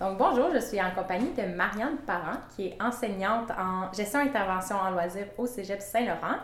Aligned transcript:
Donc, 0.00 0.16
bonjour, 0.16 0.48
je 0.54 0.60
suis 0.60 0.80
en 0.80 0.92
compagnie 0.92 1.30
de 1.36 1.42
Marianne 1.54 1.98
Parent, 2.06 2.38
qui 2.56 2.68
est 2.68 2.78
enseignante 2.80 3.50
en 3.50 3.92
gestion 3.92 4.20
et 4.20 4.28
intervention 4.28 4.76
en 4.76 4.92
loisirs 4.92 5.26
au 5.36 5.44
Cégep 5.44 5.82
Saint-Laurent. 5.82 6.38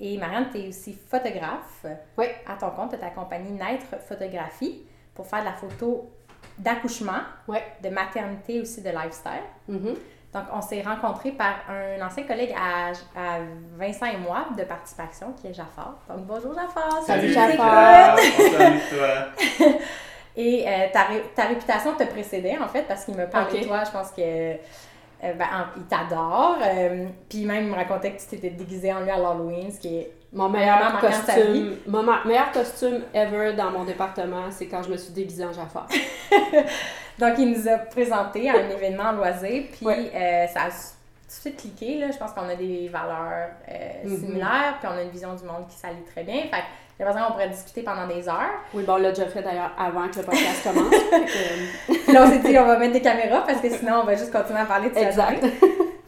Et 0.00 0.18
Marianne, 0.18 0.48
tu 0.50 0.58
es 0.58 0.68
aussi 0.68 0.98
photographe. 1.08 1.86
Oui. 2.16 2.26
À 2.44 2.56
ton 2.56 2.70
compte, 2.70 2.90
tu 2.90 2.96
as 2.96 2.98
ta 2.98 3.10
compagnie 3.10 3.52
Naître 3.52 4.00
Photographie 4.04 4.82
pour 5.14 5.28
faire 5.28 5.40
de 5.40 5.44
la 5.44 5.52
photo 5.52 6.10
d'accouchement, 6.58 7.20
de 7.48 7.88
maternité 7.88 8.60
aussi, 8.60 8.82
de 8.82 8.90
lifestyle. 8.90 9.46
Mhm. 9.68 9.94
Donc, 10.34 10.42
on 10.52 10.60
s'est 10.60 10.82
rencontrés 10.82 11.32
par 11.32 11.54
un 11.70 12.04
ancien 12.04 12.24
collègue 12.24 12.52
à, 12.58 12.88
à 13.16 13.38
Vincent 13.76 14.06
et 14.06 14.16
moi 14.16 14.48
de 14.58 14.64
participation, 14.64 15.32
qui 15.34 15.46
est 15.46 15.54
Jafar. 15.54 15.98
Donc, 16.08 16.26
bonjour 16.26 16.52
Jafar! 16.52 17.00
Salut, 17.06 17.30
écoutes. 17.30 17.36
Salut 17.36 18.80
toi. 18.90 19.68
Et 20.40 20.64
euh, 20.66 20.70
ta, 20.92 21.02
ré- 21.02 21.24
ta 21.34 21.42
réputation 21.46 21.94
te 21.96 22.04
précédait, 22.04 22.56
en 22.58 22.68
fait, 22.68 22.82
parce 22.84 23.04
qu'il 23.04 23.14
me 23.16 23.26
parlait 23.26 23.60
de 23.60 23.66
toi, 23.66 23.82
je 23.84 23.90
pense 23.90 24.10
que. 24.12 24.20
euh, 24.22 24.54
ben, 25.34 25.46
en- 25.52 25.76
il 25.76 25.82
t'adore. 25.86 26.56
euh, 26.62 27.06
puis 27.28 27.44
même, 27.44 27.64
il 27.64 27.70
me 27.70 27.74
racontait 27.74 28.12
que 28.12 28.20
tu 28.20 28.26
t'étais 28.28 28.50
déguisé 28.50 28.92
en 28.92 29.00
lui 29.00 29.10
à 29.10 29.16
l'Halloween, 29.18 29.70
ce 29.72 29.80
qui 29.80 29.96
est. 29.98 30.12
Mon 30.32 30.48
meilleur 30.50 31.00
costume, 31.00 31.76
mon 31.86 32.02
meilleur 32.26 32.52
costume 32.52 33.00
ever 33.14 33.54
dans 33.54 33.70
mon 33.70 33.84
département, 33.84 34.44
c'est 34.50 34.66
quand 34.66 34.82
je 34.82 34.90
me 34.90 34.96
suis 34.98 35.12
déguisée 35.12 35.44
en 35.44 35.52
Jafar. 35.54 35.88
Donc, 37.18 37.34
il 37.38 37.50
nous 37.50 37.66
a 37.68 37.78
présenté 37.78 38.48
à 38.48 38.54
un 38.58 38.68
événement 38.76 39.12
loisir, 39.12 39.64
puis 39.72 39.86
Ouais. 39.86 40.10
ça 40.52 40.60
a 40.64 40.68
tout 40.68 40.70
de 40.70 41.32
suite 41.32 41.56
cliqué. 41.56 41.98
Là. 41.98 42.10
Je 42.12 42.16
pense 42.18 42.32
qu'on 42.32 42.48
a 42.48 42.54
des 42.54 42.88
valeurs 42.88 43.48
Mhm. 44.04 44.16
similaires, 44.18 44.76
puis 44.80 44.88
on 44.92 44.96
a 44.98 45.02
une 45.02 45.10
vision 45.10 45.34
du 45.34 45.44
monde 45.44 45.66
qui 45.68 45.76
s'allie 45.76 46.04
très 46.12 46.22
bien. 46.22 46.42
Fait 46.42 46.62
j'ai 46.98 47.04
l'impression 47.04 47.26
qu'on 47.28 47.32
pourrait 47.34 47.48
discuter 47.48 47.82
pendant 47.82 48.06
des 48.06 48.28
heures. 48.28 48.50
Oui, 48.74 48.82
bon, 48.82 48.94
on 48.94 48.96
l'a 48.96 49.10
déjà 49.10 49.26
fait 49.26 49.42
d'ailleurs 49.42 49.70
avant 49.78 50.08
que 50.08 50.18
le 50.18 50.24
podcast 50.24 50.62
commence. 50.64 50.90
que, 50.90 51.92
Puis 52.04 52.12
là, 52.12 52.24
on 52.24 52.30
s'est 52.30 52.38
dit, 52.40 52.58
on 52.58 52.66
va 52.66 52.78
mettre 52.78 52.92
des 52.94 53.00
caméras, 53.02 53.44
parce 53.46 53.60
que 53.60 53.70
sinon, 53.70 54.00
on 54.02 54.04
va 54.04 54.16
juste 54.16 54.32
continuer 54.32 54.60
à 54.60 54.64
parler 54.64 54.90
de 54.90 54.96
euh, 54.96 55.00
sa 55.00 55.08
exact. 55.08 55.44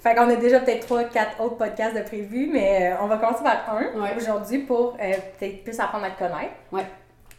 Fait 0.01 0.15
qu'on 0.15 0.29
a 0.31 0.37
déjà 0.37 0.61
peut-être 0.61 0.87
trois, 0.87 1.05
quatre 1.05 1.41
autres 1.41 1.57
podcasts 1.59 1.95
de 1.95 2.03
prévus, 2.03 2.49
mais 2.53 2.93
euh, 2.93 2.97
on 3.03 3.07
va 3.07 3.19
commencer 3.19 3.45
par 3.45 3.77
un 3.77 4.01
Ouais. 4.01 4.17
aujourd'hui 4.17 4.61
pour 4.61 4.97
euh, 5.01 5.13
peut-être 5.39 5.63
plus 5.63 5.79
apprendre 5.79 6.07
à 6.07 6.11
te 6.11 6.19
connaître. 6.19 6.55
Ouais. 6.73 6.87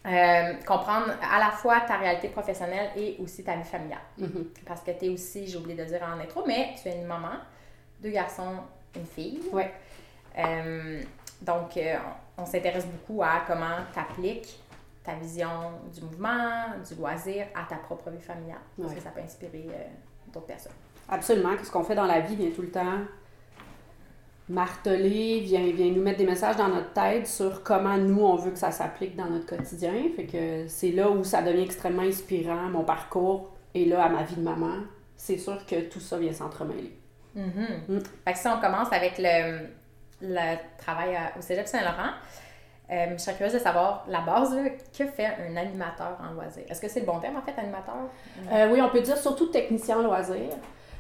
Euh, 0.06 0.54
comprendre 0.66 1.08
à 1.22 1.40
la 1.40 1.52
fois 1.52 1.82
ta 1.82 1.98
réalité 1.98 2.28
professionnelle 2.30 2.90
et 2.96 3.18
aussi 3.22 3.44
ta 3.44 3.56
vie 3.56 3.64
familiale. 3.64 4.00
Mhm. 4.18 4.46
Parce 4.66 4.82
que 4.82 4.92
tu 4.92 5.06
es 5.06 5.10
aussi, 5.10 5.46
j'ai 5.48 5.58
oublié 5.58 5.76
de 5.76 5.84
dire 5.84 6.02
en 6.04 6.20
intro, 6.20 6.44
mais 6.48 6.70
tu 6.82 6.88
es 6.90 6.96
une 6.96 7.06
maman, 7.06 7.34
deux 8.00 8.10
garçons, 8.10 8.56
une 8.96 9.06
fille. 9.06 9.42
Ouais. 9.52 9.72
Euh, 10.40 11.02
donc, 11.42 11.78
euh, 11.78 11.96
on, 12.38 12.46
s'intéresse 12.46 12.86
beaucoup 12.86 13.22
à 13.24 13.44
comment 13.48 13.78
tu 13.94 14.00
appliques 14.00 14.60
ta 15.04 15.16
vision 15.16 15.50
du 15.94 16.02
mouvement, 16.02 16.76
du 16.88 16.96
loisir 16.96 17.48
à 17.56 17.64
ta 17.68 17.76
propre 17.78 18.10
vie 18.12 18.22
familiale. 18.22 18.60
Parce 18.78 18.90
Ouais. 18.90 18.96
que 18.98 19.02
ça 19.04 19.10
peut 19.10 19.22
inspirer 19.22 19.66
euh, 19.70 19.88
d'autres 20.32 20.46
personnes. 20.46 20.72
Absolument, 21.09 21.52
ce 21.64 21.72
qu'on 21.72 21.84
fait 21.84 21.96
dans 21.96 22.06
la 22.06 22.20
vie 22.22 22.36
vient 22.36 22.52
tout 22.52 22.62
le 22.62 22.70
temps 22.72 23.00
marteler, 24.50 25.40
vient, 25.40 25.72
vient 25.72 25.92
nous 25.92 26.02
mettre 26.02 26.18
des 26.20 26.26
messages 26.26 26.58
dans 26.58 26.68
notre 26.68 26.92
tête 26.94 27.26
sur 27.28 27.64
comment 27.64 27.98
nous, 27.98 28.22
on 28.22 28.36
veut 28.36 28.52
que 28.52 28.59
ça 28.59 28.72
s'applique 28.72 29.16
dans 29.16 29.28
notre 29.30 29.46
quotidien. 29.46 29.94
Fait 30.16 30.26
que 30.26 30.68
c'est 30.68 30.92
là 30.92 31.09
où 31.09 31.24
ça 31.24 31.42
devient 31.42 31.64
extrêmement 31.64 32.02
inspirant, 32.02 32.70
mon 32.70 32.84
parcours, 32.84 33.50
et 33.74 33.86
là, 33.86 34.04
à 34.04 34.09
ma 34.09 34.24
vie 34.24 34.36
de 34.36 34.42
maman, 34.42 34.76
c'est 35.16 35.38
sûr 35.38 35.66
que 35.66 35.82
tout 35.90 36.00
ça 36.02 36.18
vient 36.18 36.34
s'entremêler. 36.34 36.98
Mhm. 37.36 37.68
Mm. 37.88 38.00
Fait 38.26 38.34
que 38.34 38.40
si 38.40 38.48
on 38.48 38.59
commence 38.59 38.92
avec 38.92 39.14
le, 39.18 39.68
le 40.22 40.58
travail 40.78 41.16
à- 41.16 41.38
au 41.38 41.42
Cégep 41.42 41.68
Saint-Laurent, 41.68 42.12
euh, 42.92 43.06
je 43.14 43.18
serais 43.22 43.36
curieuse 43.36 43.54
de 43.54 43.60
savoir 43.60 44.06
la 44.08 44.20
base, 44.22 44.54
là, 44.56 44.70
que 44.70 45.06
fait 45.06 45.26
un 45.26 45.56
animateur 45.56 46.18
en 46.30 46.34
loisir? 46.34 46.64
Est-ce 46.70 46.82
que 46.82 46.90
c'est 46.90 47.00
le 47.02 47.06
bon 47.06 47.20
terme 47.20 47.38
en 47.38 47.42
fait, 47.42 47.60
animateur? 47.60 47.96
Euh, 48.52 48.70
oui, 48.72 48.82
on 48.82 48.90
peut 48.90 49.02
dire 49.02 49.18
surtout 49.18 49.48
technicien 49.48 50.00
en 50.00 50.04
loisirs, 50.04 50.58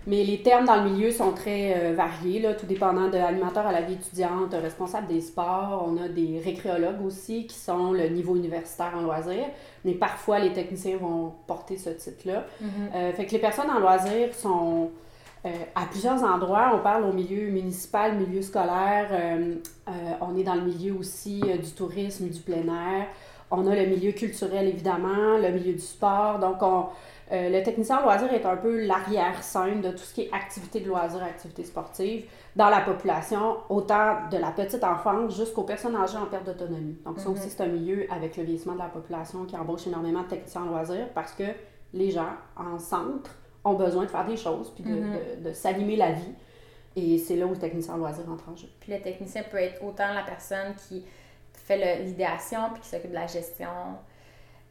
mais 0.07 0.23
les 0.23 0.41
termes 0.41 0.65
dans 0.65 0.77
le 0.83 0.89
milieu 0.89 1.11
sont 1.11 1.31
très 1.33 1.73
euh, 1.75 1.93
variés, 1.93 2.39
là, 2.39 2.53
tout 2.55 2.65
dépendant 2.65 3.09
de 3.09 3.17
animateur 3.17 3.67
à 3.67 3.71
la 3.71 3.81
vie 3.81 3.93
étudiante, 3.93 4.53
responsable 4.53 5.07
des 5.07 5.21
sports. 5.21 5.85
On 5.87 6.01
a 6.01 6.07
des 6.07 6.41
récréologues 6.43 7.05
aussi 7.05 7.45
qui 7.45 7.57
sont 7.57 7.91
le 7.91 8.07
niveau 8.07 8.35
universitaire 8.35 8.93
en 8.97 9.01
loisirs, 9.01 9.49
mais 9.85 9.93
parfois 9.93 10.39
les 10.39 10.53
techniciens 10.53 10.97
vont 10.97 11.33
porter 11.45 11.77
ce 11.77 11.89
titre-là. 11.91 12.45
Mhm. 12.61 12.69
Euh, 12.95 13.11
fait 13.13 13.25
que 13.25 13.31
les 13.33 13.39
personnes 13.39 13.69
en 13.69 13.79
loisirs 13.79 14.33
sont 14.33 14.89
euh, 15.45 15.49
à 15.75 15.85
plusieurs 15.85 16.23
endroits. 16.23 16.71
On 16.75 16.79
parle 16.79 17.03
au 17.05 17.13
milieu 17.13 17.49
municipal, 17.49 18.15
milieu 18.15 18.41
scolaire. 18.41 19.07
euh, 19.11 19.55
euh, 19.87 19.91
on 20.21 20.37
est 20.37 20.43
dans 20.43 20.55
le 20.55 20.61
milieu 20.61 20.93
aussi 20.95 21.41
du 21.41 21.71
tourisme, 21.71 22.29
du 22.29 22.39
plein 22.41 22.65
air. 22.67 23.07
On 23.49 23.67
a 23.67 23.75
le 23.75 23.85
milieu 23.87 24.11
culturel, 24.13 24.67
évidemment, 24.67 25.37
le 25.41 25.49
milieu 25.51 25.73
du 25.73 25.79
sport. 25.79 26.39
Donc, 26.39 26.61
on, 26.61 26.85
le 27.31 27.63
technicien 27.63 27.97
en 27.99 28.03
loisirs 28.03 28.31
est 28.33 28.45
un 28.45 28.55
peu 28.55 28.85
l'arrière-scène 28.85 29.81
de 29.81 29.91
tout 29.91 29.97
ce 30.03 30.13
qui 30.13 30.21
est 30.21 30.31
activité 30.33 30.79
de 30.79 30.87
loisirs, 30.87 31.23
activité 31.23 31.63
sportive 31.63 32.25
dans 32.55 32.69
la 32.69 32.81
population, 32.81 33.57
autant 33.69 34.29
de 34.31 34.37
la 34.37 34.51
petite 34.51 34.83
enfance 34.83 35.35
jusqu'aux 35.35 35.63
personnes 35.63 35.95
âgées 35.95 36.17
en 36.17 36.27
perte 36.27 36.45
d'autonomie. 36.45 36.97
Donc, 37.05 37.19
ça 37.19 37.27
Mhm. 37.29 37.35
aussi, 37.35 37.49
c'est 37.49 37.63
un 37.63 37.67
milieu 37.67 38.05
avec 38.11 38.37
le 38.37 38.43
vieillissement 38.43 38.73
de 38.73 38.79
la 38.79 38.89
population 38.89 39.43
qui 39.45 39.57
embauche 39.57 39.87
énormément 39.87 40.21
de 40.23 40.27
techniciens 40.27 40.61
en 40.63 40.65
loisirs 40.65 41.07
parce 41.13 41.33
que 41.33 41.43
les 41.93 42.11
gens 42.11 42.33
en 42.55 42.79
centre 42.79 43.31
ont 43.63 43.73
besoin 43.73 44.03
de 44.05 44.09
faire 44.09 44.25
des 44.25 44.37
choses 44.37 44.71
puis 44.73 44.83
de, 44.83 44.89
Mhm. 44.95 45.13
de- 45.43 45.49
de 45.49 45.53
s'animer 45.53 45.95
la 45.95 46.11
vie. 46.11 46.33
Et 46.95 47.17
c'est 47.17 47.35
là 47.37 47.45
où 47.45 47.51
le 47.51 47.57
technicien 47.57 47.93
en 47.93 47.97
loisirs 47.97 48.29
entre 48.29 48.49
en 48.49 48.55
jeu. 48.55 48.67
Puis 48.79 48.91
le 48.91 48.99
technicien 48.99 49.43
peut 49.49 49.57
être 49.59 49.81
autant 49.83 50.13
la 50.13 50.23
personne 50.23 50.73
qui 50.87 51.05
fait 51.53 52.01
l'idéation 52.03 52.59
puis 52.73 52.81
qui 52.81 52.89
s'occupe 52.89 53.11
de 53.11 53.15
la 53.15 53.27
gestion 53.27 53.69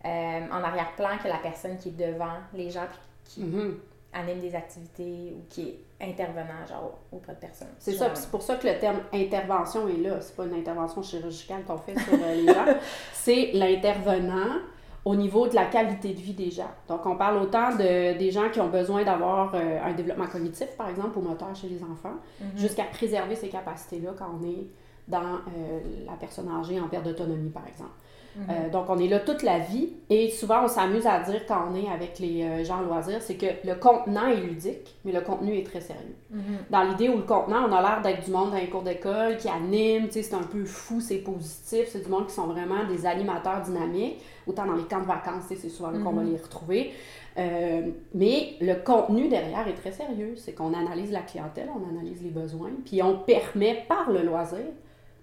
euh, 0.04 0.08
en 0.50 0.62
arrière-plan 0.64 1.18
que 1.22 1.28
la 1.28 1.36
personne 1.38 1.76
qui 1.78 1.90
est 1.90 1.92
devant 2.12 2.38
les 2.54 2.70
gens 2.70 2.86
puis 2.90 3.00
qui 3.34 3.40
Mhm. 3.44 3.78
anime 4.12 4.40
des 4.40 4.54
activités 4.54 5.34
ou 5.36 5.44
qui 5.50 5.68
est 6.00 6.04
intervenant 6.08 6.66
genre 6.68 6.98
auprès 7.12 7.34
de 7.34 7.38
personnes. 7.38 7.68
C'est 7.78 7.92
ça, 7.92 8.08
puis 8.08 8.16
c'est 8.18 8.30
pour 8.30 8.42
ça 8.42 8.56
que 8.56 8.66
le 8.66 8.78
terme 8.78 9.00
intervention 9.12 9.86
est 9.88 9.98
là. 9.98 10.20
C'est 10.20 10.34
pas 10.34 10.44
une 10.46 10.54
intervention 10.54 11.02
chirurgicale 11.02 11.62
qu'on 11.64 11.76
fait 11.78 11.98
sur 11.98 12.14
euh, 12.14 12.34
les 12.34 12.46
gens. 12.46 12.64
C'est 13.12 13.50
l'intervenant 13.52 14.56
au 15.04 15.14
niveau 15.16 15.48
de 15.48 15.54
la 15.54 15.64
qualité 15.66 16.12
de 16.12 16.18
vie 16.20 16.34
des 16.34 16.50
gens. 16.50 16.70
Donc, 16.88 17.06
on 17.06 17.16
parle 17.16 17.38
autant 17.38 17.70
de, 17.74 18.18
des 18.18 18.30
gens 18.30 18.50
qui 18.50 18.60
ont 18.60 18.68
besoin 18.68 19.02
d'avoir 19.02 19.54
euh, 19.54 19.78
un 19.82 19.92
développement 19.94 20.26
cognitif, 20.26 20.68
par 20.76 20.88
exemple, 20.90 21.18
au 21.18 21.22
moteur 21.22 21.54
chez 21.54 21.68
les 21.68 21.82
enfants, 21.82 22.16
Mhm. 22.40 22.58
jusqu'à 22.58 22.84
préserver 22.84 23.34
ces 23.34 23.48
capacités-là 23.48 24.10
quand 24.18 24.30
on 24.40 24.44
est 24.46 24.66
dans 25.08 25.22
euh, 25.22 25.80
la 26.06 26.12
personne 26.12 26.48
âgée 26.48 26.78
en 26.80 26.88
perte 26.88 27.04
d'autonomie, 27.04 27.50
par 27.50 27.66
exemple. 27.66 27.90
Mhm. 28.36 28.46
Euh, 28.48 28.70
donc, 28.70 28.86
on 28.88 28.98
est 28.98 29.08
là 29.08 29.18
toute 29.18 29.42
la 29.42 29.58
vie 29.58 29.90
et 30.08 30.30
souvent, 30.30 30.64
on 30.64 30.68
s'amuse 30.68 31.06
à 31.06 31.18
dire 31.20 31.44
quand 31.46 31.64
on 31.70 31.74
est 31.74 31.88
avec 31.92 32.18
les 32.20 32.42
euh, 32.44 32.64
gens 32.64 32.78
en 32.78 32.82
loisirs, 32.82 33.20
c'est 33.20 33.34
que 33.34 33.46
le 33.66 33.74
contenant 33.74 34.26
est 34.28 34.40
ludique, 34.40 34.96
mais 35.04 35.12
le 35.12 35.20
contenu 35.20 35.56
est 35.58 35.66
très 35.66 35.80
sérieux. 35.80 36.14
Mhm. 36.30 36.40
Dans 36.70 36.82
l'idée 36.84 37.08
où 37.08 37.16
le 37.16 37.22
contenant, 37.24 37.66
on 37.68 37.72
a 37.72 37.80
l'air 37.82 38.00
d'être 38.02 38.24
du 38.24 38.30
monde 38.30 38.50
dans 38.52 38.56
les 38.56 38.68
cours 38.68 38.82
d'école 38.82 39.36
qui 39.36 39.48
anime, 39.48 40.06
c'est 40.10 40.32
un 40.34 40.42
peu 40.44 40.64
fou, 40.64 41.00
c'est 41.00 41.18
positif, 41.18 41.88
c'est 41.88 42.04
du 42.04 42.08
monde 42.08 42.26
qui 42.28 42.34
sont 42.34 42.46
vraiment 42.46 42.84
des 42.88 43.04
animateurs 43.04 43.62
dynamiques, 43.62 44.20
autant 44.46 44.66
dans 44.66 44.74
les 44.74 44.84
camps 44.84 45.00
de 45.00 45.06
vacances, 45.06 45.44
c'est 45.48 45.68
souvent 45.68 45.90
là 45.90 45.98
qu'on 45.98 46.12
va 46.12 46.22
Mhm. 46.22 46.30
les 46.32 46.36
retrouver. 46.40 46.92
Euh, 47.38 47.82
mais 48.14 48.54
le 48.60 48.74
contenu 48.84 49.28
derrière 49.28 49.66
est 49.68 49.74
très 49.74 49.92
sérieux, 49.92 50.34
c'est 50.36 50.52
qu'on 50.52 50.74
analyse 50.74 51.12
la 51.12 51.20
clientèle, 51.20 51.68
on 51.74 51.88
analyse 51.88 52.22
les 52.22 52.30
besoins, 52.30 52.70
puis 52.84 53.02
on 53.02 53.18
permet 53.18 53.84
par 53.88 54.10
le 54.10 54.22
loisir 54.22 54.58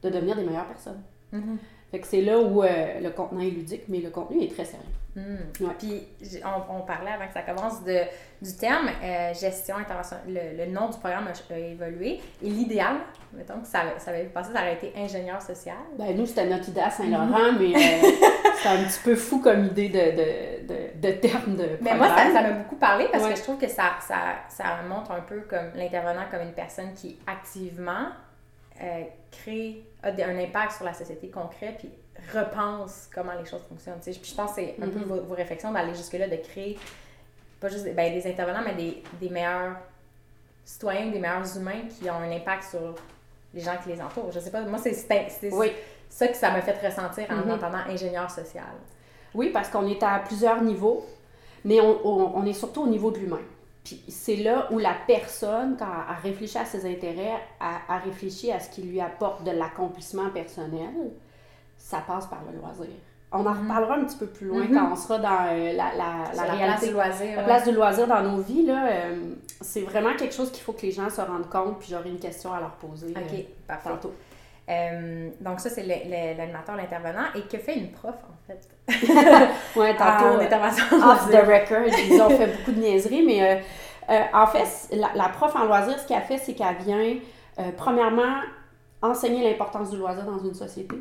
de 0.04 0.10
devenir 0.10 0.36
des 0.38 0.44
meilleures 0.44 0.68
personnes. 0.68 1.02
Mhm. 1.88 1.92
Fait 1.92 2.00
que 2.00 2.08
c'est 2.08 2.22
là 2.22 2.38
où 2.40 2.64
euh, 2.64 3.00
le 3.02 3.10
contenant 3.12 3.42
est 3.42 3.50
ludique, 3.50 3.84
mais 3.88 4.00
le 4.00 4.10
contenu 4.10 4.44
est 4.44 4.54
très 4.54 4.66
sérieux. 4.66 4.84
Mhm. 5.16 5.38
Ouais. 5.62 5.74
Puis 5.80 6.08
on, 6.46 6.78
on 6.78 6.82
parlait 6.82 7.12
avant 7.12 7.26
que 7.28 7.34
ça 7.34 7.42
commence 7.42 7.84
de, 7.84 8.02
du 8.42 8.56
terme 8.56 8.88
euh, 9.04 9.34
gestion 9.34 9.78
intervention. 9.78 10.18
Le, 10.28 10.58
le 10.66 10.72
nom 10.72 10.90
du 10.90 10.98
programme 11.00 11.28
a, 11.28 11.54
a 11.54 11.58
évolué. 11.58 12.20
Et 12.44 12.50
l'idéal, 12.50 12.98
mettons 13.34 13.60
que 13.62 13.66
ça, 13.68 13.80
ça 13.98 14.12
avait 14.12 14.26
passé, 14.26 14.52
ça 14.54 14.60
aurait 14.60 14.74
été 14.76 14.94
ingénieur 14.96 15.42
social. 15.42 15.78
Ben, 15.98 16.16
nous, 16.16 16.26
c'était 16.28 16.46
notre 16.46 16.70
idée 16.70 16.82
à 16.82 16.92
Saint-Laurent, 16.92 17.54
mais 17.60 17.74
euh, 17.76 18.10
c'est 18.62 18.70
un 18.70 18.84
petit 18.84 19.00
peu 19.04 19.16
fou 19.16 19.40
comme 19.42 19.66
idée 19.66 19.90
de, 19.90 19.96
de, 19.96 20.68
de, 20.74 21.08
de 21.08 21.12
terme 21.20 21.56
de 21.56 21.78
Mais 21.82 21.96
moi, 21.96 22.10
ça 22.10 22.14
programme. 22.14 22.34
ça 22.34 22.42
m'a 22.44 22.52
beaucoup 22.52 22.76
parlé 22.76 23.08
parce 23.12 23.24
Ouais. 23.24 23.32
que 23.32 23.38
je 23.38 23.44
trouve 23.44 23.58
que 23.58 23.68
ça, 23.70 23.94
ça, 24.08 24.18
ça 24.50 24.66
montre 24.88 25.12
un 25.12 25.22
peu 25.22 25.40
comme 25.50 25.72
l'intervenant 25.74 26.26
comme 26.30 26.42
une 26.42 26.54
personne 26.54 26.94
qui 26.94 27.18
activement 27.26 28.10
euh, 28.82 29.04
crée, 29.32 29.84
a 30.04 30.10
un 30.10 30.38
impact 30.40 30.74
sur 30.74 30.86
la 30.86 30.94
société 30.94 31.30
concret, 31.30 31.76
puis 31.78 31.90
repense 32.34 33.10
comment 33.14 33.34
les 33.34 33.46
choses 33.50 33.64
fonctionnent. 33.70 34.00
Puis 34.02 34.14
je 34.24 34.36
pense 34.36 34.52
que 34.52 34.56
c'est 34.62 34.76
un 34.82 34.88
peu 34.88 35.00
Mhm. 35.00 35.06
vos, 35.06 35.22
vos 35.22 35.36
réflexions 35.36 35.72
d'aller 35.72 35.94
jusque-là, 35.96 36.28
de 36.28 36.36
créer 36.38 36.78
pas 37.60 37.70
juste 37.70 37.86
ben, 37.96 38.14
des 38.14 38.28
intervenants, 38.30 38.62
mais 38.64 38.76
des, 38.76 39.04
des 39.20 39.30
meilleurs 39.30 39.78
citoyens, 40.66 41.08
des 41.08 41.20
meilleurs 41.20 41.58
humains 41.58 41.82
qui 41.90 42.10
ont 42.10 42.16
un 42.16 42.32
impact 42.32 42.66
sur 42.66 42.96
les 43.54 43.62
gens 43.62 43.76
qui 43.84 43.90
les 43.90 44.02
entourent. 44.02 44.32
Je 44.32 44.40
sais 44.40 44.52
pas, 44.52 44.62
moi, 44.62 44.78
c'est 44.80 45.52
Oui. 45.52 45.72
ça 46.10 46.28
que 46.28 46.36
ça 46.36 46.52
m'a 46.52 46.62
fait 46.62 46.86
ressentir 46.86 47.26
en 47.32 47.36
Mhm. 47.46 47.52
entendant 47.52 47.80
ingénieur 47.88 48.30
social. 48.30 48.66
Oui, 49.34 49.50
parce 49.50 49.70
qu'on 49.70 49.88
est 49.88 50.02
à 50.04 50.20
plusieurs 50.20 50.62
niveaux, 50.62 51.06
mais 51.66 51.80
on, 51.82 52.06
on- 52.06 52.32
on 52.38 52.46
est 52.46 52.54
surtout 52.54 52.84
au 52.84 52.88
niveau 52.88 53.12
de 53.12 53.18
l'humain. 53.18 53.42
Puis 53.88 54.04
c'est 54.10 54.36
là 54.36 54.68
où 54.72 54.80
la 54.80 54.94
personne, 55.08 55.78
quand 55.80 55.86
elle 55.86 56.30
réfléchit 56.30 56.58
à 56.58 56.66
ses 56.66 56.86
intérêts, 56.90 57.36
a, 57.62 57.98
réfléchi 58.00 58.52
à 58.52 58.60
ce 58.60 58.70
qui 58.70 58.82
lui 58.82 59.00
apporte 59.00 59.46
de 59.46 59.52
l'accomplissement 59.52 60.30
personnel, 60.30 60.90
ça 61.78 62.00
passe 62.06 62.26
par 62.28 62.40
le 62.52 62.60
loisir. 62.60 62.94
On 63.32 63.46
en 63.46 63.54
Mhm. 63.54 63.62
reparlera 63.64 63.96
un 63.96 64.04
petit 64.04 64.18
peu 64.18 64.26
plus 64.26 64.48
loin 64.48 64.66
Mhm. 64.66 64.74
quand 64.74 64.92
on 64.92 64.96
sera 64.98 65.20
dans 65.20 65.48
euh, 65.52 65.72
la, 65.74 65.92
la, 65.96 66.34
la 66.36 66.46
la 66.48 66.54
place 66.66 66.84
du 66.86 66.92
loisir. 66.92 67.28
la 67.32 67.38
ouais. 67.38 67.44
place 67.46 67.64
du 67.66 67.72
loisir 67.72 68.08
dans 68.08 68.22
nos 68.24 68.42
vies, 68.42 68.66
là, 68.66 68.88
euh, 68.90 69.16
c'est 69.62 69.82
vraiment 69.82 70.14
quelque 70.18 70.34
chose 70.34 70.52
qu'il 70.52 70.64
faut 70.64 70.74
que 70.74 70.82
les 70.82 70.92
gens 70.92 71.10
se 71.10 71.22
rendent 71.22 71.50
compte, 71.50 71.80
puis 71.80 71.88
j'aurai 71.92 72.10
une 72.10 72.20
question 72.20 72.52
à 72.52 72.60
leur 72.60 72.72
poser 72.72 73.14
euh, 73.16 73.20
Ok, 73.22 73.46
parfait. 73.68 73.90
tantôt. 73.90 74.14
Euh, 74.70 75.30
donc 75.40 75.60
ça, 75.62 75.70
c'est 75.70 75.84
l'animateur, 75.84 76.76
l'intervenant. 76.76 77.26
Et 77.36 77.42
que 77.42 77.58
fait 77.58 77.78
une 77.78 77.92
prof, 77.92 78.16
en 78.16 78.48
fait? 78.48 78.68
Ah, 80.00 80.18
tantôt, 80.20 80.38
euh, 80.42 80.42
off 81.12 81.30
the 81.30 81.36
record, 81.46 81.88
ils 82.10 82.22
ont 82.22 82.30
fait 82.30 82.48
beaucoup 82.48 82.72
de 82.72 82.80
niaiseries, 82.82 83.26
mais 83.26 83.42
euh, 83.42 83.62
euh, 84.10 84.22
en 84.34 84.48
fait, 84.48 84.96
la, 84.96 85.10
la 85.16 85.30
prof 85.30 85.56
en 85.56 85.66
loisir, 85.66 85.98
ce 86.00 86.08
qu'elle 86.08 86.24
fait, 86.24 86.38
c'est 86.38 86.54
qu'elle 86.54 86.76
vient, 86.78 87.16
premièrement, 87.78 88.42
enseigner 89.02 89.44
l'importance 89.50 89.92
du 89.92 89.98
loisir 89.98 90.26
dans 90.26 90.40
une 90.40 90.54
société. 90.54 90.96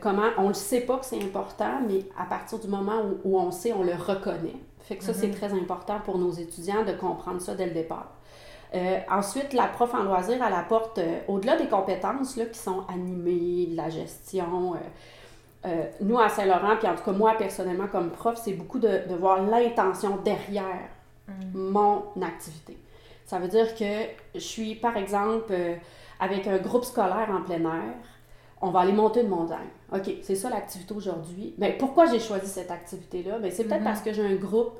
Comment, 0.00 0.28
on 0.38 0.48
ne 0.48 0.52
sait 0.52 0.80
pas 0.80 0.98
que 0.98 1.06
c'est 1.06 1.22
important, 1.22 1.80
mais 1.86 2.00
à 2.18 2.24
partir 2.24 2.58
du 2.58 2.66
moment 2.68 3.02
où, 3.02 3.20
où 3.24 3.38
on 3.40 3.50
sait, 3.52 3.72
on 3.72 3.82
le 3.84 3.92
reconnaît. 3.94 4.56
Fait 4.80 4.96
que 4.96 5.04
ça, 5.04 5.14
c'est 5.14 5.28
Mhm. 5.28 5.34
très 5.34 5.52
important 5.52 6.00
pour 6.04 6.18
nos 6.18 6.32
étudiants 6.32 6.84
de 6.84 6.92
comprendre 6.92 7.40
ça 7.40 7.54
dès 7.54 7.66
le 7.66 7.72
départ. 7.72 8.08
Euh, 8.74 8.98
ensuite, 9.10 9.52
la 9.52 9.66
prof 9.66 9.92
en 9.94 10.04
loisir, 10.04 10.36
elle 10.46 10.52
apporte, 10.54 10.98
euh, 10.98 11.18
au-delà 11.28 11.56
des 11.56 11.66
compétences 11.66 12.36
là, 12.36 12.44
qui 12.46 12.58
sont 12.58 12.84
animées, 12.88 13.66
de 13.66 13.76
la 13.76 13.90
gestion, 13.90 14.74
euh, 14.74 14.78
euh, 15.66 15.84
nous 16.00 16.18
à 16.18 16.28
Saint-Laurent, 16.28 16.76
puis 16.78 16.86
en 16.88 16.94
tout 16.94 17.02
cas 17.02 17.12
moi 17.12 17.34
personnellement 17.36 17.88
comme 17.88 18.10
prof, 18.10 18.40
c'est 18.42 18.52
beaucoup 18.52 18.78
de, 18.78 19.08
de 19.08 19.14
voir 19.14 19.42
l'intention 19.42 20.16
derrière 20.24 20.88
Mm. 21.28 21.58
mon 21.70 22.02
activité. 22.22 22.76
Ça 23.24 23.38
veut 23.38 23.46
dire 23.46 23.72
que 23.76 23.84
je 24.34 24.40
suis, 24.40 24.74
par 24.74 24.96
exemple, 24.96 25.54
avec 26.18 26.46
un 26.48 26.58
groupe 26.58 26.82
scolaire 26.84 27.28
en 27.32 27.42
plein 27.42 27.60
air, 27.60 27.94
on 28.60 28.70
va 28.70 28.80
aller 28.80 28.92
monter 28.92 29.20
une 29.20 29.28
montagne. 29.28 29.68
OK, 29.94 30.10
c'est 30.22 30.34
ça 30.34 30.50
l'activité 30.50 30.92
aujourd'hui. 30.92 31.54
Mais 31.58 31.76
pourquoi 31.78 32.06
j'ai 32.06 32.18
choisi 32.18 32.48
cette 32.48 32.72
activité-là? 32.72 33.38
Ben, 33.38 33.50
c'est 33.52 33.62
peut-être 33.62 33.78
Mhm. 33.80 33.84
parce 33.84 34.00
que 34.02 34.12
j'ai 34.12 34.26
un 34.26 34.34
groupe 34.34 34.72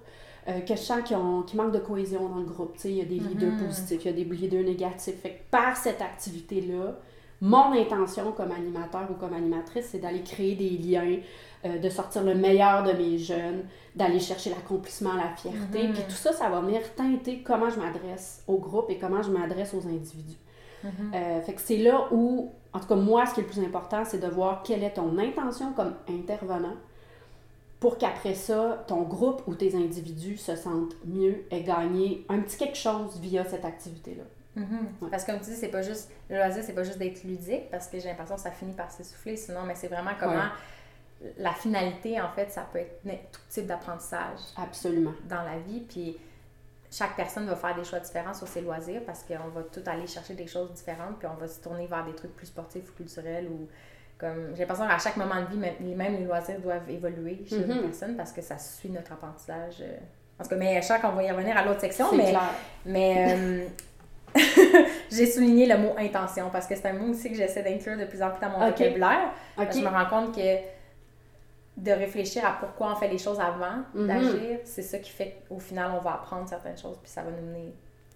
euh, 0.50 0.61
que 0.61 0.75
je 0.75 0.81
sens 0.81 1.00
qui, 1.05 1.14
ont, 1.14 1.43
qui 1.43 1.56
manque 1.56 1.73
de 1.73 1.79
cohésion 1.79 2.29
dans 2.29 2.37
le 2.38 2.44
groupe. 2.44 2.76
Il 2.85 2.93
y 2.93 3.00
a 3.00 3.05
des 3.05 3.19
leaders 3.19 3.52
Mhm. 3.52 3.67
positifs, 3.67 4.05
il 4.05 4.06
y 4.06 4.11
a 4.11 4.12
des 4.12 4.25
leaders 4.25 4.64
négatifs. 4.64 5.14
Fait 5.20 5.31
que 5.31 5.50
par 5.50 5.76
cette 5.76 6.02
activité-là, 6.02 6.97
mon 7.43 7.73
intention 7.73 8.32
comme 8.32 8.50
animateur 8.50 9.08
ou 9.11 9.14
comme 9.14 9.32
animatrice, 9.32 9.87
c'est 9.91 9.99
d'aller 9.99 10.23
créer 10.23 10.55
des 10.56 10.70
liens, 10.76 11.17
euh, 11.64 11.79
de 11.79 11.88
sortir 11.88 12.23
le 12.23 12.35
meilleur 12.35 12.82
de 12.85 12.93
mes 12.93 13.17
jeunes, 13.17 13.64
d'aller 13.97 14.20
chercher 14.20 14.50
l'accomplissement, 14.50 15.14
la 15.14 15.35
fierté. 15.37 15.88
Mhm. 15.88 15.93
Puis 15.94 16.02
tout 16.05 16.11
ça, 16.11 16.32
ça 16.32 16.49
va 16.50 16.61
venir 16.61 16.81
teinter 16.94 17.43
comment 17.43 17.70
je 17.70 17.79
m'adresse 17.79 18.43
au 18.46 18.58
groupe 18.58 18.91
et 18.91 18.99
comment 18.99 19.23
je 19.23 19.31
m'adresse 19.31 19.73
aux 19.75 19.87
individus. 19.87 20.37
Mhm. 20.85 20.91
Euh, 21.14 21.41
fait 21.43 21.55
que 21.55 21.61
c'est 21.61 21.76
là 21.79 22.08
où, 22.11 22.50
en 22.73 22.79
tout 22.81 22.87
cas, 22.87 22.94
moi, 22.96 23.25
ce 23.26 23.35
qui 23.35 23.41
est 23.41 23.43
le 23.44 23.49
plus 23.49 23.62
important, 23.64 24.03
c'est 24.05 24.19
de 24.20 24.29
voir 24.29 24.62
quelle 24.62 24.82
est 24.82 24.94
ton 24.94 25.17
intention 25.19 25.73
comme 25.75 25.94
intervenant 26.08 26.75
pour 27.81 27.97
qu'après 27.97 28.35
ça, 28.35 28.85
ton 28.87 29.03
groupe 29.03 29.43
ou 29.47 29.55
tes 29.55 29.75
individus 29.75 30.37
se 30.37 30.55
sentent 30.55 30.94
mieux 31.06 31.44
et 31.50 31.62
gagner 31.62 32.27
un 32.29 32.41
petit 32.41 32.59
quelque 32.59 32.77
chose 32.77 33.19
via 33.19 33.44
cette 33.44 33.65
activité-là. 33.65 34.25
Mhm. 34.56 34.88
Ouais. 35.00 35.09
Parce 35.11 35.25
que 35.25 35.32
comme 35.32 35.41
tu 35.41 35.50
dis, 35.50 35.56
c'est 35.56 35.69
pas 35.69 35.82
juste 35.82 36.11
le 36.29 36.37
loisir, 36.37 36.62
c'est 36.62 36.75
pas 36.75 36.85
juste 36.85 36.99
d'être 36.99 37.25
ludique 37.25 37.71
parce 37.71 37.88
que 37.88 37.99
j'ai 37.99 38.09
l'impression 38.09 38.35
que 38.35 38.43
ça 38.43 38.50
finit 38.50 38.75
par 38.75 38.91
s'essouffler 38.91 39.37
sinon, 39.37 39.62
mais 39.67 39.75
c'est 39.75 39.88
vraiment 39.88 40.12
comment 40.19 40.50
la 41.38 41.53
finalité 41.53 42.21
en 42.21 42.31
fait, 42.31 42.50
ça 42.50 42.67
peut 42.73 42.79
être 42.79 43.03
tout 43.32 43.41
type 43.49 43.67
d'apprentissage 43.67 44.38
Absolument. 44.56 45.12
dans 45.29 45.43
la 45.43 45.59
vie 45.59 45.81
puis 45.81 46.17
chaque 46.91 47.15
personne 47.15 47.47
va 47.47 47.56
faire 47.56 47.77
des 47.77 47.85
choix 47.85 48.00
différents 48.00 48.35
sur 48.35 48.49
ses 48.49 48.62
loisirs 48.62 49.03
parce 49.06 49.23
qu'on 49.23 49.49
va 49.49 49.62
tout 49.62 49.82
aller 49.87 50.06
chercher 50.06 50.35
des 50.35 50.47
choses 50.47 50.73
différentes 50.73 51.19
puis 51.19 51.29
on 51.29 51.38
va 51.38 51.47
se 51.47 51.61
tourner 51.61 51.87
vers 51.87 52.05
des 52.05 52.15
trucs 52.15 52.35
plus 52.35 52.47
sportifs 52.47 52.91
ou 52.91 52.93
culturels 52.94 53.49
ou 53.49 53.69
comme 54.20 54.52
j'ai 54.55 54.61
l'impression 54.61 54.87
qu'à 54.87 54.99
chaque 54.99 55.17
moment 55.17 55.40
de 55.40 55.46
vie 55.46 55.56
même, 55.58 55.75
même 55.96 56.17
les 56.17 56.25
loisirs 56.25 56.61
doivent 56.61 56.88
évoluer 56.90 57.43
chez 57.49 57.58
Mhm. 57.58 57.70
une 57.70 57.82
personne 57.82 58.17
parce 58.17 58.32
que 58.32 58.43
ça 58.43 58.58
suit 58.58 58.90
notre 58.90 59.12
apprentissage 59.12 59.76
euh. 59.81 59.96
en 60.38 60.43
tout 60.44 60.50
cas 60.50 60.56
mais 60.56 60.81
chaque 60.82 61.02
on 61.05 61.11
va 61.12 61.22
y 61.22 61.31
revenir 61.31 61.56
à 61.56 61.64
l'autre 61.64 61.81
section 61.81 62.06
C'est 62.11 62.17
mais 62.17 62.28
clair. 62.31 62.43
mais 62.84 63.37
euh, 63.37 63.64
j'ai 65.11 65.26
souligné 65.26 65.67
le 65.67 65.76
mot 65.78 65.94
intention 65.99 66.50
parce 66.50 66.67
que 66.67 66.75
c'est 66.76 66.87
un 66.87 66.93
mot 66.93 67.11
aussi 67.12 67.31
que 67.31 67.37
j'essaie 67.37 67.62
d'inclure 67.62 67.96
de 67.96 68.05
plus 68.05 68.22
en 68.22 68.31
plus 68.31 68.40
dans 68.40 68.50
mon 68.50 68.67
vocabulaire. 68.67 69.31
OK. 69.56 69.64
Parce 69.64 69.76
que 69.76 69.82
Je 69.82 69.88
me 69.88 69.90
rends 69.90 70.06
compte 70.06 70.34
que 70.37 70.56
de 71.76 71.90
réfléchir 71.93 72.44
à 72.44 72.52
pourquoi 72.61 72.93
on 72.93 72.96
fait 72.96 73.08
les 73.08 73.19
choses 73.19 73.40
avant 73.40 73.82
Mhm. 73.94 74.06
d'agir, 74.06 74.58
c'est 74.64 74.82
ça 74.82 74.99
qui 74.99 75.11
fait 75.11 75.38
qu'au 75.49 75.58
final, 75.58 75.93
on 75.96 76.00
va 76.00 76.14
apprendre 76.14 76.49
certaines 76.49 76.76
choses 76.78 76.99
puis 77.02 77.11
ça 77.11 77.22
va 77.22 77.31
nous 77.31 77.46
mener 77.46 77.75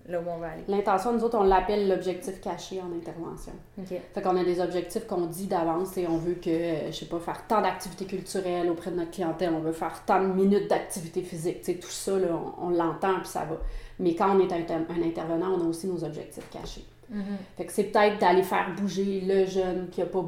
là 0.09 0.21
où 0.21 0.25
on 0.29 0.39
va 0.39 0.49
aller. 0.49 0.65
L'intention, 0.69 1.13
nous 1.13 1.25
autres, 1.25 1.39
on 1.39 1.45
l'appelle 1.45 1.89
l'objectif 1.89 2.41
caché 2.41 2.81
en 2.81 2.95
intervention. 2.97 3.53
OK. 3.79 3.99
Fait 4.15 4.23
qu'on 4.23 4.37
a 4.37 4.45
des 4.45 4.61
objectifs 4.61 5.07
qu'on 5.07 5.27
dit 5.27 5.47
d'avance 5.47 5.97
et 5.97 6.07
on 6.07 6.19
veut 6.19 6.35
que, 6.35 6.51
euh, 6.51 6.87
je 6.89 6.97
sais 6.97 7.07
pas, 7.07 7.19
faire 7.19 7.47
tant 7.47 7.63
d'activités 7.63 8.05
culturelles 8.05 8.71
auprès 8.71 8.91
de 8.91 8.97
notre 8.97 9.11
clientèle, 9.11 9.53
on 9.55 9.61
veut 9.61 9.73
faire 9.73 10.05
tant 10.05 10.23
de 10.23 10.33
minutes 10.33 10.69
d'activité 10.69 11.23
physique. 11.23 11.61
Tu 11.61 11.73
sais, 11.73 11.79
tout 11.79 11.89
ça, 11.89 12.19
là, 12.19 12.29
on, 12.59 12.67
on 12.67 12.71
l'entend 12.71 13.21
puis 13.21 13.29
ça 13.29 13.41
va. 13.41 13.57
Mais 13.99 14.15
quand 14.15 14.37
on 14.37 14.41
est 14.41 14.53
un, 14.53 14.85
un 14.89 15.03
intervenant, 15.03 15.55
on 15.59 15.65
a 15.65 15.69
aussi 15.69 15.87
nos 15.87 16.03
objectifs 16.05 16.49
cachés. 16.51 16.85
Mhm. 17.11 17.25
Fait 17.57 17.67
que 17.67 17.73
c'est 17.73 17.85
peut-être 17.85 18.19
d'aller 18.19 18.43
faire 18.43 18.75
bouger 18.77 19.21
le 19.21 19.45
jeune 19.47 19.89
qui 19.91 20.03
a 20.03 20.07
pas, 20.07 20.25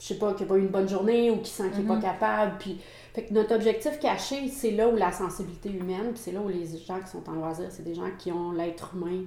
je 0.00 0.06
sais 0.06 0.14
pas, 0.18 0.32
qui 0.34 0.42
a 0.42 0.46
pas 0.46 0.56
eu 0.56 0.60
une 0.62 0.68
bonne 0.68 0.88
journée 0.88 1.30
ou 1.30 1.36
qui 1.36 1.50
sent 1.50 1.70
qu'il 1.70 1.80
est 1.80 1.82
Mhm. 1.84 2.00
pas 2.00 2.08
capable. 2.08 2.56
Puis, 2.58 2.80
fait 3.14 3.24
que 3.26 3.34
notre 3.34 3.54
objectif 3.54 4.00
caché, 4.00 4.48
c'est 4.48 4.70
là 4.72 4.88
où 4.88 4.96
la 4.96 5.12
sensibilité 5.12 5.68
humaine, 5.70 6.10
puis 6.12 6.18
c'est 6.24 6.32
là 6.32 6.40
où 6.40 6.48
les 6.48 6.66
gens 6.78 6.98
qui 7.00 7.08
sont 7.08 7.28
en 7.28 7.34
loisir, 7.34 7.66
c'est 7.70 7.84
des 7.84 7.94
gens 7.94 8.08
qui 8.18 8.32
ont 8.32 8.50
l'être 8.52 8.90
humain 8.94 9.24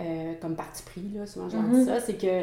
euh, 0.00 0.34
comme 0.42 0.54
parti 0.56 0.82
pris, 0.82 1.10
là, 1.14 1.26
souvent 1.26 1.48
je 1.48 1.56
dis 1.56 1.62
Mhm. 1.62 1.86
ça, 1.86 2.00
c'est 2.00 2.14
que 2.20 2.42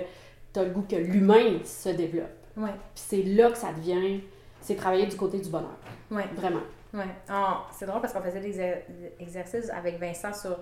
tu 0.54 0.60
as 0.60 0.64
le 0.64 0.72
goût 0.72 0.82
que 0.90 0.96
l'humain 0.96 1.60
se 1.64 1.90
développe. 1.90 2.32
Ouais. 2.58 2.72
Puis 2.96 3.04
c'est 3.08 3.24
là 3.24 3.52
que 3.52 3.58
ça 3.58 3.72
devient, 3.72 4.22
c'est 4.60 4.76
travailler 4.76 5.06
du 5.06 5.16
côté 5.16 5.38
du 5.40 5.50
bonheur, 5.50 5.78
Ouais. 6.12 6.26
vraiment. 6.36 6.62
Ouais. 6.96 7.06
Ah, 7.30 7.66
c'est 7.72 7.86
drôle 7.86 8.02
parce 8.02 8.12
qu'on 8.14 8.22
faisait 8.22 8.40
des 8.40 8.58
exer- 8.60 8.82
exercices 9.20 9.70
avec 9.70 10.00
Vincent 10.00 10.34
sur 10.34 10.58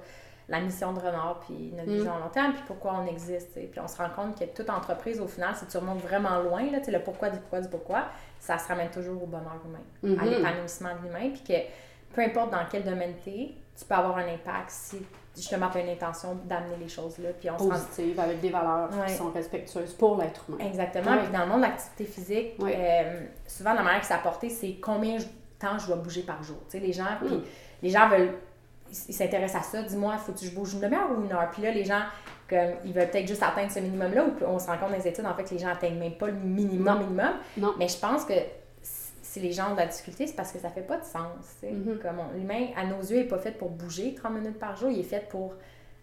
la 0.52 0.60
mission 0.60 0.94
de 0.94 1.00
Renard, 1.00 1.40
puis 1.40 1.72
notre 1.76 1.90
Mm. 1.90 1.94
vision 1.96 2.14
à 2.16 2.20
long 2.20 2.30
terme, 2.30 2.54
puis 2.54 2.64
pourquoi 2.68 3.00
on 3.02 3.08
existe. 3.08 3.54
tu 3.54 3.62
sais. 3.62 3.68
Puis 3.72 3.80
on 3.80 3.88
se 3.88 3.98
rend 3.98 4.10
compte 4.16 4.38
que 4.38 4.46
toute 4.46 4.70
entreprise, 4.70 5.20
au 5.20 5.28
final, 5.28 5.56
si 5.56 5.66
tu 5.66 5.78
remontes 5.78 6.02
vraiment 6.02 6.40
loin, 6.40 6.62
là, 6.70 6.80
tu 6.80 6.86
sais, 6.86 6.92
le 6.92 7.00
pourquoi 7.00 7.30
du 7.30 7.40
pourquoi 7.40 7.62
du 7.62 7.70
pourquoi, 7.70 8.04
ça 8.40 8.58
se 8.58 8.68
ramène 8.68 8.90
toujours 8.92 9.24
au 9.24 9.28
bonheur 9.28 9.60
humain, 9.66 10.18
à 10.20 10.24
Mhm. 10.26 10.30
l'épanouissement 10.30 10.90
de 11.02 11.08
l'humain, 11.08 11.30
puis 11.32 11.42
que 11.48 12.14
peu 12.14 12.22
importe 12.22 12.52
dans 12.52 12.66
quel 12.70 12.84
domaine 12.84 13.14
tu 13.24 13.30
es, 13.30 13.52
tu 13.78 13.86
peux 13.86 13.96
avoir 13.96 14.18
un 14.18 14.28
impact 14.28 14.70
si 14.70 14.98
justement 15.34 15.70
tu 15.70 15.78
as 15.78 15.82
une 15.82 15.90
intention 15.90 16.36
d'amener 16.44 16.76
les 16.78 16.90
choses 16.90 17.18
là, 17.20 17.30
puis 17.40 17.50
on 17.50 17.56
rend 17.56 17.70
Positive, 17.70 18.20
avec 18.20 18.42
des 18.42 18.50
valeurs 18.50 18.90
Ouais. 18.92 19.06
qui 19.08 19.14
sont 19.14 19.32
respectueuses 19.32 19.94
pour 19.94 20.18
l'être 20.22 20.44
humain. 20.50 20.66
Exactement. 20.66 21.12
Ouais. 21.12 21.24
Puis 21.24 21.32
dans 21.32 21.40
le 21.44 21.48
monde 21.48 21.62
de 21.62 21.68
l'activité 21.68 22.04
physique, 22.04 22.56
Ouais. 22.60 22.76
euh, 22.78 23.22
souvent 23.48 23.74
la 23.74 23.82
manière 23.84 24.02
que 24.02 24.08
c'est 24.08 24.14
apporté, 24.14 24.50
c'est 24.50 24.74
combien 24.82 25.16
de 25.18 25.24
temps 25.58 25.78
je 25.80 25.88
dois 25.88 25.96
bouger 25.96 26.24
par 26.24 26.44
jour. 26.44 26.58
Tu 26.70 26.72
sais, 26.72 26.80
les 26.80 26.92
gens, 26.92 27.06
puis 27.24 27.34
Mm. 27.36 27.42
les 27.84 27.90
gens 27.90 28.10
veulent, 28.10 28.34
ils 29.10 29.14
s'intéressent 29.14 29.62
à 29.62 29.64
ça. 29.64 29.84
Dis-moi, 29.84 30.18
faut 30.18 30.32
que 30.34 30.40
je 30.46 30.52
bouge 30.52 30.74
une 30.74 30.82
demi-heure 30.82 31.10
ou 31.18 31.24
une 31.24 31.32
heure? 31.32 31.50
Puis 31.52 31.62
là, 31.62 31.72
les 31.72 31.86
gens, 31.86 32.02
comme, 32.50 32.72
ils 32.86 32.94
veulent 32.94 33.10
peut-être 33.10 33.28
juste 33.28 33.44
atteindre 33.44 33.72
ce 33.72 33.80
minimum-là, 33.80 34.26
ou 34.26 34.32
on 34.46 34.60
se 34.60 34.68
rend 34.68 34.78
compte 34.78 34.92
dans 34.92 34.98
les 34.98 35.08
études, 35.08 35.26
en 35.26 35.34
fait, 35.34 35.44
que 35.46 35.52
les 35.52 35.60
gens 35.60 35.70
atteignent 35.70 35.98
même 36.00 36.16
pas 36.18 36.28
le 36.28 36.34
minimum 36.34 37.00
minimum. 37.00 37.32
Non. 37.58 37.74
Mais 37.80 37.88
je 37.88 37.98
pense 37.98 38.26
que 38.26 38.34
si 38.84 39.40
les 39.40 39.52
gens 39.54 39.70
ont 39.70 39.74
de 39.76 39.80
la 39.80 39.86
difficulté, 39.88 40.28
c'est 40.28 40.36
parce 40.36 40.52
que 40.52 40.60
ça 40.60 40.70
fait 40.70 40.82
pas 40.82 40.98
de 40.98 41.06
sens. 41.06 41.56
Comme 42.02 42.20
on- 42.20 42.38
l'humain, 42.38 42.68
à 42.76 42.86
nos 42.86 43.00
yeux, 43.00 43.18
n'est 43.20 43.24
pas 43.28 43.38
fait 43.40 43.52
pour 43.52 43.70
bouger 43.70 44.14
30 44.16 44.34
minutes 44.34 44.60
par 44.60 44.76
jour, 44.76 44.90
il 44.90 45.00
est 45.00 45.04
fait 45.04 45.28
pour 45.30 45.54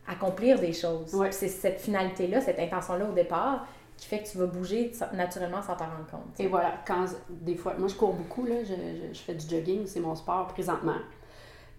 accomplir 0.07 0.59
des 0.59 0.73
choses. 0.73 1.14
Ouais. 1.14 1.30
C'est 1.33 1.49
cette 1.49 1.80
finalité-là, 1.80 2.40
cette 2.40 2.59
intention-là 2.59 3.04
au 3.04 3.12
départ 3.12 3.66
qui 3.99 4.07
fait 4.07 4.21
que 4.23 4.28
tu 4.28 4.38
vas 4.38 4.47
bouger 4.47 4.92
naturellement 5.12 5.61
sans 5.61 5.75
t'en 5.75 5.87
rendre 5.87 6.07
compte. 6.11 6.38
Et 6.38 6.47
voilà, 6.47 6.73
quand 6.87 7.04
des 7.28 7.57
fois, 7.57 7.75
moi 7.76 7.88
je 7.88 7.95
cours 7.97 8.14
beaucoup, 8.14 8.47
là, 8.47 8.54
je, 8.62 8.73
je- 8.73 9.12
je 9.12 9.18
fais 9.18 9.35
du 9.35 9.47
jogging, 9.47 9.87
c'est 9.87 10.00
mon 10.00 10.14
sport 10.14 10.47
présentement. 10.47 10.95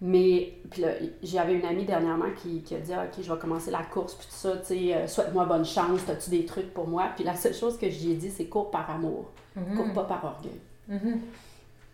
Mais, 0.02 0.54
puis 0.70 0.80
là, 0.82 0.88
j'avais 1.22 1.54
une 1.54 1.66
amie 1.66 1.84
dernièrement 1.84 2.30
qui, 2.42 2.62
qui 2.62 2.74
a 2.74 2.78
dit, 2.78 2.92
Ah, 2.94 3.04
OK, 3.04 3.22
je 3.22 3.30
vais 3.32 3.38
commencer 3.38 3.70
la 3.70 3.82
course, 3.82 4.14
puis 4.14 4.26
tout 4.28 4.34
ça, 4.34 4.56
tu 4.56 4.64
sais, 4.66 4.94
euh, 4.94 5.06
souhaite-moi 5.06 5.44
bonne 5.44 5.64
chance, 5.64 6.08
as-tu 6.08 6.30
des 6.30 6.46
trucs 6.46 6.72
pour 6.72 6.88
moi? 6.88 7.08
Puis 7.14 7.24
la 7.24 7.34
seule 7.34 7.52
chose 7.54 7.76
que 7.78 7.88
j'y 7.90 8.12
ai 8.12 8.14
dit, 8.14 8.30
c'est 8.30 8.46
cours 8.46 8.70
par 8.70 8.88
amour, 8.90 9.30
Mhm. 9.56 9.76
cours 9.76 9.92
pas 9.92 10.04
par 10.04 10.24
orgueil. 10.24 10.58
Mhm. 10.88 11.20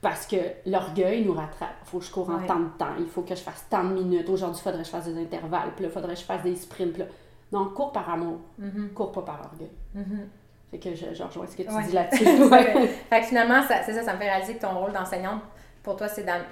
Parce 0.00 0.26
que 0.26 0.36
l'orgueil 0.66 1.24
nous 1.24 1.32
rattrape. 1.32 1.74
Il 1.84 1.88
faut 1.88 1.98
que 1.98 2.04
je 2.04 2.12
cours 2.12 2.30
en 2.30 2.38
Ouais. 2.38 2.46
tant 2.46 2.60
de 2.60 2.68
temps, 2.78 2.94
il 2.98 3.06
faut 3.08 3.22
que 3.22 3.34
je 3.34 3.40
fasse 3.40 3.66
tant 3.68 3.82
de 3.82 3.94
minutes. 3.94 4.28
Aujourd'hui, 4.28 4.60
il 4.60 4.62
faudrait 4.62 4.80
que 4.82 4.86
je 4.86 4.90
fasse 4.90 5.06
des 5.06 5.20
intervalles, 5.20 5.70
puis 5.74 5.84
là, 5.84 5.90
il 5.90 5.92
faudrait 5.92 6.14
que 6.14 6.20
je 6.20 6.24
fasse 6.24 6.42
des 6.42 6.54
sprints. 6.54 6.92
Puis 6.92 7.02
là. 7.02 7.08
Non, 7.52 7.66
cours 7.70 7.90
par 7.92 8.08
amour, 8.10 8.38
Mhm. 8.58 8.90
cours 8.94 9.10
pas 9.10 9.22
par 9.22 9.50
orgueil. 9.52 9.70
Mhm. 9.94 10.28
Fait 10.70 10.78
que 10.78 10.94
je, 10.94 11.06
je 11.14 11.22
rejoins 11.22 11.46
ce 11.46 11.56
que 11.56 11.62
tu 11.62 11.70
Ouais. 11.74 11.84
dis 11.84 11.92
là-dessus. 11.92 12.24
Ouais. 12.52 12.86
Fait 13.08 13.20
que 13.20 13.26
finalement, 13.26 13.62
ça- 13.66 13.82
c'est 13.84 13.94
ça, 13.94 14.02
ça 14.02 14.12
me 14.14 14.18
fait 14.18 14.28
réaliser 14.30 14.54
que 14.56 14.60
ton 14.62 14.78
rôle 14.78 14.92
d'enseignante, 14.92 15.40
pour 15.82 15.96
toi, 15.96 16.06
c'est 16.08 16.24
d'am- 16.24 16.42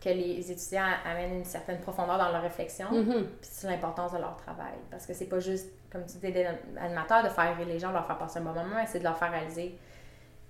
que 0.00 0.08
les 0.10 0.50
étudiants 0.52 0.84
amènent 1.04 1.38
une 1.38 1.44
certaine 1.44 1.80
profondeur 1.80 2.18
dans 2.18 2.30
leur 2.30 2.42
réflexion, 2.42 2.86
Mhm. 2.92 3.24
puis 3.40 3.50
c'est 3.50 3.66
l'importance 3.68 4.12
de 4.12 4.18
leur 4.18 4.36
travail. 4.36 4.74
Parce 4.90 5.06
que 5.06 5.12
c'est 5.14 5.26
pas 5.26 5.40
juste, 5.40 5.68
comme 5.90 6.04
tu 6.06 6.18
dis, 6.18 6.32
animateur, 6.78 7.24
de 7.24 7.28
faire 7.28 7.56
rire 7.56 7.66
les 7.66 7.78
gens, 7.78 7.88
de 7.88 7.94
leur 7.94 8.06
faire 8.06 8.18
passer 8.18 8.38
un 8.38 8.42
bon 8.42 8.50
moment, 8.52 8.76
mais 8.76 8.86
c'est 8.86 9.00
de 9.00 9.04
leur 9.04 9.16
faire 9.18 9.32
réaliser 9.32 9.76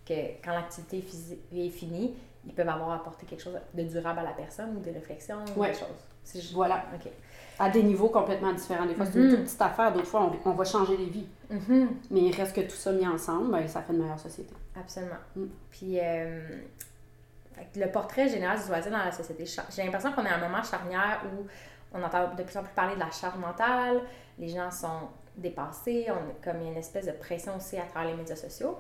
que 0.07 0.13
quand 0.45 0.53
l'activité 0.53 1.01
physique 1.01 1.41
est 1.55 1.69
finie, 1.71 2.15
ils 2.47 2.53
peuvent 2.55 2.69
avoir 2.69 2.93
apporté 2.93 3.27
quelque 3.27 3.43
chose 3.43 3.59
de 3.75 3.83
durable 3.83 4.21
à 4.21 4.23
la 4.25 4.33
personne 4.33 4.77
ou 4.77 4.81
des 4.81 4.91
réflexions 4.93 5.39
ou 5.57 5.61
Ouais. 5.61 5.73
des 5.73 5.79
choses. 5.79 5.89
Juste- 6.35 6.53
Voilà. 6.53 6.85
OK. 6.95 7.11
à 7.61 7.71
des 7.71 7.83
niveaux 7.83 8.09
complètement 8.09 8.53
différents. 8.53 8.87
Des 8.87 8.95
fois, 8.95 9.05
c'est 9.05 9.19
Mhm. 9.19 9.25
une 9.25 9.31
toute 9.35 9.45
petite 9.47 9.61
affaire, 9.63 9.93
d'autres 9.93 10.07
fois, 10.07 10.31
on, 10.45 10.49
on 10.51 10.53
va 10.55 10.63
changer 10.65 10.97
les 10.97 11.07
vies. 11.07 11.27
Mhm. 11.51 11.89
Mais 12.13 12.21
il 12.21 12.33
reste 12.37 12.55
que 12.55 12.61
tout 12.61 12.77
ça 12.77 12.93
mis 12.93 13.05
ensemble, 13.05 13.51
ben, 13.51 13.67
ça 13.67 13.83
fait 13.83 13.93
une 13.93 13.99
meilleure 14.01 14.21
société. 14.21 14.55
Absolument. 14.79 15.17
Mm. 15.35 15.47
Puis, 15.69 15.99
euh, 15.99 16.41
le 17.77 17.91
portrait 17.91 18.29
général 18.29 18.61
du 18.61 18.69
loisir 18.69 18.91
dans 18.93 18.99
la 18.99 19.13
société, 19.13 19.45
j'ai 19.45 19.83
l'impression 19.83 20.13
qu'on 20.13 20.25
est 20.25 20.31
à 20.31 20.37
un 20.37 20.49
moment 20.49 20.63
charnière 20.63 21.23
où 21.27 21.47
on 21.93 22.03
entend 22.03 22.35
de 22.35 22.43
plus 22.43 22.57
en 22.57 22.63
plus 22.63 22.75
parler 22.75 22.95
de 22.95 23.01
la 23.01 23.11
charge 23.11 23.39
mentale, 23.39 24.01
les 24.39 24.49
gens 24.49 24.71
sont 24.71 25.09
dépassés, 25.37 26.07
on, 26.11 26.43
comme 26.45 26.61
il 26.61 26.65
y 26.65 26.69
a 26.69 26.73
une 26.73 26.79
espèce 26.79 27.07
de 27.07 27.13
pression 27.13 27.57
aussi 27.57 27.79
à 27.79 27.85
travers 27.85 28.11
les 28.11 28.17
médias 28.17 28.37
sociaux. 28.37 28.79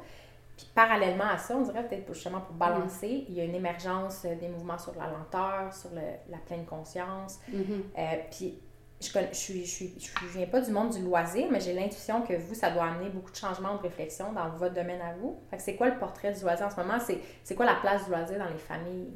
Puis 0.56 0.66
parallèlement 0.74 1.28
à 1.32 1.38
ça, 1.38 1.56
on 1.56 1.62
dirait 1.62 1.86
peut-être 1.86 2.12
justement 2.12 2.40
pour 2.40 2.56
balancer, 2.56 3.24
il 3.28 3.34
y 3.34 3.40
a 3.40 3.44
une 3.44 3.54
émergence 3.54 4.22
des 4.22 4.48
mouvements 4.48 4.78
sur 4.78 4.92
la 4.96 5.06
lenteur, 5.06 5.72
sur 5.72 5.90
le, 5.90 6.02
la 6.28 6.38
pleine 6.38 6.64
conscience. 6.66 7.38
Mm-hmm. 7.48 7.80
Euh, 7.96 8.16
puis 8.30 8.58
je 9.00 9.16
ne 9.16 9.24
je, 9.32 9.64
je, 9.64 9.84
je, 9.98 10.38
viens 10.38 10.46
pas 10.46 10.60
du 10.60 10.72
monde 10.72 10.90
du 10.90 11.02
loisir, 11.02 11.46
mais 11.50 11.60
j'ai 11.60 11.72
l'intuition 11.72 12.22
que 12.22 12.34
vous, 12.34 12.54
ça 12.54 12.70
doit 12.70 12.84
amener 12.84 13.10
beaucoup 13.10 13.30
de 13.30 13.36
changements, 13.36 13.76
de 13.76 13.82
réflexion 13.82 14.32
dans 14.32 14.48
votre 14.50 14.74
domaine 14.74 15.00
à 15.00 15.14
vous. 15.20 15.38
C'est 15.58 15.76
quoi 15.76 15.88
le 15.88 15.98
portrait 15.98 16.32
du 16.32 16.40
loisir 16.42 16.66
en 16.66 16.70
ce 16.70 16.76
moment? 16.76 16.98
C'est 17.44 17.54
quoi 17.54 17.64
la 17.64 17.76
place 17.76 18.04
du 18.04 18.10
loisir 18.10 18.38
dans 18.38 18.48
les 18.48 18.58
familles 18.58 19.10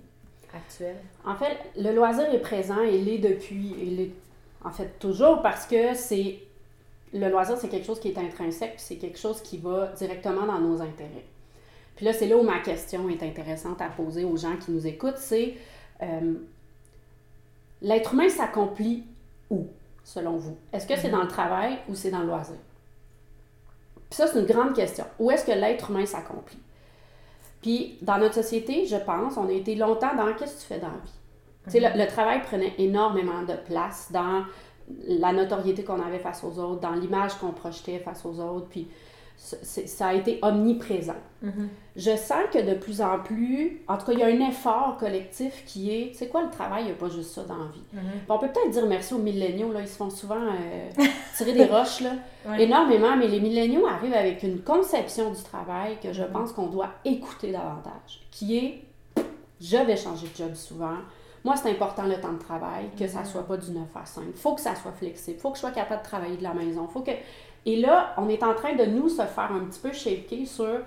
actuelles? 0.54 1.00
En 1.24 1.34
fait, 1.34 1.58
le 1.76 1.92
loisir 1.94 2.32
est 2.32 2.40
présent, 2.40 2.80
il 2.82 3.08
est 3.08 3.18
depuis, 3.18 3.74
il 3.80 4.00
est 4.00 4.10
en 4.64 4.70
fait 4.70 4.98
toujours 5.00 5.42
parce 5.42 5.66
que 5.66 5.94
c'est 5.94 6.38
le 7.12 7.28
loisir, 7.28 7.56
c'est 7.58 7.68
quelque 7.68 7.86
chose 7.86 7.98
qui 7.98 8.08
est 8.08 8.18
intrinsèque, 8.18 8.74
c'est 8.76 8.96
quelque 8.96 9.18
chose 9.18 9.42
qui 9.42 9.58
va 9.58 9.88
directement 9.96 10.46
dans 10.46 10.60
nos 10.60 10.80
intérêts. 10.80 11.26
Puis 11.96 12.06
là, 12.06 12.12
c'est 12.12 12.26
là 12.26 12.36
où 12.36 12.42
ma 12.42 12.60
question 12.60 13.08
est 13.08 13.22
intéressante 13.22 13.82
à 13.82 13.88
poser 13.88 14.24
aux 14.24 14.36
gens 14.36 14.56
qui 14.56 14.70
nous 14.70 14.86
écoutent, 14.86 15.18
c'est 15.18 15.54
euh, 16.02 16.34
l'être 17.82 18.14
humain 18.14 18.28
s'accomplit 18.28 19.04
où, 19.52 19.68
selon 20.02 20.36
vous? 20.36 20.56
Est-ce 20.72 20.86
que 20.86 20.96
c'est 20.96 21.08
mhm. 21.08 21.14
dans 21.14 21.22
le 21.22 21.28
travail 21.28 21.78
ou 21.88 21.94
c'est 21.94 22.10
dans 22.10 22.20
le 22.20 22.26
loisir? 22.26 22.56
Puis 24.10 24.16
ça, 24.16 24.26
c'est 24.26 24.40
une 24.40 24.46
grande 24.46 24.74
question. 24.74 25.04
Où 25.18 25.30
est-ce 25.30 25.44
que 25.44 25.52
l'être 25.52 25.90
humain 25.90 26.04
s'accomplit? 26.04 26.58
Puis 27.62 27.98
dans 28.02 28.18
notre 28.18 28.34
société, 28.34 28.86
je 28.86 28.96
pense, 28.96 29.36
on 29.36 29.48
a 29.48 29.52
été 29.52 29.76
longtemps 29.76 30.14
dans 30.16 30.34
qu'est-ce 30.34 30.56
que 30.56 30.60
tu 30.60 30.66
fais 30.66 30.78
dans 30.80 30.88
la 30.88 30.94
vie? 30.94 31.12
Sais, 31.68 31.78
le, 31.78 31.96
le, 31.96 32.06
travail 32.08 32.42
prenait 32.42 32.74
énormément 32.78 33.42
de 33.42 33.54
place 33.54 34.10
dans 34.10 34.44
la 35.06 35.32
notoriété 35.32 35.84
qu'on 35.84 36.02
avait 36.04 36.18
face 36.18 36.42
aux 36.42 36.58
autres, 36.58 36.80
dans 36.80 36.94
l'image 36.94 37.34
qu'on 37.34 37.52
projetait 37.52 38.00
face 38.00 38.26
aux 38.26 38.40
autres. 38.40 38.66
Puis 38.68 38.88
ça 39.36 40.06
a 40.06 40.14
été 40.14 40.38
omniprésent. 40.42 41.16
Mm-hmm. 41.44 41.68
Je 41.96 42.16
sens 42.16 42.44
que 42.52 42.58
de 42.58 42.74
plus 42.74 43.02
en 43.02 43.18
plus, 43.18 43.82
en 43.88 43.98
tout 43.98 44.06
cas, 44.06 44.12
il 44.12 44.18
y 44.20 44.22
a 44.22 44.26
un 44.26 44.48
effort 44.48 44.96
collectif 44.98 45.64
qui 45.66 45.90
est, 45.90 46.12
c'est 46.14 46.28
quoi 46.28 46.42
le 46.42 46.50
travail, 46.50 46.84
il 46.84 46.86
n'y 46.86 46.92
a 46.92 46.94
pas 46.94 47.08
juste 47.08 47.32
ça 47.32 47.42
dans 47.44 47.56
la 47.56 47.66
vie. 47.66 47.82
Mm-hmm. 47.94 48.30
On 48.30 48.38
peut 48.38 48.48
peut-être 48.48 48.70
dire 48.70 48.86
merci 48.86 49.14
aux 49.14 49.18
milléniaux, 49.18 49.72
là, 49.72 49.80
ils 49.80 49.88
se 49.88 49.96
font 49.96 50.10
souvent 50.10 50.40
euh, 50.40 51.04
tirer 51.36 51.52
des 51.52 51.64
roches, 51.72 52.00
là, 52.00 52.12
énormément, 52.58 53.16
mais 53.16 53.26
les 53.26 53.40
milléniaux 53.40 53.86
arrivent 53.86 54.14
avec 54.14 54.42
une 54.42 54.60
conception 54.60 55.30
du 55.32 55.42
travail 55.42 55.98
que 56.02 56.12
je 56.12 56.22
mm-hmm. 56.22 56.32
pense 56.32 56.52
qu'on 56.52 56.68
doit 56.68 56.90
écouter 57.04 57.52
davantage, 57.52 58.26
qui 58.30 58.56
est, 58.56 58.84
je 59.60 59.76
vais 59.76 59.96
changer 59.96 60.28
de 60.28 60.36
job 60.36 60.54
souvent, 60.54 60.96
moi, 61.44 61.56
c'est 61.56 61.70
important 61.70 62.04
le 62.04 62.20
temps 62.20 62.32
de 62.32 62.38
travail, 62.38 62.90
que 62.96 63.06
ça 63.08 63.24
soit 63.24 63.46
pas 63.46 63.56
du 63.56 63.72
9 63.72 63.82
à 63.96 64.06
5. 64.06 64.22
Il 64.28 64.32
faut 64.32 64.54
que 64.54 64.60
ça 64.60 64.76
soit 64.76 64.92
flexible. 64.92 65.36
Il 65.38 65.40
faut 65.40 65.50
que 65.50 65.56
je 65.56 65.60
sois 65.60 65.72
capable 65.72 66.02
de 66.02 66.06
travailler 66.06 66.36
de 66.36 66.42
la 66.42 66.54
maison. 66.54 66.86
Faut 66.86 67.00
que 67.00 67.10
et 67.64 67.76
là, 67.76 68.14
on 68.16 68.28
est 68.28 68.42
en 68.42 68.54
train 68.54 68.74
de 68.74 68.84
nous 68.84 69.08
se 69.08 69.22
faire 69.22 69.52
un 69.52 69.64
petit 69.66 69.80
peu 69.80 69.92
shaker 69.92 70.46
sur 70.46 70.80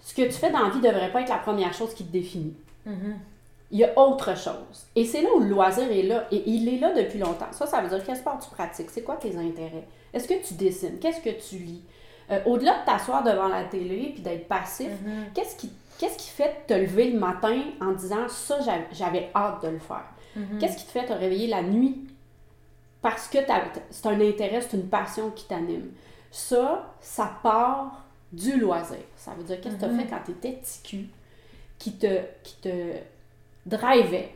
ce 0.00 0.14
que 0.14 0.22
tu 0.22 0.32
fais 0.32 0.50
dans 0.50 0.60
la 0.60 0.70
vie 0.70 0.78
ne 0.78 0.88
devrait 0.88 1.10
pas 1.10 1.22
être 1.22 1.28
la 1.28 1.38
première 1.38 1.72
chose 1.72 1.94
qui 1.94 2.04
te 2.04 2.12
définit. 2.12 2.54
Mm-hmm. 2.86 3.14
Il 3.72 3.78
y 3.78 3.84
a 3.84 3.98
autre 3.98 4.36
chose. 4.36 4.86
Et 4.96 5.04
c'est 5.04 5.22
là 5.22 5.28
où 5.34 5.40
le 5.40 5.48
loisir 5.48 5.90
est 5.90 6.02
là. 6.02 6.26
Et 6.32 6.42
il 6.50 6.68
est 6.68 6.78
là 6.78 6.92
depuis 6.92 7.18
longtemps. 7.18 7.52
Ça, 7.52 7.66
ça 7.66 7.80
veut 7.80 7.88
dire 7.88 8.04
quel 8.04 8.16
sport 8.16 8.38
tu 8.40 8.50
pratiques, 8.50 8.90
c'est 8.90 9.02
quoi 9.02 9.16
tes 9.16 9.36
intérêts, 9.36 9.86
est-ce 10.12 10.26
que 10.26 10.46
tu 10.46 10.54
dessines, 10.54 10.98
qu'est-ce 10.98 11.20
que 11.20 11.30
tu 11.30 11.62
lis? 11.62 11.82
Euh, 12.30 12.40
au-delà 12.46 12.80
de 12.80 12.84
t'asseoir 12.84 13.24
devant 13.24 13.48
la 13.48 13.64
télé 13.64 14.10
puis 14.14 14.22
d'être 14.22 14.48
passif, 14.48 14.88
mm-hmm. 14.88 15.32
qu'est-ce 15.34 15.56
qui, 15.56 15.72
qu'est-ce 15.98 16.18
qui 16.18 16.30
fait 16.30 16.64
te 16.66 16.74
lever 16.74 17.10
le 17.10 17.18
matin 17.18 17.60
en 17.80 17.92
disant 17.92 18.28
ça, 18.28 18.58
j'avais 18.92 19.30
hâte 19.34 19.62
de 19.62 19.68
le 19.68 19.78
faire? 19.78 20.04
Mm-hmm. 20.36 20.58
Qu'est-ce 20.58 20.76
qui 20.76 20.84
te 20.84 20.90
fait 20.90 21.06
te 21.06 21.12
réveiller 21.12 21.46
la 21.46 21.62
nuit 21.62 22.06
parce 23.02 23.28
que 23.28 23.38
c'est 23.90 24.06
un 24.06 24.20
intérêt, 24.20 24.60
c'est 24.60 24.76
une 24.76 24.88
passion 24.88 25.30
qui 25.30 25.46
t'anime. 25.46 25.90
Ça, 26.30 26.94
ça 27.00 27.32
part 27.42 28.04
du 28.32 28.58
loisir. 28.58 28.98
Ça 29.16 29.32
veut 29.36 29.42
dire 29.42 29.60
qu'est-ce 29.60 29.76
que 29.76 29.80
tu 29.80 29.86
as 29.86 29.96
fait 29.96 30.06
quand 30.06 30.20
tu 30.24 30.30
étais 30.32 30.60
ticu 30.62 31.08
qui 31.78 31.92
te, 31.92 32.20
qui 32.42 32.56
te 32.60 32.92
drivait 33.66 34.34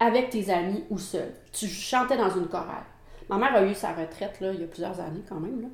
avec 0.00 0.30
tes 0.30 0.50
amis 0.50 0.84
ou 0.90 0.98
seul? 0.98 1.32
Tu 1.52 1.68
chantais 1.68 2.16
dans 2.16 2.30
une 2.30 2.48
chorale. 2.48 2.84
Ma 3.28 3.38
mère 3.38 3.54
a 3.54 3.64
eu 3.64 3.74
sa 3.74 3.92
retraite 3.92 4.40
là, 4.40 4.52
il 4.52 4.60
y 4.60 4.64
a 4.64 4.66
plusieurs 4.66 4.98
années 5.00 5.22
quand 5.28 5.40
même. 5.40 5.62
Là. 5.62 5.68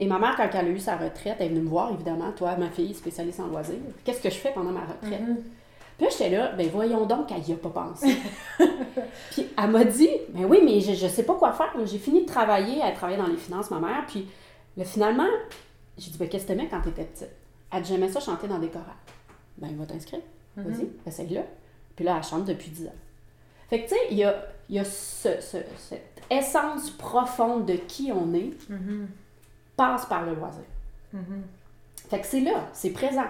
Et 0.00 0.06
ma 0.06 0.18
mère, 0.18 0.34
quand 0.36 0.48
elle 0.52 0.66
a 0.66 0.70
eu 0.70 0.78
sa 0.78 0.96
retraite, 0.96 1.36
elle 1.38 1.46
est 1.46 1.48
venue 1.50 1.60
me 1.60 1.68
voir, 1.68 1.92
évidemment, 1.92 2.32
toi, 2.32 2.56
ma 2.56 2.70
fille 2.70 2.94
spécialiste 2.94 3.40
en 3.40 3.46
loisirs. 3.46 3.76
Qu'est-ce 4.04 4.20
que 4.20 4.30
je 4.30 4.36
fais 4.36 4.52
pendant 4.52 4.72
ma 4.72 4.84
retraite? 4.84 5.20
Puis 5.98 6.06
j'étais 6.10 6.30
là, 6.30 6.52
ben 6.52 6.68
voyons 6.68 7.06
donc 7.06 7.28
qu'elle 7.28 7.42
n'y 7.42 7.52
a 7.52 7.56
pas 7.56 7.70
pensé. 7.70 8.16
puis 9.30 9.46
elle 9.56 9.70
m'a 9.70 9.84
dit, 9.84 10.10
ben 10.30 10.44
oui, 10.44 10.60
mais 10.64 10.80
je, 10.80 11.04
ne 11.04 11.08
sais 11.08 11.22
pas 11.22 11.34
quoi 11.34 11.52
faire. 11.52 11.72
J'ai 11.84 11.98
fini 11.98 12.22
de 12.22 12.26
travailler, 12.26 12.80
elle 12.82 12.94
travaillait 12.94 13.20
dans 13.20 13.28
les 13.28 13.36
finances, 13.36 13.70
ma 13.70 13.78
mère. 13.78 14.04
Puis 14.08 14.26
là, 14.76 14.84
finalement, 14.84 15.28
j'ai 15.96 16.10
dit, 16.10 16.18
ben 16.18 16.28
qu'est-ce 16.28 16.44
que 16.44 16.48
t'aimais 16.48 16.68
quand 16.68 16.80
t'étais 16.80 17.04
petite? 17.04 17.30
Elle 17.72 17.82
dit, 17.82 17.92
j'aimais 17.92 18.08
ça 18.08 18.18
chanter 18.18 18.48
dans 18.48 18.58
des 18.58 18.68
chorales. 18.68 18.88
Ben, 19.58 19.76
va 19.76 19.86
t'inscrire. 19.86 20.20
Vas-y, 20.56 20.84
mm-hmm. 20.84 21.08
essaye-le. 21.08 21.42
Puis 21.94 22.04
là, 22.04 22.16
elle 22.16 22.24
chante 22.24 22.44
depuis 22.44 22.70
10 22.70 22.88
ans. 22.88 22.94
Fait 23.70 23.82
que, 23.82 23.88
tu 23.88 23.94
sais, 23.94 24.00
il 24.10 24.16
y 24.16 24.24
a, 24.24 24.34
y 24.68 24.78
a 24.78 24.84
ce, 24.84 25.28
cette 25.40 26.22
essence 26.30 26.90
profonde 26.90 27.66
de 27.66 27.74
qui 27.74 28.10
on 28.12 28.34
est, 28.34 28.50
mm-hmm. 28.70 29.06
passe 29.76 30.06
par 30.06 30.26
le 30.26 30.34
loisir. 30.34 30.64
Mm-hmm. 31.14 32.08
Fait 32.08 32.20
que 32.20 32.26
c'est 32.26 32.40
là, 32.40 32.68
c'est 32.72 32.90
présent. 32.90 33.26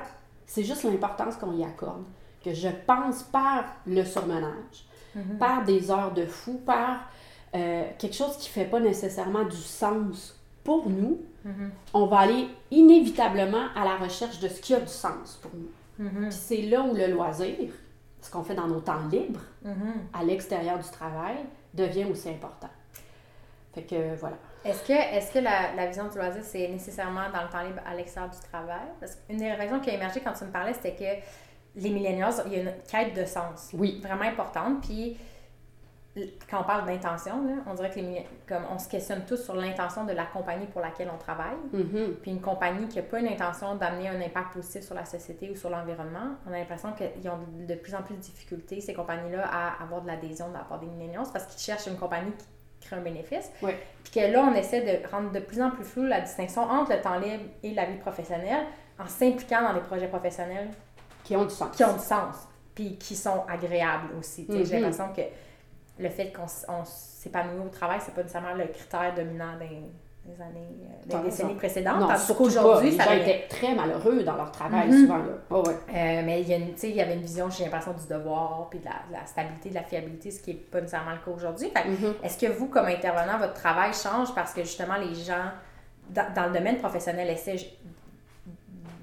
C'est 0.47 0.65
juste 0.65 0.85
l'importance 0.85 1.37
qu'on 1.37 1.57
y 1.57 1.65
accorde 1.65 2.05
que 2.45 2.53
je 2.53 2.69
pense 2.87 3.23
par 3.23 3.65
le 3.87 4.05
surmenage, 4.05 4.87
mhm. 5.15 5.39
par 5.39 5.65
des 5.65 5.91
heures 5.91 6.13
de 6.13 6.27
fou, 6.27 6.61
par 6.65 7.09
euh, 7.55 7.85
quelque 7.99 8.15
chose 8.15 8.37
qui 8.37 8.49
ne 8.49 8.65
fait 8.65 8.71
pas 8.71 8.81
nécessairement 8.81 9.45
du 9.45 9.57
sens 9.57 10.39
pour 10.63 10.89
nous, 10.89 11.21
mhm. 11.45 11.71
on 11.95 12.07
va 12.07 12.21
aller 12.21 12.49
inévitablement 12.71 13.67
à 13.75 13.85
la 13.85 13.97
recherche 13.97 14.41
de 14.41 14.49
ce 14.49 14.61
qui 14.61 14.75
a 14.75 14.81
du 14.81 14.89
sens 14.89 15.39
pour 15.41 15.51
nous. 15.55 16.05
Mhm. 16.05 16.29
Puis 16.29 16.39
c'est 16.39 16.63
là 16.63 16.83
où 16.83 16.95
le 16.95 17.07
loisir, 17.07 17.71
ce 18.21 18.31
qu'on 18.31 18.43
fait 18.43 18.55
dans 18.55 18.67
nos 18.67 18.81
temps 18.81 19.07
libres, 19.11 19.41
à 20.13 20.25
l'extérieur 20.25 20.79
du 20.79 20.91
travail, 20.91 21.37
devient 21.73 22.05
aussi 22.05 22.29
important. 22.29 22.71
Fait 23.75 23.83
que 23.83 24.15
voilà. 24.15 24.37
Est-ce 24.65 24.85
que, 24.85 24.93
est 24.93 25.33
que 25.33 25.41
la, 25.41 25.75
la, 25.75 25.87
vision 25.87 26.09
du 26.09 26.17
loisir, 26.17 26.43
c'est 26.43 26.69
nécessairement 26.69 27.29
dans 27.33 27.43
le 27.43 27.49
temps 27.49 27.63
libre 27.63 27.81
à 27.85 27.95
l'extérieur 27.95 28.33
du 28.33 28.41
travail? 28.49 28.87
Parce 29.01 29.17
qu'une 29.17 29.39
des 29.39 29.53
raisons 29.53 29.81
qui 29.81 29.91
a 29.91 29.95
émergé 29.95 30.21
quand 30.21 30.33
tu 30.33 30.45
me 30.45 30.51
parlais, 30.51 30.73
c'était 30.73 30.95
que 30.95 31.27
les 31.77 31.91
millennials, 31.91 32.35
il 32.47 32.53
y 32.53 32.57
a 32.57 32.63
une 32.63 32.73
quête 32.91 33.15
de 33.15 33.25
sens. 33.25 33.71
Oui. 33.73 34.01
Vraiment 34.03 34.25
importante. 34.25 34.83
Puis, 34.83 35.17
quand 36.49 36.61
on 36.61 36.65
parle 36.65 36.87
d'intention, 36.87 37.35
on 37.67 37.75
dirait 37.75 37.91
que 37.91 37.99
les 37.99 38.27
comme 38.47 38.63
on 38.71 38.79
se 38.79 38.89
questionne 38.89 39.25
tous 39.27 39.37
sur 39.37 39.57
l'intention 39.57 40.05
de 40.05 40.13
la 40.13 40.25
compagnie 40.25 40.67
pour 40.67 40.81
laquelle 40.81 41.11
on 41.13 41.19
travaille. 41.19 41.57
Mm-hmm. 41.75 42.13
Puis 42.23 42.31
une 42.31 42.41
compagnie 42.41 42.87
qui 42.87 42.97
n'a 42.97 43.03
pas 43.03 43.19
une 43.19 43.27
intention 43.27 43.75
d'amener 43.75 44.09
un 44.09 44.21
impact 44.21 44.53
positif 44.53 44.83
sur 44.83 44.95
la 44.95 45.05
société 45.05 45.51
ou 45.51 45.57
sur 45.57 45.71
l'environnement, 45.71 46.37
on 46.47 46.53
a 46.53 46.59
l'impression 46.59 46.93
qu'ils 46.93 47.29
ont 47.29 47.39
de 47.67 47.75
plus 47.75 47.95
en 47.95 48.03
plus 48.03 48.15
de 48.15 48.21
difficultés, 48.21 48.81
ces 48.81 48.95
compagnies-là, 48.95 49.45
à 49.45 49.83
avoir 49.83 50.03
de 50.03 50.07
l'adhésion 50.07 50.49
de 50.51 50.55
la 50.55 50.61
part 50.61 50.79
des 50.79 50.87
millennials 50.87 51.27
parce 51.33 51.47
qu'ils 51.47 51.61
cherchent 51.61 51.89
une 51.89 51.99
compagnie 51.99 52.33
qui 52.79 52.87
crée 52.87 52.97
un 52.97 53.01
bénéfice. 53.01 53.51
Oui. 53.63 53.73
Puis 54.05 54.13
que 54.13 54.33
là, 54.33 54.49
on 54.49 54.55
essaie 54.55 54.83
de 54.83 55.09
rendre 55.09 55.33
de 55.33 55.41
plus 55.41 55.61
en 55.61 55.71
plus 55.71 55.85
flou 55.85 56.05
la 56.05 56.21
distinction 56.21 56.63
entre 56.63 56.93
le 56.93 57.01
temps 57.01 57.19
libre 57.19 57.45
et 57.65 57.75
la 57.75 57.87
vie 57.87 57.99
professionnelle 57.99 58.67
en 59.01 59.09
s'impliquant 59.09 59.63
dans 59.63 59.75
des 59.75 59.81
projets 59.81 60.07
professionnels 60.07 60.69
qui 61.25 61.35
ont 61.35 61.45
du 61.45 61.55
sens. 61.55 61.75
Qui 61.75 61.85
ont 61.85 61.95
du 61.95 62.05
sens, 62.05 62.37
puis 62.75 62.97
qui 62.97 63.17
sont 63.17 63.45
agréables 63.49 64.11
aussi. 64.19 64.47
J'ai 64.49 64.63
mm-hmm. 64.63 64.73
l'impression 64.81 65.09
que 65.15 65.23
le 65.99 66.09
fait 66.09 66.33
qu'on 66.33 66.85
s'épanouit 66.85 67.67
au 67.67 67.69
travail, 67.69 67.99
c'est 68.05 68.15
pas 68.15 68.23
nécessament 68.23 68.55
le 68.55 68.67
critère 68.67 69.15
dominant 69.15 69.57
des, 69.59 70.43
années, 70.43 70.89
euh, 71.13 71.19
des 71.19 71.29
décennies 71.29 71.55
précédentes. 71.55 72.01
Non, 72.01 72.09
parce 72.09 72.33
qu'aujourd'hui, 72.33 72.93
ça 72.93 73.11
a 73.11 73.15
été 73.15 73.47
très 73.49 73.75
malheureux 73.75 74.23
dans 74.23 74.37
leur 74.37 74.51
travail, 74.51 74.91
mm-hmm. 74.91 75.01
souvent. 75.01 75.19
Là. 75.19 75.25
Oh, 75.51 75.63
ouais. 75.67 75.75
euh, 75.75 76.23
mais 76.25 76.43
il 76.43 76.49
y, 76.49 76.53
a 76.53 76.57
une, 76.57 76.75
il 76.83 76.91
y 76.91 77.01
avait 77.01 77.15
une 77.15 77.23
vision, 77.23 77.49
j'ai 77.49 77.65
l'impression, 77.65 77.93
du 77.93 78.07
devoir, 78.13 78.69
puis 78.71 78.81
de 78.81 78.85
la, 78.85 79.25
stabilité, 79.25 79.71
de 79.71 79.75
la 79.75 79.85
fiabilité, 79.85 80.31
ce 80.31 80.43
qui 80.43 80.51
n'est 80.51 80.61
pas 80.61 80.81
nécessairement 80.81 81.13
le 81.13 81.19
cas 81.19 81.31
aujourd'hui. 81.31 81.69
Mm-hmm. 81.69 82.25
Est-ce 82.25 82.39
que 82.39 82.53
vous, 82.53 82.67
comme 82.67 82.87
intervenant, 82.87 83.39
votre 83.39 83.55
travail 83.55 83.93
change 83.95 84.35
parce 84.35 84.53
que 84.53 84.63
justement, 84.63 84.97
les 84.97 85.15
gens, 85.15 85.53
dans, 86.11 86.33
dans 86.35 86.47
le 86.47 86.59
domaine 86.59 86.79
professionnel, 86.79 87.31
essaient 87.31 87.57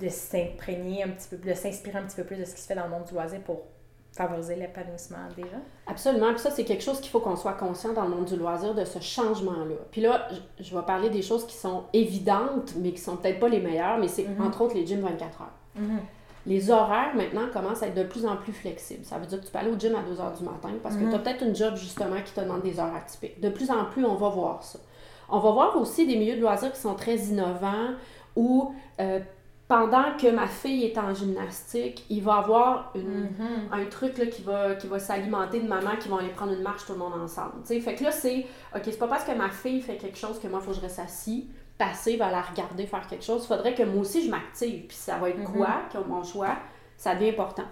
de 0.02 0.10
s'imprégner 0.10 1.04
un 1.04 1.10
petit 1.10 1.28
peu, 1.30 1.38
de 1.38 1.54
s'inspirer 1.54 2.00
un 2.00 2.04
petit 2.04 2.16
peu 2.16 2.24
plus 2.24 2.38
de 2.38 2.46
ce 2.46 2.56
qui 2.56 2.62
se 2.62 2.68
fait 2.68 2.76
dans 2.76 2.86
le 2.86 2.90
monde 2.90 3.06
du 3.06 3.14
loisir 3.14 3.40
pour 3.42 3.62
favoriser 4.12 4.56
l'épanouissement 4.56 5.30
des 5.36 5.44
gens? 5.44 5.62
Absolument. 5.88 6.32
Puis 6.32 6.40
ça, 6.40 6.52
c'est 6.52 6.66
quelque 6.66 6.84
chose 6.84 7.00
qu'il 7.00 7.10
faut 7.10 7.20
qu'on 7.20 7.36
soit 7.36 7.54
conscient 7.54 7.94
dans 7.94 8.04
le 8.04 8.10
monde 8.10 8.26
du 8.26 8.36
loisir 8.36 8.74
de 8.76 8.84
ce 8.84 9.00
changement-là. 9.00 9.76
Puis 9.92 10.02
là, 10.02 10.28
je, 10.60 10.76
vais 10.76 10.84
parler 10.84 11.10
des 11.10 11.22
choses 11.22 11.46
qui 11.48 11.56
sont 11.56 11.84
évidentes, 11.94 12.74
mais 12.78 12.92
qui 12.92 13.00
sont 13.00 13.16
peut-être 13.16 13.40
pas 13.40 13.48
les 13.48 13.62
meilleures, 13.62 13.98
mais 13.98 14.08
c'est 14.08 14.24
mm-hmm. 14.24 14.42
entre 14.42 14.62
autres 14.62 14.76
les 14.76 14.86
gyms 14.86 15.02
24 15.02 15.42
heures. 15.42 15.48
Mm-hmm. 15.80 16.00
Les 16.48 16.72
horaires 16.72 17.16
maintenant 17.16 17.48
commencent 17.54 17.84
à 17.84 17.88
être 17.88 17.96
de 17.96 18.04
plus 18.04 18.26
en 18.26 18.36
plus 18.36 18.52
flexibles. 18.52 19.06
Ça 19.06 19.20
veut 19.20 19.28
dire 19.28 19.40
que 19.40 19.46
tu 19.46 19.52
peux 19.52 19.60
aller 19.60 19.70
au 19.70 19.78
gym 19.78 19.96
à 19.96 20.02
2 20.02 20.20
heures 20.20 20.34
du 20.34 20.44
matin 20.44 20.70
parce 20.82 20.96
que 20.96 21.04
mm-hmm. 21.04 21.10
tu 21.10 21.16
as 21.16 21.20
peut-être 21.20 21.44
une 21.46 21.56
job 21.56 21.76
justement 21.76 22.20
qui 22.26 22.34
te 22.34 22.42
demande 22.42 22.64
des 22.64 22.80
heures 22.80 22.94
atypiques. 22.94 23.40
De 23.40 23.50
plus 23.50 23.70
en 23.70 23.86
plus, 23.86 24.04
on 24.04 24.16
va 24.16 24.30
voir 24.30 24.64
ça. 24.64 24.80
On 25.30 25.40
va 25.40 25.52
voir 25.52 25.78
aussi 25.78 26.06
des 26.06 26.18
milieux 26.18 26.36
de 26.36 26.42
loisirs 26.42 26.74
qui 26.74 26.80
sont 26.80 26.96
très 26.96 27.16
innovants 27.16 27.92
où 28.36 28.74
euh, 29.00 29.20
pendant 29.72 30.18
que 30.20 30.30
ma 30.30 30.48
fille 30.48 30.84
est 30.84 30.98
en 30.98 31.14
gymnastique, 31.14 32.04
il 32.10 32.22
va 32.22 32.36
avoir 32.36 32.92
une, 32.94 33.22
Mhm. 33.22 33.70
un 33.72 33.86
truc 33.86 34.18
là, 34.18 34.26
qui 34.26 34.42
va, 34.42 34.76
qui 34.76 34.88
va 34.88 35.00
s'alimenter 35.00 35.62
de 35.62 35.68
maman 35.68 35.92
qui 35.98 36.10
vont 36.10 36.18
aller 36.18 36.28
prendre 36.30 36.52
une 36.52 36.62
marche 36.62 36.86
tout 36.86 36.92
le 36.92 37.00
monde 37.00 37.14
ensemble. 37.14 37.54
Fait 37.66 37.96
que 37.96 38.04
là, 38.04 38.12
c'est 38.12 38.46
OK, 38.76 38.82
c'est 38.84 39.00
pas 39.00 39.08
parce 39.08 39.24
que 39.24 39.32
ma 39.32 39.50
fille 39.50 39.80
fait 39.82 39.96
quelque 39.96 40.18
chose 40.18 40.40
que 40.40 40.48
moi, 40.50 40.60
il 40.62 40.66
faut 40.66 40.72
que 40.72 40.78
je 40.78 40.82
reste 40.82 41.00
assis, 41.00 41.48
passive 41.78 42.22
à 42.22 42.30
la 42.30 42.42
regarder 42.42 42.86
faire 42.86 43.08
quelque 43.08 43.24
chose. 43.24 43.44
Il 43.46 43.48
faudrait 43.48 43.74
que 43.74 43.84
moi 43.84 44.02
aussi, 44.02 44.26
je 44.26 44.30
m'active. 44.30 44.88
Puis 44.88 44.98
ça 44.98 45.18
va 45.18 45.30
être 45.30 45.40
Mhm. 45.40 45.46
quoi, 45.56 45.70
qui 45.90 45.96
a 45.96 46.02
mon 46.02 46.22
choix, 46.24 46.58
ça 46.98 47.16
devient 47.16 47.30
important. 47.30 47.64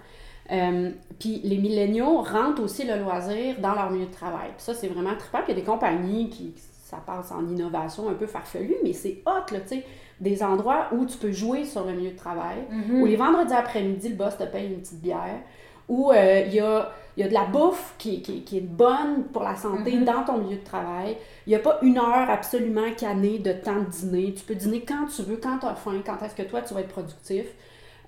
Euh, 0.52 0.90
puis 1.18 1.40
les 1.44 1.58
milléniaux 1.58 2.22
rentrent 2.22 2.62
aussi 2.62 2.84
le 2.86 2.96
loisir 2.96 3.56
dans 3.60 3.74
leur 3.74 3.90
milieu 3.90 4.06
de 4.06 4.12
travail. 4.12 4.48
Puis 4.56 4.64
ça, 4.64 4.72
c'est 4.74 4.88
vraiment 4.88 5.14
trippant. 5.16 5.42
Puis 5.44 5.52
il 5.52 5.56
y 5.56 5.58
a 5.58 5.60
des 5.60 5.66
compagnies 5.66 6.30
qui, 6.30 6.54
ça 6.56 6.96
passe 6.96 7.30
en 7.30 7.46
innovation 7.46 8.08
un 8.08 8.14
peu 8.14 8.26
farfelue, 8.26 8.76
mais 8.82 8.92
c'est 8.94 9.22
hot, 9.26 9.52
là, 9.52 9.60
tu 9.60 9.68
sais. 9.68 9.84
Des 10.20 10.42
endroits 10.42 10.88
où 10.92 11.06
tu 11.06 11.16
peux 11.16 11.32
jouer 11.32 11.64
sur 11.64 11.84
le 11.84 11.92
milieu 11.92 12.10
de 12.10 12.16
travail, 12.16 12.58
Mhm. 12.70 13.00
où 13.02 13.06
les 13.06 13.16
vendredis 13.16 13.54
après-midi, 13.54 14.10
le 14.10 14.16
boss 14.16 14.36
te 14.36 14.44
paye 14.44 14.66
une 14.66 14.80
petite 14.80 15.00
bière, 15.00 15.40
où 15.88 16.12
euh, 16.12 16.42
il 16.46 16.54
y, 16.54 16.60
a, 16.60 16.92
y 17.16 17.22
a 17.22 17.28
de 17.28 17.32
la 17.32 17.44
bouffe 17.46 17.94
qui, 17.98 18.20
qui- 18.22 18.42
qui 18.42 18.58
est 18.58 18.60
bonne 18.60 19.24
pour 19.32 19.42
la 19.42 19.56
santé 19.56 19.96
Mhm. 19.96 20.04
dans 20.04 20.22
ton 20.24 20.38
milieu 20.38 20.56
de 20.58 20.64
travail. 20.64 21.16
Il 21.46 21.50
n'y 21.50 21.56
a 21.56 21.58
pas 21.58 21.78
une 21.82 21.98
heure 21.98 22.28
absolument 22.30 22.92
cannée 22.96 23.38
de 23.38 23.52
temps 23.52 23.80
de 23.80 23.86
dîner. 23.86 24.34
Tu 24.34 24.44
peux 24.44 24.54
dîner 24.54 24.82
quand 24.86 25.06
tu 25.06 25.22
veux, 25.22 25.36
quand 25.42 25.58
tu 25.58 25.66
as 25.66 25.74
faim, 25.74 26.00
quand 26.04 26.22
est-ce 26.24 26.34
que 26.34 26.42
toi, 26.48 26.60
tu 26.62 26.74
vas 26.74 26.80
être 26.80 26.88
productif. 26.88 27.46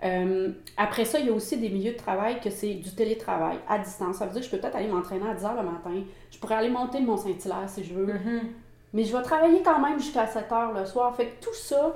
Euh, 0.04 0.50
après 0.76 1.04
ça, 1.04 1.18
il 1.20 1.26
y 1.26 1.28
a 1.30 1.32
aussi 1.32 1.56
des 1.56 1.68
milieux 1.70 1.92
de 1.92 1.96
travail 1.96 2.40
que 2.40 2.50
c'est 2.50 2.74
du 2.74 2.90
télétravail 2.90 3.56
à 3.68 3.78
distance. 3.78 4.16
Ça 4.16 4.26
veut 4.26 4.32
dire 4.32 4.40
que 4.40 4.46
je 4.46 4.50
peux 4.50 4.58
peut-être 4.58 4.76
aller 4.76 4.88
m'entraîner 4.88 5.28
à 5.30 5.34
10 5.34 5.44
h 5.44 5.50
le 5.56 5.62
matin. 5.62 6.04
Je 6.30 6.38
pourrais 6.38 6.56
aller 6.56 6.70
monter 6.70 6.98
le 7.00 7.06
Mont-Saint-Hilaire 7.06 7.68
si 7.68 7.84
je 7.84 7.94
veux. 7.94 8.06
Mhm. 8.06 8.40
Mais 8.92 9.04
je 9.04 9.16
vais 9.16 9.22
travailler 9.22 9.62
quand 9.62 9.78
même 9.80 9.98
jusqu'à 9.98 10.26
7 10.26 10.50
heures 10.52 10.72
le 10.72 10.84
soir. 10.86 11.14
Fait 11.16 11.26
que 11.26 11.44
tout 11.44 11.54
ça, 11.54 11.94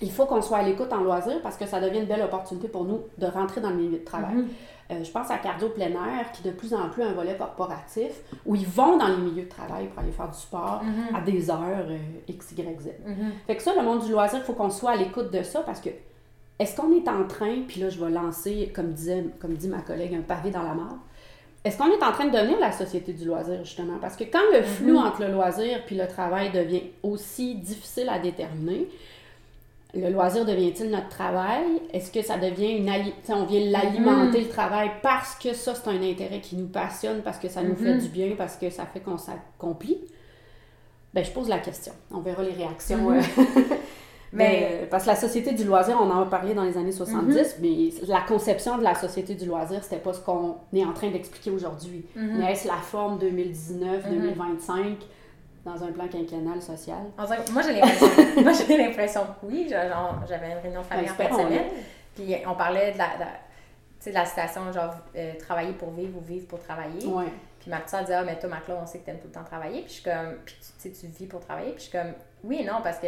il 0.00 0.10
faut 0.10 0.24
qu'on 0.26 0.42
soit 0.42 0.58
à 0.58 0.62
l'écoute 0.62 0.92
en 0.92 1.00
loisir 1.02 1.40
parce 1.42 1.56
que 1.56 1.66
ça 1.66 1.80
devient 1.80 1.98
une 2.00 2.06
belle 2.06 2.22
opportunité 2.22 2.68
pour 2.68 2.84
nous 2.84 3.00
de 3.18 3.26
rentrer 3.26 3.60
dans 3.60 3.70
le 3.70 3.76
milieu 3.76 3.98
de 3.98 4.04
travail. 4.04 4.34
Mhm. 4.34 4.48
Euh, 4.90 5.04
je 5.04 5.10
pense 5.10 5.30
à 5.30 5.38
Cardio 5.38 5.68
Plein 5.70 5.86
Air, 5.90 6.32
qui 6.32 6.42
de 6.42 6.50
plus 6.50 6.74
en 6.74 6.88
plus 6.90 7.02
a 7.02 7.06
un 7.08 7.12
volet 7.12 7.36
corporatif, 7.36 8.12
où 8.44 8.54
ils 8.56 8.66
vont 8.66 8.96
dans 8.98 9.06
les 9.08 9.16
milieux 9.16 9.44
de 9.44 9.48
travail 9.48 9.86
pour 9.88 10.00
aller 10.02 10.12
faire 10.12 10.28
du 10.28 10.38
sport 10.38 10.82
Mhm. 10.82 11.14
à 11.16 11.20
des 11.20 11.50
heures 11.50 11.86
euh, 11.88 11.98
X, 12.28 12.52
Y, 12.52 12.80
Z. 12.80 12.88
Mhm. 13.06 13.32
Fait 13.46 13.56
que 13.56 13.62
ça, 13.62 13.72
le 13.76 13.82
monde 13.82 14.04
du 14.04 14.10
loisir, 14.12 14.38
il 14.40 14.44
faut 14.44 14.52
qu'on 14.54 14.70
soit 14.70 14.90
à 14.92 14.96
l'écoute 14.96 15.30
de 15.32 15.42
ça 15.42 15.60
parce 15.60 15.80
que 15.80 15.90
est-ce 16.58 16.76
qu'on 16.76 16.92
est 16.92 17.08
en 17.08 17.24
train, 17.26 17.62
puis 17.66 17.80
là 17.80 17.88
je 17.90 18.04
vais 18.04 18.10
lancer, 18.10 18.70
comme, 18.74 18.92
disait, 18.92 19.24
comme 19.40 19.54
dit 19.54 19.68
ma 19.68 19.80
collègue, 19.80 20.14
un 20.14 20.22
pavé 20.22 20.50
dans 20.50 20.62
la 20.62 20.74
mare, 20.74 20.96
est-ce 21.64 21.78
qu'on 21.78 21.86
est 21.92 22.02
en 22.02 22.12
train 22.12 22.26
de 22.26 22.32
devenir 22.36 22.58
la 22.58 22.72
société 22.72 23.12
du 23.12 23.24
loisir, 23.24 23.64
justement? 23.64 23.98
Parce 24.00 24.16
que 24.16 24.24
quand 24.24 24.40
le 24.52 24.62
flou 24.62 24.98
Mhm. 24.98 25.06
entre 25.06 25.20
le 25.22 25.32
loisir 25.32 25.84
puis 25.86 25.96
le 25.96 26.06
travail 26.08 26.50
devient 26.50 26.82
aussi 27.02 27.54
difficile 27.54 28.08
à 28.08 28.18
déterminer, 28.18 28.88
le 29.94 30.08
loisir 30.10 30.44
devient-il 30.46 30.90
notre 30.90 31.08
travail? 31.10 31.64
Est-ce 31.92 32.10
que 32.10 32.22
ça 32.22 32.38
devient 32.38 32.72
une... 32.78 32.88
ali- 32.88 33.12
on 33.28 33.44
vient 33.44 33.60
l'alimenter, 33.70 34.40
le 34.40 34.48
travail, 34.48 34.90
parce 35.02 35.34
que 35.36 35.52
ça, 35.52 35.74
c'est 35.74 35.88
un 35.88 36.02
intérêt 36.02 36.40
qui 36.40 36.56
nous 36.56 36.68
passionne, 36.68 37.20
parce 37.22 37.38
que 37.38 37.48
ça 37.48 37.62
nous 37.62 37.76
fait 37.76 37.94
Mhm. 37.94 38.00
du 38.00 38.08
bien, 38.08 38.30
parce 38.36 38.56
que 38.56 38.70
ça 38.70 38.86
fait 38.86 39.00
qu'on 39.00 39.18
s'accomplit? 39.18 39.98
Ben, 41.14 41.22
je 41.22 41.30
pose 41.30 41.48
la 41.48 41.58
question. 41.58 41.92
On 42.10 42.20
verra 42.20 42.42
les 42.42 42.52
réactions. 42.54 43.10
Mhm. 43.10 43.18
euh, 43.18 43.20
Mais- 44.32 44.78
mais, 44.80 44.86
parce 44.90 45.04
que 45.04 45.08
la 45.10 45.16
société 45.16 45.52
du 45.52 45.64
loisir, 45.64 45.96
on 46.00 46.10
en 46.10 46.22
a 46.22 46.26
parlé 46.26 46.54
dans 46.54 46.64
les 46.64 46.76
années 46.78 46.92
70, 46.92 47.56
mais 47.60 47.90
la 48.08 48.20
conception 48.22 48.78
de 48.78 48.82
la 48.82 48.94
société 48.94 49.34
du 49.34 49.44
loisir, 49.46 49.82
c'était 49.84 49.98
pas 50.00 50.12
ce 50.14 50.20
qu'on 50.20 50.56
est 50.72 50.84
en 50.84 50.92
train 50.92 51.10
d'expliquer 51.10 51.50
aujourd'hui. 51.50 52.06
Mhm. 52.16 52.38
Mais 52.38 52.52
est-ce 52.52 52.66
la 52.66 52.74
forme 52.76 53.18
2019, 53.18 54.06
Mhm. 54.06 54.12
2025 54.12 54.98
dans 55.64 55.82
un 55.84 55.92
plan 55.92 56.08
quinquennal 56.08 56.60
social? 56.62 56.96
Moi, 57.52 57.62
j'ai 57.66 58.76
l'impression, 58.78 59.20
que 59.40 59.46
oui. 59.46 59.66
J'avais 59.68 60.50
une 60.52 60.58
réunion 60.62 60.80
de 60.80 60.86
famille 60.86 61.10
en 61.10 61.14
fin 61.14 61.28
de 61.28 61.34
semaine. 61.34 61.64
Puis 62.14 62.34
on 62.46 62.54
parlait 62.54 62.92
de 62.92 62.98
la, 62.98 63.06
de 63.18 63.30
de 64.04 64.10
citation, 64.26 64.72
genre, 64.72 64.94
euh, 65.14 65.34
travailler 65.38 65.72
pour 65.74 65.90
vivre 65.92 66.18
ou 66.18 66.20
vivre 66.20 66.48
pour 66.48 66.58
travailler. 66.58 67.06
Ouais. 67.06 67.26
Puis 67.60 67.70
ma 67.70 67.78
petite 67.78 68.00
disait, 68.00 68.14
ah, 68.14 68.24
mais 68.24 68.36
toi, 68.36 68.48
Macla, 68.48 68.76
on 68.82 68.86
sait 68.86 68.98
que 68.98 69.06
t'aimes 69.06 69.20
tout 69.20 69.28
le 69.28 69.32
temps 69.32 69.44
travailler. 69.44 69.82
Puis 69.82 69.88
je 69.90 69.92
suis 70.00 70.02
comme, 70.02 70.34
puis 70.44 70.56
tu 70.82 70.90
tu 70.90 71.06
vis 71.06 71.26
pour 71.26 71.38
travailler. 71.38 71.70
Puis 71.70 71.84
je 71.84 71.88
suis 71.90 71.92
comme, 71.98 72.12
oui 72.42 72.58
et 72.62 72.64
non, 72.64 72.80
parce 72.82 72.98
que 72.98 73.06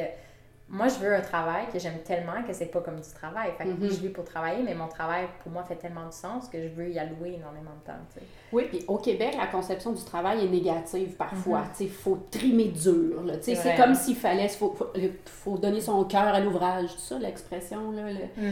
moi, 0.66 0.88
je 0.88 0.94
veux 0.94 1.14
un 1.14 1.20
travail 1.20 1.66
que 1.72 1.78
j'aime 1.78 1.98
tellement 2.04 2.42
que 2.46 2.52
c'est 2.54 2.66
pas 2.66 2.80
comme 2.80 2.96
du 2.98 3.08
travail. 3.14 3.50
Fait 3.56 3.64
que 3.64 3.68
Mhm. 3.68 3.76
oui, 3.82 3.88
je 3.90 4.00
vis 4.00 4.08
pour 4.08 4.24
travailler, 4.24 4.62
mais 4.62 4.74
mon 4.74 4.88
travail, 4.88 5.26
pour 5.42 5.52
moi, 5.52 5.62
fait 5.62 5.76
tellement 5.76 6.06
du 6.06 6.16
sens 6.16 6.48
que 6.48 6.60
je 6.60 6.68
veux 6.68 6.88
y 6.90 6.98
allouer 6.98 7.34
énormément 7.34 7.70
de 7.82 7.86
temps, 7.86 7.98
tu 8.12 8.18
sais. 8.20 8.26
Oui, 8.50 8.64
puis 8.70 8.82
au 8.88 8.96
Québec, 8.96 9.34
la 9.38 9.46
conception 9.46 9.92
du 9.92 10.02
travail 10.04 10.44
est 10.44 10.48
négative 10.48 11.16
parfois. 11.16 11.60
Mhm. 11.60 11.66
Tu 11.76 11.84
sais, 11.84 11.90
faut 11.90 12.18
trimer 12.30 12.68
dur. 12.68 13.22
C'est 13.42 13.76
comme 13.76 13.94
s'il 13.94 14.16
fallait, 14.16 14.48
faut, 14.48 14.74
faut, 14.76 14.86
faut 15.26 15.58
donner 15.58 15.82
son 15.82 16.02
cœur 16.04 16.28
à 16.34 16.40
l'ouvrage. 16.40 16.88
C'est 16.96 17.14
ça 17.14 17.18
l'expression, 17.20 17.90
là. 17.92 18.10
le- 18.10 18.50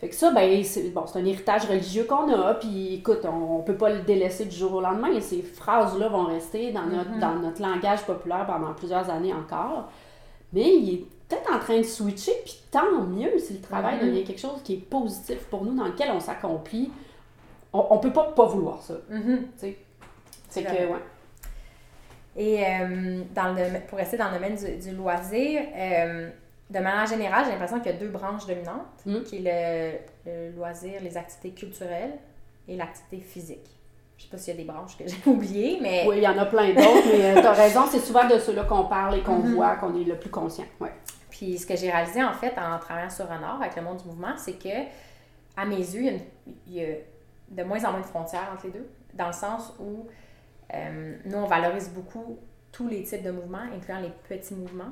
Fait 0.00 0.08
que 0.08 0.14
ça, 0.14 0.30
ben, 0.30 0.62
c'est 0.62 0.90
bon, 0.90 1.04
un 1.12 1.24
héritage 1.24 1.64
religieux 1.66 2.04
qu'on 2.04 2.32
a, 2.32 2.54
puis 2.54 2.94
écoute, 2.94 3.24
on, 3.24 3.56
on 3.58 3.62
peut 3.62 3.76
pas 3.76 3.90
le 3.90 4.02
délaisser 4.02 4.44
du 4.44 4.56
jour 4.56 4.74
au 4.74 4.80
lendemain, 4.80 5.10
et 5.10 5.20
ces 5.20 5.42
phrases-là 5.42 6.08
vont 6.08 6.24
rester 6.24 6.70
dans 6.72 6.86
notre, 6.86 7.18
dans 7.18 7.34
notre 7.34 7.60
langage 7.60 8.04
populaire 8.04 8.46
pendant 8.46 8.72
plusieurs 8.74 9.10
années 9.10 9.34
encore. 9.34 9.90
Mais 10.52 10.74
il 10.76 10.94
est 10.94 11.04
peut-être 11.28 11.52
en 11.52 11.58
train 11.58 11.78
de 11.78 11.82
switcher, 11.82 12.32
puis 12.44 12.58
tant 12.70 13.02
mieux 13.02 13.38
si 13.38 13.54
le 13.54 13.60
travail 13.60 13.96
Mhm. 14.00 14.06
devient 14.08 14.24
quelque 14.24 14.40
chose 14.40 14.60
qui 14.64 14.74
est 14.74 14.88
positif 14.88 15.38
pour 15.50 15.64
nous, 15.64 15.74
dans 15.74 15.84
lequel 15.86 16.10
on 16.10 16.20
s'accomplit. 16.20 16.90
On, 17.72 17.86
on 17.90 17.98
peut 17.98 18.12
pas 18.12 18.32
pas 18.32 18.46
vouloir 18.46 18.80
ça. 18.82 18.94
Mhm. 19.10 19.46
C'est 19.56 19.76
C'est 20.48 20.62
que, 20.64 20.68
ouais. 20.70 21.02
Et 22.36 22.64
euh, 22.64 23.22
dans 23.34 23.52
le, 23.54 23.80
pour 23.88 23.98
rester 23.98 24.16
dans 24.16 24.28
le 24.28 24.34
domaine 24.34 24.54
du, 24.56 24.76
du 24.90 24.94
loisir, 24.96 25.62
euh, 25.76 26.30
de 26.70 26.78
manière 26.78 27.06
générale, 27.06 27.44
j'ai 27.46 27.50
l'impression 27.52 27.80
qu'il 27.80 27.92
y 27.92 27.94
a 27.94 27.98
deux 27.98 28.08
branches 28.08 28.46
dominantes, 28.46 28.86
Mhm. 29.06 29.22
qui 29.24 29.46
est 29.46 30.00
le, 30.24 30.30
le 30.30 30.50
loisir, 30.56 31.00
les 31.02 31.16
activités 31.16 31.50
culturelles 31.50 32.14
et 32.68 32.76
l'activité 32.76 33.18
physique. 33.20 33.66
Je 34.16 34.24
sais 34.24 34.28
pas 34.30 34.38
s'il 34.38 34.54
y 34.54 34.56
a 34.56 34.60
des 34.60 34.66
branches 34.70 34.96
que 34.96 35.04
j'ai 35.08 35.16
oubliées, 35.30 35.78
mais 35.82 36.04
Oui, 36.08 36.16
il 36.18 36.22
y 36.22 36.28
en 36.28 36.38
a 36.38 36.46
plein 36.46 36.68
d'autres, 36.74 37.08
mais 37.18 37.40
tu 37.40 37.46
as 37.46 37.52
raison, 37.52 37.82
c'est 37.90 38.00
souvent 38.00 38.26
de 38.28 38.38
ceux-là 38.38 38.64
qu'on 38.64 38.84
parle 38.84 39.16
et 39.16 39.22
qu'on 39.22 39.38
Mhm. 39.38 39.54
voit, 39.54 39.76
qu'on 39.76 39.94
est 40.00 40.04
le 40.04 40.16
plus 40.16 40.30
conscient. 40.30 40.64
Ouais. 40.80 40.92
Puis 41.38 41.56
ce 41.56 41.64
que 41.66 41.76
j'ai 41.76 41.88
réalisé 41.88 42.22
en 42.24 42.32
fait 42.34 42.52
en 42.58 42.78
travaillant 42.80 43.10
sur 43.10 43.30
Honor 43.30 43.62
avec 43.62 43.76
le 43.76 43.82
monde 43.82 43.98
du 43.98 44.08
mouvement, 44.08 44.36
c'est 44.36 44.54
que 44.58 44.86
à 45.56 45.64
mes 45.64 45.76
yeux, 45.76 46.00
il 46.00 46.04
y, 46.04 46.08
a 46.08 46.12
une- 46.12 46.20
il 46.66 46.72
y 46.74 46.84
a 46.84 46.88
de 47.50 47.62
moins 47.62 47.84
en 47.84 47.92
moins 47.92 48.00
de 48.00 48.06
frontières 48.06 48.50
entre 48.52 48.66
les 48.66 48.72
deux, 48.72 48.88
dans 49.14 49.28
le 49.28 49.32
sens 49.32 49.72
où 49.78 50.08
euh, 50.74 51.16
nous, 51.24 51.38
on 51.38 51.46
valorise 51.46 51.90
beaucoup 51.90 52.38
tous 52.72 52.88
les 52.88 53.04
types 53.04 53.22
de 53.22 53.30
mouvements, 53.30 53.62
incluant 53.72 54.00
les 54.00 54.12
petits 54.28 54.54
mouvements 54.54 54.90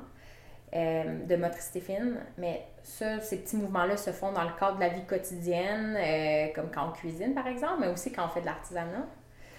euh, 0.73 1.25
de 1.25 1.35
motricité 1.35 1.81
fine, 1.81 2.15
mais 2.37 2.65
ça, 2.81 3.19
ces 3.19 3.39
petits 3.39 3.57
mouvements-là 3.57 3.97
se 3.97 4.11
font 4.11 4.31
dans 4.31 4.43
le 4.43 4.49
cadre 4.57 4.75
de 4.77 4.81
la 4.81 4.89
vie 4.89 5.03
quotidienne, 5.05 5.97
euh, 5.97 6.47
comme 6.55 6.71
quand 6.71 6.87
on 6.87 6.91
cuisine 6.93 7.33
par 7.33 7.47
exemple, 7.47 7.79
mais 7.81 7.87
aussi 7.89 8.11
quand 8.13 8.25
on 8.25 8.29
fait 8.29 8.41
de 8.41 8.45
l'artisanat. 8.47 9.05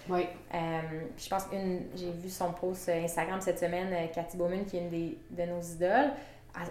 Oui. 0.09 0.25
Je 0.51 1.29
pense 1.29 1.43
qu'une, 1.45 1.81
j'ai 1.95 2.11
vu 2.11 2.29
son 2.29 2.51
post 2.51 2.89
Instagram 2.89 3.39
cette 3.41 3.59
semaine, 3.59 4.09
Cathy 4.11 4.37
Bowman, 4.37 4.65
qui 4.65 4.77
est 4.77 4.81
une 4.81 4.89
des, 4.89 5.17
de 5.29 5.43
nos 5.43 5.61
idoles, 5.61 6.11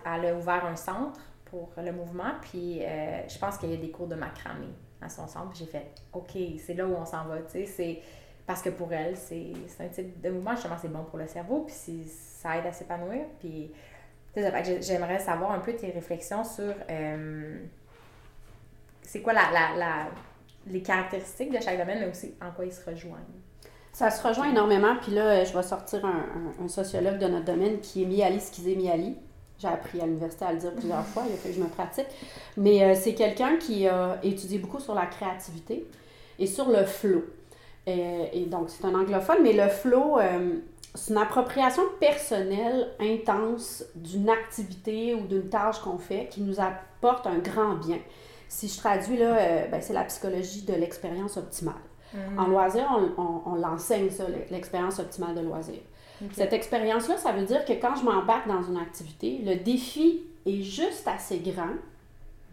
elle, 0.04 0.26
a 0.26 0.34
ouvert 0.34 0.64
un 0.64 0.76
centre 0.76 1.20
pour 1.44 1.70
le 1.76 1.92
mouvement, 1.92 2.32
puis 2.42 2.84
euh, 2.84 3.26
je 3.28 3.38
pense 3.38 3.56
qu'il 3.58 3.70
y 3.70 3.74
a 3.74 3.76
des 3.76 3.90
cours 3.90 4.06
de 4.06 4.14
macramé 4.14 4.68
à 5.00 5.08
son 5.08 5.26
centre, 5.28 5.54
j'ai 5.54 5.66
fait, 5.66 5.86
OK, 6.12 6.36
c'est 6.58 6.74
là 6.74 6.86
où 6.86 6.94
on 6.94 7.04
s'en 7.04 7.24
va, 7.24 7.38
tu 7.42 7.66
sais, 7.66 8.02
parce 8.46 8.62
que 8.62 8.70
pour 8.70 8.92
elle, 8.92 9.16
c'est, 9.16 9.52
un 9.80 9.88
type 9.88 10.20
de 10.20 10.30
mouvement, 10.30 10.52
justement, 10.52 10.76
c'est 10.80 10.92
bon 10.92 11.04
pour 11.04 11.18
le 11.18 11.26
cerveau, 11.26 11.66
puis 11.66 12.04
ça 12.06 12.56
aide 12.56 12.66
à 12.66 12.72
s'épanouir, 12.72 13.24
puis 13.38 13.70
j'aimerais 14.34 15.18
savoir 15.18 15.52
un 15.52 15.60
peu 15.60 15.74
tes 15.74 15.90
réflexions 15.90 16.44
sur 16.44 16.74
euh, 16.90 17.58
c'est 19.02 19.22
quoi 19.22 19.32
la, 19.32 19.50
la, 19.76 20.08
les 20.66 20.82
caractéristiques 20.82 21.50
de 21.50 21.62
chaque 21.62 21.78
domaine, 21.78 22.00
mais 22.00 22.10
aussi 22.10 22.34
en 22.40 22.50
quoi 22.50 22.64
ils 22.64 22.72
se 22.72 22.84
rejoignent. 22.88 23.22
Ça 23.92 24.10
se 24.10 24.26
rejoint 24.26 24.50
énormément, 24.50 24.96
puis 25.00 25.12
là, 25.12 25.44
je 25.44 25.56
vais 25.56 25.62
sortir 25.62 26.04
un, 26.04 26.68
sociologue 26.68 27.18
de 27.18 27.26
notre 27.26 27.46
domaine 27.46 27.80
qui 27.80 28.02
est 28.02 28.06
Miali 28.06 28.38
Skizé-Miali. 28.38 29.16
J'ai 29.60 29.68
appris 29.68 30.00
à 30.00 30.06
l'université 30.06 30.44
à 30.44 30.52
le 30.52 30.58
dire 30.58 30.72
plusieurs 30.72 31.04
fois, 31.04 31.24
il 31.28 31.32
a 31.34 31.36
fait 31.36 31.48
que 31.50 31.54
je 31.56 31.60
me 31.60 31.66
pratique. 31.68 32.06
Mais 32.56 32.82
euh, 32.84 32.94
c'est 32.94 33.14
quelqu'un 33.14 33.56
qui 33.56 33.86
a 33.88 34.18
étudié 34.22 34.58
beaucoup 34.58 34.78
sur 34.80 34.94
la 34.94 35.06
créativité 35.06 35.86
et 36.38 36.46
sur 36.46 36.68
le 36.68 36.84
flow. 36.84 37.24
Et, 37.86 38.42
et 38.42 38.46
donc, 38.46 38.68
c'est 38.70 38.84
un 38.84 38.94
anglophone, 38.94 39.38
mais 39.42 39.52
le 39.54 39.68
flow, 39.68 40.18
euh, 40.18 40.54
c'est 40.94 41.12
une 41.12 41.18
appropriation 41.18 41.82
personnelle 41.98 42.88
intense 43.00 43.84
d'une 43.96 44.28
activité 44.28 45.14
ou 45.14 45.22
d'une 45.26 45.48
tâche 45.48 45.78
qu'on 45.80 45.98
fait 45.98 46.28
qui 46.30 46.40
nous 46.42 46.60
apporte 46.60 47.26
un 47.26 47.38
grand 47.38 47.74
bien. 47.74 47.98
Si 48.48 48.68
je 48.68 48.78
traduis 48.78 49.16
là, 49.16 49.36
euh, 49.36 49.66
ben, 49.68 49.80
c'est 49.82 49.92
la 49.92 50.04
psychologie 50.04 50.62
de 50.62 50.74
l'expérience 50.74 51.36
optimale. 51.36 51.74
En 52.38 52.46
loisir, 52.46 52.86
on, 53.18 53.20
on- 53.22 53.42
on 53.52 53.54
l'enseigne, 53.56 54.08
ça, 54.10 54.24
l'expérience 54.50 54.98
optimale 54.98 55.34
de 55.34 55.40
loisir. 55.42 55.74
Cette 56.33 56.52
expérience-là, 56.52 57.16
ça 57.16 57.33
veut 57.33 57.44
dire 57.44 57.64
que 57.64 57.72
quand 57.72 57.94
je 57.96 58.04
m'embarque 58.04 58.48
dans 58.48 58.62
une 58.62 58.76
activité, 58.76 59.40
le 59.44 59.57
défi 59.57 60.22
est 60.46 60.62
juste 60.62 61.07
assez 61.07 61.38
grand 61.38 61.74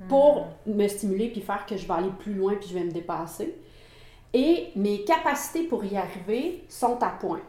pour 0.07 0.47
me 0.67 0.87
stimuler 0.87 1.29
puis 1.29 1.41
faire 1.41 1.65
que 1.65 1.77
je 1.77 1.87
vais 1.87 1.93
aller 1.93 2.11
plus 2.19 2.33
loin 2.33 2.55
puis 2.55 2.69
je 2.69 2.73
vais 2.73 2.83
me 2.83 2.91
dépasser. 2.91 3.55
Et 4.33 4.67
mes 4.75 5.03
capacités 5.03 5.63
pour 5.63 5.83
y 5.85 5.95
arriver 5.95 6.63
sont 6.67 7.01
à 7.01 7.09
point. 7.09 7.41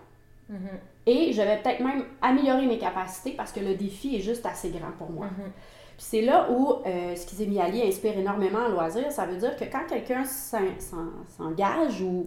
Mhm. 0.48 0.58
Et 1.06 1.32
je 1.32 1.42
vais 1.42 1.60
peut-être 1.60 1.80
même 1.80 2.04
améliorer 2.22 2.66
mes 2.66 2.78
capacités 2.78 3.32
parce 3.32 3.52
que 3.52 3.60
le 3.60 3.74
défi 3.74 4.16
est 4.16 4.20
juste 4.20 4.46
assez 4.46 4.70
grand 4.70 4.92
pour 4.98 5.10
moi. 5.10 5.26
Mhm. 5.26 5.52
c'est 5.98 6.20
là 6.20 6.48
où 6.50 6.74
euh, 6.86 7.14
Ali 7.60 7.82
inspire 7.82 8.18
énormément 8.18 8.58
en 8.58 8.68
loisir. 8.68 9.10
Ça 9.10 9.26
veut 9.26 9.36
dire 9.36 9.56
que 9.56 9.64
quand 9.64 9.86
quelqu'un 9.88 10.24
s'engage 10.24 12.02
ou 12.02 12.26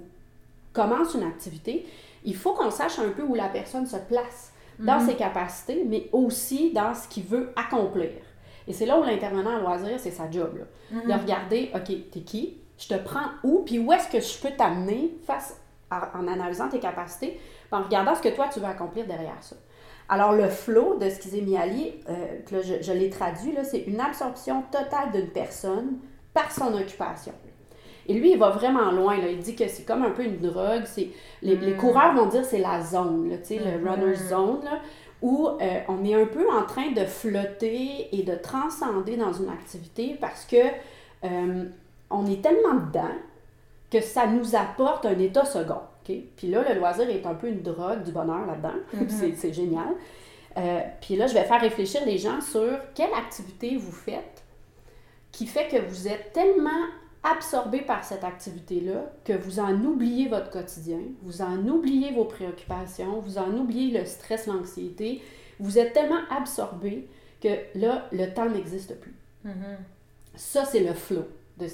commence 0.74 1.14
une 1.14 1.24
activité, 1.24 1.86
il 2.24 2.36
faut 2.36 2.54
qu'on 2.54 2.72
sache 2.72 3.00
un 3.00 3.10
peu 3.10 3.24
où 3.24 3.36
la 3.36 3.50
personne 3.50 3.86
se 3.86 3.98
place 3.98 4.52
dans 4.80 5.00
mhm. 5.00 5.08
ses 5.08 5.16
capacités, 5.16 5.86
mais 5.86 6.10
aussi 6.12 6.72
dans 6.72 6.94
ce 6.94 7.08
qu'il 7.08 7.24
veut 7.24 7.52
accomplir. 7.56 8.12
Et 8.68 8.74
c'est 8.74 8.86
là 8.86 9.00
où 9.00 9.04
l'intervenant 9.04 9.56
en 9.56 9.60
loisir, 9.60 10.00
c'est 10.00 10.12
sa 10.12 10.30
job. 10.30 10.58
Là. 10.58 11.02
De 11.02 11.14
mhm. 11.14 11.22
regarder, 11.22 11.72
OK, 11.76 11.88
t'es 12.12 12.22
qui? 12.22 12.58
Je 12.78 12.88
te 12.88 12.98
prends 13.04 13.32
où? 13.44 13.64
Puis 13.66 13.80
où 13.80 13.92
est-ce 13.92 14.10
que 14.10 14.20
je 14.20 14.40
peux 14.40 14.56
t'amener 14.56 15.18
face 15.26 15.60
en 15.92 16.28
analysant 16.28 16.70
tes 16.70 16.80
capacités, 16.80 17.40
en 17.72 17.82
regardant 17.82 18.16
ce 18.16 18.22
que 18.22 18.30
toi, 18.30 18.48
tu 18.52 18.60
veux 18.60 18.68
accomplir 18.68 19.08
derrière 19.08 19.42
ça. 19.42 19.56
Alors, 20.08 20.34
le 20.34 20.48
flow 20.50 20.98
de 20.98 21.10
Schizémiali, 21.10 21.96
euh, 22.10 22.40
que 22.48 22.62
je, 22.62 22.82
je 22.82 22.92
l'ai 22.92 23.10
traduit, 23.10 23.56
c'est 23.64 23.82
une 23.82 24.00
absorption 24.00 24.64
totale 24.72 25.12
d'une 25.12 25.30
personne 25.30 26.00
par 26.34 26.52
son 26.52 26.74
occupation. 26.74 27.34
Et 28.10 28.14
lui, 28.14 28.32
il 28.32 28.40
va 28.40 28.50
vraiment 28.50 28.92
loin. 28.92 29.18
Là. 29.18 29.30
Il 29.30 29.38
dit 29.38 29.56
que 29.56 29.68
c'est 29.68 29.86
comme 29.86 30.04
un 30.04 30.10
peu 30.10 30.24
une 30.24 30.40
drogue. 30.40 30.82
C'est, 30.86 31.10
les, 31.44 31.56
les, 31.56 31.76
mm. 31.76 31.78
coureurs 31.78 32.16
vont 32.16 32.26
dire 32.26 32.42
que 32.42 32.48
c'est 32.48 32.58
la 32.58 32.82
zone, 32.82 33.30
là, 33.30 33.36
le 33.38 33.56
mm-hmm. 33.56 33.88
runner 33.88 34.16
zone, 34.16 34.64
là, 34.64 34.80
où 35.22 35.48
euh, 35.48 35.80
on 35.88 36.04
est 36.04 36.16
un 36.16 36.26
peu 36.26 36.50
en 36.52 36.64
train 36.64 36.92
de 36.92 37.06
flotter 37.06 38.10
et 38.12 38.24
de 38.24 38.34
transcender 38.34 39.16
dans 39.16 39.32
une 39.32 39.50
activité 39.50 40.18
parce 40.20 40.46
que 40.46 40.58
euh, 41.24 41.66
on 42.10 42.26
est 42.26 42.42
tellement 42.42 42.74
dedans 42.88 43.14
que 43.92 44.02
ça 44.02 44.26
nous 44.26 44.56
apporte 44.56 45.06
un 45.06 45.20
état 45.20 45.46
second. 45.46 45.82
Puis 46.04 46.48
là, 46.48 46.64
le 46.68 46.80
loisir 46.80 47.08
est 47.08 47.28
un 47.28 47.36
peu 47.36 47.48
une 47.48 47.62
drogue 47.62 48.02
du 48.02 48.12
bonheur 48.12 48.48
là-dedans. 48.48 48.74
Mm-hmm. 48.96 49.36
c'est, 49.36 49.54
génial. 49.54 49.90
Euh, 50.58 50.80
puis 51.00 51.16
là, 51.16 51.28
je 51.28 51.36
vais 51.36 51.44
faire 51.44 51.62
réfléchir 51.62 52.02
les 52.08 52.18
gens 52.18 52.42
sur 52.42 52.80
quelle 52.96 53.14
activité 53.14 53.78
vous 53.78 53.92
faites 53.92 54.44
qui 55.32 55.46
fait 55.46 55.68
que 55.68 55.78
vous 55.78 56.08
êtes 56.08 56.34
tellement 56.34 56.88
absorbé 57.24 57.82
par 57.82 58.04
cette 58.04 58.24
activité-là 58.24 59.12
que 59.26 59.34
vous 59.34 59.60
en 59.60 59.74
oubliez 59.84 60.30
votre 60.30 60.50
quotidien, 60.50 61.00
vous 61.22 61.42
en 61.42 61.68
oubliez 61.68 62.14
vos 62.14 62.26
préoccupations, 62.26 63.20
vous 63.20 63.38
en 63.38 63.54
oubliez 63.58 63.98
le 63.98 64.06
stress, 64.06 64.48
l'anxiété. 64.48 65.22
Vous 65.60 65.78
êtes 65.78 65.94
tellement 65.94 66.22
absorbé 66.30 67.08
que 67.42 67.50
là, 67.76 68.08
le 68.12 68.34
temps 68.34 68.50
n'existe 68.50 69.00
plus. 69.00 69.14
Mm-hmm. 69.46 69.78
Ça, 70.36 70.66
c'est 70.66 70.84
le 70.84 70.94
flow 70.94 71.26
de. 71.58 71.68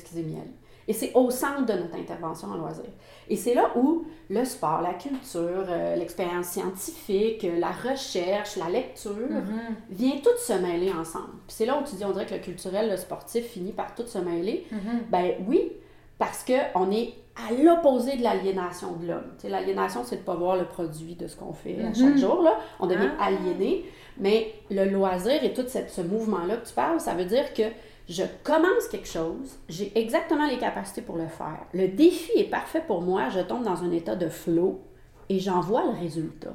Et 0.87 0.93
c'est 0.93 1.11
au 1.15 1.31
centre 1.31 1.65
de 1.65 1.73
notre 1.73 1.95
intervention 1.95 2.49
en 2.49 2.55
loisir. 2.55 2.85
Et 3.27 3.35
c'est 3.35 3.55
là 3.55 3.71
où 3.75 4.05
le 4.29 4.45
sport, 4.45 4.81
la 4.81 4.93
culture, 4.93 5.65
euh, 5.67 5.95
l'expérience 5.95 6.47
scientifique, 6.47 7.43
euh, 7.43 7.59
la 7.59 7.71
recherche, 7.71 8.55
la 8.55 8.69
lecture, 8.69 9.11
mm-hmm. 9.11 9.89
vient 9.89 10.17
tout 10.23 10.37
se 10.37 10.53
mêler 10.53 10.91
ensemble. 10.91 11.33
Puis 11.47 11.55
c'est 11.57 11.65
là 11.65 11.79
où 11.79 11.83
tu 11.89 11.95
dis, 11.95 12.05
on 12.05 12.11
dirait 12.11 12.27
que 12.27 12.35
le 12.35 12.41
culturel, 12.41 12.89
le 12.89 12.97
sportif 12.97 13.45
finit 13.45 13.71
par 13.71 13.95
tout 13.95 14.05
se 14.05 14.19
mêler. 14.19 14.67
Mm-hmm. 14.71 15.09
Ben 15.09 15.31
oui, 15.47 15.71
parce 16.19 16.45
qu'on 16.45 16.91
est 16.91 17.13
à 17.35 17.51
l'opposé 17.53 18.15
de 18.17 18.23
l'aliénation 18.23 18.93
de 18.93 19.07
l'homme. 19.07 19.33
L'aliénation, 19.43 20.03
c'est 20.05 20.17
de 20.17 20.21
ne 20.21 20.25
pas 20.25 20.35
voir 20.35 20.55
le 20.55 20.65
produit 20.65 21.15
de 21.15 21.27
ce 21.27 21.35
qu'on 21.35 21.51
fait 21.51 21.81
à 21.81 21.93
chaque 21.93 22.15
mm-hmm. 22.15 22.17
jour. 22.17 22.41
Là. 22.43 22.57
On 22.79 22.85
devient 22.85 23.09
ah. 23.19 23.25
aliéné. 23.25 23.85
Mais 24.17 24.53
le 24.71 24.85
loisir 24.85 25.43
et 25.43 25.53
tout 25.53 25.65
ce 25.67 26.01
mouvement-là 26.01 26.57
que 26.57 26.67
tu 26.67 26.73
parles, 26.73 27.01
ça 27.01 27.13
veut 27.15 27.25
dire 27.25 27.53
que 27.53 27.63
je 28.07 28.23
commence 28.43 28.87
quelque 28.89 29.07
chose, 29.07 29.57
j'ai 29.67 29.91
exactement 29.97 30.47
les 30.47 30.57
capacités 30.57 31.01
pour 31.01 31.17
le 31.17 31.27
faire. 31.27 31.59
Le 31.73 31.87
défi 31.87 32.31
est 32.35 32.49
parfait 32.49 32.83
pour 32.85 33.01
moi, 33.01 33.29
je 33.29 33.39
tombe 33.39 33.63
dans 33.63 33.83
un 33.83 33.91
état 33.91 34.15
de 34.15 34.29
flow 34.29 34.81
et 35.29 35.39
j'en 35.39 35.61
vois 35.61 35.83
le 35.83 35.91
résultat. 35.99 36.53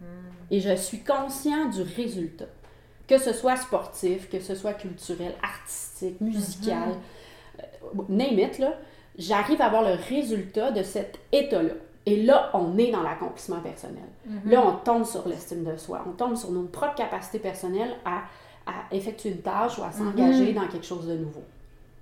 Hmm. 0.00 0.04
Et 0.50 0.60
je 0.60 0.74
suis 0.74 1.00
conscient 1.00 1.66
du 1.66 1.82
résultat. 1.82 2.46
Que 3.06 3.18
ce 3.18 3.32
soit 3.32 3.56
sportif, 3.56 4.28
que 4.28 4.40
ce 4.40 4.54
soit 4.54 4.74
culturel, 4.74 5.34
artistique, 5.42 6.20
musical, 6.20 6.96
name 8.08 8.38
it, 8.38 8.58
là, 8.58 8.74
j'arrive 9.16 9.62
à 9.62 9.68
voir 9.68 9.82
le 9.82 9.94
résultat 10.08 10.72
de 10.72 10.82
cet 10.82 11.18
état-là. 11.32 11.74
Et 12.06 12.22
là, 12.22 12.50
on 12.54 12.76
est 12.78 12.90
dans 12.90 13.02
l'accomplissement 13.02 13.60
personnel. 13.60 14.04
Mm-hmm. 14.26 14.50
Là, 14.50 14.66
on 14.66 14.72
tombe 14.84 15.04
sur 15.04 15.28
l'estime 15.28 15.64
de 15.64 15.76
soi, 15.76 16.04
on 16.06 16.12
tombe 16.12 16.36
sur 16.36 16.50
nos 16.50 16.62
propres 16.64 16.94
capacités 16.94 17.38
personnelles 17.38 17.94
à 18.04 18.22
à 18.68 18.94
effectuer 18.94 19.30
une 19.30 19.40
tâche 19.40 19.78
ou 19.78 19.82
à 19.82 19.92
s'engager 19.92 20.52
mhm. 20.52 20.54
dans 20.54 20.68
quelque 20.68 20.86
chose 20.86 21.06
de 21.06 21.14
nouveau. 21.14 21.42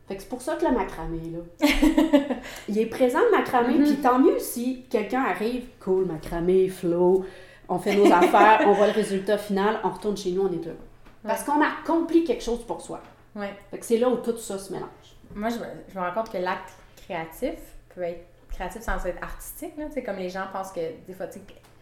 Fait 0.09 0.17
que 0.17 0.23
c'est 0.23 0.29
pour 0.29 0.43
ça 0.43 0.55
que 0.55 0.65
le 0.65 0.73
macramé, 0.73 1.19
là, 1.33 1.69
il 2.69 2.79
est 2.79 2.87
présent 2.87 3.19
le 3.31 3.37
macramé, 3.37 3.75
mhm. 3.75 3.85
puis 3.85 3.97
tant 3.97 4.19
mieux 4.19 4.39
si 4.39 4.85
quelqu'un 4.89 5.23
arrive, 5.23 5.65
cool, 5.81 6.07
macramé, 6.07 6.69
flow, 6.69 7.25
on 7.69 7.79
fait 7.79 7.97
nos 7.97 8.13
affaires, 8.13 8.61
on 8.67 8.73
voit 8.73 8.87
le 8.87 8.93
résultat 8.93 9.39
final, 9.39 9.81
on 9.83 9.91
retourne 9.91 10.17
chez 10.17 10.31
nous, 10.31 10.43
on 10.43 10.53
est 10.53 10.67
heureux. 10.67 10.77
Parce 11.25 11.43
qu'on 11.43 11.61
a 11.61 11.67
accompli 11.81 12.23
quelque 12.23 12.45
chose 12.45 12.65
pour 12.65 12.81
soi. 12.81 13.01
Ouais. 13.35 13.53
Fait 13.71 13.79
que 13.79 13.85
c'est 13.85 13.99
là 13.99 14.09
où 14.09 14.17
tout 14.17 14.37
ça 14.39 14.59
se 14.59 14.73
mélange. 14.73 14.89
Moi, 15.35 15.49
je 15.49 15.57
me, 15.57 15.65
je 15.89 15.99
me 15.99 16.05
rends 16.05 16.13
compte 16.13 16.31
que 16.31 16.39
l'acte 16.39 16.71
créatif 17.05 17.59
peut 17.95 18.03
être 18.03 18.25
créatif 18.51 18.83
sans 18.83 19.05
être 19.05 19.23
artistique, 19.23 19.75
là, 19.77 19.87
comme 20.03 20.17
les 20.17 20.31
gens 20.31 20.45
pensent 20.53 20.73
que 20.73 20.81
des 21.07 21.13
fois, 21.13 21.27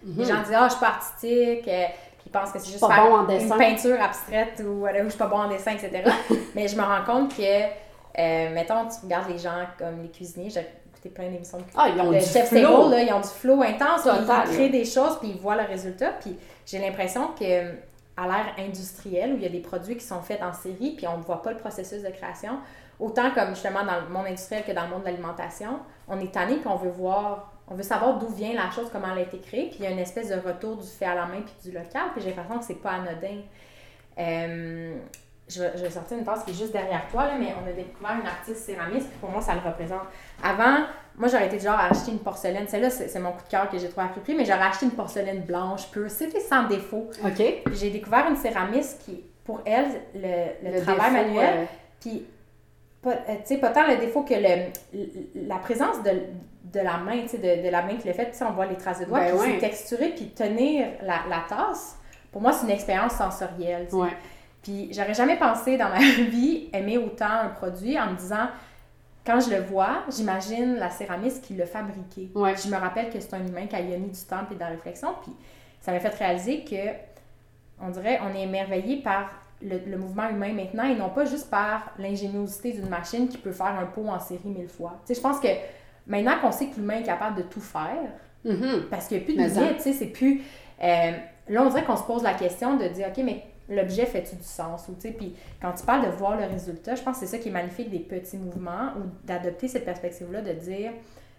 les 0.03 0.12
mhm. 0.12 0.25
gens 0.25 0.42
disent 0.42 0.53
«Ah, 0.57 0.66
je 0.66 0.73
suis 0.73 0.81
pas 0.81 0.88
artistique, 0.88 1.68
euh, 1.68 1.87
pensent 2.35 2.53
que 2.53 2.59
c'est 2.59 2.73
juste 2.73 2.87
faire 2.87 3.27
une 3.29 3.49
peinture 3.57 4.01
abstraite 4.01 4.62
ou, 4.66 4.87
je 4.87 5.09
suis 5.09 5.18
pas 5.18 5.27
bon 5.27 5.37
en 5.37 5.49
dessin, 5.49 5.73
etc. 5.73 6.11
Mais 6.55 6.68
je 6.68 6.77
me 6.77 6.83
rends 6.83 7.05
compte 7.05 7.37
que, 7.37 7.42
euh, 7.42 8.53
mettons, 8.53 8.87
tu 8.88 9.05
regardes 9.05 9.31
les 9.31 9.38
gens 9.38 9.64
comme 9.79 10.03
les 10.03 10.11
cuisiniers, 10.11 10.51
j'ai 10.51 10.61
écouté 10.61 11.09
plein 11.11 11.31
d'émissions 11.31 11.59
de, 11.59 11.64
ah, 11.77 11.88
ils 11.88 12.01
ont 12.01 12.11
du 12.11 12.20
chef 12.20 12.49
flow. 12.49 12.90
Là, 12.90 13.03
ils 13.03 13.12
ont 13.12 13.20
du 13.20 13.29
flow 13.29 13.62
intense, 13.62 14.07
ils 14.07 14.53
créent 14.53 14.68
des 14.68 14.85
choses, 14.85 15.18
puis 15.20 15.31
ils 15.31 15.40
voient 15.40 15.57
le 15.57 15.66
résultat. 15.66 16.11
Puis 16.20 16.37
j'ai 16.66 16.79
l'impression 16.79 17.29
que 17.38 17.73
à 18.16 18.27
l'ère 18.27 18.55
industrielle, 18.59 19.33
où 19.33 19.37
il 19.37 19.42
y 19.42 19.47
a 19.47 19.51
des 19.51 19.61
produits 19.61 19.97
qui 19.97 20.05
sont 20.05 20.20
faits 20.20 20.40
en 20.42 20.53
série, 20.53 20.94
puis 20.97 21.07
on 21.09 21.18
ne 21.18 21.23
voit 21.23 21.42
pas 21.42 21.51
le 21.51 21.59
processus 21.59 22.03
de 22.03 22.11
création, 22.11 22.59
autant 23.01 23.33
comme 23.33 23.51
justement 23.51 23.85
dans 23.85 24.01
le 24.01 24.09
monde 24.09 24.27
industriel 24.27 24.62
que 24.64 24.70
dans 24.70 24.85
le 24.85 24.90
monde 24.90 25.01
de 25.01 25.07
l'alimentation, 25.07 25.81
on 26.07 26.20
est 26.20 26.33
tanné 26.33 26.59
qu'on 26.59 26.77
veut 26.77 26.90
voir 26.90 27.54
on 27.68 27.74
veut 27.74 27.83
savoir 27.83 28.18
d'où 28.18 28.29
vient 28.29 28.53
la 28.53 28.70
chose, 28.70 28.88
comment 28.92 29.09
elle 29.12 29.18
a 29.18 29.22
été 29.22 29.38
créée, 29.38 29.68
puis 29.68 29.79
il 29.81 29.85
y 29.85 29.87
a 29.87 29.90
une 29.90 29.98
espèce 29.98 30.29
de 30.29 30.35
retour 30.35 30.77
du 30.77 30.87
fait 30.87 31.07
à 31.07 31.14
la 31.14 31.27
main 31.27 31.40
puis 31.40 31.70
du 31.70 31.77
local, 31.77 32.11
puis 32.12 32.22
j'ai 32.22 32.31
l'impression 32.31 32.59
que 32.59 32.64
c'est 32.64 32.83
pas 32.83 32.92
anodin. 32.92 33.40
Euh, 34.18 34.96
je, 35.48 35.61
vais, 35.61 35.90
sortir 35.90 36.18
une 36.18 36.24
tasse 36.24 36.44
qui 36.44 36.53
est 36.53 36.55
juste 36.55 36.72
derrière 36.72 37.07
toi, 37.09 37.27
là, 37.27 37.35
mais 37.38 37.55
on 37.62 37.68
a 37.68 37.72
découvert 37.72 38.16
une 38.20 38.27
artiste 38.27 38.64
céramiste, 38.64 39.09
puis 39.09 39.18
pour 39.18 39.31
moi, 39.31 39.40
ça 39.40 39.55
le 39.55 39.61
représente. 39.61 40.05
Avant, 40.42 40.87
moi, 41.16 41.29
j'aurais 41.29 41.46
été 41.46 41.59
genre 41.59 41.79
à 41.79 41.90
acheter 41.90 42.12
une 42.12 42.18
porcelaine. 42.18 42.66
Celle-là, 42.66 42.90
c'est 42.90 43.18
mon 43.18 43.33
coup 43.33 43.42
de 43.44 43.50
cœur 43.50 43.68
que 43.68 43.79
j'ai 43.79 43.88
trouvé 43.88 44.07
à 44.07 44.09
prix, 44.09 44.35
mais 44.35 44.44
j'aurais 44.44 44.62
acheté 44.62 44.87
une 44.87 44.92
porcelaine 44.92 45.42
blanche, 45.42 45.90
pure. 45.90 46.11
C'était 46.11 46.40
sans 46.40 46.66
défaut. 46.66 47.11
OK. 47.24 47.42
j'ai 47.72 47.90
découvert 47.90 48.27
une 48.29 48.37
céramiste 48.37 49.03
qui, 49.05 49.22
pour 49.44 49.61
elle, 49.66 49.88
le, 50.14 50.81
travail 50.81 51.12
manuel, 51.12 51.66
puis 52.00 52.27
pas, 53.03 53.12
euh, 53.29 53.59
pas 53.61 53.68
tant 53.68 53.87
le 53.87 53.98
défaut 53.98 54.22
que 54.22 54.35
le, 54.35 55.46
la 55.46 55.57
présence 55.57 56.03
de, 56.03 56.11
de 56.72 56.81
la 56.81 56.96
main, 56.96 57.22
tu 57.22 57.29
sais, 57.29 57.38
de, 57.38 57.62
de, 57.62 57.70
la 57.70 57.83
main 57.83 57.96
qui 57.96 58.09
le 58.09 58.14
fait, 58.14 58.31
tu 58.31 58.38
sais, 58.38 58.44
on 58.44 58.53
voit 58.53 58.66
les 58.66 58.77
traces 58.77 59.00
de 59.00 59.05
doigts, 59.05 59.20
ben 59.20 59.37
puis 59.38 59.53
c'est 59.53 59.59
texturé, 59.59 60.09
puis 60.11 60.29
tenir 60.29 60.87
la, 61.03 61.20
la, 61.29 61.44
tasse, 61.48 61.98
pour 62.33 62.40
moi, 62.40 62.53
c'est 62.53 62.64
une 62.64 62.72
expérience 62.72 63.12
sensorielle. 63.12 63.87
Puis 64.62 64.88
j'aurais 64.92 65.14
jamais 65.14 65.37
pensé 65.37 65.77
dans 65.77 65.90
ma 65.90 65.98
vie 66.31 66.70
aimer 66.72 66.96
autant 66.96 67.31
un 67.31 67.48
produit 67.48 67.98
en 68.00 68.12
me 68.12 68.16
disant, 68.16 68.48
quand 69.27 69.40
je 69.40 69.50
le 69.50 69.62
vois, 69.62 70.05
j'imagine 70.09 70.77
la 70.77 70.90
céramiste 70.90 71.44
qui 71.44 71.55
l'a 71.55 71.66
fabriqué. 71.66 72.31
Je 72.35 72.68
me 72.68 72.77
rappelle 72.77 73.11
que 73.11 73.20
c'est 73.20 73.35
un 73.35 73.46
humain 73.46 73.66
qui 73.66 73.77
a 73.77 73.83
mis 73.83 74.11
du 74.11 74.20
temps 74.20 74.40
et 74.50 74.55
de 74.55 74.61
la 74.61 74.68
réflexion, 74.68 75.09
puis 75.22 75.33
ça 75.81 75.92
m'a 75.92 76.00
fait 76.00 76.14
réaliser 76.14 76.64
que, 76.64 76.77
on 77.81 77.90
dirait, 77.90 78.20
on 78.22 78.35
est 78.35 78.42
émerveillé 78.42 79.03
par 79.03 79.31
le, 79.61 79.79
le, 79.87 79.98
mouvement 79.98 80.29
humain 80.29 80.53
maintenant 80.53 80.85
et 80.85 80.94
non 80.94 81.11
pas 81.11 81.24
juste 81.24 81.50
par 81.50 81.90
l'ingéniosité 81.98 82.72
d'une 82.72 82.88
machine 82.88 83.29
qui 83.29 83.38
peut 83.38 83.53
faire 83.53 83.79
un 83.79 83.87
pot 83.87 84.07
en 84.09 84.18
série 84.18 84.48
mille 84.48 84.68
fois. 84.68 85.00
Tu 85.07 85.09
sais, 85.09 85.20
je 85.20 85.20
pense 85.20 85.40
que 85.40 85.48
Maintenant 86.07 86.38
qu'on 86.40 86.53
sait 86.53 86.67
que 86.67 86.77
l'humain 86.77 86.99
est 86.99 87.05
capable 87.05 87.37
de 87.37 87.43
tout 87.43 87.61
faire, 87.61 88.12
mm-hmm. 88.45 88.88
parce 88.90 89.09
qu'il 89.09 89.19
n'y 89.19 89.23
a 89.23 89.27
plus 89.27 89.35
de 89.35 89.43
limite, 89.43 89.77
tu 89.77 89.83
sais, 89.83 89.93
c'est 89.93 90.07
plus. 90.07 90.43
Euh, 90.83 91.12
là, 91.49 91.62
on 91.62 91.69
dirait 91.69 91.85
qu'on 91.85 91.97
se 91.97 92.03
pose 92.03 92.23
la 92.23 92.35
question 92.35 92.77
de 92.77 92.87
dire, 92.88 93.09
OK, 93.09 93.23
mais 93.25 93.45
l'objet 93.69 94.07
fait-tu 94.07 94.37
du 94.37 94.45
sens? 94.45 94.88
Ou, 94.88 94.93
puis 94.93 95.35
quand 95.61 95.73
tu 95.73 95.85
parles 95.85 96.05
de 96.05 96.11
voir 96.11 96.38
le 96.38 96.45
résultat, 96.45 96.95
je 96.95 97.03
pense 97.03 97.19
que 97.19 97.27
c'est 97.27 97.37
ça 97.37 97.38
qui 97.38 97.49
est 97.49 97.53
magnifique 97.53 97.90
des 97.90 98.01
petits 98.01 98.37
mouvements 98.37 98.90
ou 98.99 99.27
d'adopter 99.27 99.69
cette 99.69 99.85
perspective-là, 99.85 100.43
de 100.43 100.53
dire, 100.53 100.93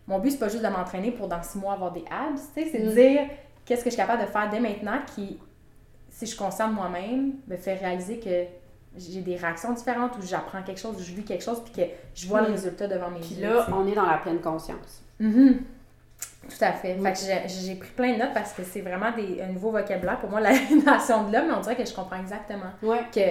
mon 0.08 0.20
but, 0.20 0.32
c'est 0.32 0.40
pas 0.40 0.50
juste 0.50 0.64
de 0.64 0.70
m'entraîner 0.70 1.12
pour 1.12 1.28
dans 1.28 1.42
six 1.44 1.58
mois 1.58 1.74
avoir 1.74 1.92
des 1.92 2.04
abs, 2.10 2.40
c'est 2.54 2.80
de 2.80 2.90
mm. 2.90 2.94
dire, 2.94 3.22
qu'est-ce 3.66 3.84
que 3.84 3.90
je 3.90 3.96
suis 3.96 4.02
capable 4.02 4.24
de 4.24 4.28
faire 4.28 4.50
dès 4.50 4.60
maintenant 4.60 5.00
qui, 5.16 5.40
si 6.10 6.26
je 6.26 6.36
concerne 6.36 6.74
moi-même, 6.74 7.34
me 7.48 7.58
fait 7.58 7.76
réaliser 7.76 8.20
que 8.20 8.46
j'ai 8.98 9.22
des 9.22 9.36
réactions 9.36 9.74
différentes 9.74 10.18
où 10.18 10.22
j'apprends 10.26 10.62
quelque 10.64 10.80
chose, 10.80 10.96
où 10.96 11.04
je 11.04 11.12
vis 11.12 11.24
quelque 11.24 11.44
chose, 11.44 11.62
puis 11.64 11.74
que 11.74 11.90
je 12.14 12.28
vois 12.28 12.42
le 12.42 12.54
résultat 12.54 12.88
devant 12.88 13.10
mes 13.10 13.20
yeux. 13.20 13.26
Puis 13.26 13.42
là, 13.42 13.68
on 13.74 13.88
est 13.88 13.96
dans 13.96 14.06
la 14.06 14.18
pleine 14.18 14.40
conscience. 14.40 15.02
Mm-hmm. 15.22 15.58
Tout 16.50 16.64
à 16.64 16.74
fait. 16.74 16.96
Fait 16.96 17.14
que 17.14 17.50
j'ai 17.50 17.76
pris 17.76 17.90
plein 17.96 18.14
de 18.14 18.20
notes 18.20 18.34
parce 18.34 18.54
que 18.54 18.64
c'est 18.64 18.82
vraiment 18.82 19.12
des, 19.12 19.42
un 19.42 19.48
nouveau 19.48 19.72
vocabulaire 19.72 20.20
pour 20.20 20.30
moi, 20.30 20.40
l'aliénation 20.42 21.28
de 21.28 21.34
l'homme, 21.34 21.48
mais 21.48 21.54
on 21.54 21.62
dirait 21.62 21.76
que 21.76 21.86
je 21.86 21.94
comprends 21.94 22.20
exactement. 22.20 22.72
Ouais. 22.84 23.02
Que 23.14 23.22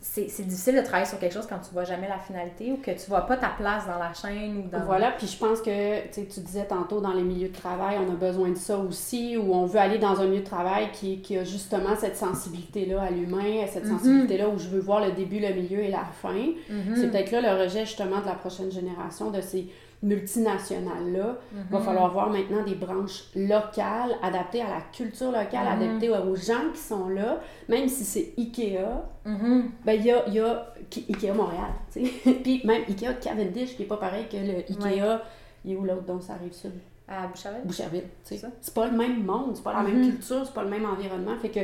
c'est 0.00 0.46
difficile 0.46 0.76
de 0.76 0.82
travailler 0.82 1.06
sur 1.06 1.18
quelque 1.18 1.32
chose 1.32 1.46
quand 1.48 1.58
tu 1.58 1.72
vois 1.72 1.84
jamais 1.84 2.08
la 2.08 2.18
finalité 2.18 2.72
ou 2.72 2.76
que 2.76 2.90
tu 2.90 3.08
vois 3.08 3.22
pas 3.22 3.36
ta 3.36 3.48
place 3.48 3.86
dans 3.86 3.98
la 3.98 4.12
chaîne 4.12 4.58
ou 4.58 4.68
dans... 4.68 4.84
Voilà, 4.84 5.10
puis 5.10 5.26
je 5.26 5.36
pense 5.36 5.60
que 5.60 6.06
tu 6.12 6.40
disais 6.40 6.64
tantôt 6.64 7.00
dans 7.00 7.12
les 7.12 7.22
milieux 7.22 7.48
de 7.48 7.54
travail, 7.54 7.96
on 7.98 8.12
a 8.12 8.14
besoin 8.14 8.50
de 8.50 8.56
ça 8.56 8.78
aussi, 8.78 9.36
ou 9.36 9.54
on 9.54 9.66
veut 9.66 9.80
aller 9.80 9.98
dans 9.98 10.20
un 10.20 10.26
milieu 10.26 10.40
de 10.40 10.46
travail 10.46 10.90
qui, 10.92 11.20
qui 11.20 11.36
a 11.36 11.44
justement 11.44 11.96
cette 11.96 12.16
sensibilité-là 12.16 13.02
à 13.02 13.10
l'humain, 13.10 13.66
cette 13.68 13.84
mhm. 13.84 13.98
sensibilité-là 13.98 14.48
où 14.48 14.58
je 14.58 14.68
veux 14.68 14.80
voir 14.80 15.04
le 15.04 15.12
début, 15.12 15.40
le 15.40 15.52
milieu 15.54 15.80
et 15.80 15.90
la 15.90 16.04
fin. 16.04 16.32
Mhm. 16.32 16.94
C'est 16.94 17.10
peut-être 17.10 17.32
là 17.32 17.40
le 17.40 17.62
rejet 17.62 17.84
justement 17.84 18.20
de 18.20 18.26
la 18.26 18.34
prochaine 18.34 18.70
génération, 18.70 19.30
de 19.30 19.40
ces 19.40 19.66
multinationales-là. 20.02 21.38
Il 21.52 21.72
va 21.72 21.78
mhm. 21.78 21.84
falloir 21.84 22.12
voir 22.12 22.30
maintenant 22.30 22.62
des 22.62 22.74
branches 22.74 23.24
locales, 23.34 24.16
adaptées 24.22 24.62
à 24.62 24.68
la 24.68 24.80
culture 24.92 25.30
locale, 25.30 25.66
mhm. 25.66 25.82
adaptées 25.82 26.10
aux 26.10 26.36
gens 26.36 26.70
qui 26.72 26.80
sont 26.80 27.08
là. 27.08 27.40
Même 27.68 27.88
si 27.88 28.04
c'est 28.04 28.34
Ikea, 28.38 29.04
mhm. 29.24 29.70
ben 29.84 29.92
il 29.92 30.06
y 30.06 30.10
a, 30.10 30.28
y 30.28 30.40
a 30.40 30.66
Ikea 31.08 31.32
Montréal, 31.32 31.70
Puis 31.92 32.62
même 32.64 32.82
Ikea 32.88 33.14
Cavendish, 33.20 33.76
qui 33.76 33.82
n'est 33.82 33.88
pas 33.88 33.96
pareil 33.96 34.26
que 34.30 34.36
le 34.36 34.58
Ikea, 34.58 35.22
il 35.64 35.72
est 35.72 35.76
où 35.76 35.84
l'autre 35.84 36.04
dont 36.04 36.20
ça 36.20 36.34
arrive 36.34 36.52
sud? 36.52 36.72
À 37.08 37.28
Boucherville. 37.28 37.62
Boucherville, 37.64 38.04
tu 38.26 38.36
sais. 38.36 38.48
C'est 38.60 38.74
pas 38.74 38.86
le 38.86 38.96
même 38.96 39.24
monde, 39.24 39.52
c'est 39.54 39.62
pas 39.62 39.72
la 39.72 39.82
même 39.82 40.02
culture, 40.10 40.44
c'est 40.44 40.54
pas 40.54 40.64
le 40.64 40.70
même 40.70 40.84
environnement. 40.84 41.36
Fait 41.40 41.50
que 41.50 41.60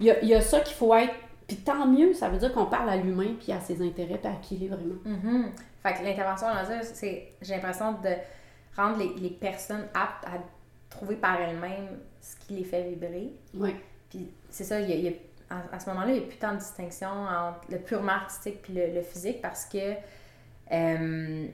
il 0.00 0.06
y 0.06 0.10
a, 0.10 0.22
y 0.22 0.34
a 0.34 0.40
ça 0.42 0.60
qu'il 0.60 0.74
faut 0.74 0.94
être 0.94 1.14
puis 1.46 1.56
tant 1.56 1.86
mieux, 1.86 2.14
ça 2.14 2.28
veut 2.28 2.38
dire 2.38 2.52
qu'on 2.52 2.66
parle 2.66 2.88
à 2.88 2.96
l'humain 2.96 3.34
puis 3.38 3.52
à 3.52 3.60
ses 3.60 3.82
intérêts 3.82 4.18
puis 4.18 4.32
à 4.32 4.36
qui 4.36 4.56
il 4.56 4.64
est 4.64 4.68
vraiment. 4.68 4.94
Fait 5.82 5.94
que 5.94 6.02
l'intervention 6.02 6.46
c'est, 6.82 7.32
j'ai 7.40 7.54
l'impression 7.54 7.92
de 7.92 8.10
rendre 8.76 8.98
les, 8.98 9.14
les, 9.14 9.30
personnes 9.30 9.86
aptes 9.94 10.24
à 10.26 10.38
trouver 10.88 11.16
par 11.16 11.40
elles-mêmes 11.40 11.98
ce 12.20 12.36
qui 12.36 12.54
les 12.54 12.64
fait 12.64 12.82
vibrer. 12.84 13.32
Oui. 13.54 13.74
Puis 14.08 14.32
c'est 14.48 14.64
ça, 14.64 14.80
il 14.80 14.90
y 14.90 15.08
a, 15.08 15.12
à, 15.72 15.80
ce 15.80 15.88
moment-là, 15.90 16.08
il 16.08 16.18
n'y 16.18 16.24
a 16.24 16.26
plus 16.26 16.38
tant 16.38 16.52
de 16.52 16.58
distinction 16.58 17.08
entre 17.08 17.60
le 17.70 17.78
purement 17.78 18.12
artistique 18.12 18.62
puis 18.62 18.74
le, 18.74 19.02
physique 19.02 19.40
parce 19.42 19.66
que 19.66 19.94
euh, 20.72 21.46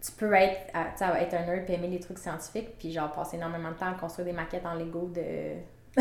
tu 0.00 0.12
peux 0.12 0.32
être, 0.32 0.74
être 0.74 1.34
un 1.34 1.46
nerd 1.46 1.68
et 1.68 1.74
aimer 1.74 1.88
les 1.88 2.00
trucs 2.00 2.18
scientifiques 2.18 2.78
puis 2.78 2.92
genre 2.92 3.12
passer 3.12 3.36
énormément 3.36 3.70
de 3.70 3.76
temps 3.76 3.90
à 3.90 3.94
construire 3.94 4.26
des 4.26 4.32
maquettes 4.32 4.66
en 4.66 4.74
Lego 4.74 5.10
de 5.14 5.56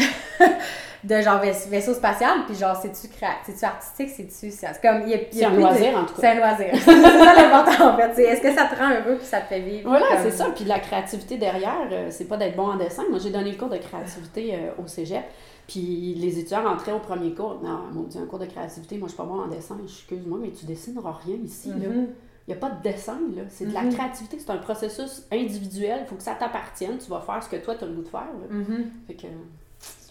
de 1.04 1.22
genre 1.22 1.40
vaisseau 1.40 1.94
spatial, 1.94 2.46
puis 2.46 2.56
genre, 2.56 2.76
c'est-tu 2.76 3.08
c'est-tu 3.46 3.66
artistique, 3.66 4.10
c'est-tu... 4.10 4.52
C'est 4.52 4.82
comme, 4.82 5.04
il 5.04 5.10
y 5.10 5.14
a, 5.14 5.20
C'est 5.32 5.46
un 5.46 5.52
loisir, 5.52 5.98
en 5.98 6.06
tout 6.06 6.14
cas. 6.16 6.22
C'est 6.22 6.28
un 6.28 6.36
loisir. 6.36 6.68
c'est 6.74 7.26
ça 7.26 7.34
l'important, 7.36 7.94
en 7.94 7.98
fait. 7.98 8.22
Est-ce 8.22 8.42
que 8.42 8.54
ça 8.54 8.66
te 8.66 8.76
rend 8.78 8.90
heureux, 8.90 9.16
puis 9.16 9.26
ça 9.26 9.40
te 9.40 9.48
fait 9.48 9.62
vivre? 9.62 9.90
Voilà, 9.90 10.22
c'est 10.22 10.32
ça. 10.32 10.48
Puis 10.54 10.66
la 10.66 10.80
créativité 10.80 11.38
derrière, 11.38 11.88
euh, 11.92 12.08
c'est 12.10 12.26
pas 12.26 12.36
d'être 12.36 12.56
bon 12.56 12.68
en 12.68 12.76
dessin. 12.76 13.04
Moi, 13.10 13.20
j'ai 13.20 13.30
donné 13.30 13.52
le 13.52 13.58
cours 13.58 13.70
de 13.70 13.78
créativité 13.78 14.56
euh, 14.56 14.84
au 14.84 14.88
cégep, 14.88 15.24
puis 15.68 16.16
les 16.16 16.40
étudiants 16.40 16.64
rentraient 16.64 16.92
au 16.92 17.00
premier 17.00 17.34
cours. 17.34 17.62
Non, 17.64 17.84
mon 17.94 18.04
Dieu, 18.04 18.20
un 18.22 18.26
cours 18.26 18.40
de 18.40 18.46
créativité, 18.46 18.98
moi, 18.98 19.08
je 19.08 19.14
suis 19.14 19.18
pas 19.18 19.26
bon 19.28 19.40
en 19.40 19.48
dessin. 19.48 19.78
Excuse-moi, 19.82 20.40
mais 20.42 20.52
tu 20.52 20.66
dessineras 20.66 21.18
rien 21.26 21.38
ici, 21.44 21.70
là. 21.70 21.88
Mm-hmm. 21.88 22.08
Il 22.48 22.54
n'y 22.54 22.58
a 22.58 22.68
pas 22.68 22.72
de 22.72 22.82
dessin, 22.82 23.20
là. 23.36 23.44
C'est 23.48 23.68
de 23.68 23.74
la 23.74 23.84
mm-hmm. 23.84 23.94
créativité, 23.94 24.40
c'est 24.40 24.50
un 24.50 24.58
processus 24.58 25.24
individuel. 25.32 26.00
Il 26.02 26.08
faut 26.08 26.16
que 26.16 26.24
ça 26.24 26.34
t'appartienne. 26.34 26.98
Tu 26.98 27.10
vas 27.10 27.22
faire 27.22 27.42
ce 27.44 27.48
que 27.48 27.58
toi, 27.58 27.76
tu 27.76 27.84
as 27.84 27.88
le 27.88 27.94
goût 27.94 28.02
de 28.02 28.08
faire. 28.08 28.28
Mm-hmm. 28.52 28.86
Fait 29.08 29.14
que, 29.14 29.28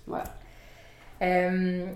voilà. 0.08 0.24
Euh, 1.22 1.86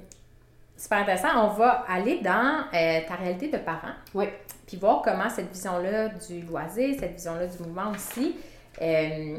super 0.76 0.98
intéressant. 0.98 1.28
On 1.36 1.48
va 1.48 1.84
aller 1.88 2.20
dans 2.20 2.64
euh, 2.74 3.00
ta 3.06 3.14
réalité 3.14 3.48
de 3.48 3.58
parent. 3.58 3.94
Oui. 4.14 4.26
Puis 4.66 4.76
voir 4.76 5.02
comment 5.02 5.28
cette 5.28 5.50
vision-là 5.50 6.08
du 6.08 6.42
loisir, 6.42 6.96
cette 6.98 7.14
vision-là 7.14 7.46
du 7.46 7.58
mouvement 7.58 7.90
aussi, 7.90 8.36
euh, 8.80 9.38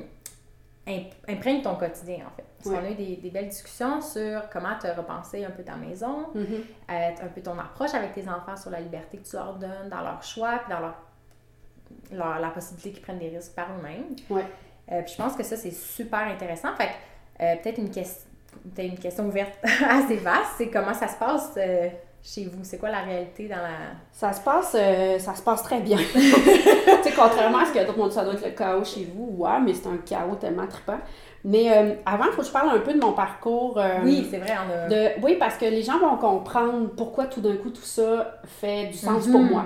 imprègne 1.27 1.62
ton 1.62 1.75
quotidien, 1.75 2.25
en 2.27 2.36
fait. 2.36 2.43
Parce 2.57 2.75
qu'on 2.75 2.86
a 2.86 2.91
eu 2.91 2.95
des, 2.95 3.29
belles 3.29 3.49
discussions 3.49 3.99
sur 3.99 4.49
comment 4.49 4.77
te 4.79 4.88
repenser 4.88 5.43
un 5.43 5.49
peu 5.49 5.63
ta 5.63 5.75
maison, 5.75 6.27
mm-hmm. 6.33 7.23
un 7.23 7.27
peu 7.27 7.41
ton 7.41 7.59
approche 7.59 7.93
avec 7.93 8.13
tes 8.13 8.27
enfants 8.29 8.55
sur 8.55 8.69
la 8.69 8.79
liberté 8.79 9.17
que 9.17 9.27
tu 9.27 9.36
leur 9.36 9.55
donnes 9.55 9.89
dans 9.89 10.01
leur 10.01 10.23
choix, 10.23 10.59
puis 10.59 10.73
dans 10.73 10.79
leur, 10.79 12.39
la 12.39 12.49
possibilité 12.49 12.91
qu'ils 12.91 13.01
prennent 13.01 13.19
des 13.19 13.29
risques 13.29 13.53
par 13.53 13.67
eux-mêmes. 13.77 14.15
Ouais. 14.29 14.45
puis 14.88 15.12
je 15.12 15.17
pense 15.17 15.36
que 15.36 15.43
ça, 15.43 15.57
c'est 15.57 15.71
super 15.71 16.21
intéressant. 16.21 16.69
Fait 16.77 17.59
peut-être 17.62 17.79
une 17.79 17.91
question 17.91 18.29
T'as 18.75 18.83
une 18.83 18.97
question 18.97 19.27
ouverte 19.27 19.53
assez 19.63 20.17
vaste. 20.17 20.53
C'est 20.57 20.69
comment 20.69 20.93
ça 20.93 21.07
se 21.07 21.17
passe 21.17 21.53
euh, 21.57 21.89
chez 22.23 22.45
vous? 22.45 22.63
C'est 22.63 22.77
quoi 22.77 22.89
la 22.89 23.01
réalité 23.01 23.47
dans 23.47 23.57
la. 23.57 23.93
Ça 24.11 24.33
se 24.33 24.41
passe, 24.41 24.75
euh, 24.79 25.19
ça 25.19 25.35
se 25.35 25.41
passe 25.41 25.63
très 25.63 25.79
bien. 25.81 25.97
tu 26.13 26.21
sais, 26.21 27.13
contrairement 27.15 27.59
à 27.59 27.65
ce 27.65 27.73
que 27.73 27.85
tout 27.85 27.93
le 27.93 27.97
monde, 27.97 28.11
ça 28.11 28.23
doit 28.23 28.33
être 28.33 28.45
le 28.45 28.51
chaos 28.51 28.83
chez 28.83 29.07
vous. 29.13 29.43
Ouais, 29.43 29.59
mais 29.63 29.73
c'est 29.73 29.87
un 29.87 29.97
chaos 29.97 30.35
tellement 30.35 30.67
trippant. 30.67 30.99
Mais 31.45 31.71
euh, 31.71 31.95
avant, 32.05 32.25
il 32.25 32.31
faut 32.31 32.41
que 32.41 32.47
je 32.47 32.51
parle 32.53 32.69
un 32.69 32.79
peu 32.79 32.93
de 32.93 32.99
mon 32.99 33.11
parcours. 33.13 33.79
oui, 34.03 34.27
c'est 34.31 34.37
vrai. 34.37 34.53
On 34.67 34.85
a... 34.85 34.87
de, 34.87 35.21
oui, 35.21 35.35
parce 35.37 35.57
que 35.57 35.65
les 35.65 35.83
gens 35.83 35.99
vont 35.99 36.15
comprendre 36.17 36.89
pourquoi 36.95 37.25
tout 37.25 37.41
d'un 37.41 37.57
coup 37.57 37.69
tout 37.69 37.81
ça 37.81 38.39
fait 38.45 38.87
du 38.87 38.97
sens 38.97 39.27
pour 39.27 39.41
mhm. 39.41 39.49
moi. 39.49 39.65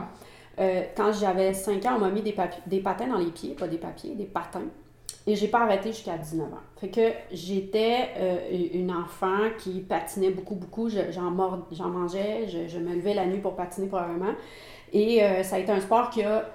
quand 0.96 1.12
j'avais 1.14 1.54
5 1.54 1.86
ans, 1.86 1.94
on 1.98 2.00
m'a 2.00 2.10
mis 2.10 2.22
des, 2.22 2.36
des 2.66 2.80
patins 2.80 3.08
dans 3.08 3.20
les 3.20 3.32
pieds, 3.32 3.54
pas 3.54 3.68
des 3.68 3.78
papiers, 3.78 4.16
des 4.16 4.26
patins. 4.26 4.66
Et 5.28 5.36
j'ai 5.36 5.50
pas 5.50 5.60
arrêté 5.60 5.92
jusqu'à 5.92 6.18
19 6.18 6.54
ans. 6.54 6.58
Fait 6.78 6.88
que 6.88 7.12
j'étais 7.34 8.10
euh, 8.18 8.70
une 8.74 8.92
enfant 8.92 9.50
qui 9.58 9.82
patinait 9.82 10.30
beaucoup, 10.30 10.56
beaucoup. 10.56 10.90
J'en 10.90 11.32
mangeais, 11.32 12.48
je, 12.48 12.80
me 12.80 12.96
levais 12.96 13.14
la 13.14 13.26
nuit 13.26 13.40
pour 13.40 13.56
patiner 13.56 13.88
probablement. 13.88 14.34
Et 14.94 15.22
euh, 15.22 15.44
ça 15.44 15.58
a 15.58 15.60
été 15.60 15.72
un 15.72 15.82
sport 15.82 16.10
qui 16.10 16.24
a 16.24 16.46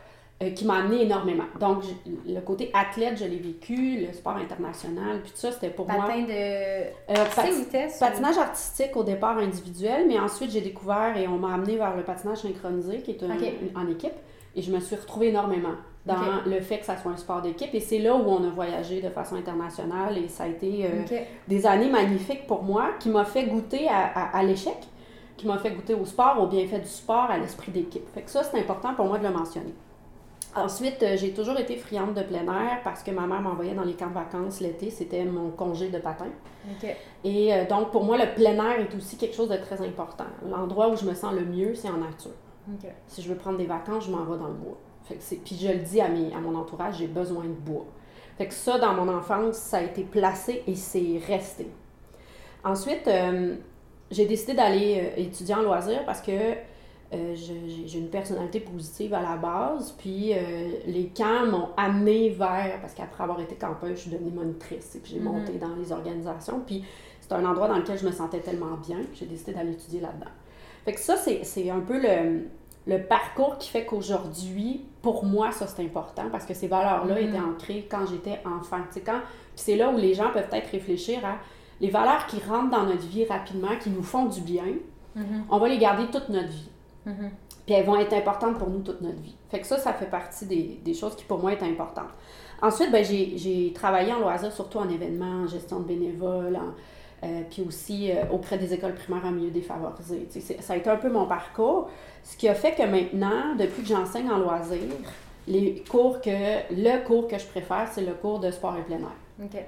euh, 0.42 0.50
qui 0.50 0.64
m'a 0.64 0.78
amené 0.78 1.02
énormément. 1.02 1.44
Donc, 1.60 1.84
le 2.26 2.40
côté 2.40 2.70
athlète, 2.72 3.18
je 3.18 3.24
l'ai 3.24 3.36
vécu, 3.36 4.00
le 4.06 4.12
sport 4.12 4.36
international, 4.36 5.20
puis 5.22 5.30
tout 5.30 5.36
ça, 5.36 5.52
c'était 5.52 5.70
pour 5.70 5.86
moi... 5.86 6.06
Patin 6.06 6.22
de... 6.22 7.58
vitesse? 7.58 7.98
Patinage 7.98 8.38
artistique 8.38 8.96
au 8.96 9.04
départ 9.04 9.38
individuel, 9.38 10.06
mais 10.08 10.18
ensuite, 10.18 10.50
j'ai 10.50 10.62
découvert 10.62 11.16
et 11.16 11.28
on 11.28 11.38
m'a 11.38 11.54
amené 11.54 11.76
vers 11.76 11.94
le 11.94 12.02
patinage 12.02 12.38
synchronisé, 12.38 13.02
qui 13.02 13.12
est 13.12 13.22
en 13.76 13.88
équipe, 13.88 14.14
et 14.56 14.62
je 14.62 14.72
me 14.72 14.80
suis 14.80 14.96
retrouvée 14.96 15.28
énormément 15.28 15.74
dans 16.06 16.42
le 16.46 16.60
fait 16.60 16.78
que 16.78 16.86
ça 16.86 16.96
soit 16.96 17.12
un 17.12 17.16
sport 17.16 17.42
d'équipe. 17.42 17.72
Et 17.74 17.80
c'est 17.80 17.98
là 17.98 18.14
où 18.14 18.24
on 18.28 18.44
a 18.44 18.50
voyagé 18.50 19.00
de 19.00 19.08
façon 19.08 19.36
internationale 19.36 20.18
et 20.18 20.28
ça 20.28 20.44
a 20.44 20.48
été 20.48 20.86
euh, 20.86 21.18
des 21.48 21.66
années 21.66 21.90
magnifiques 21.90 22.46
pour 22.46 22.62
moi 22.62 22.90
qui 22.98 23.08
m'a 23.08 23.24
fait 23.24 23.44
goûter 23.44 23.88
à, 23.88 24.42
l'échec, 24.42 24.76
qui 25.36 25.46
m'a 25.46 25.58
fait 25.58 25.70
goûter 25.70 25.94
au 25.94 26.04
sport, 26.04 26.40
au 26.40 26.46
bienfait 26.46 26.80
du 26.80 26.88
sport, 26.88 27.30
à 27.30 27.38
l'esprit 27.38 27.70
d'équipe. 27.70 28.08
Fait 28.12 28.22
que 28.22 28.30
ça, 28.30 28.42
c'est 28.42 28.58
important 28.58 28.94
pour 28.94 29.06
moi 29.06 29.18
de 29.18 29.26
le 29.26 29.32
mentionner. 29.32 29.74
Ensuite, 30.54 31.02
euh, 31.02 31.16
j'ai 31.16 31.32
toujours 31.32 31.58
été 31.58 31.76
friande 31.76 32.12
de 32.12 32.22
plein 32.22 32.42
air 32.42 32.80
parce 32.84 33.02
que 33.02 33.10
ma 33.10 33.26
mère 33.26 33.40
m'envoyait 33.40 33.74
dans 33.74 33.84
les 33.84 33.94
camps 33.94 34.08
de 34.08 34.14
vacances 34.14 34.60
l'été. 34.60 34.90
C'était 34.90 35.24
mon 35.24 35.48
congé 35.50 35.88
de 35.88 35.98
patin. 35.98 36.26
Et 37.24 37.54
euh, 37.54 37.64
donc, 37.66 37.90
pour 37.90 38.04
moi, 38.04 38.18
le 38.18 38.34
plein 38.34 38.56
air 38.56 38.80
est 38.80 38.94
aussi 38.94 39.16
quelque 39.16 39.34
chose 39.34 39.48
de 39.48 39.56
très 39.56 39.80
important. 39.80 40.26
L'endroit 40.46 40.90
où 40.90 40.96
je 40.96 41.06
me 41.06 41.14
sens 41.14 41.32
le 41.32 41.46
mieux, 41.46 41.74
c'est 41.74 41.88
en 41.88 41.96
nature. 41.96 42.32
Si 43.06 43.22
je 43.22 43.28
veux 43.28 43.36
prendre 43.36 43.56
des 43.56 43.66
vacances, 43.66 44.06
je 44.06 44.10
m'en 44.10 44.24
vais 44.24 44.36
dans 44.36 44.48
le 44.48 44.54
bois. 44.54 44.76
Fait 45.04 45.14
que 45.14 45.42
puis 45.42 45.58
je 45.60 45.68
le 45.68 45.78
dis 45.78 46.00
à, 46.00 46.08
mes, 46.08 46.32
à 46.32 46.40
mon 46.40 46.54
entourage, 46.54 46.98
j'ai 46.98 47.08
besoin 47.08 47.44
de 47.44 47.48
bois. 47.48 47.86
Fait 48.38 48.46
que 48.46 48.54
ça, 48.54 48.78
dans 48.78 48.94
mon 48.94 49.12
enfance, 49.12 49.56
ça 49.56 49.78
a 49.78 49.82
été 49.82 50.02
placé 50.04 50.62
et 50.66 50.74
c'est 50.74 51.20
resté. 51.26 51.68
Ensuite, 52.64 53.06
euh, 53.08 53.56
j'ai 54.10 54.26
décidé 54.26 54.54
d'aller 54.54 55.00
euh, 55.00 55.20
étudier 55.20 55.54
en 55.54 55.62
loisir 55.62 56.04
parce 56.06 56.20
que 56.20 56.32
euh, 56.32 57.34
j'ai 57.34 57.98
une 57.98 58.08
personnalité 58.08 58.60
positive 58.60 59.12
à 59.12 59.20
la 59.20 59.36
base. 59.36 59.94
Puis 59.98 60.32
les 60.86 61.12
camps 61.14 61.46
m'ont 61.46 61.68
amené 61.76 62.30
vers, 62.30 62.80
parce 62.80 62.94
qu'après 62.94 63.24
avoir 63.24 63.38
été 63.40 63.54
campeuse, 63.54 63.96
je 63.96 64.00
suis 64.02 64.10
devenue 64.10 64.30
monitrice 64.30 64.94
et 64.94 65.00
puis 65.00 65.12
j'ai 65.12 65.20
mm-hmm. 65.20 65.24
monté 65.24 65.52
dans 65.58 65.74
les 65.76 65.92
organisations. 65.92 66.62
Puis 66.66 66.84
c'est 67.20 67.32
un 67.32 67.44
endroit 67.44 67.68
dans 67.68 67.76
lequel 67.76 67.98
je 67.98 68.06
me 68.06 68.12
sentais 68.12 68.40
tellement 68.40 68.78
bien 68.86 68.96
que 68.96 69.14
j'ai 69.14 69.26
décidé 69.26 69.52
d'aller 69.52 69.72
étudier 69.72 70.00
là-dedans. 70.00 70.30
Fait 70.86 70.94
que 70.94 71.00
ça, 71.00 71.16
c'est 71.16 71.70
un 71.70 71.80
peu 71.80 72.00
le, 72.00 72.46
le 72.86 73.02
parcours 73.02 73.58
qui 73.58 73.70
fait 73.70 73.84
qu'aujourd'hui, 73.84 74.84
pour 75.02 75.24
moi, 75.24 75.52
ça 75.52 75.66
c'est 75.66 75.82
important 75.82 76.24
parce 76.30 76.44
que 76.44 76.54
ces 76.54 76.68
valeurs-là 76.68 77.20
étaient 77.20 77.38
mm-hmm. 77.38 77.54
ancrées 77.54 77.86
quand 77.90 78.06
j'étais 78.06 78.40
enfant. 78.44 78.78
quand, 79.04 79.20
c'est 79.54 79.76
là 79.76 79.90
où 79.90 79.96
les 79.96 80.14
gens 80.14 80.30
peuvent 80.32 80.48
peut-être 80.48 80.70
réfléchir 80.70 81.24
à 81.24 81.36
les 81.80 81.90
valeurs 81.90 82.26
qui 82.26 82.38
rentrent 82.40 82.70
dans 82.70 82.84
notre 82.84 83.06
vie 83.06 83.24
rapidement, 83.24 83.76
qui 83.80 83.90
nous 83.90 84.02
font 84.02 84.26
du 84.26 84.40
bien, 84.40 84.64
mm-hmm. 85.16 85.42
on 85.50 85.58
va 85.58 85.68
les 85.68 85.78
garder 85.78 86.06
toute 86.06 86.28
notre 86.28 86.48
vie. 86.48 86.70
Mm-hmm. 87.06 87.30
Puis 87.66 87.74
elles 87.74 87.86
vont 87.86 87.96
être 87.96 88.12
importantes 88.12 88.58
pour 88.58 88.68
nous 88.68 88.80
toute 88.80 89.00
notre 89.00 89.20
vie. 89.20 89.36
Fait 89.50 89.60
que 89.60 89.66
ça, 89.66 89.78
ça 89.78 89.92
fait 89.92 90.06
partie 90.06 90.46
des, 90.46 90.94
choses 90.94 91.14
qui 91.14 91.24
pour 91.24 91.38
moi 91.38 91.52
est 91.52 91.62
importantes. 91.62 92.10
Ensuite, 92.60 92.90
ben, 92.90 93.04
j'ai 93.04 93.72
travaillé 93.74 94.12
en 94.12 94.20
loisir, 94.20 94.52
surtout 94.52 94.78
en 94.78 94.88
événements, 94.88 95.42
en 95.44 95.46
gestion 95.46 95.80
de 95.80 95.84
bénévoles, 95.84 96.58
euh, 97.24 97.42
puis 97.50 97.62
aussi 97.62 98.10
euh, 98.10 98.24
auprès 98.32 98.58
des 98.58 98.72
écoles 98.74 98.94
primaires 98.94 99.24
en 99.24 99.30
milieu 99.30 99.50
défavorisé. 99.50 100.28
Ça 100.60 100.72
a 100.72 100.76
été 100.76 100.90
un 100.90 100.96
peu 100.96 101.10
mon 101.10 101.26
parcours. 101.26 101.88
Ce 102.24 102.36
qui 102.36 102.48
a 102.48 102.54
fait 102.54 102.72
que 102.72 102.82
maintenant, 102.82 103.54
depuis 103.58 103.82
que 103.82 103.88
j'enseigne 103.88 104.30
en 104.30 104.38
loisirs, 104.38 104.78
les 105.46 105.82
cours 105.88 106.20
que, 106.20 106.30
le 106.70 107.04
cours 107.04 107.28
que 107.28 107.38
je 107.38 107.46
préfère, 107.46 107.88
c'est 107.90 108.04
le 108.04 108.14
cours 108.14 108.38
de 108.38 108.50
sport 108.50 108.76
et 108.76 108.82
plein 108.82 108.98
air. 108.98 109.64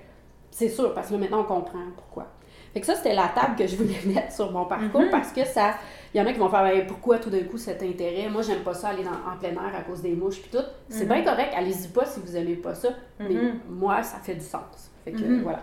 C'est 0.51 0.69
sûr, 0.69 0.95
parce 0.95 1.11
que 1.11 1.15
maintenant, 1.17 1.41
on 1.41 1.45
comprend 1.45 1.81
pourquoi. 1.97 2.29
Fait 2.73 2.81
que 2.81 2.87
ça, 2.87 2.97
c'était 2.97 3.15
la 3.15 3.29
table 3.29 3.55
que 3.57 3.67
je 3.67 3.77
voulais 3.77 4.01
mettre 4.07 4.33
sur 4.33 4.51
mon 4.51 4.65
parcours 4.65 5.03
mhm. 5.03 5.11
parce 5.11 5.33
que 5.33 5.45
ça. 5.45 5.75
Il 6.13 6.19
y 6.19 6.21
en 6.21 6.27
a 6.27 6.33
qui 6.33 6.39
vont 6.39 6.49
faire 6.49 6.63
ben, 6.63 6.87
pourquoi 6.87 7.19
tout 7.19 7.31
d'un 7.31 7.43
coup 7.43 7.59
cet 7.59 7.83
intérêt? 7.83 8.29
Moi, 8.29 8.43
j'aime 8.43 8.61
pas 8.61 8.75
ça 8.75 8.89
aller 8.89 9.03
en 9.05 9.37
plein 9.37 9.51
air 9.51 9.75
à 9.77 9.83
cause 9.83 10.01
des 10.01 10.13
mouches 10.13 10.41
puis 10.41 10.51
tout. 10.51 10.65
C'est 10.89 11.05
mhm. 11.05 11.09
bien 11.09 11.25
correct, 11.25 11.53
allez-y 11.57 11.89
pas 11.89 12.05
si 12.05 12.21
vous 12.21 12.37
aimez 12.37 12.57
pas 12.57 12.75
ça. 12.75 12.91
Mais 13.19 13.35
mhm. 13.35 13.61
moi, 13.69 14.03
ça 14.03 14.19
fait 14.19 14.35
du 14.35 14.45
sens. 14.45 14.91
Fait 15.05 15.13
que 15.13 15.43
voilà. 15.43 15.63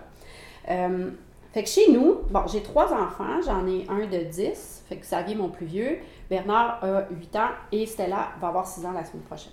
Euh, 0.69 1.11
Fait 1.53 1.63
que 1.63 1.69
chez 1.69 1.91
nous, 1.91 2.19
bon, 2.29 2.47
j'ai 2.47 2.61
trois 2.61 2.93
enfants, 2.93 3.41
j'en 3.45 3.65
ai 3.67 3.85
un 3.89 4.05
de 4.05 4.23
10, 4.23 4.85
fait 4.87 4.95
que 4.97 5.01
Xavier, 5.01 5.35
mon 5.35 5.49
plus 5.49 5.65
vieux, 5.65 5.97
Bernard 6.31 6.81
a 6.81 7.07
8 7.11 7.35
ans 7.35 7.49
et 7.73 7.85
Stella 7.85 8.29
va 8.39 8.47
avoir 8.47 8.65
6 8.65 8.85
ans 8.85 8.93
la 8.93 9.03
semaine 9.03 9.23
prochaine. 9.23 9.51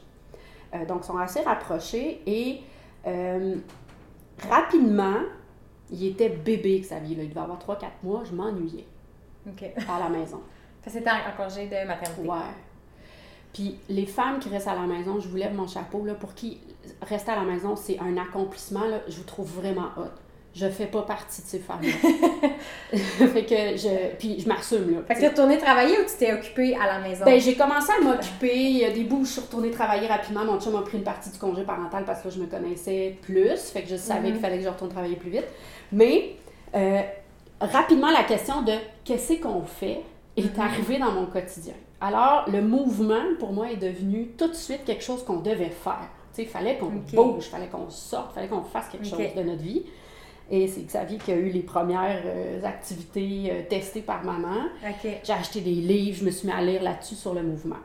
Euh, 0.72 0.86
donc, 0.86 1.00
ils 1.02 1.06
sont 1.06 1.18
assez 1.18 1.40
rapprochés 1.40 2.22
et 2.24 2.60
euh, 3.04 3.56
rapidement, 4.48 5.16
il 5.90 6.06
était 6.06 6.28
bébé, 6.28 6.78
Xavier, 6.78 7.16
là, 7.16 7.24
il 7.24 7.30
devait 7.30 7.40
avoir 7.40 7.58
3-4 7.58 7.86
mois, 8.04 8.22
je 8.24 8.32
m'ennuyais 8.32 8.86
à 9.88 9.98
la 9.98 10.08
maison. 10.08 10.40
C'était 10.86 11.10
en 11.10 11.36
congé 11.36 11.66
de 11.66 11.84
maternité. 11.84 12.28
Ouais. 12.28 12.38
Puis 13.52 13.80
les 13.88 14.06
femmes 14.06 14.38
qui 14.38 14.48
restent 14.48 14.68
à 14.68 14.76
la 14.76 14.86
maison, 14.86 15.18
je 15.18 15.26
vous 15.28 15.36
lève 15.36 15.54
mon 15.54 15.66
chapeau, 15.66 16.04
là, 16.04 16.14
pour 16.14 16.32
qui 16.34 16.60
rester 17.02 17.32
à 17.32 17.36
la 17.36 17.44
maison, 17.44 17.74
c'est 17.74 17.98
un 17.98 18.16
accomplissement, 18.16 18.86
là, 18.86 19.00
je 19.08 19.16
vous 19.16 19.24
trouve 19.24 19.50
vraiment 19.50 19.88
hot. 19.96 20.12
Je 20.58 20.68
fais 20.68 20.86
pas 20.86 21.02
partie 21.02 21.42
de 21.42 21.46
ces 21.46 21.58
femmes-là. 21.60 21.88
fait 23.28 23.44
que 23.44 23.76
je... 23.76 24.16
Puis 24.18 24.40
je 24.40 24.48
m'assume, 24.48 24.92
là. 24.92 25.02
Fait 25.06 25.14
que 25.14 25.18
tu 25.20 25.24
es 25.26 25.28
retournée 25.28 25.58
travailler 25.58 25.98
ou 25.98 26.02
tu 26.04 26.16
t'es 26.18 26.32
occupée 26.32 26.74
à 26.74 26.86
la 26.86 26.98
maison? 27.06 27.24
Ben, 27.24 27.40
j'ai 27.40 27.54
commencé 27.54 27.92
à 27.92 28.02
m'occuper. 28.02 28.56
Il 28.56 28.78
y 28.78 28.84
a 28.84 28.90
des 28.90 29.04
bouts 29.04 29.18
où 29.20 29.24
je 29.24 29.30
suis 29.32 29.40
retournée 29.40 29.70
travailler 29.70 30.06
rapidement. 30.08 30.44
Mon 30.44 30.58
chum 30.60 30.74
a 30.76 30.82
pris 30.82 30.98
une 30.98 31.04
partie 31.04 31.30
du 31.30 31.38
congé 31.38 31.62
parental 31.62 32.04
parce 32.04 32.22
que 32.22 32.30
je 32.30 32.40
me 32.40 32.46
connaissais 32.46 33.16
plus. 33.22 33.56
Fait 33.72 33.82
que 33.82 33.88
je 33.88 33.96
savais 33.96 34.28
Mhm. 34.28 34.32
qu'il 34.32 34.40
fallait 34.40 34.58
que 34.58 34.64
je 34.64 34.68
retourne 34.68 34.90
travailler 34.90 35.16
plus 35.16 35.30
vite. 35.30 35.46
Mais 35.92 36.36
euh, 36.74 37.00
rapidement, 37.60 38.10
la 38.10 38.24
question 38.24 38.62
de 38.62 38.72
qu'est-ce 39.04 39.34
qu'on 39.34 39.62
fait 39.62 40.00
est 40.36 40.56
Mhm. 40.56 40.60
arrivée 40.60 40.98
dans 40.98 41.12
mon 41.12 41.26
quotidien. 41.26 41.74
Alors, 42.00 42.44
le 42.50 42.62
mouvement, 42.62 43.22
pour 43.38 43.52
moi, 43.52 43.70
est 43.70 43.76
devenu 43.76 44.28
tout 44.38 44.48
de 44.48 44.54
suite 44.54 44.84
quelque 44.84 45.02
chose 45.04 45.24
qu'on 45.24 45.38
devait 45.38 45.70
faire. 45.70 46.08
Tu 46.32 46.36
sais, 46.36 46.42
il 46.42 46.48
fallait 46.48 46.78
qu'on 46.78 46.86
bouge, 47.12 47.46
il 47.46 47.50
fallait 47.50 47.66
qu'on 47.66 47.90
sorte, 47.90 48.30
il 48.32 48.34
fallait 48.36 48.48
qu'on 48.48 48.62
fasse 48.62 48.88
quelque 48.88 49.06
chose 49.06 49.18
de 49.36 49.42
notre 49.42 49.62
vie. 49.62 49.82
Et 50.50 50.66
c'est 50.66 50.80
Xavier 50.82 51.18
qui 51.18 51.30
a 51.32 51.36
eu 51.36 51.50
les 51.50 51.60
premières 51.62 52.22
euh, 52.24 52.62
activités 52.64 53.50
euh, 53.52 53.62
testées 53.68 54.00
par 54.00 54.24
maman. 54.24 54.56
J'ai 55.02 55.32
acheté 55.32 55.60
des 55.60 55.72
livres, 55.72 56.18
je 56.20 56.24
me 56.24 56.30
suis 56.30 56.48
mis 56.48 56.54
à 56.54 56.62
lire 56.62 56.82
là-dessus 56.82 57.16
sur 57.16 57.34
le 57.34 57.42
mouvement. 57.42 57.76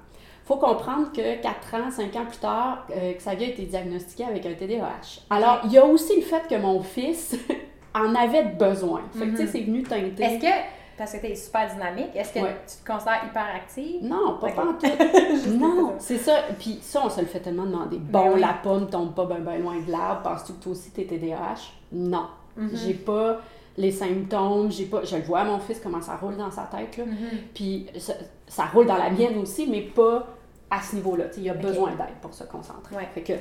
faut 0.46 0.56
comprendre 0.58 1.12
que 1.12 1.42
4 1.42 1.74
ans, 1.76 1.92
5 1.92 2.16
ans 2.16 2.26
plus 2.26 2.38
tard, 2.40 2.88
euh, 2.96 3.12
Xavier 3.18 3.48
a 3.48 3.50
été 3.50 3.64
diagnostiqué 3.64 4.24
avec 4.26 4.46
un 4.46 4.54
TDAH. 4.54 5.22
Alors, 5.30 5.60
il 5.66 5.74
y 5.74 5.78
a 5.78 5.86
aussi 5.86 6.16
le 6.16 6.22
fait 6.22 6.48
que 6.50 6.56
mon 6.56 6.82
fils 6.82 7.36
en 7.94 8.16
avait 8.16 8.44
besoin. 8.46 9.02
Fait 9.14 9.26
que, 9.26 9.32
tu 9.32 9.38
sais, 9.38 9.44
Mhm. 9.44 9.50
c'est 9.52 9.62
venu 9.62 9.84
teinter. 9.84 10.24
Est-ce 10.24 10.40
que, 10.42 10.52
parce 10.98 11.12
que 11.14 11.18
tu 11.18 11.26
es 11.28 11.36
super 11.36 11.70
dynamique, 11.70 12.12
est-ce 12.16 12.34
que 12.34 12.40
Ouais. 12.40 12.56
tu 12.66 12.82
te 12.82 12.90
considères 12.92 13.26
hyper 13.30 13.46
active? 13.56 14.04
Non, 14.04 14.38
pas 14.40 14.48
Ok. 14.48 14.56
pantoute. 14.56 14.90
non, 15.60 15.94
c'est 16.00 16.18
ça. 16.18 16.44
Puis 16.58 16.80
ça, 16.82 17.02
on 17.06 17.10
se 17.10 17.20
le 17.20 17.28
fait 17.28 17.40
tellement 17.40 17.66
demander. 17.66 17.98
Ben 17.98 18.22
Bon, 18.22 18.32
oui. 18.36 18.40
la 18.42 18.54
pomme 18.64 18.90
tombe 18.90 19.14
pas 19.14 19.26
ben, 19.26 19.40
ben 19.42 19.62
loin 19.62 19.80
de 19.86 19.92
l'arbre. 19.92 20.22
Penses-tu 20.30 20.54
que 20.54 20.64
toi 20.64 20.72
aussi 20.72 20.92
t'es 20.92 21.04
TDAH? 21.04 21.72
Non. 21.92 22.28
Mhm. 22.58 22.72
J'ai 22.74 22.94
pas 22.94 23.42
les 23.78 23.92
symptômes, 23.92 24.72
j'ai 24.72 24.86
pas... 24.86 25.04
Je 25.04 25.16
le 25.16 25.24
vois 25.24 25.40
à 25.40 25.46
mon 25.46 25.60
fils 25.60 25.80
comment 25.82 26.02
ça 26.02 26.16
roule 26.16 26.38
dans 26.38 26.52
sa 26.52 26.64
tête, 26.64 26.98
là. 26.98 27.06
Mhm. 27.06 27.16
Puis 27.54 27.88
ça, 27.98 28.14
ça 28.48 28.66
roule 28.66 28.86
dans 28.86 28.98
la 28.98 29.10
mienne 29.10 29.38
aussi, 29.38 29.68
mais 29.68 29.82
pas 29.82 30.28
à 30.70 30.82
ce 30.82 30.96
niveau-là. 30.96 31.26
Il 31.38 31.44
y 31.44 31.50
a 31.50 31.54
besoin 31.54 31.92
d'aide 31.92 32.16
pour 32.22 32.34
se 32.34 32.44
concentrer. 32.44 32.96
Ouais. 32.96 33.08
Fait, 33.14 33.22
que, 33.22 33.34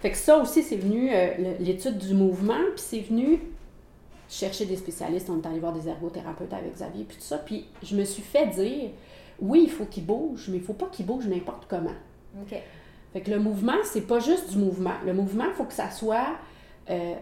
fait 0.00 0.10
que 0.10 0.16
ça 0.16 0.38
aussi, 0.38 0.62
c'est 0.62 0.76
venu, 0.76 1.10
euh, 1.12 1.54
l'étude 1.60 1.98
du 1.98 2.14
mouvement, 2.14 2.60
puis 2.74 2.84
c'est 2.84 3.00
venu 3.00 3.40
chercher 4.28 4.66
des 4.66 4.76
spécialistes. 4.76 5.30
On 5.30 5.40
est 5.40 5.46
allé 5.46 5.58
voir 5.58 5.72
des 5.72 5.88
ergothérapeutes 5.88 6.52
avec 6.52 6.74
Xavier, 6.74 7.04
puis 7.04 7.16
tout 7.16 7.22
ça. 7.22 7.38
Puis 7.38 7.66
je 7.82 7.96
me 7.96 8.04
suis 8.04 8.22
fait 8.22 8.46
dire, 8.46 8.90
oui, 9.40 9.62
il 9.64 9.70
faut 9.70 9.84
qu'il 9.84 10.04
bouge, 10.04 10.48
mais 10.50 10.58
il 10.58 10.62
faut 10.62 10.74
pas 10.74 10.86
qu'il 10.86 11.06
bouge 11.06 11.26
n'importe 11.26 11.66
comment. 11.68 11.94
Fait 13.12 13.22
que 13.22 13.30
le 13.30 13.38
mouvement, 13.38 13.72
c'est 13.84 14.06
pas 14.06 14.20
juste 14.20 14.50
du 14.50 14.58
mouvement. 14.58 14.92
Le 15.04 15.14
mouvement, 15.14 15.44
il 15.46 15.54
faut 15.54 15.64
que 15.64 15.72
ça 15.72 15.90
soit 15.90 16.36
euh, 16.90 17.14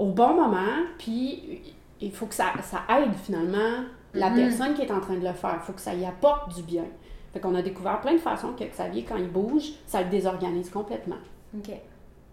au 0.00 0.06
bon 0.06 0.34
moment, 0.34 0.82
puis 0.98 1.62
il 2.00 2.10
faut 2.12 2.26
que 2.26 2.34
ça, 2.34 2.52
ça 2.62 2.80
aide 2.98 3.14
finalement 3.22 3.84
la 4.14 4.30
Mhm. 4.30 4.36
personne 4.36 4.74
qui 4.74 4.82
est 4.82 4.90
en 4.90 5.00
train 5.00 5.14
de 5.16 5.24
le 5.26 5.32
faire. 5.34 5.58
Il 5.60 5.64
faut 5.66 5.72
que 5.72 5.80
ça 5.80 5.94
y 5.94 6.04
apporte 6.04 6.54
du 6.56 6.62
bien. 6.62 6.84
Fait 7.32 7.38
qu'on 7.40 7.54
a 7.54 7.62
découvert 7.62 8.00
plein 8.00 8.14
de 8.14 8.18
façons 8.18 8.52
que 8.58 8.64
Xavier, 8.64 9.04
quand 9.04 9.16
il 9.16 9.28
bouge, 9.28 9.70
ça 9.86 10.02
le 10.02 10.08
désorganise 10.08 10.68
complètement. 10.70 11.18
OK. 11.56 11.70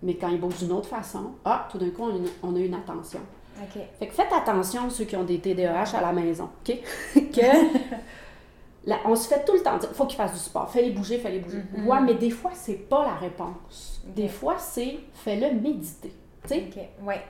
Mais 0.01 0.15
quand 0.15 0.29
il 0.29 0.39
bouge 0.39 0.57
d'une 0.59 0.71
autre 0.71 0.87
façon, 0.87 1.31
ah, 1.45 1.67
tout 1.71 1.77
d'un 1.77 1.89
coup, 1.89 2.03
on 2.03 2.13
a 2.15 2.17
une, 2.17 2.27
on 2.41 2.55
a 2.55 2.59
une 2.59 2.73
attention. 2.73 3.19
OK. 3.61 3.81
Fait 3.99 4.07
que 4.07 4.13
faites 4.13 4.31
attention, 4.33 4.89
ceux 4.89 5.05
qui 5.05 5.15
ont 5.15 5.23
des 5.23 5.39
TDAH 5.39 5.95
à 5.97 6.01
la 6.01 6.13
maison, 6.13 6.49
OK? 6.67 6.77
que 7.15 7.41
là, 8.85 8.97
on 9.05 9.15
se 9.15 9.27
fait 9.27 9.43
tout 9.45 9.53
le 9.53 9.61
temps 9.61 9.77
dire, 9.77 9.89
faut 9.91 10.05
qu'ils 10.05 10.17
fassent 10.17 10.33
du 10.33 10.39
sport, 10.39 10.69
fais-les 10.69 10.91
bouger, 10.91 11.17
fais-les 11.17 11.39
bouger. 11.39 11.63
Mhm. 11.75 11.87
Ouais, 11.87 12.01
mais 12.01 12.13
des 12.15 12.29
fois, 12.29 12.51
c'est 12.53 12.87
pas 12.89 13.03
la 13.05 13.15
réponse. 13.15 14.01
Des 14.15 14.29
fois, 14.29 14.55
c'est 14.57 14.99
fais-le 15.13 15.59
méditer. 15.59 16.13
Tu 16.43 16.49
sais, 16.49 16.67
OK. 16.69 17.05
Ouais. 17.05 17.21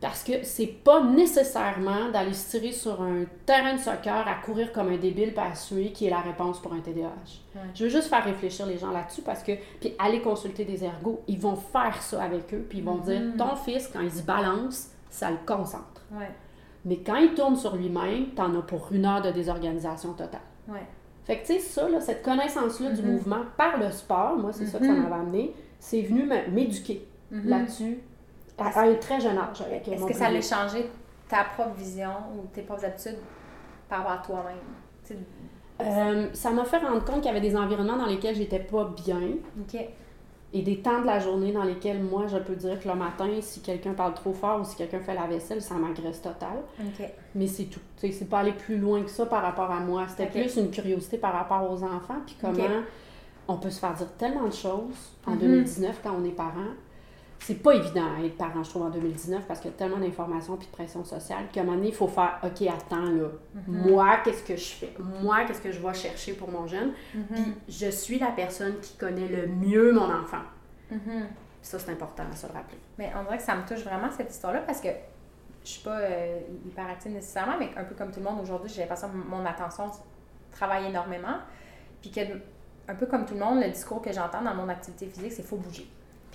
Parce 0.00 0.22
que 0.22 0.44
c'est 0.44 0.66
pas 0.66 1.02
nécessairement 1.02 2.08
d'aller 2.12 2.32
se 2.32 2.50
tirer 2.50 2.72
sur 2.72 3.02
un 3.02 3.24
terrain 3.46 3.74
de 3.74 3.78
soccer 3.80 4.26
à 4.28 4.34
courir 4.44 4.72
comme 4.72 4.88
un 4.88 4.96
débile 4.96 5.34
pas 5.34 5.46
à 5.50 5.54
suer 5.54 5.90
qui 5.92 6.06
est 6.06 6.10
la 6.10 6.20
réponse 6.20 6.60
pour 6.60 6.72
un 6.72 6.80
TDAH. 6.80 7.04
Ouais. 7.54 7.60
Je 7.74 7.84
veux 7.84 7.90
juste 7.90 8.08
faire 8.08 8.24
réfléchir 8.24 8.66
les 8.66 8.78
gens 8.78 8.90
là-dessus 8.90 9.22
parce 9.22 9.42
que, 9.42 9.52
puis 9.80 9.94
aller 9.98 10.20
consulter 10.20 10.64
des 10.64 10.84
ergots, 10.84 11.20
ils 11.26 11.38
vont 11.40 11.56
faire 11.56 12.00
ça 12.00 12.22
avec 12.22 12.52
eux, 12.54 12.64
puis 12.68 12.78
ils 12.78 12.84
vont 12.84 12.98
dire, 12.98 13.20
ton 13.36 13.56
fils, 13.56 13.88
quand 13.92 14.00
il 14.00 14.12
se 14.12 14.22
balance, 14.22 14.88
ça 15.10 15.30
le 15.30 15.38
concentre. 15.46 16.02
Ouais. 16.12 16.30
Mais 16.84 16.98
quand 16.98 17.16
il 17.16 17.34
tourne 17.34 17.56
sur 17.56 17.74
lui-même, 17.76 18.28
t'en 18.36 18.54
as 18.56 18.62
pour 18.62 18.88
une 18.92 19.04
heure 19.04 19.20
de 19.22 19.30
désorganisation 19.32 20.12
totale. 20.12 20.40
Ouais. 20.68 20.86
Fait 21.24 21.38
que, 21.40 21.46
tu 21.46 21.54
sais, 21.54 21.58
ça, 21.58 21.88
là, 21.88 22.00
cette 22.00 22.22
connaissance-là 22.22 22.90
du 22.92 23.02
Mhm. 23.02 23.12
mouvement 23.12 23.40
par 23.56 23.78
le 23.78 23.90
sport, 23.90 24.36
moi, 24.38 24.52
c'est 24.52 24.64
ça 24.66 24.78
que 24.78 24.86
ça 24.86 24.92
Mhm. 24.92 25.02
m'avait 25.02 25.14
amené, 25.16 25.54
c'est 25.80 26.02
venu 26.02 26.24
m'éduquer 26.52 27.06
là-dessus 27.30 27.98
à, 28.58 28.66
à 28.80 28.82
un 28.84 28.94
très 28.94 29.20
jeune 29.20 29.38
âge. 29.38 29.60
Avec 29.62 29.86
Est-ce 29.88 30.04
que 30.04 30.14
ça 30.14 30.26
allait 30.26 30.42
changer 30.42 30.90
ta 31.28 31.44
propre 31.44 31.74
vision 31.76 32.10
ou 32.36 32.46
tes 32.54 32.62
propres 32.62 32.84
habitudes 32.84 33.18
par 33.88 33.98
rapport 34.04 34.12
à 34.12 34.18
toi-même? 34.42 35.18
Euh, 35.80 36.28
ça 36.32 36.50
m'a 36.50 36.64
fait 36.64 36.78
rendre 36.78 37.04
compte 37.04 37.16
qu'il 37.16 37.26
y 37.26 37.28
avait 37.28 37.40
des 37.40 37.56
environnements 37.56 37.96
dans 37.98 38.06
lesquels 38.06 38.34
j'étais 38.34 38.58
pas 38.58 38.90
bien 39.04 39.20
OK. 39.60 39.80
et 40.52 40.62
des 40.62 40.80
temps 40.80 41.00
de 41.02 41.06
la 41.06 41.20
journée 41.20 41.52
dans 41.52 41.62
lesquels 41.62 42.02
moi, 42.02 42.26
je 42.26 42.36
peux 42.38 42.56
dire 42.56 42.80
que 42.80 42.88
le 42.88 42.94
matin, 42.94 43.28
si 43.40 43.60
quelqu'un 43.60 43.92
parle 43.92 44.14
trop 44.14 44.32
fort 44.32 44.60
ou 44.60 44.64
si 44.64 44.74
quelqu'un 44.74 44.98
fait 44.98 45.14
la 45.14 45.26
vaisselle, 45.28 45.62
ça 45.62 45.74
m'agresse 45.74 46.20
total. 46.20 46.58
OK. 46.80 47.06
Mais 47.36 47.46
c'est 47.46 47.64
tout. 47.66 47.78
Tu 48.00 48.08
sais, 48.08 48.12
c'est 48.12 48.24
pas 48.24 48.40
aller 48.40 48.52
plus 48.52 48.76
loin 48.78 49.02
que 49.02 49.10
ça 49.10 49.24
par 49.26 49.42
rapport 49.42 49.70
à 49.70 49.78
moi. 49.78 50.06
C'était 50.08 50.26
plus 50.26 50.56
une 50.56 50.70
curiosité 50.70 51.16
par 51.16 51.32
rapport 51.32 51.70
aux 51.70 51.82
enfants, 51.84 52.16
puis 52.26 52.36
comment 52.40 52.56
on 53.46 53.56
peut 53.56 53.70
se 53.70 53.78
faire 53.78 53.94
dire 53.94 54.08
tellement 54.18 54.46
de 54.48 54.52
choses 54.52 55.12
en 55.26 55.32
Mhm. 55.32 55.38
2019 55.38 56.00
quand 56.02 56.12
on 56.20 56.24
est 56.24 56.30
parent. 56.32 56.72
C'est 57.40 57.62
pas 57.62 57.74
évident 57.74 58.04
à 58.18 58.24
être 58.24 58.36
parent, 58.36 58.62
je 58.62 58.70
trouve, 58.70 58.82
en 58.82 58.90
2019, 58.90 59.46
parce 59.46 59.60
qu'il 59.60 59.70
y 59.70 59.74
a 59.74 59.76
tellement 59.76 59.98
d'informations 59.98 60.56
puis 60.56 60.66
de 60.66 60.72
pression 60.72 61.04
sociale 61.04 61.44
qu'à 61.52 61.60
un 61.60 61.64
moment 61.64 61.76
donné, 61.76 61.88
il 61.88 61.94
faut 61.94 62.08
faire 62.08 62.40
OK, 62.42 62.62
attends, 62.62 63.10
là. 63.10 63.28
Mhm. 63.54 63.90
Moi, 63.90 64.16
qu'est-ce 64.24 64.42
que 64.42 64.56
je 64.56 64.74
fais? 64.74 64.92
Moi, 65.22 65.44
qu'est-ce 65.44 65.60
que 65.60 65.72
je 65.72 65.78
vais 65.78 65.94
chercher 65.94 66.34
pour 66.34 66.50
mon 66.50 66.66
jeune? 66.66 66.92
Mhm. 67.14 67.24
Puis 67.30 67.54
je 67.68 67.90
suis 67.90 68.18
la 68.18 68.32
personne 68.32 68.78
qui 68.80 68.96
connaît 68.96 69.28
le 69.28 69.46
mieux 69.46 69.92
mon 69.92 70.12
enfant. 70.12 70.42
Mhm. 70.90 71.26
Ça, 71.62 71.78
c'est 71.78 71.92
important 71.92 72.24
à 72.30 72.36
se 72.36 72.46
le 72.46 72.52
rappeler. 72.52 72.78
Mais 72.98 73.12
on 73.18 73.22
dirait 73.22 73.38
que 73.38 73.42
ça 73.42 73.54
me 73.54 73.66
touche 73.66 73.84
vraiment 73.84 74.10
cette 74.10 74.30
histoire-là 74.30 74.60
parce 74.60 74.80
que 74.80 74.88
je 75.64 75.70
suis 75.70 75.82
pas 75.82 75.98
euh, 75.98 76.40
hyper 76.66 76.88
active 76.88 77.12
nécessairement, 77.12 77.56
mais 77.58 77.70
un 77.76 77.84
peu 77.84 77.94
comme 77.94 78.10
tout 78.10 78.20
le 78.20 78.24
monde 78.24 78.40
aujourd'hui, 78.40 78.70
j'ai 78.72 78.80
l'impression 78.80 79.08
que 79.08 79.16
mon 79.16 79.44
attention 79.44 79.90
travaille 80.50 80.86
énormément. 80.86 81.38
Puis 82.00 82.10
que, 82.10 82.20
un 82.88 82.94
peu 82.94 83.06
comme 83.06 83.24
tout 83.26 83.34
le 83.34 83.40
monde, 83.40 83.60
le 83.60 83.70
discours 83.70 84.00
que 84.00 84.12
j'entends 84.12 84.42
dans 84.42 84.54
mon 84.54 84.68
activité 84.68 85.06
physique, 85.06 85.32
c'est 85.32 85.42
faut 85.42 85.56
bouger. 85.56 85.88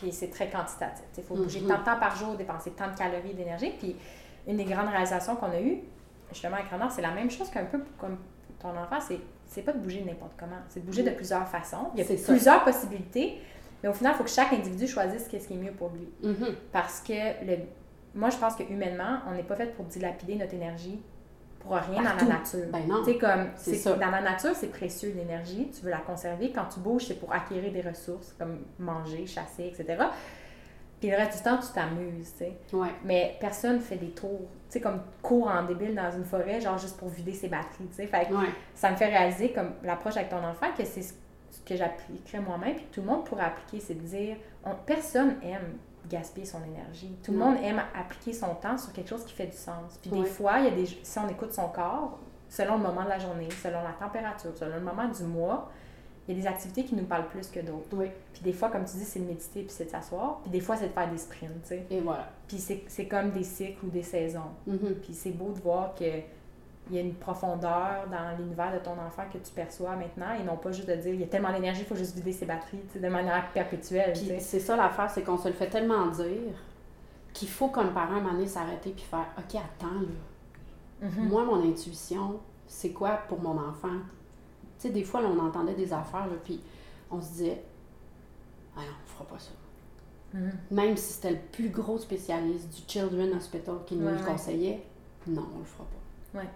Puis 0.03 0.11
c'est 0.11 0.29
très 0.29 0.49
quantitatif. 0.49 1.05
Il 1.17 1.23
faut 1.23 1.35
bouger 1.35 1.61
Mhm. 1.61 1.67
tant 1.69 1.79
de 1.79 1.83
temps 1.85 1.97
par 1.99 2.13
jour, 2.15 2.35
dépenser 2.35 2.71
tant 2.71 2.91
de 2.91 2.95
calories, 2.97 3.33
d'énergie. 3.33 3.71
Puis 3.79 3.95
une 4.47 4.57
des 4.57 4.65
grandes 4.65 4.89
réalisations 4.89 5.37
qu'on 5.37 5.51
a 5.51 5.61
eues, 5.61 5.79
justement 6.29 6.55
avec 6.57 6.69
Renard, 6.69 6.91
c'est 6.91 7.01
la 7.01 7.11
même 7.11 7.31
chose 7.31 7.49
qu'un 7.49 7.63
peu 7.63 7.79
comme 7.97 8.17
ton 8.59 8.69
enfant, 8.77 8.99
c'est 8.99 9.19
c'est 9.47 9.61
pas 9.61 9.71
de 9.71 9.77
bouger 9.79 10.03
n'importe 10.05 10.33
comment, 10.37 10.57
c'est 10.67 10.79
de 10.81 10.85
bouger 10.85 11.03
de 11.03 11.11
plusieurs 11.11 11.47
façons. 11.47 11.89
Il 11.95 11.99
y 11.99 12.01
a 12.01 12.17
ça. 12.17 12.31
plusieurs 12.33 12.63
possibilités, 12.63 13.37
mais 13.83 13.87
au 13.89 13.93
final, 13.93 14.13
il 14.13 14.17
faut 14.17 14.23
que 14.23 14.29
chaque 14.29 14.51
individu 14.51 14.87
choisisse 14.87 15.25
ce 15.25 15.29
qui 15.29 15.53
est 15.53 15.55
mieux 15.57 15.71
pour 15.71 15.89
lui. 15.91 16.09
Mhm. 16.23 16.55
Parce 16.71 16.99
que 17.01 17.13
le, 17.45 17.57
moi, 18.15 18.29
je 18.31 18.37
pense 18.37 18.55
que 18.55 18.63
humainement, 18.63 19.19
on 19.27 19.31
n'est 19.35 19.43
pas 19.43 19.55
fait 19.55 19.67
pour 19.75 19.85
dilapider 19.85 20.35
notre 20.35 20.53
énergie 20.55 20.99
pour 21.63 21.76
rien 21.78 22.04
Partout. 22.04 22.26
dans 22.26 22.32
la 22.32 22.38
nature. 22.39 22.65
Ben 22.71 22.88
non. 22.88 23.04
Comme, 23.19 23.47
C'est 23.56 23.71
c'est 23.71 23.76
ça. 23.78 23.93
dans 23.95 24.12
la 24.12 24.21
nature, 24.21 24.52
c'est 24.56 24.67
précieux 24.71 25.13
l'énergie, 25.15 25.69
tu 25.73 25.84
veux 25.86 25.91
la 25.91 25.97
conserver. 25.99 26.52
Quand 26.52 26.65
tu 26.65 26.80
bouges, 26.80 27.06
c'est 27.08 27.19
pour 27.19 27.32
acquérir 27.34 27.71
des 27.71 27.82
ressources, 27.82 28.34
comme 28.38 28.60
manger, 28.80 29.26
chasser, 29.26 29.65
etc. 29.73 30.04
Puis 30.99 31.10
le 31.12 31.17
reste 31.17 31.38
du 31.38 31.43
temps, 31.43 31.58
tu 31.58 31.67
t'amuses, 31.73 32.32
tu 32.32 32.38
sais. 32.45 32.54
Ouais. 32.71 32.88
Mais 33.04 33.36
personne 33.39 33.80
fait 33.82 33.97
des 33.97 34.12
tours, 34.12 34.39
tu 34.69 34.73
sais, 34.73 34.82
comme 34.82 35.02
court 35.21 35.47
en 35.49 35.63
débile 35.63 35.95
dans 35.95 36.12
une 36.12 36.23
forêt, 36.23 36.62
genre 36.62 36.78
juste 36.78 36.97
pour 36.97 37.10
vider 37.10 37.34
ses 37.34 37.49
batteries, 37.49 37.88
tu 37.89 37.95
sais. 37.95 38.08
Fait 38.08 38.26
que 38.28 38.34
Ouais. 38.34 38.47
ça 38.73 38.89
me 38.91 38.95
fait 38.95 39.08
réaliser, 39.08 39.52
comme 39.52 39.71
l'approche 39.84 40.15
avec 40.15 40.30
ton 40.30 40.43
enfant, 40.45 40.67
que 40.78 40.86
c'est 40.86 41.02
ce 41.02 41.13
que 41.65 41.76
j'appliquerais 41.76 42.39
moi-même, 42.39 42.76
puis 42.76 42.86
tout 42.91 43.02
le 43.02 43.08
monde 43.08 43.26
pourrait 43.26 43.43
appliquer, 43.45 43.80
c'est 43.86 43.95
de 43.95 43.99
dire, 44.08 44.38
on- 44.65 44.76
personne 44.86 45.36
aime 45.43 45.78
gaspiller 46.09 46.45
son 46.45 46.63
énergie. 46.63 47.15
Tout 47.23 47.32
le 47.32 47.38
monde 47.38 47.57
aime 47.63 47.82
appliquer 47.95 48.34
son 48.34 48.55
temps 48.55 48.78
sur 48.78 48.91
quelque 48.93 49.09
chose 49.09 49.23
qui 49.25 49.34
fait 49.34 49.47
du 49.47 49.57
sens. 49.57 49.97
Puis 50.01 50.11
des 50.11 50.25
fois, 50.25 50.59
il 50.59 50.65
y 50.65 50.67
a 50.67 50.71
des, 50.71 50.86
si 50.86 51.19
on 51.19 51.28
écoute 51.28 51.53
son 51.53 51.69
corps, 51.69 52.19
selon 52.49 52.78
le 52.78 52.84
moment 52.84 53.03
de 53.03 53.09
la 53.09 53.19
journée, 53.19 53.49
selon 53.61 53.82
la 53.82 53.93
température, 53.93 54.51
selon 54.55 54.75
le 54.75 54.82
moment 54.82 55.07
du 55.07 55.23
mois, 55.23 55.71
il 56.28 56.36
y 56.36 56.39
a 56.39 56.41
des 56.41 56.47
activités 56.47 56.86
qui 56.86 56.95
nous 56.95 57.03
parlent 57.03 57.28
plus 57.28 57.47
que 57.47 57.59
d'autres. 57.59 57.88
Oui. 57.91 58.05
Puis 58.32 58.41
des 58.43 58.53
fois, 58.53 58.69
comme 58.69 58.86
tu 58.86 58.95
dis, 58.97 59.03
c'est 59.03 59.19
de 59.19 59.25
méditer 59.25 59.63
puis 59.63 59.71
c'est 59.71 59.86
de 59.86 59.89
s'asseoir. 59.89 60.39
Puis 60.41 60.51
des 60.51 60.61
fois, 60.61 60.78
c'est 60.78 60.88
de 60.88 60.93
faire 60.93 61.09
des 61.09 61.17
sprints, 61.17 61.61
tu 61.63 61.69
sais. 61.69 61.86
Et 61.89 61.99
voilà. 61.99 62.30
Puis 62.47 62.57
c'est 62.59 63.07
comme 63.07 63.32
des 63.32 63.43
cycles 63.43 63.86
ou 63.86 63.89
des 63.89 64.03
saisons. 64.03 64.51
Mhm. 64.65 64.95
Puis 65.01 65.13
c'est 65.13 65.32
beau 65.32 65.51
de 65.51 65.59
voir 65.59 65.93
que 65.95 66.05
il 66.89 66.95
y 66.95 66.99
a 66.99 67.01
une 67.01 67.13
profondeur 67.13 68.07
dans 68.11 68.38
l'univers 68.38 68.73
de 68.73 68.79
ton 68.79 68.91
enfant 68.91 69.23
que 69.31 69.38
tu 69.38 69.51
perçois 69.53 69.95
maintenant 69.95 70.34
et 70.39 70.43
non 70.43 70.57
pas 70.57 70.71
juste 70.71 70.89
de 70.89 70.95
dire 70.95 71.13
il 71.13 71.21
y 71.21 71.23
a 71.23 71.27
tellement 71.27 71.51
d'énergie, 71.53 71.81
il 71.81 71.86
faut 71.88 71.95
juste 71.95 72.15
vider 72.15 72.34
ses 72.34 72.45
batteries 72.45 72.81
de 72.93 73.07
manière 73.07 73.51
perpétuelle. 73.53 74.13
c'est 74.39 74.59
ça 74.59 74.75
l'affaire, 74.75 75.09
c'est 75.09 75.23
qu'on 75.23 75.38
se 75.38 75.47
le 75.47 75.53
fait 75.53 75.69
tellement 75.69 76.07
dire 76.07 76.53
qu'il 77.31 77.47
faut 77.47 77.69
comme 77.69 77.93
parent 77.93 78.15
à 78.15 78.17
un 78.17 78.21
moment 78.21 78.34
donné 78.34 78.47
s'arrêter 78.47 78.91
puis 78.91 79.05
faire 79.05 79.25
OK, 79.38 79.55
attends 79.55 79.93
là. 79.93 81.07
Mhm. 81.09 81.27
Moi, 81.29 81.43
mon 81.45 81.67
intuition, 81.69 82.39
c'est 82.67 82.91
quoi 82.91 83.19
pour 83.27 83.41
mon 83.41 83.57
enfant? 83.57 83.99
Tu 84.79 84.88
sais, 84.88 84.89
des 84.89 85.03
fois, 85.03 85.21
là, 85.21 85.29
on 85.29 85.39
entendait 85.39 85.73
des 85.73 85.91
affaires, 85.91 86.27
là, 86.27 86.34
puis 86.43 86.61
on 87.11 87.21
se 87.21 87.29
disait, 87.29 87.61
ah 88.75 88.79
non, 88.81 88.86
on 89.03 89.07
fera 89.07 89.25
pas 89.25 89.39
ça. 89.39 89.51
Mhm. 90.34 90.51
Même 90.71 90.97
si 90.97 91.13
c'était 91.13 91.31
le 91.31 91.39
plus 91.51 91.69
gros 91.69 91.97
spécialiste 91.97 92.69
du 92.69 92.81
Children's 92.88 93.36
Hospital 93.36 93.75
qui 93.86 93.95
nous 93.95 94.05
Ouais, 94.05 94.13
le 94.13 94.17
ouais. 94.19 94.23
conseillait, 94.25 94.84
non, 95.27 95.45
on 95.55 95.59
le 95.59 95.65
fera 95.65 95.84
pas. 95.86 96.39
Ouais. 96.39 96.49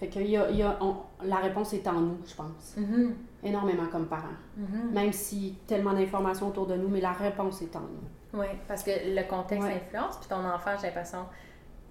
Fait 0.00 0.08
que 0.08 0.18
y 0.18 0.36
a, 0.36 0.50
y 0.50 0.62
a- 0.62 0.78
on- 0.80 0.96
la 1.22 1.36
réponse 1.36 1.74
est 1.74 1.86
en 1.86 2.00
nous, 2.00 2.16
je 2.26 2.34
pense. 2.34 2.74
Mhm. 2.78 3.14
Énormément 3.44 3.86
comme 3.92 4.06
parents. 4.06 4.28
Mhm. 4.56 4.92
Même 4.94 5.12
si 5.12 5.56
tellement 5.66 5.92
d'informations 5.92 6.48
autour 6.48 6.66
de 6.66 6.74
nous, 6.74 6.88
mais 6.88 7.00
la 7.02 7.12
réponse 7.12 7.60
est 7.62 7.76
en 7.76 7.80
nous. 7.80 8.40
Oui, 8.40 8.46
parce 8.66 8.82
que 8.82 8.90
le 8.90 9.28
contexte 9.28 9.66
Ouais. 9.68 9.74
influence, 9.74 10.16
puis 10.16 10.28
ton 10.28 10.42
enfant, 10.44 10.70
j'ai 10.80 10.86
l'impression, 10.86 11.26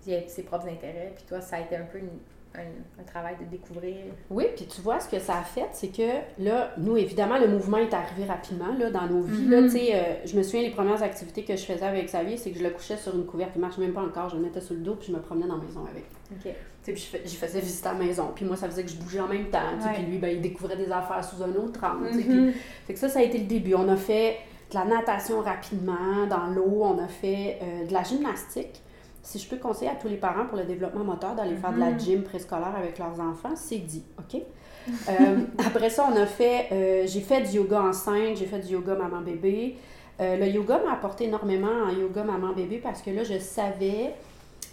il 0.08 0.14
a 0.16 0.28
ses 0.28 0.44
propres 0.44 0.68
intérêts, 0.68 1.12
puis 1.16 1.24
toi, 1.28 1.40
ça 1.40 1.58
a 1.58 1.60
été 1.60 1.76
un 1.76 1.84
peu 1.86 2.00
une- 2.00 2.20
un, 2.56 3.02
un 3.02 3.04
travail 3.04 3.36
de 3.40 3.46
découvrir. 3.46 3.96
Oui, 4.30 4.46
puis 4.56 4.66
tu 4.66 4.82
vois, 4.82 5.00
ce 5.00 5.08
que 5.08 5.20
ça 5.20 5.38
a 5.38 5.44
fait, 5.44 5.68
c'est 5.72 5.90
que 5.90 6.44
là, 6.44 6.72
nous, 6.78 6.98
évidemment, 6.98 7.38
le 7.38 7.48
mouvement 7.48 7.78
est 7.78 7.94
arrivé 7.94 8.26
rapidement 8.26 8.74
là, 8.78 8.90
dans 8.90 9.06
nos 9.08 9.22
vies. 9.22 9.48
là. 9.48 9.62
Mhm. 9.62 9.70
Tu 9.70 9.78
sais, 9.78 9.90
euh, 9.94 10.02
je 10.26 10.36
me 10.36 10.42
souviens, 10.44 10.62
les 10.64 10.72
premières 10.72 11.02
activités 11.04 11.44
que 11.44 11.56
je 11.56 11.64
faisais 11.64 11.86
avec 11.86 12.08
Xavier, 12.08 12.38
c'est 12.38 12.52
que 12.52 12.58
je 12.60 12.64
le 12.64 12.72
couchais 12.72 12.98
sur 12.98 13.14
une 13.16 13.26
couverte. 13.26 13.52
Il 13.56 13.62
marche 13.62 13.78
même 13.78 13.94
pas 13.94 14.02
encore. 14.02 14.30
Je 14.30 14.36
le 14.38 14.42
mettais 14.42 14.62
sur 14.62 14.74
le 14.74 14.82
dos, 14.82 14.96
puis 14.96 15.10
je 15.10 15.14
me 15.14 15.20
promenais 15.22 15.48
dans 15.48 15.58
la 15.58 15.64
maison 15.64 15.82
avec. 15.90 16.06
OK. 16.32 16.42
Tu 16.44 16.50
sais, 16.84 16.92
puis 16.94 17.02
je, 17.02 17.08
fais- 17.08 17.22
j'y 17.26 17.36
faisais 17.36 17.60
visiter 17.60 17.88
à 17.90 17.94
la 17.94 18.00
maison. 18.00 18.32
Puis 18.34 18.46
moi, 18.46 18.56
ça 18.56 18.68
faisait 18.68 18.84
que 18.84 18.90
je 18.90 18.96
bougeais 18.98 19.20
en 19.20 19.28
même 19.28 19.50
temps. 19.50 19.60
Ouais. 19.86 19.94
Puis 19.94 20.04
lui, 20.04 20.18
ben, 20.18 20.30
il 20.36 20.42
découvrait 20.42 20.78
des 20.78 20.92
affaires 20.92 21.24
sous 21.24 21.44
un 21.44 21.54
autre 21.56 21.80
angle. 21.84 22.10
puis- 22.18 22.24
Mhm. 22.30 22.54
Fait 22.88 22.94
que 22.94 23.00
ça, 23.00 23.10
ça 23.10 23.20
a 23.20 23.22
été 23.24 23.38
le 23.38 23.46
début. 23.46 23.76
On 23.76 23.88
a 23.90 23.96
fait 23.98 24.38
de 24.72 24.76
la 24.76 24.86
natation 24.86 25.42
rapidement, 25.42 26.26
dans 26.30 26.48
l'eau. 26.48 26.82
On 26.84 26.98
a 27.04 27.08
fait 27.08 27.60
euh, 27.62 27.86
de 27.86 27.94
la 27.94 28.04
gymnastique. 28.04 28.82
Si 29.22 29.38
je 29.38 29.48
peux 29.50 29.58
conseiller 29.58 29.92
à 29.92 29.96
tous 29.96 30.08
les 30.08 30.18
parents 30.18 30.46
pour 30.46 30.58
le 30.58 30.64
développement 30.64 31.04
moteur 31.04 31.36
d'aller 31.36 31.56
faire 31.56 31.74
de 31.74 31.80
la 31.80 31.92
Mhm. 31.92 32.00
gym 32.00 32.24
préscolaire 32.24 32.74
avec 32.78 32.98
leurs 32.98 33.20
enfants, 33.20 33.56
c'est 33.56 33.78
dit, 33.80 34.04
OK? 34.18 34.42
Euh, 35.10 35.38
après 35.66 35.90
ça, 35.90 36.08
on 36.12 36.16
a 36.16 36.26
fait, 36.26 36.68
euh, 36.72 37.04
j'ai 37.06 37.22
fait 37.22 37.42
du 37.42 37.58
yoga 37.58 37.82
enceinte, 37.82 38.38
j'ai 38.38 38.46
fait 38.46 38.60
du 38.60 38.74
yoga 38.74 38.96
maman-bébé. 38.96 39.76
Euh, 40.20 40.38
le 40.38 40.48
yoga 40.48 40.82
m'a 40.84 40.94
apporté 40.94 41.26
énormément 41.26 41.84
en 41.86 41.90
yoga 41.92 42.24
maman-bébé 42.24 42.78
parce 42.80 43.02
que 43.02 43.10
là, 43.12 43.24
je 43.24 43.38
savais 43.40 44.16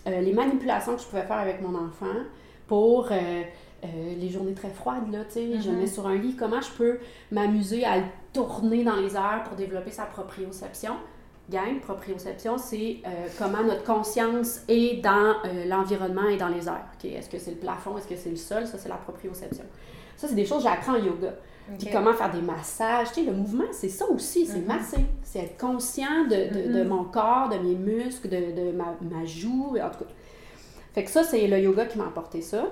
les 0.06 0.32
manipulations 0.32 0.94
que 0.94 1.02
je 1.02 1.06
pouvais 1.06 1.22
faire 1.26 1.38
avec 1.38 1.60
mon 1.60 1.74
enfant 1.74 2.06
pour 2.68 3.08
les 3.82 4.28
journées 4.30 4.54
très 4.54 4.70
froides, 4.70 5.10
là, 5.12 5.24
tu 5.24 5.32
sais, 5.34 5.60
je 5.60 5.68
le 5.68 5.74
Mhm. 5.74 5.80
mets 5.82 5.86
sur 5.86 6.06
un 6.06 6.14
lit, 6.16 6.34
comment 6.36 6.60
je 6.60 6.70
peux 6.72 6.98
m'amuser 7.32 7.84
à 7.84 7.98
le 7.98 8.04
tourner 8.32 8.84
dans 8.84 8.96
les 8.96 9.14
airs 9.16 9.42
pour 9.44 9.56
développer 9.56 9.90
sa 9.90 10.04
proprioception. 10.06 10.92
Gang, 11.48 11.78
proprioception, 11.80 12.58
c'est 12.58 12.96
euh, 13.06 13.28
comment 13.38 13.62
notre 13.62 13.84
conscience 13.84 14.62
est 14.68 15.00
dans 15.00 15.34
euh, 15.44 15.64
l'environnement 15.66 16.28
et 16.28 16.36
dans 16.36 16.48
les 16.48 16.66
airs. 16.66 16.84
OK, 16.98 17.04
Est-ce 17.04 17.30
que 17.30 17.38
c'est 17.38 17.52
le 17.52 17.56
plafond, 17.58 17.96
est-ce 17.98 18.08
que 18.08 18.16
c'est 18.16 18.30
le 18.30 18.36
sol? 18.36 18.66
Ça, 18.66 18.78
c'est 18.78 18.88
la 18.88 18.96
proprioception. 18.96 19.64
Ça, 20.16 20.26
c'est 20.26 20.34
des 20.34 20.44
choses 20.44 20.64
que 20.64 20.68
j'apprends 20.68 20.94
en 20.94 21.04
yoga. 21.04 21.34
Puis 21.78 21.88
OK. 21.88 21.92
comment 21.92 22.12
faire 22.14 22.30
des 22.32 22.42
massages. 22.42 23.08
Tu 23.12 23.24
sais, 23.24 23.30
le 23.30 23.36
mouvement, 23.36 23.64
c'est 23.72 23.88
ça 23.88 24.06
aussi, 24.06 24.46
c'est 24.46 24.58
Mhm. 24.58 24.66
masser. 24.66 25.00
C'est 25.22 25.38
être 25.40 25.56
conscient 25.58 26.24
de, 26.24 26.52
de, 26.68 26.72
de 26.78 26.82
Mhm. 26.82 26.88
mon 26.88 27.04
corps, 27.04 27.48
de 27.48 27.58
mes 27.58 27.74
muscles, 27.74 28.28
de, 28.28 28.52
de 28.52 28.72
ma, 28.72 28.96
ma 29.02 29.24
joue, 29.24 29.76
en 29.80 29.90
tout 29.90 30.04
cas. 30.04 30.10
Fait 30.94 31.04
que 31.04 31.10
ça, 31.10 31.22
c'est 31.22 31.46
le 31.46 31.58
yoga 31.60 31.86
qui 31.86 31.98
m'a 31.98 32.06
apporté 32.06 32.40
ça. 32.40 32.64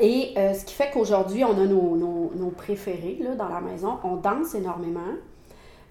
Et 0.00 0.32
euh, 0.36 0.54
ce 0.54 0.64
qui 0.64 0.74
fait 0.74 0.90
qu'aujourd'hui, 0.92 1.44
on 1.44 1.52
a 1.58 1.66
nos, 1.66 1.96
nos, 1.96 2.32
nos 2.34 2.50
préférés 2.50 3.18
là, 3.20 3.34
dans 3.36 3.48
la 3.48 3.60
maison. 3.60 3.98
On 4.04 4.16
danse 4.16 4.54
énormément. 4.54 5.00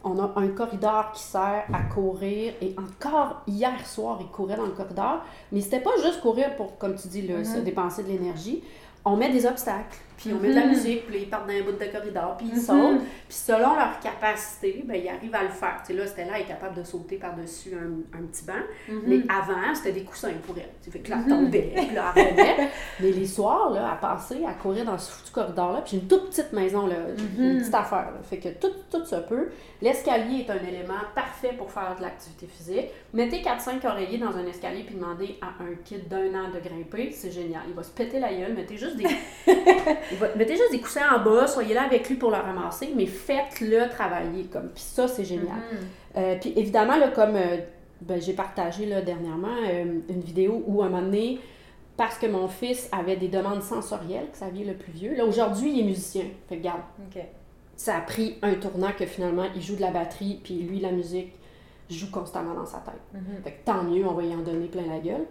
On 0.03 0.19
a 0.19 0.31
un 0.35 0.47
corridor 0.49 1.11
qui 1.13 1.23
sert 1.23 1.63
à 1.71 1.81
courir. 1.93 2.53
Et 2.61 2.75
encore 2.77 3.41
hier 3.47 3.85
soir, 3.87 4.17
il 4.21 4.27
courait 4.27 4.55
dans 4.57 4.65
le 4.65 4.71
corridor. 4.71 5.19
Mais 5.51 5.61
c'était 5.61 5.79
pas 5.79 5.91
juste 6.03 6.21
courir 6.21 6.55
pour, 6.55 6.77
comme 6.77 6.95
tu 6.95 7.07
dis, 7.07 7.21
Mhm. 7.21 7.45
se 7.45 7.59
dépenser 7.59 8.03
de 8.03 8.09
l'énergie. 8.09 8.63
On 9.05 9.15
met 9.17 9.29
des 9.31 9.45
obstacles, 9.45 9.97
puis 10.17 10.31
on 10.33 10.39
met 10.39 10.49
de 10.49 10.55
la 10.55 10.61
Mhm. 10.65 10.69
musique, 10.69 11.07
puis 11.07 11.19
ils 11.23 11.29
partent 11.29 11.47
dans 11.47 11.53
un 11.53 11.61
bout 11.61 11.71
de 11.71 11.85
corridor, 11.91 12.35
puis 12.37 12.47
ils 12.47 12.55
Mhm. 12.55 12.61
sautent. 12.61 12.99
Puis 13.27 13.37
selon 13.37 13.75
leur 13.75 13.99
capacité, 13.99 14.83
ben, 14.85 14.95
ils 14.95 15.09
arrivent 15.09 15.35
à 15.35 15.43
le 15.43 15.49
faire. 15.49 15.81
Tu 15.85 15.93
sais, 15.93 15.99
là, 15.99 16.07
Stella 16.07 16.39
est 16.39 16.45
capable 16.45 16.75
de 16.75 16.83
sauter 16.83 17.17
par-dessus 17.17 17.71
un, 17.75 18.17
un 18.17 18.23
petit 18.23 18.45
banc. 18.45 18.53
Mhm. 18.89 19.01
Mais 19.07 19.17
avant, 19.29 19.73
c'était 19.75 19.91
des 19.91 20.03
coussins 20.03 20.31
pour 20.45 20.55
elle. 20.57 20.69
Tu 20.83 20.91
fait 20.91 20.99
que 20.99 21.09
là, 21.09 21.17
elle 21.23 21.29
tombait, 21.29 21.73
puis 21.75 21.95
là, 21.95 22.13
elle 22.15 22.23
revenait. 22.27 22.69
Mais 22.99 23.11
les 23.11 23.25
soirs, 23.27 23.71
là, 23.71 23.91
elle 23.93 23.99
passait 23.99 24.45
à 24.45 24.53
courir 24.53 24.85
dans 24.85 24.97
ce 24.97 25.11
foutu 25.11 25.31
corridor-là. 25.31 25.81
Puis 25.81 25.91
j'ai 25.91 25.97
une 26.01 26.07
toute 26.07 26.29
petite 26.29 26.53
maison, 26.53 26.87
là, 26.87 26.95
une 27.37 27.59
petite 27.59 27.73
affaire. 27.75 28.11
là. 28.13 28.19
Fait 28.23 28.37
que 28.37 28.49
tout, 28.49 28.71
tout 28.91 29.03
se 29.05 29.15
peut. 29.15 29.49
L'escalier 29.81 30.45
est 30.47 30.49
un 30.51 30.63
élément 30.67 30.93
parfait 31.13 31.53
pour 31.57 31.69
faire 31.71 31.95
de 31.97 32.01
l'activité 32.03 32.47
physique. 32.47 32.85
Mettez 33.13 33.41
4-5 33.41 33.83
oreillers 33.85 34.17
dans 34.17 34.35
un 34.37 34.45
escalier 34.45 34.83
puis 34.83 34.95
demandez 34.95 35.37
à 35.41 35.47
un 35.61 35.75
kid 35.83 36.07
d'un 36.07 36.27
an 36.35 36.49
de 36.53 36.59
grimper, 36.59 37.11
c'est 37.11 37.31
génial. 37.31 37.63
Il 37.67 37.73
va 37.73 37.83
se 37.83 37.91
péter 37.91 38.19
la 38.19 38.33
gueule. 38.33 38.53
Mettez 38.53 38.77
juste 38.77 38.95
des, 38.95 39.03
mettez 40.35 40.55
juste 40.55 40.71
des 40.71 40.79
coussins 40.79 41.15
en 41.15 41.23
bas, 41.23 41.47
soyez 41.47 41.73
là 41.73 41.83
avec 41.83 42.09
lui 42.09 42.15
pour 42.15 42.31
le 42.31 42.37
ramasser, 42.37 42.93
mais 42.95 43.05
faites-le 43.05 43.89
travailler. 43.89 44.45
Comme. 44.45 44.69
Puis 44.69 44.83
ça, 44.83 45.07
c'est 45.07 45.25
génial. 45.25 45.57
Mhm. 45.57 45.77
Euh, 46.17 46.35
puis 46.39 46.53
évidemment, 46.55 46.97
là, 46.97 47.09
comme 47.09 47.35
euh, 47.35 47.57
ben, 48.01 48.21
j'ai 48.21 48.33
partagé 48.33 48.85
là, 48.85 49.01
dernièrement 49.01 49.55
euh, 49.67 49.99
une 50.09 50.21
vidéo 50.21 50.63
où 50.67 50.81
à 50.81 50.85
un 50.85 50.89
moment 50.89 51.03
donné, 51.03 51.39
parce 51.97 52.17
que 52.17 52.25
mon 52.25 52.47
fils 52.47 52.89
avait 52.91 53.15
des 53.15 53.27
demandes 53.27 53.61
sensorielles, 53.61 54.27
Xavier 54.31 54.65
le 54.65 54.73
plus 54.73 54.91
vieux, 54.91 55.15
là 55.15 55.25
aujourd'hui 55.25 55.71
il 55.71 55.79
est 55.81 55.83
musicien. 55.83 56.25
Fait 56.49 56.55
que 56.55 56.61
regarde, 56.61 56.81
ça 57.75 57.97
a 57.97 58.01
pris 58.01 58.37
un 58.41 58.55
tournant 58.55 58.91
que 58.97 59.05
finalement 59.05 59.45
il 59.55 59.61
joue 59.61 59.75
de 59.75 59.81
la 59.81 59.91
batterie, 59.91 60.39
puis 60.43 60.55
lui 60.55 60.79
la 60.79 60.91
musique 60.91 61.33
joue 61.89 62.09
constamment 62.09 62.53
dans 62.55 62.65
sa 62.65 62.79
tête. 62.79 63.01
Mhm. 63.13 63.43
Fait 63.43 63.51
que 63.51 63.65
tant 63.65 63.83
mieux, 63.83 64.05
on 64.05 64.13
va 64.13 64.23
y 64.23 64.33
en 64.33 64.39
donner 64.39 64.67
plein 64.67 64.87
la 64.87 64.99
gueule. 64.99 65.25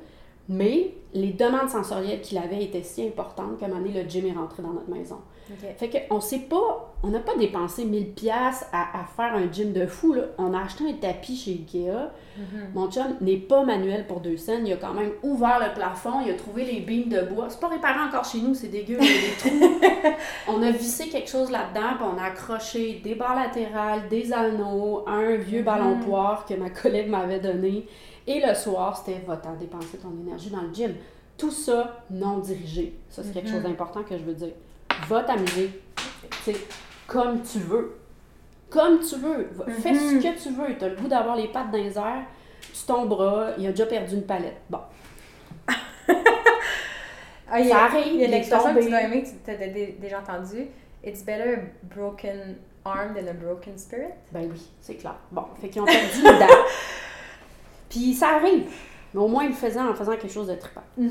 Mais 0.49 0.95
les 1.15 1.33
demandes 1.33 1.69
sensorielles 1.69 2.21
qu'il 2.21 2.39
avait 2.39 2.63
étaient 2.65 2.83
si 2.83 3.07
importantes 3.07 3.59
qu'à 3.59 3.67
un 3.67 3.69
moment 3.69 3.81
donné, 3.83 4.03
le 4.03 4.09
gym 4.09 4.27
est 4.27 4.33
rentré 4.33 4.63
dans 4.63 4.73
notre 4.73 4.91
maison. 4.91 5.19
OK. 5.51 5.69
Fait 5.77 6.07
qu'on 6.09 6.21
sait 6.21 6.39
pas, 6.41 6.95
on 7.03 7.09
n'a 7.09 7.19
pas 7.21 7.37
dépensé 7.37 7.85
1000 7.85 8.13
pièces 8.13 8.65
à, 8.73 9.01
à 9.01 9.05
faire 9.05 9.35
un 9.35 9.51
gym 9.53 9.73
de 9.73 9.87
fou. 9.87 10.15
Là. 10.15 10.23
On 10.39 10.55
a 10.55 10.63
acheté 10.63 10.85
un 10.89 10.93
tapis 10.95 11.37
chez 11.37 11.53
Ikea. 11.53 12.11
Mhm. 12.39 12.71
Mon 12.75 12.91
chum 12.91 13.05
n'est 13.21 13.37
pas 13.37 13.63
manuel 13.65 14.07
pour 14.07 14.21
deux 14.21 14.37
scènes. 14.37 14.67
Il 14.67 14.73
a 14.73 14.77
quand 14.77 14.95
même 14.95 15.11
ouvert 15.23 15.61
le 15.61 15.75
plafond, 15.75 16.21
il 16.25 16.31
a 16.31 16.35
trouvé 16.35 16.65
les 16.65 16.81
beams 16.81 17.09
de 17.09 17.21
bois. 17.23 17.47
C'est 17.51 17.61
pas 17.61 17.69
réparé 17.69 18.01
encore 18.01 18.25
chez 18.25 18.39
nous, 18.41 18.55
c'est 18.55 18.69
dégueu, 18.69 18.97
il 19.01 19.05
y 19.05 19.09
a 19.09 19.21
des 19.21 19.37
trous. 19.37 19.81
on 20.49 20.63
a 20.63 20.71
vissé 20.71 21.09
quelque 21.09 21.29
chose 21.31 21.51
là-dedans, 21.51 21.97
puis 21.99 22.07
on 22.15 22.19
a 22.19 22.27
accroché 22.29 23.01
des 23.05 23.15
barres 23.15 23.37
latérales, 23.37 24.09
des 24.09 24.33
anneaux, 24.33 25.05
un 25.07 25.37
vieux 25.37 25.63
ballon 25.63 25.97
Mhm. 25.97 26.01
poire 26.05 26.47
que 26.47 26.55
ma 26.55 26.71
collègue 26.83 27.09
m'avait 27.11 27.41
donné. 27.41 27.87
Et 28.27 28.41
le 28.45 28.55
soir, 28.55 28.97
c'était 28.97 29.21
va-t'en 29.27 29.55
dépenser 29.55 29.99
ton 29.99 30.11
énergie 30.21 30.51
dans 30.51 30.63
le 30.63 30.73
gym. 30.73 30.95
Tout 31.37 31.51
ça 31.51 32.03
non 32.11 32.39
dirigé. 32.39 32.95
Ça, 33.11 33.23
c'est 33.25 33.33
quelque 33.33 33.49
Mhm. 33.49 33.55
chose 33.55 33.63
d'important 33.63 34.03
que 34.03 34.17
je 34.17 34.23
veux 34.23 34.35
dire. 34.35 34.53
Va 35.09 35.23
t'amuser. 35.25 35.71
Tu 36.45 36.53
sais, 36.53 36.57
comme 37.07 37.43
tu 37.43 37.59
veux. 37.59 37.97
Comme 38.71 39.01
tu 39.01 39.17
veux. 39.17 39.49
Va- 39.53 39.67
Fais 39.67 39.95
ce 39.95 40.15
Mhm. 40.15 40.23
que 40.23 40.43
tu 40.43 40.51
veux. 40.51 40.77
Tu 40.79 40.85
as 40.85 40.89
le 40.91 40.97
goût 40.97 41.09
d'avoir 41.09 41.37
les 41.37 41.49
pattes 41.49 41.71
dans 41.71 41.79
les 41.79 41.99
airs. 41.99 42.23
Tu 42.73 42.85
tomberas. 42.87 43.51
Il 43.59 43.67
a 43.67 43.71
déjà 43.71 43.87
perdu 43.87 44.15
une 44.15 44.23
palette. 44.27 44.61
Bon. 44.71 44.79
Ah, 47.55 47.63
Ça 47.65 47.77
a, 47.77 47.85
arrive, 47.85 48.07
il 48.15 48.21
y 48.21 48.23
a 48.23 48.25
il 48.25 48.29
une 48.29 48.35
est 48.35 48.39
expression 48.39 48.75
que 48.75 48.81
tu 48.81 48.89
dois 48.89 49.03
aimer, 49.03 49.25
tu 49.45 49.51
as 49.51 49.55
dé- 49.57 49.97
déjà 50.01 50.21
entendu. 50.21 50.69
It's 51.05 51.23
better 51.23 51.55
a 51.55 51.95
broken 51.95 52.57
arm 52.85 53.15
than 53.15 53.27
a 53.29 53.33
broken 53.35 53.77
spirit. 53.77 54.15
Ben 54.33 54.49
oui, 54.51 54.63
c'est 54.81 54.95
clair. 54.95 55.17
Bon, 55.31 55.45
fait 55.61 55.69
qu'ils 55.69 55.83
ont 55.83 55.85
perdu 55.85 56.19
une 56.19 56.23
dent. 56.39 56.47
Puis 57.93 58.15
ça 58.15 58.29
arrive. 58.37 58.65
Mais 59.15 59.21
au 59.21 59.29
moins, 59.29 59.45
ils 59.45 59.51
le 59.51 59.55
faisaient 59.55 59.79
en 59.79 59.93
faisant 59.95 60.13
quelque 60.17 60.33
chose 60.33 60.47
de 60.49 60.55
trippant. 60.55 60.81
Euh, 60.99 61.05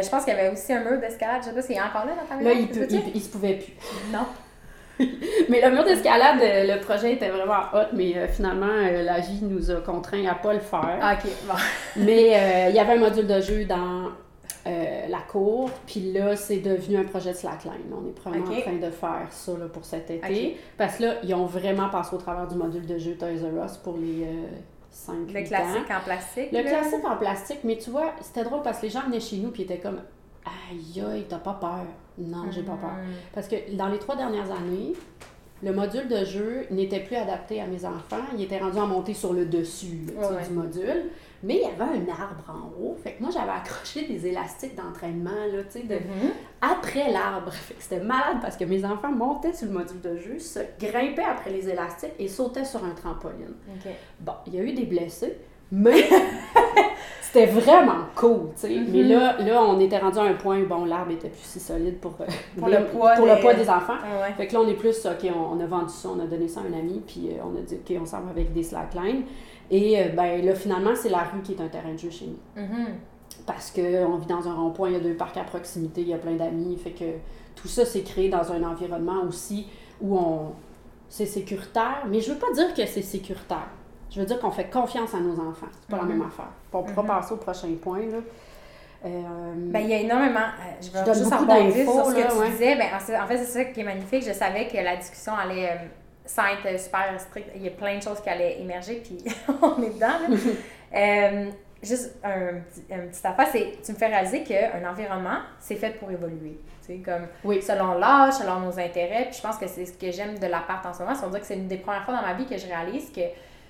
je 0.00 0.08
pense 0.08 0.24
qu'il 0.24 0.32
y 0.32 0.36
avait 0.38 0.50
aussi 0.52 0.72
un 0.72 0.84
mur 0.84 1.00
d'escalade. 1.00 1.40
Je 1.42 1.48
sais 1.48 1.54
pas 1.54 1.62
s'il 1.62 1.76
est 1.76 1.80
encore 1.80 2.06
là 2.06 2.12
dans 2.14 2.26
ta 2.36 2.40
Là, 2.40 2.54
maison. 2.54 2.68
il, 2.72 2.78
peut, 2.78 2.86
il, 2.88 3.02
il 3.16 3.20
se 3.20 3.28
pouvait 3.30 3.54
plus. 3.54 3.72
Non. 4.12 4.26
Mais 5.48 5.60
le 5.60 5.70
mur 5.72 5.82
d'escalade, 5.84 6.38
euh, 6.40 6.76
le 6.76 6.80
projet 6.80 7.14
était 7.14 7.30
vraiment 7.30 7.62
hot, 7.72 7.86
mais 7.94 8.16
euh, 8.16 8.28
finalement, 8.28 8.66
euh, 8.66 9.02
la 9.02 9.18
vie 9.18 9.40
nous 9.42 9.70
a 9.70 9.76
contraints 9.80 10.26
à 10.26 10.34
pas 10.34 10.52
le 10.52 10.60
faire. 10.60 10.98
Ah, 11.00 11.14
ok, 11.14 11.30
bon. 11.48 11.54
Mais 11.96 12.68
il 12.70 12.76
y 12.76 12.78
avait 12.78 12.92
un 12.92 12.98
module 13.00 13.26
de 13.26 13.40
jeu 13.40 13.64
dans 13.64 14.10
la 14.66 15.18
cour, 15.26 15.70
puis 15.86 16.12
là, 16.12 16.36
c'est 16.36 16.58
devenu 16.58 16.98
un 16.98 17.04
projet 17.04 17.30
de 17.32 17.36
slackline. 17.36 17.72
On 17.90 18.06
est 18.08 18.20
vraiment 18.22 18.44
Ok. 18.46 18.58
en 18.58 18.60
train 18.60 18.74
de 18.86 18.90
faire 18.90 19.26
ça 19.30 19.52
là, 19.52 19.66
pour 19.72 19.84
cet 19.86 20.10
été. 20.10 20.58
Parce 20.76 20.96
que 20.98 21.04
là, 21.04 21.14
ils 21.24 21.34
ont 21.34 21.46
vraiment 21.46 21.88
passé 21.88 22.14
au 22.14 22.18
travers 22.18 22.46
du 22.46 22.54
module 22.56 22.86
de 22.86 22.98
jeu 22.98 23.16
Toys 23.18 23.28
R 23.42 23.64
Us 23.64 23.78
pour 23.78 23.96
les 23.96 24.26
5 24.90 25.32
Le 25.32 25.42
classique 25.44 25.90
en 25.90 26.00
plastique. 26.04 26.52
Le 26.52 26.58
là. 26.62 26.70
classique 26.70 27.04
en 27.04 27.16
plastique, 27.16 27.58
mais 27.64 27.78
tu 27.78 27.90
vois, 27.90 28.12
c'était 28.20 28.44
drôle 28.44 28.62
parce 28.62 28.78
que 28.78 28.86
les 28.86 28.90
gens 28.90 29.02
venaient 29.02 29.20
chez 29.20 29.36
nous 29.38 29.50
puis 29.50 29.62
étaient 29.62 29.78
comme 29.78 30.00
Aïe, 30.44 31.02
aïe, 31.02 31.26
t'as 31.28 31.38
pas 31.38 31.54
peur. 31.54 31.84
Non, 32.18 32.50
j'ai 32.50 32.62
pas 32.62 32.76
peur. 32.76 32.90
Mhm. 32.92 33.12
Parce 33.34 33.46
que 33.48 33.74
dans 33.76 33.88
les 33.88 33.98
trois 33.98 34.16
dernières 34.16 34.50
années, 34.50 34.92
Le 35.62 35.74
module 35.74 36.08
de 36.08 36.24
jeu 36.24 36.64
n'était 36.70 37.00
plus 37.00 37.16
adapté 37.16 37.60
à 37.60 37.66
mes 37.66 37.84
enfants. 37.84 38.24
Il 38.34 38.42
était 38.42 38.56
rendu 38.58 38.78
à 38.78 38.86
monter 38.86 39.12
sur 39.12 39.34
le 39.34 39.44
dessus 39.44 40.06
là, 40.18 40.30
Ouais. 40.32 40.42
du 40.48 40.54
module. 40.54 41.10
Mais 41.42 41.54
il 41.56 41.60
y 41.62 41.64
avait 41.64 41.82
un 41.96 42.08
arbre 42.12 42.44
en 42.48 42.68
haut. 42.82 42.96
Fait 43.02 43.12
que 43.12 43.22
moi, 43.22 43.30
j'avais 43.32 43.50
accroché 43.52 44.02
des 44.06 44.26
élastiques 44.26 44.74
d'entraînement, 44.76 45.30
là, 45.50 45.62
tu 45.64 45.80
sais, 45.80 45.86
de, 45.86 45.94
Mhm. 45.94 46.30
après 46.60 47.10
l'arbre. 47.10 47.50
Fait 47.50 47.74
que 47.74 47.82
c'était 47.82 48.00
malade 48.04 48.36
parce 48.42 48.56
que 48.58 48.64
mes 48.64 48.84
enfants 48.84 49.10
montaient 49.10 49.54
sur 49.54 49.66
le 49.68 49.72
module 49.72 50.00
de 50.02 50.16
jeu, 50.18 50.38
se 50.38 50.60
grimpaient 50.78 51.24
après 51.24 51.50
les 51.50 51.68
élastiques 51.68 52.12
et 52.18 52.28
sautaient 52.28 52.64
sur 52.66 52.84
un 52.84 52.90
trampoline. 52.90 53.54
Bon, 54.20 54.32
il 54.46 54.54
y 54.54 54.58
a 54.58 54.62
eu 54.62 54.72
des 54.72 54.84
blessés, 54.84 55.38
mais 55.72 56.04
c'était 57.22 57.46
vraiment 57.46 58.04
cool, 58.16 58.50
tu 58.54 58.60
sais. 58.62 58.68
Mais 58.88 59.02
Mhm. 59.02 59.08
là, 59.08 59.38
là, 59.40 59.62
on 59.62 59.78
était 59.80 59.98
rendu 59.98 60.18
à 60.18 60.22
un 60.22 60.34
point 60.34 60.60
où, 60.60 60.66
bon, 60.66 60.84
l'arbre 60.84 61.12
était 61.12 61.28
plus 61.28 61.42
si 61.42 61.60
solide 61.60 61.98
pour, 62.00 62.14
euh, 62.20 62.24
Pour 62.58 62.68
le 62.68 62.84
poids 62.86 63.14
pour 63.14 63.26
des- 63.26 63.34
le 63.34 63.40
poids 63.40 63.54
des 63.54 63.68
enfants. 63.70 63.94
Ah 64.04 64.22
ouais. 64.26 64.32
Fait 64.36 64.46
que 64.46 64.52
là, 64.54 64.60
on 64.60 64.68
est 64.68 64.74
plus, 64.74 65.06
OK, 65.06 65.30
on, 65.34 65.56
on 65.56 65.60
a 65.60 65.66
vendu 65.66 65.92
ça, 65.92 66.08
on 66.14 66.20
a 66.20 66.26
donné 66.26 66.48
ça 66.48 66.60
à 66.60 66.64
un 66.64 66.78
ami, 66.78 67.00
puis 67.06 67.30
euh, 67.30 67.42
on 67.44 67.56
a 67.56 67.62
dit, 67.62 67.76
OK, 67.76 67.96
on 68.00 68.04
s'en 68.06 68.20
va 68.20 68.30
avec 68.30 68.52
des 68.52 68.62
slacklines. 68.62 69.22
Et 69.70 70.00
euh, 70.00 70.08
ben 70.10 70.44
là, 70.44 70.54
finalement, 70.54 70.90
c'est 70.94 71.08
la 71.08 71.18
rue 71.24 71.40
qui 71.42 71.52
est 71.52 71.60
un 71.60 71.68
terrain 71.68 71.92
de 71.92 71.98
jeu 71.98 72.10
chez 72.10 72.26
nous. 72.26 72.62
Mhm. 72.62 72.86
Parce 73.46 73.70
qu'on 73.70 74.16
vit 74.16 74.26
dans 74.26 74.48
un 74.48 74.54
rond-point, 74.54 74.88
il 74.88 74.92
y 74.94 74.96
a 74.96 75.00
deux 75.00 75.14
parcs 75.14 75.36
à 75.36 75.44
proximité, 75.44 76.00
il 76.02 76.08
y 76.08 76.14
a 76.14 76.18
plein 76.18 76.34
d'amis. 76.34 76.76
Fait 76.76 76.90
que 76.90 77.04
tout 77.54 77.68
ça, 77.68 77.84
c'est 77.84 78.02
créé 78.02 78.28
dans 78.28 78.52
un 78.52 78.62
environnement 78.64 79.22
aussi 79.28 79.66
où 80.00 80.16
on 80.18 80.52
c'est 81.08 81.26
sécuritaire. 81.26 82.04
Mais 82.08 82.20
je 82.20 82.32
veux 82.32 82.38
pas 82.38 82.52
dire 82.54 82.72
que 82.74 82.84
c'est 82.86 83.02
sécuritaire. 83.02 83.68
Je 84.10 84.20
veux 84.20 84.26
dire 84.26 84.38
qu'on 84.40 84.50
fait 84.50 84.68
confiance 84.70 85.14
à 85.14 85.20
nos 85.20 85.34
enfants. 85.40 85.66
C'est 85.80 85.88
pas 85.90 86.02
Mhm. 86.02 86.08
la 86.08 86.14
même 86.16 86.26
affaire. 86.26 86.48
Puis 86.70 86.80
on 86.80 86.82
pourra 86.82 87.02
Mhm. 87.02 87.08
passer 87.08 87.34
au 87.34 87.36
prochain 87.36 87.68
point, 87.80 88.00
là. 88.06 88.18
Euh, 89.04 89.08
Ben, 89.56 89.80
il 89.80 89.88
y 89.88 89.94
a 89.94 90.00
énormément. 90.00 90.40
euh, 90.40 90.72
je 90.82 90.90
vais 90.90 90.98
Je 91.00 91.04
donne 91.04 91.14
juste 91.14 91.30
beaucoup 91.86 91.98
sur 91.98 92.06
ce 92.10 92.14
que 92.14 92.20
là, 92.20 92.26
tu 92.30 92.36
ouais. 92.38 92.50
disais. 92.50 92.76
Ben, 92.76 92.86
en 93.22 93.26
fait, 93.26 93.38
c'est 93.38 93.44
ça 93.44 93.64
qui 93.64 93.80
est 93.80 93.84
magnifique. 93.84 94.22
Je 94.26 94.32
savais 94.32 94.66
que 94.68 94.76
la 94.76 94.96
discussion 94.96 95.32
allait, 95.34 95.70
sans 96.34 96.46
être 96.46 96.78
super 96.80 97.18
stricte, 97.20 97.50
il 97.56 97.62
y 97.62 97.68
a 97.68 97.72
plein 97.72 97.96
de 97.98 98.02
choses 98.02 98.20
qui 98.20 98.28
allaient 98.28 98.60
émerger, 98.60 99.02
puis 99.04 99.18
on 99.62 99.82
est 99.82 99.90
dedans. 99.94 100.06
Là. 100.08 100.36
Euh, 100.92 101.48
juste 101.80 102.16
un 102.24 102.58
petit, 102.68 102.84
un 102.92 103.06
petit 103.06 103.24
affaire, 103.24 103.46
c'est 103.52 103.78
tu 103.84 103.92
me 103.92 103.96
fais 103.96 104.08
réaliser 104.08 104.42
qu'un 104.42 104.90
environnement, 104.90 105.38
c'est 105.60 105.76
fait 105.76 105.90
pour 105.90 106.10
évoluer. 106.10 106.58
Comme 107.04 107.28
Oui. 107.44 107.62
selon 107.62 107.94
l'âge, 107.96 108.32
selon 108.32 108.58
nos 108.58 108.76
intérêts. 108.76 109.26
Puis 109.30 109.34
je 109.36 109.42
pense 109.42 109.56
que 109.56 109.68
c'est 109.68 109.86
ce 109.86 109.92
que 109.92 110.10
j'aime 110.10 110.36
de 110.40 110.46
l'appart 110.48 110.84
en 110.84 110.92
ce 110.92 110.98
moment. 111.04 111.14
C'est 111.14 111.28
dirait 111.28 111.40
que 111.40 111.46
c'est 111.46 111.54
une 111.54 111.68
des 111.68 111.76
premières 111.76 112.04
fois 112.04 112.14
dans 112.16 112.22
ma 112.22 112.34
vie 112.34 112.44
que 112.46 112.58
je 112.58 112.66
réalise 112.66 113.12
que 113.12 113.20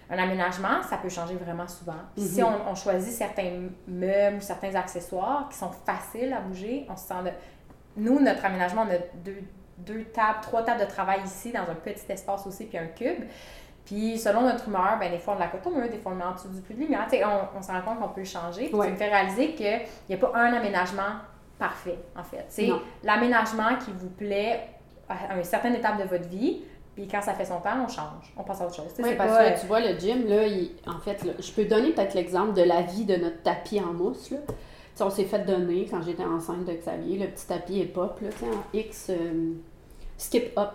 un 0.09 0.17
aménagement, 0.19 0.83
ça 0.89 0.97
peut 0.97 1.11
changer 1.11 1.35
vraiment 1.35 1.69
souvent. 1.69 2.01
Puis 2.17 2.25
si 2.25 2.41
Mhm. 2.43 2.49
on, 2.67 2.71
on 2.71 2.75
choisit 2.75 3.13
certains 3.13 3.69
meubles 3.87 4.39
ou 4.39 4.41
certains 4.41 4.75
accessoires 4.75 5.47
qui 5.51 5.59
sont 5.59 5.71
faciles 5.85 6.33
à 6.33 6.41
bouger, 6.41 6.87
on 6.89 6.97
se 6.97 7.07
sent 7.09 7.23
de... 7.27 7.31
Nous, 7.99 8.19
notre 8.19 8.43
aménagement, 8.47 8.87
on 8.89 8.95
a 8.95 8.99
deux, 9.23 9.43
deux 9.87 10.05
tables, 10.05 10.39
trois 10.43 10.62
tables 10.62 10.81
de 10.81 10.87
travail 10.87 11.20
ici, 11.24 11.53
dans 11.53 11.61
un 11.70 11.74
petit 11.74 12.11
espace 12.11 12.47
aussi, 12.47 12.64
puis 12.66 12.78
un 12.78 12.87
cube. 12.87 13.24
Puis 13.85 14.18
selon 14.18 14.43
notre 14.43 14.68
humeur, 14.68 14.97
ben, 15.01 15.11
des 15.11 15.18
fois 15.18 15.35
on 15.37 15.39
la 15.39 15.49
cote 15.49 15.66
au 15.66 15.70
mur, 15.70 15.89
des 15.89 15.99
fois 15.99 16.12
on 16.12 16.14
met 16.14 16.24
en 16.24 16.33
dessous 16.35 16.49
du 16.49 16.61
plus 16.61 16.74
de 16.74 16.81
lumière. 16.81 17.07
On, 17.12 17.59
on 17.59 17.62
se 17.62 17.68
rend 17.72 17.81
compte 17.83 17.99
qu'on 18.01 18.09
peut 18.09 18.20
le 18.20 18.26
changer. 18.26 18.66
Puis 18.66 18.74
Ouais. 18.74 18.87
ça 18.87 18.93
me 18.93 18.97
fait 18.97 19.09
réaliser 19.09 19.55
qu'il 19.55 19.81
n'y 20.09 20.14
a 20.14 20.18
pas 20.18 20.33
un 20.35 20.53
aménagement 20.53 21.16
parfait, 21.59 21.99
en 22.16 22.22
fait. 22.22 22.45
C'est 22.49 22.68
l'aménagement 23.03 23.76
qui 23.85 23.91
vous 23.93 24.11
plaît 24.11 24.61
à 25.09 25.37
une 25.37 25.45
certaine 25.45 25.74
étape 25.74 25.99
de 25.99 26.05
votre 26.05 26.28
vie. 26.28 26.62
Puis 26.95 27.07
quand 27.09 27.22
ça 27.22 27.33
fait 27.35 27.45
son 27.45 27.61
temps, 27.61 27.85
on 27.85 27.89
change. 27.89 28.33
On 28.37 28.43
passe 28.43 28.61
à 28.61 28.66
autre 28.66 28.74
chose. 28.76 28.93
Oui, 28.99 29.05
c'est 29.11 29.16
parce 29.16 29.31
pas, 29.33 29.51
que 29.53 29.61
tu 29.61 29.66
vois, 29.66 29.81
le 29.81 29.99
gym, 29.99 30.26
là, 30.28 30.45
il- 30.47 30.72
en 30.87 30.99
fait, 30.99 31.24
là, 31.24 31.33
je 31.39 31.51
peux 31.53 31.64
donner 31.64 31.93
peut-être 31.93 32.14
l'exemple 32.14 32.53
de 32.53 32.62
la 32.62 32.83
vie 32.83 33.05
de 33.05 33.16
notre 33.16 33.43
tapis 33.43 33.81
en 33.81 33.93
mousse. 33.93 34.31
Là. 34.31 34.39
On 35.03 35.09
s'est 35.09 35.24
fait 35.24 35.39
donner, 35.47 35.87
quand 35.91 36.03
j'étais 36.03 36.24
enceinte 36.24 36.66
de 36.66 36.72
Xavier, 36.74 37.18
le 37.18 37.28
petit 37.28 37.47
tapis 37.47 37.78
hip-hop, 37.81 38.20
là, 38.20 38.28
tu 38.31 38.37
sais, 38.39 38.45
en 38.47 38.76
X, 38.78 39.07
euh, 39.11 39.53
skip 40.21 40.57
up. 40.59 40.71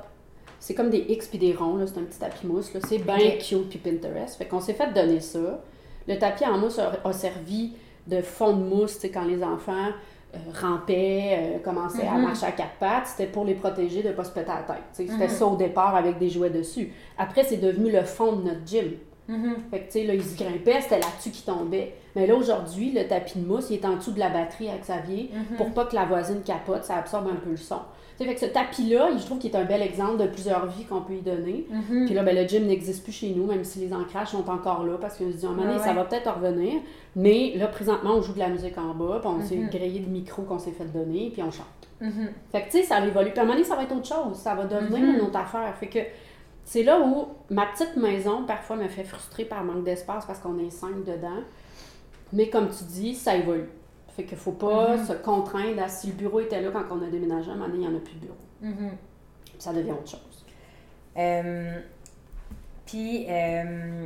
C'est 0.60 0.74
comme 0.74 0.90
des 0.90 1.06
X 1.10 1.28
puis 1.28 1.38
des 1.38 1.54
ronds, 1.54 1.78
là, 1.78 1.86
c'est 1.88 2.00
un 2.00 2.04
petit 2.04 2.20
tapis 2.20 2.48
mousse. 2.48 2.74
là. 2.74 2.80
C'est 2.88 2.98
bien 2.98 3.32
cute 3.40 3.70
puis 3.70 3.78
Pinterest. 3.78 4.36
Fait 4.38 4.46
qu'on 4.46 4.60
s'est 4.60 4.74
fait 4.74 4.92
donner 4.94 5.20
ça. 5.20 5.62
Le 6.08 6.18
tapis 6.18 6.46
en 6.46 6.58
mousse 6.58 6.80
a, 6.80 6.94
a 7.04 7.14
servi 7.14 7.74
de 8.08 8.22
fond 8.22 8.54
de 8.56 8.64
mousse, 8.64 9.00
quand 9.14 9.26
les 9.26 9.44
enfants 9.44 9.90
euh, 10.34 10.38
rampaient, 10.60 11.38
euh, 11.56 11.60
commençaient 11.64 12.08
à 12.08 12.14
Mhm. 12.16 12.24
marcher 12.24 12.46
à 12.46 12.52
quatre 12.52 12.76
pattes, 12.80 13.08
c'était 13.08 13.26
pour 13.32 13.46
les 13.46 13.54
protéger 13.54 14.04
de 14.04 14.10
ne 14.10 14.14
pas 14.14 14.24
se 14.26 14.32
péter 14.32 14.50
la 14.50 14.64
tête. 14.64 14.84
C'était 14.92 15.14
Mhm. 15.14 15.30
ça 15.30 15.46
au 15.46 15.56
départ 15.56 15.96
avec 15.96 16.18
des 16.18 16.30
jouets 16.30 16.50
dessus. 16.50 16.92
Après, 17.18 17.44
c'est 17.44 17.58
devenu 17.58 17.92
le 17.92 18.02
fond 18.04 18.34
de 18.34 18.42
notre 18.44 18.66
gym. 18.66 18.92
mhm. 19.28 19.56
Fait 19.72 19.80
que, 19.80 19.86
tu 19.86 19.92
sais, 19.92 20.04
là, 20.04 20.14
ils 20.14 20.24
se 20.24 20.38
grimpaient, 20.38 20.82
c'était 20.82 21.00
là-dessus 21.00 21.32
qu'ils 21.32 21.46
tombaient. 21.46 21.94
Mais 22.16 22.28
là, 22.28 22.36
aujourd'hui, 22.36 22.92
le 22.92 23.08
tapis 23.08 23.40
de 23.40 23.48
mousse, 23.48 23.68
il 23.72 23.78
est 23.78 23.86
en 23.86 23.96
dessous 23.96 24.12
de 24.12 24.20
la 24.20 24.30
batterie 24.30 24.70
à 24.70 24.78
Xavier 24.78 25.32
pour 25.58 25.72
pas 25.74 25.86
que 25.86 25.96
la 25.96 26.06
voisine 26.06 26.42
capote, 26.44 26.84
ça 26.84 26.98
absorbe 26.98 27.28
un 27.32 27.36
peu 27.36 27.50
le 27.52 27.58
son. 27.58 27.80
Fait 28.18 28.34
que 28.34 28.40
ce 28.40 28.46
tapis-là, 28.46 29.10
je 29.18 29.26
trouve 29.26 29.40
qu'il 29.40 29.52
est 29.52 29.58
un 29.58 29.66
bel 29.66 29.82
exemple 29.82 30.18
de 30.22 30.28
plusieurs 30.28 30.66
vies 30.68 30.86
qu'on 30.86 31.02
peut 31.02 31.14
y 31.16 31.22
donner. 31.22 31.68
Mhm. 31.70 32.06
Puis 32.06 32.14
là, 32.16 32.24
ben, 32.24 32.34
le 32.36 32.48
gym 32.48 32.66
n'existe 32.66 33.04
plus 33.04 33.12
chez 33.12 33.32
nous, 33.32 33.46
même 33.46 33.64
si 33.66 33.80
les 33.80 33.94
ancrages 33.94 34.30
sont 34.30 34.50
encore 34.50 34.86
là, 34.86 34.98
parce 35.00 35.18
qu'on 35.18 35.30
se 35.32 35.36
dit, 35.38 35.46
à 35.46 35.50
un 35.50 35.52
moment 35.52 35.64
donné, 35.68 35.78
Ouais, 35.80 35.84
ça 35.84 35.94
va 35.94 36.06
peut-être 36.06 36.34
revenir. 36.34 36.82
Mais 37.18 37.54
là, 37.58 37.68
présentement, 37.68 38.12
on 38.16 38.22
joue 38.22 38.32
de 38.34 38.40
la 38.40 38.48
musique 38.50 38.78
en 38.78 38.94
bas, 38.96 39.20
puis 39.20 39.30
on 39.30 39.42
s'est 39.42 39.58
Mhm. 39.58 39.70
grillé 39.70 40.00
de 40.00 40.10
micro 40.10 40.44
qu'on 40.44 40.60
s'est 40.60 40.72
fait 40.72 40.86
donner, 40.86 41.30
puis 41.34 41.44
on 41.44 41.52
chante. 41.52 41.66
Mhm. 42.00 42.30
Fait 42.52 42.62
que, 42.62 42.66
tu 42.72 42.78
sais, 42.78 42.84
ça 42.84 43.06
évolue. 43.06 43.32
Puis 43.32 43.40
à 43.40 43.42
un 43.42 43.46
moment 43.46 43.56
donné, 43.58 43.68
ça 43.68 43.76
va 43.76 43.84
être 43.84 43.96
autre 43.96 44.08
chose. 44.08 44.38
Ça 44.38 44.56
va 44.56 44.64
devenir 44.66 45.00
Mhm. 45.00 45.16
une 45.16 45.22
autre 45.22 45.38
affaire. 45.38 45.74
Fait 45.78 45.88
que 45.88 46.00
c'est 46.64 46.84
là 46.84 47.00
où 47.02 47.26
ma 47.50 47.66
petite 47.66 47.98
maison, 47.98 48.44
parfois, 48.46 48.78
me 48.78 48.88
fait 48.88 49.04
frustrer 49.04 49.44
par 49.46 49.64
manque 49.64 49.84
d'espace 49.84 50.26
parce 50.26 50.40
qu'on 50.40 50.58
est 50.60 50.70
cinq 50.72 51.04
dedans. 51.06 51.42
Mais 52.34 52.50
comme 52.50 52.68
tu 52.70 52.84
dis, 52.86 53.14
ça 53.14 53.36
évolue. 53.36 53.70
Fait 54.16 54.24
qu'il 54.24 54.38
faut 54.38 54.54
pas 54.54 54.96
Mhm. 54.96 55.06
se 55.06 55.14
contraindre 55.14 55.84
à 55.84 55.88
si 55.90 56.08
le 56.08 56.14
bureau 56.14 56.40
était 56.40 56.62
là 56.62 56.70
quand 56.72 56.86
on 56.96 57.02
a 57.06 57.10
déménagé, 57.10 57.50
à 57.50 57.54
un 57.54 57.58
moment 57.58 57.68
donné, 57.70 57.84
il 57.84 57.90
n'y 57.90 57.94
en 57.96 57.98
a 57.98 58.02
plus 58.02 58.16
de 58.16 58.20
bureau. 58.20 58.38
Mhm. 58.62 58.92
Ça 59.60 59.74
devient 59.74 59.92
autre 59.92 60.10
chose. 60.10 60.46
Euh, 61.18 61.80
puis, 62.86 63.26
euh, 63.30 64.06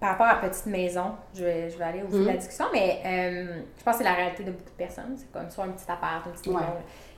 par 0.00 0.10
rapport 0.10 0.26
à 0.26 0.36
petite 0.46 0.66
maison, 0.66 1.12
je 1.34 1.42
vais, 1.44 1.70
je 1.70 1.78
vais 1.78 1.84
aller 1.84 2.02
au 2.02 2.08
fil 2.08 2.20
de 2.20 2.24
la 2.26 2.32
Mhm. 2.32 2.38
discussion, 2.38 2.66
mais 2.72 3.00
euh, 3.06 3.60
je 3.78 3.82
pense 3.84 3.94
que 3.94 3.98
c'est 4.02 4.08
la 4.08 4.14
réalité 4.14 4.44
de 4.44 4.50
beaucoup 4.50 4.64
de 4.64 4.76
personnes. 4.76 5.14
C'est 5.16 5.30
comme 5.32 5.48
soit 5.50 5.64
un 5.64 5.70
petit 5.70 5.90
appart, 5.90 6.26
une 6.26 6.32
petite 6.32 6.46
maison. 6.48 6.58
Ouais. 6.58 6.64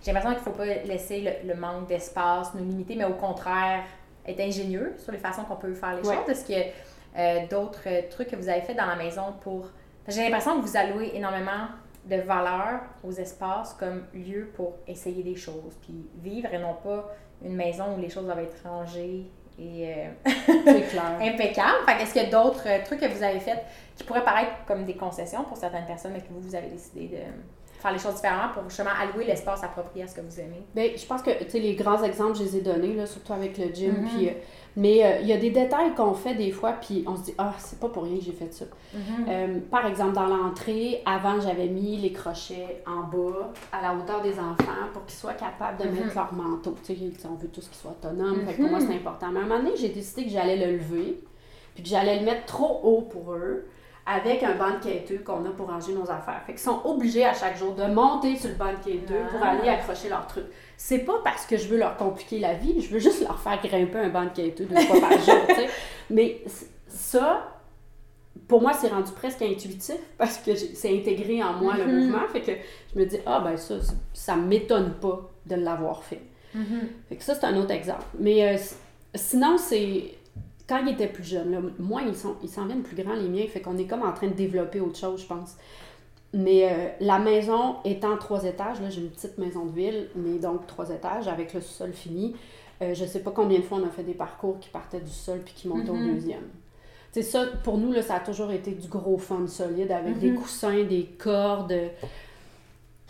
J'ai 0.02 0.12
l'impression 0.12 0.30
qu'il 0.38 0.48
ne 0.48 0.56
faut 0.56 0.58
pas 0.62 0.66
laisser 0.84 1.20
le, 1.42 1.48
le 1.54 1.54
manque 1.60 1.88
d'espace 1.88 2.54
nous 2.54 2.64
limiter, 2.64 2.94
mais 2.94 3.04
au 3.04 3.14
contraire, 3.14 3.82
être 4.26 4.40
ingénieux 4.40 4.94
sur 4.98 5.10
les 5.10 5.18
façons 5.18 5.42
qu'on 5.42 5.56
peut 5.56 5.74
faire 5.74 5.96
les 5.96 6.06
Ouais. 6.08 6.14
choses. 6.16 6.28
Est-ce 6.28 6.44
que 6.46 6.68
euh, 7.18 7.46
d'autres 7.50 7.80
euh, 7.86 8.02
trucs 8.10 8.28
que 8.28 8.36
vous 8.36 8.48
avez 8.48 8.60
fait 8.60 8.74
dans 8.74 8.86
la 8.86 8.94
maison 8.96 9.22
pour. 9.40 9.66
J'ai 10.06 10.22
l'impression 10.22 10.60
que 10.60 10.66
vous 10.66 10.76
allouez 10.76 11.10
énormément 11.16 11.66
de 12.08 12.16
valeur 12.16 12.80
aux 13.04 13.12
espaces 13.12 13.74
comme 13.74 14.04
lieu 14.14 14.50
pour 14.54 14.74
essayer 14.86 15.22
des 15.22 15.36
choses, 15.36 15.76
puis 15.82 16.08
vivre 16.16 16.52
et 16.52 16.58
non 16.58 16.74
pas 16.82 17.10
une 17.44 17.54
maison 17.54 17.96
où 17.96 18.00
les 18.00 18.08
choses 18.08 18.24
doivent 18.24 18.40
être 18.40 18.62
rangées 18.64 19.30
et 19.58 19.94
euh, 19.94 20.80
clair. 20.90 21.18
impeccables. 21.20 21.84
Fait 21.86 21.98
qu'est-ce 21.98 22.12
qu'il 22.12 22.22
y 22.22 22.26
a 22.26 22.30
d'autres 22.30 22.66
euh, 22.66 22.84
trucs 22.84 23.00
que 23.00 23.06
vous 23.06 23.22
avez 23.22 23.40
fait 23.40 23.62
qui 23.96 24.04
pourraient 24.04 24.24
paraître 24.24 24.52
comme 24.66 24.84
des 24.84 24.96
concessions 24.96 25.44
pour 25.44 25.56
certaines 25.56 25.86
personnes, 25.86 26.12
mais 26.12 26.20
que 26.20 26.28
vous, 26.30 26.40
vous 26.40 26.54
avez 26.54 26.68
décidé 26.68 27.08
de 27.08 27.18
faire 27.78 27.92
les 27.92 27.98
choses 27.98 28.14
différemment 28.16 28.52
pour 28.52 28.64
justement 28.68 28.90
allouer 29.00 29.24
l'espace 29.24 29.62
approprié 29.62 30.04
à 30.04 30.08
ce 30.08 30.16
que 30.16 30.20
vous 30.20 30.40
aimez? 30.40 30.62
Ben, 30.74 30.90
je 30.96 31.06
pense 31.06 31.22
que 31.22 31.30
les 31.56 31.74
grands 31.74 32.02
exemples, 32.02 32.36
je 32.38 32.42
les 32.42 32.56
ai 32.56 32.60
donnés, 32.60 32.94
là, 32.94 33.06
surtout 33.06 33.32
avec 33.32 33.56
le 33.58 33.66
gym. 33.72 33.92
Mhm. 34.02 34.08
puis, 34.08 34.28
euh, 34.28 34.32
mais 34.76 35.04
euh, 35.04 35.18
il 35.22 35.26
y 35.28 35.32
a 35.32 35.36
des 35.38 35.50
détails 35.50 35.94
qu'on 35.96 36.14
fait 36.14 36.34
des 36.34 36.50
fois, 36.52 36.72
puis 36.72 37.02
on 37.06 37.16
se 37.16 37.22
dit, 37.22 37.34
ah, 37.38 37.52
c'est 37.58 37.80
pas 37.80 37.88
pour 37.88 38.04
rien 38.04 38.18
que 38.18 38.24
j'ai 38.24 38.32
fait 38.32 38.52
ça. 38.52 38.64
Euh, 39.28 39.58
par 39.70 39.86
exemple, 39.86 40.12
dans 40.14 40.26
l'entrée, 40.26 41.02
avant, 41.06 41.40
j'avais 41.40 41.66
mis 41.66 41.96
les 41.96 42.12
crochets 42.12 42.82
en 42.86 43.02
bas, 43.02 43.50
à 43.72 43.82
la 43.82 43.94
hauteur 43.94 44.22
des 44.22 44.38
enfants, 44.38 44.86
pour 44.92 45.04
qu'ils 45.06 45.18
soient 45.18 45.34
capables 45.34 45.82
de 45.82 45.88
Mhm. 45.88 45.94
mettre 45.94 46.14
leur 46.14 46.32
manteau. 46.32 46.74
On 47.28 47.34
veut 47.34 47.48
tous 47.48 47.66
qu'ils 47.68 47.76
soient 47.78 47.90
autonomes. 47.92 48.44
Fait 48.46 48.54
que 48.54 48.62
pour 48.62 48.70
moi, 48.70 48.80
c'est 48.80 48.94
important. 48.94 49.28
Mais 49.32 49.40
à 49.40 49.42
un 49.42 49.46
moment 49.46 49.58
donné, 49.62 49.76
j'ai 49.76 49.88
décidé 49.88 50.24
que 50.24 50.30
j'allais 50.30 50.56
le 50.56 50.72
lever, 50.76 51.20
puis 51.74 51.82
que 51.82 51.88
j'allais 51.88 52.18
le 52.20 52.24
mettre 52.24 52.44
trop 52.46 52.80
haut 52.84 53.02
pour 53.02 53.32
eux, 53.32 53.66
avec 54.10 54.42
un 54.42 54.54
banc 54.54 54.78
de 54.78 54.82
quêteux 54.84 55.18
qu'on 55.24 55.44
a 55.44 55.50
pour 55.50 55.66
ranger 55.68 55.92
nos 55.92 56.10
affaires. 56.10 56.40
Fait 56.46 56.52
qu'ils 56.52 56.62
sont 56.62 56.80
obligés 56.84 57.24
à 57.26 57.34
chaque 57.34 57.58
jour 57.58 57.74
de 57.74 57.84
monter 57.84 58.36
sur 58.36 58.48
le 58.48 58.54
banc 58.54 58.72
de 58.72 58.82
quêteux 58.84 59.20
pour 59.30 59.40
Ah. 59.42 59.50
aller 59.50 59.68
accrocher 59.68 60.08
leurs 60.08 60.26
trucs. 60.26 60.46
C'est 60.78 61.00
pas 61.00 61.20
parce 61.22 61.44
que 61.44 61.56
je 61.58 61.68
veux 61.68 61.76
leur 61.78 61.96
compliquer 61.96 62.38
la 62.38 62.54
vie, 62.54 62.80
je 62.80 62.88
veux 62.88 62.98
juste 63.00 63.20
leur 63.22 63.38
faire 63.38 63.60
grimper 63.62 63.98
un 63.98 64.08
banc 64.08 64.24
de 64.24 64.30
quêteux 64.30 64.64
deux 64.64 64.80
fois 64.80 65.00
par 65.00 65.12
jour, 65.12 65.34
tu 65.48 65.54
sais. 65.56 65.68
Mais 66.10 66.40
ça, 66.86 67.48
pour 68.46 68.62
moi, 68.62 68.72
c'est 68.72 68.88
rendu 68.88 69.12
presque 69.12 69.42
intuitif 69.42 69.98
parce 70.16 70.38
que 70.38 70.54
c'est 70.54 70.96
intégré 70.96 71.42
en 71.42 71.52
moi 71.54 71.74
le 71.76 71.84
Mhm. 71.86 71.94
mouvement. 71.98 72.26
Fait 72.32 72.40
que 72.40 72.52
je 72.94 72.98
me 72.98 73.04
dis, 73.04 73.18
ah 73.26 73.40
ben 73.40 73.56
ça, 73.58 73.74
ça- 74.14 74.36
m'étonne 74.36 74.94
pas 74.94 75.28
de 75.44 75.56
l'avoir 75.56 76.02
fait. 76.02 76.22
Mhm. 76.54 76.88
Fait 77.10 77.16
que 77.16 77.24
ça, 77.24 77.34
c'est 77.34 77.44
un 77.44 77.56
autre 77.58 77.72
exemple. 77.72 78.04
Mais 78.18 78.54
euh, 78.54 78.56
sinon, 79.14 79.58
c'est. 79.58 80.14
Quand 80.68 80.84
ils 80.84 80.92
étaient 80.92 81.06
plus 81.08 81.24
jeunes, 81.24 81.50
là, 81.52 81.58
moi, 81.78 82.02
ils 82.02 82.48
s'en 82.48 82.66
viennent 82.66 82.82
plus 82.82 82.96
grands, 83.02 83.14
les 83.14 83.28
miens. 83.28 83.46
Fait 83.48 83.60
qu'on 83.60 83.78
est 83.78 83.86
comme 83.86 84.02
en 84.02 84.12
train 84.12 84.26
de 84.28 84.34
développer 84.34 84.80
autre 84.80 84.98
chose, 84.98 85.22
je 85.22 85.26
pense. 85.26 85.56
Mais 86.34 86.68
euh, 86.70 86.88
la 87.00 87.18
maison 87.18 87.76
étant 87.86 88.16
trois 88.18 88.44
étages, 88.44 88.80
là, 88.82 88.90
j'ai 88.90 89.00
une 89.00 89.08
petite 89.08 89.38
maison 89.38 89.64
de 89.64 89.72
ville, 89.72 90.08
mais 90.14 90.38
donc 90.38 90.66
trois 90.66 90.90
étages 90.90 91.26
avec 91.26 91.54
le 91.54 91.62
sol 91.62 91.92
fini. 91.94 92.36
Euh, 92.82 92.92
je 92.94 93.04
sais 93.06 93.20
pas 93.20 93.30
combien 93.30 93.58
de 93.58 93.64
fois 93.64 93.78
on 93.82 93.86
a 93.86 93.90
fait 93.90 94.02
des 94.02 94.12
parcours 94.12 94.58
qui 94.60 94.68
partaient 94.68 95.00
du 95.00 95.10
sol 95.10 95.40
puis 95.44 95.54
qui 95.54 95.68
montaient 95.68 95.90
Mhm. 95.90 96.10
au 96.10 96.12
deuxième. 96.14 96.44
C'est 97.12 97.22
ça, 97.22 97.46
pour 97.64 97.78
nous, 97.78 97.90
là, 97.92 98.02
ça 98.02 98.16
a 98.16 98.20
toujours 98.20 98.50
été 98.50 98.72
du 98.72 98.86
gros 98.88 99.16
fun 99.16 99.46
solide 99.46 99.90
avec 99.90 100.18
des 100.18 100.30
Mhm. 100.32 100.36
coussins, 100.38 100.84
des 100.84 101.04
cordes. 101.18 101.74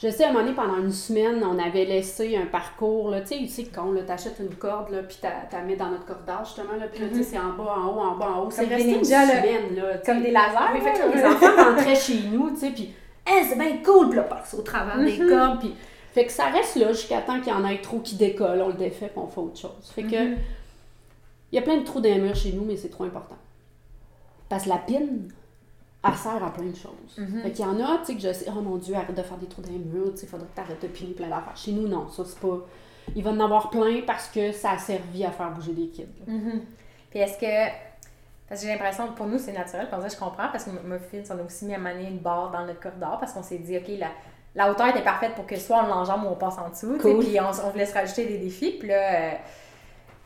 Je 0.01 0.09
sais, 0.11 0.25
à 0.25 0.29
un 0.29 0.33
moment 0.33 0.45
donné, 0.45 0.55
pendant 0.55 0.77
une 0.79 0.93
semaine, 0.93 1.43
on 1.43 1.59
avait 1.59 1.85
laissé 1.85 2.37
un 2.37 2.47
parcours, 2.47 3.11
là, 3.11 3.21
tu 3.21 3.27
sais, 3.29 3.39
tu 3.39 3.49
sais, 3.49 3.65
quand 3.65 3.91
là, 3.91 4.03
t'achètes 4.03 4.39
une 4.39 4.55
corde, 4.55 4.91
là, 4.91 5.03
puis 5.03 5.19
t'as 5.21 5.61
mets 5.63 5.75
dans 5.75 5.91
notre 5.91 6.05
cordage, 6.07 6.47
justement, 6.47 6.77
là, 6.79 6.87
puis 6.87 7.03
là, 7.03 7.09
tu 7.09 7.17
sais, 7.17 7.23
c'est 7.25 7.39
en 7.39 7.55
bas, 7.55 7.75
en 7.77 7.87
haut, 7.89 8.01
en 8.01 8.17
bas, 8.17 8.31
en 8.31 8.43
haut. 8.45 8.51
C'est 8.51 8.67
resté 8.67 8.95
une 8.97 9.05
semaine, 9.05 9.75
là. 9.75 9.99
Comme 10.07 10.23
des 10.23 10.31
lasers. 10.31 10.73
Oui, 10.75 10.81
fait 10.83 10.93
que 10.93 11.17
les 11.17 11.25
enfants 11.25 11.65
rentraient 11.71 11.97
chez 11.97 12.21
nous, 12.31 12.51
tu 12.51 12.57
sais, 12.59 12.71
puis 12.71 12.95
hey, 13.27 13.45
c'est 13.49 13.57
bien 13.59 13.79
cool, 13.85 14.09
puis 14.11 14.17
là, 14.19 14.23
passe 14.23 14.55
au 14.55 14.63
travers 14.63 14.99
des 14.99 15.19
Mhm. 15.19 15.29
cordes, 15.31 15.59
puis 15.59 15.75
fait 16.13 16.27
que 16.27 16.33
ça 16.33 16.45
reste 16.47 16.77
là 16.77 16.93
jusqu'à 16.93 17.21
temps 17.23 17.41
qu'il 17.41 17.53
y 17.53 17.57
en 17.57 17.65
ait 17.69 17.81
trop 17.81 17.99
qui 17.99 18.15
décollent, 18.15 18.63
on 18.63 18.69
le 18.69 18.75
défait, 18.75 19.09
puis 19.09 19.19
on 19.19 19.27
fait 19.27 19.41
autre 19.41 19.59
chose. 19.59 19.93
Fait 19.97 20.05
que 20.05 20.17
Mhm. 20.31 20.37
il 21.51 21.57
y 21.57 21.59
a 21.59 21.63
plein 21.63 21.77
de 21.79 21.85
trous 21.85 22.01
dans 22.01 22.09
les 22.09 22.19
murs 22.21 22.37
chez 22.37 22.53
nous, 22.53 22.65
mais 22.65 22.77
c'est 22.77 22.89
trop 22.89 23.03
important. 23.03 23.37
Parce 24.49 24.63
que 24.65 24.69
la 24.69 24.79
pine, 24.79 25.29
elle 26.05 26.15
sert 26.15 26.43
à 26.43 26.53
plein 26.53 26.67
de 26.67 26.77
choses. 26.77 27.27
Fait 27.43 27.51
qu'il 27.51 27.65
y 27.65 27.69
en 27.69 27.81
a, 27.81 27.99
tu 27.99 28.07
sais, 28.07 28.15
que 28.15 28.21
je 28.21 28.33
sais, 28.33 28.47
oh 28.49 28.61
mon 28.61 28.77
Dieu, 28.77 28.95
arrête 28.95 29.15
de 29.15 29.23
faire 29.23 29.37
des 29.37 29.47
trous 29.47 29.63
dans 29.63 29.73
les 29.73 29.79
murs, 29.79 30.13
tu 30.13 30.19
sais, 30.19 30.27
faudrait 30.27 30.47
que 30.47 30.55
t'arrêtes 30.55 30.83
de 30.83 30.89
piner 30.89 31.13
plein 31.13 31.29
d'affaires. 31.29 31.57
Chez 31.57 31.73
nous, 31.73 31.89
non, 31.89 32.09
ça 32.09 32.23
c'est 32.25 32.39
pas. 32.39 32.59
Il 33.17 33.25
va 33.25 33.31
en 33.31 33.41
avoir 33.41 33.71
plein 33.71 34.03
parce 34.07 34.29
que 34.29 34.53
ça 34.53 34.73
a 34.73 34.79
servi 34.79 35.25
à 35.25 35.31
faire 35.31 35.51
bouger 35.51 35.73
des 35.73 35.89
kids. 35.89 36.07
Mhm. 36.27 36.63
Puis 37.11 37.19
est-ce 37.19 37.39
que. 37.39 37.73
Parce 38.49 38.63
que 38.63 38.67
j'ai 38.67 38.73
l'impression 38.73 39.09
que 39.09 39.13
pour 39.13 39.27
nous, 39.27 39.39
c'est 39.39 39.53
naturel. 39.53 39.89
Pour 39.91 40.01
ça, 40.01 40.09
je 40.09 40.17
comprends. 40.17 40.49
Parce 40.51 40.65
que 40.65 40.71
ma 40.71 40.99
fille, 40.99 41.23
on 41.31 41.39
a 41.39 41.43
aussi 41.43 41.67
mis 41.67 41.75
à 41.75 41.79
manier 41.79 42.09
une 42.09 42.19
barre 42.19 42.51
dans 42.51 42.65
notre 42.65 42.81
corridor. 42.81 43.19
Parce 43.19 43.33
qu'on 43.33 43.43
s'est 43.43 43.59
dit, 43.59 43.77
OK, 43.77 43.89
la, 43.99 44.09
la 44.55 44.71
hauteur 44.71 44.89
était 44.89 45.03
parfaite 45.03 45.35
pour 45.35 45.47
que 45.47 45.57
soit 45.57 45.85
on 45.85 45.87
l'enjambe 45.87 46.25
ou 46.25 46.29
on 46.29 46.35
passe 46.35 46.57
en 46.59 46.71
dessous. 46.71 46.97
Cool. 46.99 47.19
Puis 47.19 47.39
on, 47.41 47.67
on 47.67 47.71
voulait 47.71 47.85
se 47.85 47.93
rajouter 47.93 48.27
des 48.27 48.39
défis. 48.39 48.77
Puis 48.79 48.89
là, 48.89 48.95
euh, 48.95 49.33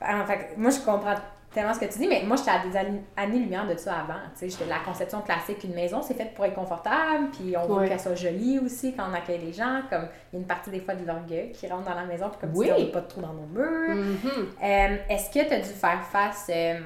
en 0.02 0.24
fait, 0.24 0.56
moi, 0.56 0.70
je 0.70 0.78
comprends 0.78 1.16
tellement 1.52 1.74
ce 1.74 1.80
que 1.80 1.84
tu 1.92 1.98
dis. 1.98 2.08
Mais 2.08 2.22
moi, 2.24 2.36
j'étais 2.36 2.50
à 2.50 2.58
des 2.66 2.76
années- 2.76 3.02
années-lumière 3.16 3.66
de 3.66 3.76
ça 3.76 4.00
avant. 4.00 4.18
Tu 4.34 4.40
sais, 4.40 4.48
j'étais 4.50 4.66
la 4.66 4.78
conception 4.80 5.20
classique 5.20 5.60
d'une 5.60 5.74
maison, 5.74 6.00
c'est 6.02 6.14
fait 6.14 6.32
pour 6.34 6.44
être 6.44 6.54
confortable. 6.54 7.28
Puis 7.32 7.54
on 7.56 7.66
veut 7.66 7.86
qu'elle 7.88 8.00
soit 8.00 8.14
jolie 8.14 8.58
aussi 8.58 8.94
quand 8.94 9.04
on 9.10 9.14
accueille 9.14 9.38
les 9.40 9.52
gens. 9.52 9.82
Comme 9.90 10.08
il 10.32 10.36
y 10.36 10.38
a 10.38 10.40
une 10.40 10.46
partie 10.46 10.70
des 10.70 10.80
fois 10.80 10.94
de 10.94 11.06
l'orgueil 11.06 11.52
qui 11.52 11.66
rentre 11.68 11.84
dans 11.88 11.94
la 11.94 12.04
maison. 12.04 12.28
Puis 12.30 12.38
comme 12.40 12.50
Oui. 12.56 12.66
tu 12.68 12.74
dis, 12.74 12.80
on 12.80 12.84
n'est 12.86 12.92
pas 12.92 13.00
de 13.00 13.08
trous 13.08 13.20
dans 13.20 13.32
nos 13.34 13.46
murs. 13.46 13.94
Mhm. 13.94 14.48
Euh, 14.62 14.96
Est-ce 15.08 15.30
que 15.30 15.46
tu 15.46 15.54
as 15.54 15.60
dû 15.60 15.68
faire 15.68 16.02
face 16.04 16.50
euh, 16.50 16.78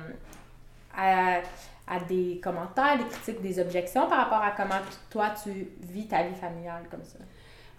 à, 0.96 1.36
à 1.88 2.00
des 2.08 2.40
commentaires, 2.42 2.98
des 2.98 3.04
critiques, 3.04 3.40
des 3.42 3.60
objections 3.60 4.08
par 4.08 4.18
rapport 4.18 4.42
à 4.42 4.50
comment 4.56 4.80
toi 5.10 5.26
tu 5.42 5.68
vis 5.80 6.06
ta 6.08 6.22
vie 6.22 6.34
familiale 6.34 6.82
comme 6.90 7.04
ça? 7.04 7.18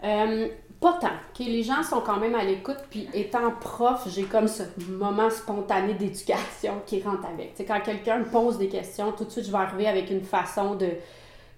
Euh, 0.04 0.48
pas 0.80 0.94
tant. 1.02 1.10
Les 1.40 1.64
gens 1.64 1.82
sont 1.84 2.02
quand 2.02 2.18
même 2.18 2.36
à 2.36 2.44
l'écoute, 2.44 2.78
puis 2.90 3.08
étant 3.14 3.52
prof, 3.60 4.08
j'ai 4.14 4.24
comme 4.24 4.48
ce 4.48 4.64
moment 4.90 5.30
spontané 5.30 5.94
d'éducation 5.94 6.74
qui 6.86 7.02
rentre 7.02 7.26
avec. 7.28 7.52
Tu 7.52 7.58
sais, 7.58 7.66
quand 7.66 7.80
quelqu'un 7.82 8.20
me 8.20 8.26
pose 8.26 8.58
des 8.58 8.68
questions, 8.70 9.12
tout 9.12 9.26
de 9.26 9.30
suite, 9.32 9.46
je 9.46 9.52
vais 9.52 9.58
arriver 9.58 9.88
avec 9.88 10.10
une 10.12 10.24
façon 10.24 10.76
de 10.76 10.90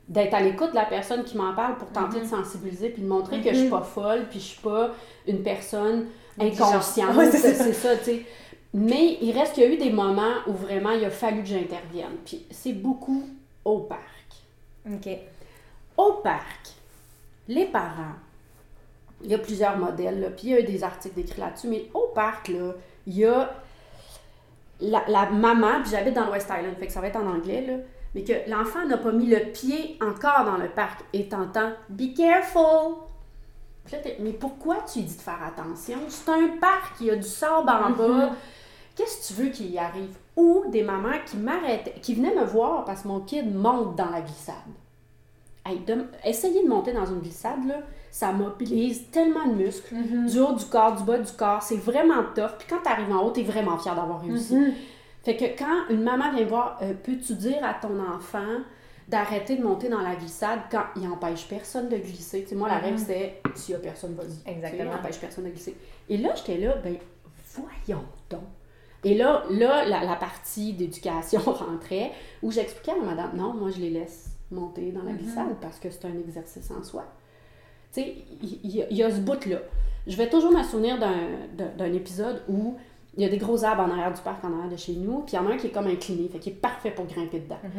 d'être 0.08 0.34
à 0.34 0.42
l'écoute 0.42 0.72
de 0.72 0.76
la 0.76 0.86
personne 0.86 1.24
qui 1.24 1.38
m'en 1.38 1.54
parle 1.54 1.78
pour 1.78 1.88
tenter 1.90 2.18
Mhm. 2.18 2.24
de 2.24 2.28
sensibiliser 2.30 2.90
puis 2.90 3.04
de 3.04 3.08
montrer 3.08 3.42
que 3.42 3.50
je 3.54 3.60
suis 3.60 3.70
pas 3.70 3.84
folle 3.84 4.26
puis 4.28 4.40
je 4.40 4.46
suis 4.46 4.60
pas 4.62 4.90
une 5.28 5.44
personne 5.44 6.08
inconsciente 6.40 7.14
ça. 7.14 7.32
c'est 7.54 7.74
ça 7.74 7.96
tu 7.98 8.04
sais 8.06 8.26
mais 8.74 9.20
il 9.22 9.32
reste 9.38 9.54
qu'il 9.54 9.62
y 9.64 9.66
a 9.68 9.70
eu 9.70 9.78
des 9.78 9.92
moments 9.92 10.34
où 10.48 10.54
vraiment 10.54 10.90
il 10.94 11.06
a 11.06 11.12
fallu 11.12 11.42
que 11.44 11.48
j'intervienne 11.50 12.16
puis 12.26 12.44
c'est 12.50 12.74
beaucoup 12.74 13.24
au 13.64 13.82
parc 13.82 14.02
OK. 14.92 15.10
au 15.98 16.14
parc, 16.24 16.70
les 17.48 17.66
parents, 17.66 18.16
il 19.24 19.30
y 19.30 19.36
a 19.36 19.38
plusieurs 19.38 19.78
modèles, 19.78 20.22
là, 20.22 20.30
puis 20.30 20.48
il 20.48 20.50
y 20.52 20.54
a 20.56 20.60
eu 20.60 20.64
des 20.64 20.84
articles 20.84 21.16
décrits 21.16 21.42
là-dessus, 21.42 21.68
mais 21.68 21.90
au 21.94 22.08
parc, 22.14 22.48
là, 22.48 22.74
il 23.06 23.18
y 23.18 23.26
a 23.26 23.54
la, 24.82 25.04
la 25.08 25.30
maman, 25.30 25.82
puis 25.82 25.92
j'habite 25.92 26.14
dans 26.14 26.28
l'West 26.28 26.48
Island, 26.48 26.76
fait 26.78 26.88
que 26.88 26.94
ça 26.94 27.02
va 27.02 27.08
être 27.08 27.18
en 27.18 27.28
anglais, 27.28 27.66
là, 27.68 27.74
mais 28.16 28.24
que 28.24 28.34
l'enfant 28.50 28.86
n'a 28.86 28.98
pas 28.98 29.12
mis 29.12 29.28
le 29.28 29.52
pied 29.52 29.98
encore 30.02 30.46
dans 30.46 30.58
le 30.58 30.70
parc 30.70 31.02
et 31.14 31.28
t'entends 31.28 31.72
«Be 31.90 32.16
careful!» 32.16 32.96
Puis 33.86 33.96
là, 33.96 34.02
mais 34.20 34.32
pourquoi 34.32 34.78
tu 34.92 35.02
dis 35.02 35.16
de 35.16 35.22
faire 35.22 35.40
attention? 35.44 35.98
C'est 36.08 36.30
un 36.30 36.58
parc, 36.60 36.96
il 37.02 37.08
y 37.08 37.12
a 37.12 37.16
du 37.16 37.28
sable 37.28 37.70
en 37.70 37.90
bas. 37.92 38.32
Qu'est-ce 38.96 39.30
que 39.30 39.34
tu 39.34 39.42
veux 39.42 39.50
qu'il 39.50 39.72
y 39.72 39.80
arrive? 39.80 40.16
Ou 40.36 40.66
des 40.70 40.84
mamans 40.84 41.18
qui 41.26 41.38
m'arrêtaient, 41.38 42.00
qui 42.02 42.16
venaient 42.16 42.36
me 42.36 42.44
voir 42.44 42.86
parce 42.86 43.04
que 43.04 43.08
mon 43.08 43.22
kid 43.22 43.54
monte 43.54 43.96
dans 43.96 44.10
la 44.10 44.22
glissade. 44.22 44.56
Hey, 45.66 45.80
de- 45.80 46.06
essayer 46.24 46.64
de 46.64 46.68
monter 46.68 46.94
dans 46.94 47.06
une 47.06 47.20
glissade, 47.20 47.66
là, 47.66 47.80
ça 48.12 48.32
mobilise 48.32 49.10
tellement 49.12 49.48
de 49.48 49.54
muscles, 49.54 49.96
du 50.28 50.40
haut 50.40 50.54
du 50.54 50.66
corps, 50.66 50.96
du 50.96 51.04
bas 51.04 51.18
du 51.18 51.32
corps, 51.34 51.62
c'est 51.62 51.78
vraiment 51.78 52.24
tough. 52.36 52.58
Puis 52.58 52.68
quand 52.70 52.82
tu 52.84 52.90
arrives 52.90 53.12
en 53.12 53.24
haut, 53.24 53.32
tu 53.32 53.42
es 53.42 53.44
vraiment 53.44 53.78
fier 53.78 53.96
d'avoir 53.96 54.22
réussi. 54.22 54.56
Mhm. 54.56 54.74
Fait 55.24 55.36
que 55.36 55.46
quand 55.58 55.90
une 55.90 56.04
maman 56.04 56.32
vient 56.34 56.46
voir, 56.46 56.80
euh, 56.82 56.94
peux-tu 57.04 57.36
dire 57.36 57.64
à 57.64 57.74
ton 57.74 58.00
enfant 58.00 58.62
d'arrêter 59.08 59.58
de 59.58 59.64
monter 59.64 59.90
dans 59.90 60.02
la 60.02 60.16
glissade 60.16 60.60
quand 60.72 60.84
il 60.96 61.08
empêche 61.08 61.48
personne 61.48 61.90
de 61.90 61.98
glisser? 61.98 62.44
Tu 62.44 62.50
sais, 62.50 62.56
moi, 62.56 62.70
la 62.70 62.78
règle, 62.78 63.00
c'est 63.00 63.42
s'il 63.56 63.74
y 63.74 63.76
a 63.76 63.80
personne, 63.80 64.16
vas-y. 64.16 64.28
Tu 64.28 64.34
sais, 64.34 64.52
Exactement. 64.52 64.92
Il 64.92 65.00
empêche 65.00 65.20
personne 65.20 65.46
de 65.46 65.50
glisser. 65.50 65.76
Et 66.08 66.18
là, 66.18 66.34
j'étais 66.36 66.58
là, 66.58 66.76
ben, 66.84 66.96
voyons 67.56 68.04
donc. 68.30 68.42
Et 69.04 69.16
là, 69.16 69.44
là 69.50 69.86
la, 69.86 70.04
la 70.04 70.16
partie 70.16 70.74
d'éducation 70.74 71.40
rentrait 71.46 72.12
où 72.42 72.52
j'expliquais 72.52 72.92
à 72.92 72.98
la 72.98 73.04
madame, 73.04 73.32
non, 73.36 73.54
moi, 73.54 73.70
je 73.72 73.80
les 73.80 73.90
laisse 73.90 74.32
monter 74.52 74.92
dans 74.92 75.04
la 75.04 75.14
glissade 75.14 75.56
parce 75.62 75.80
que 75.80 75.90
c'est 75.90 76.06
un 76.06 76.18
exercice 76.18 76.72
en 76.72 76.84
soi. 76.84 77.06
Tu 77.94 78.02
sais, 78.02 78.16
il 78.42 78.70
y, 78.76 78.82
a- 78.82 78.88
il 78.90 78.98
y 78.98 79.04
a 79.04 79.10
ce 79.12 79.20
bout-là. 79.20 79.58
Je 80.08 80.16
vais 80.16 80.30
toujours 80.30 80.52
me 80.52 80.64
souvenir 80.64 80.98
d'un- 81.00 81.94
épisode 81.94 82.42
où 82.48 82.76
il 83.18 83.24
y 83.24 83.26
a 83.26 83.30
des 83.30 83.38
gros 83.38 83.64
arbres 83.64 83.82
en 83.84 83.90
arrière 83.92 84.14
du 84.14 84.22
parc, 84.22 84.44
en 84.44 84.54
arrière 84.54 84.70
de 84.70 84.78
chez 84.78 84.94
nous, 84.94 85.20
puis 85.22 85.34
il 85.34 85.36
y 85.36 85.40
en 85.40 85.48
a 85.48 85.54
un 85.54 85.58
qui 85.58 85.68
est 85.68 85.72
comme 85.72 85.88
incliné, 85.88 86.30
fait 86.30 86.40
qu'il 86.40 86.54
est 86.54 86.56
parfait 86.56 86.92
pour 86.92 87.06
grimper 87.06 87.40
dedans. 87.40 87.58
Mhm. 87.64 87.70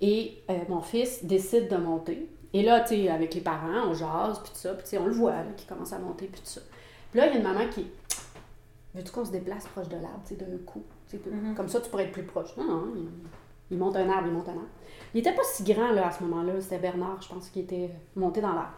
Et 0.00 0.42
euh, 0.50 0.54
mon 0.68 0.80
fils 0.80 1.24
décide 1.24 1.68
de 1.68 1.76
monter. 1.76 2.28
Et 2.52 2.62
là, 2.62 2.80
tu 2.80 2.88
sais, 2.94 3.08
avec 3.08 3.34
les 3.34 3.40
parents, 3.40 3.88
on 3.88 3.92
jase, 3.94 4.40
puis 4.42 4.52
tout 4.52 4.58
ça, 4.58 4.74
puis 4.74 4.84
tu 4.84 4.90
sais, 4.90 4.98
on 4.98 5.06
le 5.06 5.12
voit, 5.12 5.32
là, 5.32 5.44
qui 5.56 5.66
commence 5.66 5.92
à 5.92 5.98
monter, 5.98 6.26
puis 6.26 6.40
tout 6.40 6.46
ça. 6.48 6.60
Puis 7.10 7.20
là, 7.20 7.26
il 7.26 7.32
y 7.32 7.34
a 7.34 7.38
une 7.38 7.42
maman 7.44 7.68
qui... 7.70 7.86
Veux-tu 8.94 9.12
qu'on 9.12 9.24
se 9.24 9.32
déplace 9.32 9.66
proche 9.66 9.88
de 9.88 9.96
l'arbre, 9.96 10.22
tu 10.26 10.34
sais, 10.34 10.40
d'un 10.42 10.56
coup? 10.64 10.82
Mhm. 11.12 11.54
Comme 11.54 11.68
ça, 11.68 11.80
tu 11.80 11.90
pourrais 11.90 12.04
être 12.04 12.12
plus 12.12 12.22
proche. 12.24 12.56
Non, 12.56 12.64
non, 12.64 12.84
il, 12.96 13.08
il 13.72 13.78
monte 13.78 13.96
un 13.96 14.08
arbre, 14.08 14.26
il 14.28 14.32
monte 14.32 14.48
un 14.48 14.52
arbre. 14.52 14.62
Il 15.12 15.20
était 15.20 15.34
pas 15.34 15.42
si 15.44 15.64
grand, 15.64 15.92
là, 15.92 16.08
à 16.08 16.10
ce 16.10 16.22
moment-là. 16.24 16.60
C'était 16.60 16.78
Bernard, 16.78 17.20
je 17.20 17.28
pense, 17.28 17.48
qui 17.50 17.60
était 17.60 17.90
monté 18.14 18.40
dans 18.40 18.52
l'arbre. 18.54 18.72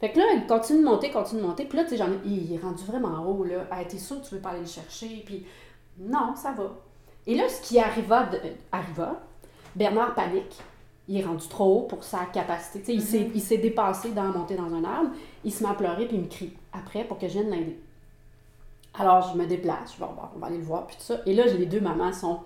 Fait 0.00 0.12
que 0.12 0.18
là, 0.18 0.24
il 0.34 0.46
continue 0.46 0.80
de 0.80 0.84
monter, 0.84 1.10
continue 1.10 1.40
de 1.42 1.46
monter. 1.46 1.64
Puis 1.64 1.78
là, 1.78 1.84
tu 1.84 1.90
sais, 1.90 1.96
j'en 1.96 2.10
ai- 2.10 2.20
il 2.26 2.52
est 2.54 2.58
rendu 2.58 2.84
vraiment 2.84 3.24
haut, 3.26 3.44
là. 3.44 3.66
Ah, 3.70 3.84
t'es 3.84 3.98
sûr 3.98 4.20
que 4.20 4.26
tu 4.26 4.34
veux 4.34 4.40
pas 4.40 4.50
aller 4.50 4.60
le 4.60 4.66
chercher? 4.66 5.22
Puis 5.24 5.46
non, 5.98 6.34
ça 6.36 6.52
va. 6.52 6.70
Et 7.26 7.34
là, 7.34 7.48
ce 7.48 7.62
qui 7.62 7.78
arriva, 7.78 8.24
de- 8.26 8.36
euh, 8.36 8.52
arriva, 8.72 9.20
Bernard 9.74 10.14
panique. 10.14 10.56
Il 11.08 11.18
est 11.18 11.24
rendu 11.24 11.46
trop 11.48 11.78
haut 11.78 11.82
pour 11.82 12.02
sa 12.04 12.26
capacité. 12.26 12.80
Tu 12.80 12.86
sais, 12.86 12.94
il 12.94 13.02
s'est- 13.02 13.30
il 13.34 13.40
s'est 13.40 13.58
dépassé 13.58 14.10
dans 14.10 14.24
monter 14.24 14.56
dans 14.56 14.74
un 14.74 14.84
arbre. 14.84 15.10
Il 15.44 15.52
se 15.52 15.62
met 15.62 15.70
à 15.70 15.74
pleurer, 15.74 16.06
puis 16.06 16.16
il 16.16 16.22
me 16.24 16.28
crie 16.28 16.52
après 16.72 17.04
pour 17.04 17.18
que 17.18 17.28
je 17.28 17.34
vienne 17.34 17.50
l'aider. 17.50 17.78
Alors, 18.98 19.30
je 19.32 19.38
me 19.38 19.46
déplace, 19.46 19.94
je 19.94 20.00
vais, 20.00 20.06
bon, 20.10 20.22
on 20.34 20.38
va 20.38 20.46
aller 20.48 20.58
le 20.58 20.64
voir, 20.64 20.86
puis 20.86 20.96
tout 20.96 21.02
ça. 21.02 21.20
Et 21.26 21.34
là, 21.34 21.44
les 21.46 21.66
deux 21.66 21.80
mamans 21.80 22.12
sont 22.12 22.40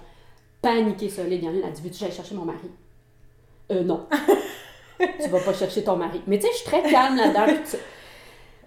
paniquées 0.62 1.08
solides. 1.08 1.42
Il 1.42 1.44
y 1.44 1.48
en 1.48 1.52
a 1.52 1.54
une, 1.56 1.62
elle 1.64 1.72
dit 1.72 1.82
Veux-tu 1.82 1.98
chercher 1.98 2.34
mon 2.34 2.44
mari? 2.44 2.70
Euh, 3.70 3.82
non. 3.84 4.06
tu 5.22 5.28
vas 5.28 5.40
pas 5.40 5.52
chercher 5.54 5.82
ton 5.84 5.96
mari. 5.96 6.20
Mais 6.26 6.38
tu 6.38 6.46
sais, 6.46 6.52
je 6.52 6.56
suis 6.58 6.66
très 6.66 6.82
calme 6.90 7.16
là-dedans, 7.16 7.46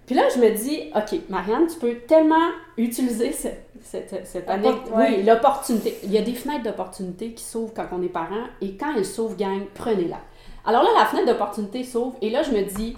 puis 0.05 0.15
là, 0.15 0.23
je 0.35 0.39
me 0.39 0.49
dis 0.51 0.91
Ok, 0.95 1.19
Marianne, 1.29 1.67
tu 1.67 1.77
peux 1.79 1.95
tellement 2.07 2.49
utiliser 2.77 3.31
cette, 3.31 3.67
cette, 3.83 4.25
cette 4.25 4.47
La 4.47 4.53
année- 4.53 4.63
porte- 4.69 4.91
ouais. 4.91 5.15
Oui, 5.17 5.23
l'opportunité. 5.23 5.97
Il 6.03 6.11
y 6.11 6.17
a 6.17 6.21
des 6.21 6.33
fenêtres 6.33 6.63
d'opportunité 6.63 7.31
qui 7.33 7.43
s'ouvrent 7.43 7.73
quand 7.73 7.87
on 7.91 8.01
est 8.03 8.07
parent, 8.09 8.45
et 8.61 8.75
quand 8.75 8.93
elles 8.95 9.05
s'ouvrent, 9.05 9.37
gang, 9.37 9.61
prenez-la. 9.73 10.17
Alors 10.65 10.83
là, 10.83 10.89
la 10.97 11.05
fenêtre 11.05 11.27
d'opportunité 11.27 11.83
s'ouvre, 11.83 12.15
et 12.21 12.29
là, 12.29 12.43
je 12.43 12.51
me 12.51 12.61
dis 12.63 12.95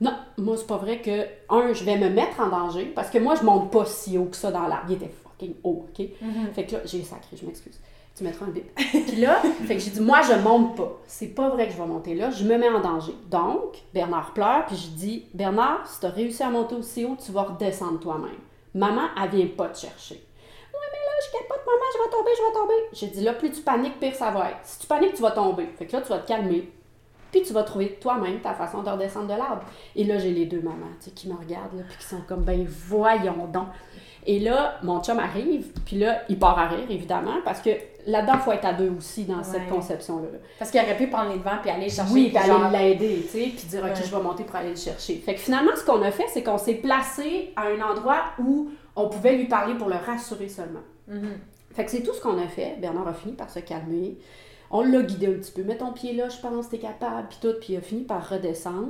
non, 0.00 0.12
moi, 0.36 0.56
c'est 0.58 0.66
pas 0.66 0.76
vrai 0.76 1.00
que, 1.00 1.22
un, 1.48 1.72
je 1.72 1.82
vais 1.84 1.96
me 1.96 2.10
mettre 2.10 2.38
en 2.40 2.48
danger, 2.48 2.84
parce 2.94 3.08
que 3.08 3.18
moi, 3.18 3.34
je 3.34 3.42
monte 3.44 3.70
pas 3.72 3.86
si 3.86 4.18
haut 4.18 4.26
que 4.26 4.36
ça 4.36 4.50
dans 4.50 4.66
l'arbre. 4.66 4.84
Il 4.90 4.96
était 4.96 5.10
fucking 5.22 5.54
haut, 5.64 5.86
OK? 5.88 6.06
Mhm. 6.20 6.52
Fait 6.54 6.64
que 6.64 6.72
là, 6.74 6.80
j'ai 6.84 7.02
sacré, 7.02 7.34
je 7.40 7.46
m'excuse. 7.46 7.80
Tu 8.16 8.24
mettras 8.24 8.46
un 8.46 8.48
bip. 8.48 8.74
Puis 8.76 9.16
là, 9.16 9.42
fait 9.66 9.74
que 9.74 9.80
j'ai 9.80 9.90
dit, 9.90 10.00
moi, 10.00 10.22
je 10.22 10.32
monte 10.42 10.74
pas. 10.74 10.90
C'est 11.06 11.34
pas 11.34 11.50
vrai 11.50 11.66
que 11.66 11.74
je 11.74 11.78
vais 11.78 11.86
monter 11.86 12.14
là, 12.14 12.30
je 12.30 12.44
me 12.44 12.56
mets 12.56 12.68
en 12.68 12.80
danger. 12.80 13.12
Donc, 13.30 13.76
Bernard 13.92 14.32
pleure, 14.32 14.64
puis 14.66 14.76
je 14.76 14.88
dis, 14.88 15.26
Bernard, 15.34 15.86
si 15.86 16.00
t'as 16.00 16.08
réussi 16.08 16.42
à 16.42 16.48
monter 16.48 16.76
aussi 16.76 17.04
haut, 17.04 17.16
tu 17.22 17.30
vas 17.30 17.42
redescendre 17.42 18.00
toi-même. 18.00 18.38
Maman, 18.74 19.08
elle 19.22 19.30
vient 19.30 19.46
pas 19.48 19.68
te 19.68 19.78
chercher. 19.78 20.14
Ouais, 20.14 20.80
mais 20.92 20.98
là, 20.98 21.12
je 21.26 21.32
capote, 21.38 21.66
maman, 21.66 21.84
je 21.92 21.98
vais 21.98 22.10
tomber, 22.10 22.30
je 22.36 22.42
vais 22.42 22.58
tomber. 22.58 22.88
J'ai 22.94 23.06
dit, 23.08 23.22
là, 23.22 23.34
plus 23.34 23.50
tu 23.50 23.60
paniques, 23.60 24.00
pire 24.00 24.14
ça 24.14 24.30
va 24.30 24.50
être. 24.50 24.60
Si 24.62 24.78
tu 24.78 24.86
paniques, 24.86 25.14
tu 25.14 25.22
vas 25.22 25.32
tomber. 25.32 25.66
Fait 25.78 25.86
que 25.86 25.92
là, 25.92 26.00
tu 26.00 26.08
vas 26.08 26.18
te 26.18 26.28
calmer. 26.28 26.72
Puis 27.30 27.42
tu 27.42 27.52
vas 27.52 27.64
trouver 27.64 27.98
toi-même 28.00 28.40
ta 28.40 28.54
façon 28.54 28.82
de 28.82 28.88
redescendre 28.88 29.26
de 29.26 29.38
l'arbre. 29.38 29.64
Et 29.94 30.04
là, 30.04 30.16
j'ai 30.16 30.30
les 30.32 30.46
deux 30.46 30.62
mamans 30.62 30.86
tu 31.00 31.06
sais, 31.06 31.10
qui 31.10 31.28
me 31.28 31.34
regardent, 31.34 31.76
là, 31.76 31.82
puis 31.86 31.98
qui 31.98 32.04
sont 32.04 32.22
comme, 32.26 32.44
ben 32.44 32.66
voyons 32.66 33.46
donc. 33.52 33.66
Et 34.26 34.40
là, 34.40 34.78
mon 34.82 35.02
chum 35.02 35.18
arrive, 35.18 35.72
puis 35.84 35.98
là, 35.98 36.22
il 36.28 36.38
part 36.38 36.58
à 36.58 36.66
rire, 36.68 36.90
évidemment, 36.90 37.36
parce 37.44 37.60
que 37.60 37.70
là-dedans, 38.06 38.34
il 38.36 38.40
faut 38.40 38.52
être 38.52 38.64
à 38.64 38.72
deux 38.72 38.90
aussi 38.96 39.24
dans 39.24 39.42
cette 39.42 39.68
conception-là. 39.68 40.28
Parce 40.58 40.70
qu'il 40.70 40.80
aurait 40.80 40.96
pu 40.96 41.08
prendre 41.08 41.32
les 41.32 41.38
devants 41.38 41.58
puis 41.60 41.70
aller 41.70 41.86
le 41.86 41.90
chercher. 41.90 42.12
Oui, 42.12 42.32
puis 42.34 42.46
genre- 42.46 42.64
aller 42.64 42.94
l'aider, 42.94 43.22
tu 43.22 43.28
sais, 43.28 43.52
puis 43.56 43.66
dire, 43.68 43.80
OK, 43.82 43.88
Ouais. 43.90 43.94
je 44.04 44.14
vais 44.16 44.22
monter 44.22 44.44
pour 44.44 44.56
aller 44.56 44.70
le 44.70 44.76
chercher. 44.76 45.16
Fait 45.16 45.34
que 45.34 45.40
finalement, 45.40 45.72
ce 45.76 45.84
qu'on 45.84 46.00
a 46.02 46.10
fait, 46.10 46.26
c'est 46.32 46.42
qu'on 46.42 46.58
s'est 46.58 46.74
placé 46.76 47.52
à 47.56 47.62
un 47.66 47.80
endroit 47.80 48.22
où 48.38 48.70
on 48.94 49.08
pouvait 49.08 49.36
lui 49.36 49.46
parler 49.46 49.74
pour 49.74 49.88
le 49.88 49.96
rassurer 49.96 50.48
seulement. 50.48 50.80
Mhm. 51.08 51.30
Fait 51.74 51.84
que 51.84 51.90
c'est 51.90 52.02
tout 52.02 52.14
ce 52.14 52.20
qu'on 52.22 52.38
a 52.42 52.46
fait. 52.48 52.76
Bernard 52.80 53.08
a 53.08 53.12
fini 53.12 53.34
par 53.34 53.50
se 53.50 53.58
calmer. 53.58 54.16
On 54.70 54.82
l'a 54.82 55.02
guidé 55.02 55.26
un 55.26 55.32
petit 55.34 55.52
peu. 55.52 55.62
Mets 55.62 55.76
ton 55.76 55.92
pied 55.92 56.12
là, 56.14 56.28
je 56.28 56.38
pense, 56.40 56.68
t'es 56.70 56.78
capable, 56.78 57.28
puis 57.28 57.38
tout. 57.40 57.54
Puis 57.60 57.74
il 57.74 57.76
a 57.76 57.80
fini 57.80 58.02
par 58.04 58.28
redescendre. 58.28 58.88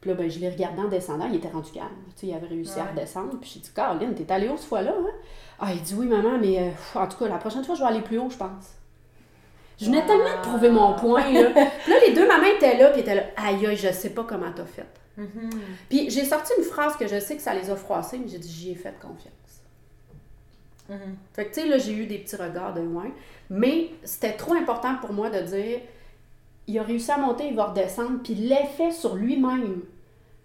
Puis 0.00 0.10
là, 0.10 0.16
ben, 0.16 0.30
je 0.30 0.38
l'ai 0.38 0.48
regardé 0.48 0.80
en 0.80 0.88
descendant, 0.88 1.26
il 1.26 1.36
était 1.36 1.48
rendu 1.48 1.72
calme. 1.72 1.88
Tu 2.14 2.20
sais, 2.20 2.26
il 2.28 2.34
avait 2.34 2.46
réussi 2.46 2.78
à 2.78 2.84
redescendre. 2.84 3.38
Puis 3.40 3.50
j'ai 3.54 3.60
dit, 3.60 3.70
Caroline, 3.74 4.14
t'es 4.14 4.30
allée 4.32 4.48
haut 4.48 4.56
cette 4.56 4.68
fois-là, 4.68 4.94
hein? 4.96 5.10
Ah, 5.58 5.72
il 5.72 5.82
dit, 5.82 5.94
oui, 5.94 6.06
maman, 6.06 6.38
mais 6.40 6.58
euh, 6.60 6.70
en 7.00 7.06
tout 7.08 7.18
cas, 7.18 7.28
la 7.28 7.38
prochaine 7.38 7.64
fois, 7.64 7.74
je 7.74 7.80
vais 7.80 7.88
aller 7.88 8.02
plus 8.02 8.18
haut, 8.18 8.30
je 8.30 8.36
pense. 8.36 8.74
Je 9.80 9.86
venais 9.86 10.00
Wow. 10.02 10.06
tellement 10.06 10.36
de 10.36 10.42
prouver 10.48 10.70
mon 10.70 10.94
point, 10.94 11.32
là. 11.32 11.50
Puis 11.82 11.92
là, 11.92 11.98
les 12.06 12.12
deux 12.12 12.26
mamans 12.28 12.46
étaient 12.46 12.76
là, 12.78 12.90
puis 12.90 13.00
étaient 13.00 13.14
là, 13.16 13.22
aïe, 13.36 13.66
aïe, 13.66 13.76
je 13.76 13.90
sais 13.92 14.10
pas 14.10 14.24
comment 14.24 14.50
t'as 14.54 14.64
fait. 14.64 14.86
Mhm. 15.16 15.50
Puis 15.88 16.10
j'ai 16.10 16.24
sorti 16.24 16.52
une 16.58 16.64
phrase 16.64 16.96
que 16.96 17.06
je 17.08 17.18
sais 17.18 17.34
que 17.36 17.42
ça 17.42 17.52
les 17.54 17.68
a 17.70 17.74
froissés, 17.76 18.18
mais 18.18 18.28
j'ai 18.28 18.38
dit, 18.38 18.48
j'y 18.52 18.70
ai 18.70 18.74
fait 18.76 18.94
confiance. 19.00 19.32
Mhm. 20.88 21.16
Fait 21.32 21.44
que, 21.46 21.54
tu 21.54 21.60
sais, 21.62 21.66
là, 21.68 21.78
j'ai 21.78 21.92
eu 21.92 22.06
des 22.06 22.18
petits 22.18 22.36
regards 22.36 22.72
de 22.74 22.80
loin. 22.80 23.10
Mais 23.50 23.90
c'était 24.04 24.32
trop 24.34 24.54
important 24.54 24.96
pour 25.00 25.12
moi 25.12 25.28
de 25.30 25.40
dire, 25.42 25.80
il 26.68 26.78
a 26.78 26.82
réussi 26.82 27.10
à 27.10 27.18
monter, 27.18 27.48
il 27.48 27.56
va 27.56 27.64
redescendre. 27.66 28.20
Puis 28.22 28.34
l'effet 28.34 28.92
sur 28.92 29.14
lui-même, 29.16 29.80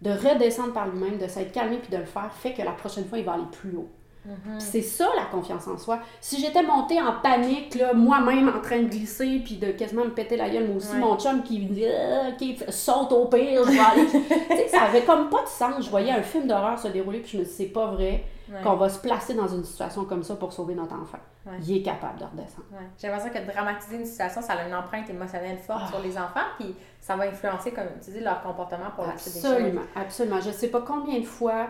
de 0.01 0.09
redescendre 0.11 0.73
par 0.73 0.87
lui-même, 0.87 1.17
de 1.17 1.27
s'être 1.27 1.51
calmé 1.51 1.77
puis 1.77 1.91
de 1.91 1.97
le 1.97 2.05
faire, 2.05 2.31
fait 2.33 2.53
que 2.53 2.61
la 2.61 2.71
prochaine 2.71 3.05
fois, 3.05 3.17
il 3.19 3.25
va 3.25 3.33
aller 3.33 3.43
plus 3.51 3.75
haut. 3.75 3.87
Mhm. 4.25 4.33
Puis 4.57 4.61
C'est 4.61 4.81
ça 4.81 5.05
la 5.17 5.25
confiance 5.25 5.67
en 5.67 5.77
soi. 5.77 5.99
Si 6.21 6.39
j'étais 6.39 6.63
montée 6.63 7.01
en 7.01 7.11
panique, 7.21 7.75
là, 7.75 7.93
moi-même 7.93 8.47
en 8.47 8.61
train 8.61 8.79
de 8.79 8.87
glisser, 8.87 9.41
puis 9.43 9.55
de 9.57 9.71
quasiment 9.71 10.05
me 10.05 10.11
péter 10.11 10.37
la 10.37 10.49
gueule, 10.49 10.67
moi 10.67 10.77
aussi, 10.77 10.93
Ouais. 10.93 10.99
mon 10.99 11.17
chum 11.19 11.43
qui, 11.43 11.59
me 11.59 11.73
dit, 11.73 11.85
Ah, 11.85 12.31
qui 12.37 12.57
saute 12.69 13.11
au 13.11 13.25
pire, 13.25 13.63
je 13.65 13.71
vais 13.71 13.79
aller. 13.79 14.05
tu 14.49 14.55
sais, 14.57 14.67
ça 14.69 14.83
avait 14.83 15.01
comme 15.03 15.29
pas 15.29 15.41
de 15.43 15.49
sens. 15.49 15.83
Je 15.85 15.89
voyais 15.89 16.11
un 16.11 16.21
film 16.23 16.47
d'horreur 16.47 16.79
se 16.79 16.87
dérouler, 16.87 17.19
puis 17.19 17.31
je 17.33 17.37
me 17.39 17.43
dis, 17.43 17.51
c'est 17.51 17.65
pas 17.65 17.87
vrai 17.87 18.23
Ouais. 18.53 18.61
qu'on 18.61 18.75
va 18.75 18.87
se 18.89 18.99
placer 18.99 19.33
dans 19.33 19.47
une 19.47 19.63
situation 19.63 20.05
comme 20.05 20.23
ça 20.23 20.35
pour 20.35 20.53
sauver 20.53 20.75
notre 20.75 20.93
enfant. 20.95 21.17
Ouais. 21.45 21.53
Il 21.61 21.77
est 21.77 21.81
capable 21.81 22.19
de 22.19 22.25
redescendre. 22.25 22.67
Ouais. 22.71 22.85
J'ai 22.97 23.07
l'impression 23.07 23.33
que 23.33 23.51
dramatiser 23.51 23.95
une 23.97 24.05
situation, 24.05 24.41
ça 24.41 24.53
a 24.53 24.67
une 24.67 24.75
empreinte 24.75 25.09
émotionnelle 25.09 25.57
forte 25.57 25.81
Ah. 25.85 25.89
sur 25.91 25.99
les 26.01 26.17
enfants, 26.17 26.45
puis 26.59 26.75
ça 27.01 27.15
va 27.15 27.23
influencer, 27.25 27.71
comme 27.71 27.85
tu 28.03 28.11
dis, 28.11 28.19
leur 28.19 28.41
comportement 28.43 28.91
pour 28.95 29.05
la 29.05 29.17
suite 29.17 29.33
des 29.35 29.41
choses. 29.41 29.51
Absolument, 29.51 29.81
absolument. 29.95 30.39
Je 30.41 30.51
sais 30.51 30.67
pas 30.69 30.81
combien 30.81 31.19
de 31.19 31.25
fois 31.25 31.67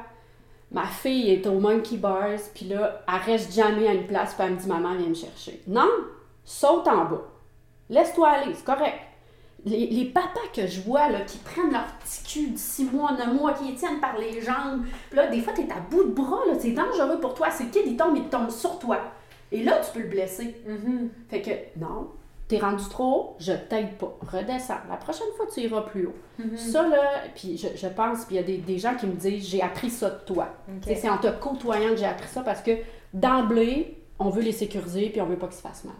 ma 0.71 0.85
fille 0.85 1.31
est 1.31 1.45
au 1.47 1.59
Monkey 1.59 1.97
Bars, 1.97 2.39
puis 2.53 2.65
là, 2.65 3.01
elle 3.07 3.31
reste 3.31 3.53
jamais 3.53 3.87
à 3.87 3.93
une 3.93 4.07
place, 4.07 4.33
puis 4.33 4.43
elle 4.45 4.53
me 4.53 4.57
dit 4.57 4.67
Maman, 4.67 4.95
viens 4.95 5.09
me 5.09 5.13
chercher. 5.13 5.61
Non, 5.67 5.87
saute 6.43 6.87
en 6.87 7.05
bas. 7.05 7.21
Laisse-toi 7.89 8.27
aller, 8.27 8.53
c'est 8.53 8.65
correct. 8.65 8.97
Les, 9.65 9.87
les 9.87 10.05
papas 10.05 10.39
que 10.53 10.67
je 10.67 10.81
vois 10.81 11.09
là, 11.09 11.21
qui 11.21 11.37
prennent 11.37 11.71
leur 11.71 11.85
petit 12.03 12.23
cul 12.23 12.47
de 12.51 12.57
6 12.57 12.85
mois, 12.91 13.13
9 13.13 13.33
mois, 13.33 13.53
qui 13.53 13.65
les 13.65 13.75
tiennent 13.75 13.99
par 14.01 14.17
les 14.17 14.41
jambes, 14.41 14.83
là, 15.13 15.27
des 15.27 15.39
fois, 15.41 15.53
t'es 15.53 15.63
à 15.71 15.79
bout 15.89 16.03
de 16.03 16.11
bras, 16.11 16.39
là, 16.47 16.53
c'est 16.59 16.71
dangereux 16.71 17.19
pour 17.21 17.33
toi. 17.33 17.49
C'est 17.49 17.63
le 17.65 17.69
kid, 17.69 17.83
il 17.85 17.95
tombe, 17.95 18.15
il 18.17 18.25
tombe 18.25 18.49
sur 18.49 18.77
toi. 18.79 18.99
Et 19.51 19.63
là, 19.63 19.79
tu 19.79 19.91
peux 19.93 19.99
le 20.01 20.09
blesser. 20.09 20.55
Mhm. 20.67 21.09
Fait 21.29 21.41
que, 21.41 21.79
non, 21.79 22.09
t'es 22.49 22.57
rendu 22.57 22.83
trop 22.89 23.03
haut, 23.05 23.35
je 23.39 23.53
t'aide 23.53 23.93
pas. 23.97 24.17
Redescends. 24.31 24.81
La 24.89 24.97
prochaine 24.97 25.27
fois, 25.37 25.45
tu 25.53 25.61
iras 25.61 25.81
plus 25.83 26.07
haut. 26.07 26.15
Mhm. 26.39 26.57
Ça, 26.57 26.85
là, 26.87 27.01
puis 27.33 27.57
je, 27.57 27.67
je 27.77 27.87
pense, 27.87 28.25
puis 28.25 28.35
il 28.35 28.41
y 28.41 28.43
a 28.43 28.43
des, 28.43 28.57
des 28.57 28.77
gens 28.79 28.95
qui 28.95 29.05
me 29.07 29.13
disent, 29.13 29.47
j'ai 29.47 29.61
appris 29.61 29.89
ça 29.89 30.09
de 30.09 30.19
toi. 30.25 30.49
C'est 30.83 31.07
en 31.09 31.17
te 31.19 31.27
côtoyant 31.39 31.91
que 31.91 31.95
j'ai 31.97 32.05
appris 32.05 32.27
ça 32.27 32.41
parce 32.41 32.61
que 32.61 32.71
d'emblée, 33.13 33.97
on 34.19 34.29
veut 34.29 34.41
les 34.41 34.51
sécuriser 34.51 35.09
puis 35.09 35.21
on 35.21 35.25
veut 35.25 35.37
pas 35.37 35.47
qu'ils 35.47 35.55
se 35.57 35.61
fassent 35.61 35.85
mal. 35.85 35.95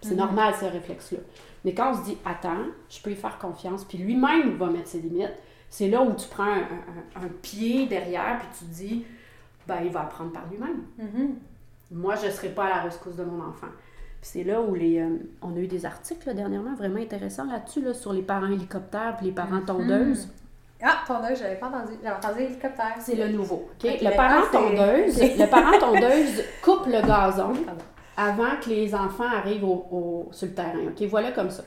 C'est 0.00 0.10
Mhm. 0.12 0.18
normal, 0.18 0.54
ce 0.60 0.64
réflexe-là. 0.66 1.18
Mais 1.64 1.74
quand 1.74 1.90
on 1.92 1.94
se 1.94 2.04
dit, 2.04 2.18
attends, 2.24 2.64
je 2.88 3.00
peux 3.00 3.10
y 3.10 3.14
faire 3.16 3.38
confiance, 3.38 3.84
puis 3.84 3.98
lui-même 3.98 4.56
va 4.56 4.66
mettre 4.66 4.88
ses 4.88 5.00
limites, 5.00 5.34
c'est 5.70 5.88
là 5.88 6.02
où 6.02 6.14
tu 6.14 6.28
prends 6.28 6.44
un, 6.44 6.58
un- 7.16 7.24
un 7.24 7.28
pied 7.42 7.86
derrière, 7.86 8.38
puis 8.38 8.48
tu 8.58 8.64
te 8.64 8.70
dis, 8.74 9.04
ben, 9.66 9.78
il 9.84 9.90
va 9.90 10.02
apprendre 10.02 10.32
par 10.32 10.44
lui-même. 10.50 10.82
Mhm. 10.98 11.34
Moi, 11.90 12.14
je 12.16 12.26
ne 12.26 12.30
serai 12.30 12.48
pas 12.50 12.64
à 12.64 12.68
la 12.68 12.80
rescousse 12.82 13.16
de 13.16 13.24
mon 13.24 13.42
enfant. 13.42 13.66
Puis 14.20 14.30
c'est 14.32 14.44
là 14.44 14.60
où 14.60 14.74
les, 14.74 14.98
euh, 14.98 15.10
on 15.42 15.54
a 15.56 15.58
eu 15.58 15.66
des 15.66 15.84
articles 15.86 16.26
là, 16.26 16.34
dernièrement 16.34 16.74
vraiment 16.74 17.00
intéressants 17.00 17.44
là-dessus, 17.44 17.80
là, 17.82 17.94
sur 17.94 18.12
les 18.12 18.22
parents 18.22 18.46
hélicoptères 18.50 19.16
puis 19.16 19.26
les 19.26 19.32
parents 19.32 19.60
tondeuses. 19.60 20.28
Ah, 20.82 20.98
tondeuse, 21.06 21.38
j'avais 21.40 21.56
pas 21.56 21.66
entendu. 21.68 21.92
J'avais 22.02 22.16
entendu 22.16 22.40
hélicoptère. 22.42 22.94
C'est 23.00 23.16
le 23.16 23.28
nouveau. 23.28 23.68
Le 23.84 24.16
parent 24.16 24.44
ah, 24.44 24.52
tondeuse, 24.52 25.18
le 25.38 25.50
parent 25.50 25.78
tondeuse 25.78 26.42
coupe 26.62 26.86
le 26.86 27.00
gazon 27.06 27.52
Pardon. 27.64 27.84
Avant 28.18 28.56
que 28.62 28.68
les 28.68 28.94
enfants 28.94 29.30
arrivent 29.32 29.64
au, 29.64 29.86
au- 29.90 30.28
sur 30.32 30.48
le 30.48 30.54
terrain. 30.54 30.86
Ok, 30.88 31.00
voilà 31.08 31.32
comme 31.32 31.50
ça. 31.50 31.62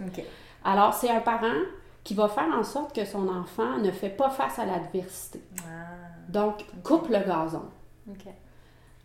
Alors 0.64 0.94
c'est 0.94 1.10
un 1.10 1.22
parent 1.22 1.60
qui 2.04 2.14
va 2.14 2.28
faire 2.28 2.50
en 2.54 2.64
sorte 2.64 2.94
que 2.96 3.06
son 3.06 3.28
enfant 3.30 3.78
ne 3.78 3.90
fait 3.92 4.10
pas 4.10 4.30
face 4.30 4.60
à 4.60 4.66
l'adversité. 4.66 5.42
Ah, 5.66 5.70
Donc 6.30 6.66
coupe 6.84 7.08
le 7.10 7.20
gazon 7.20 7.64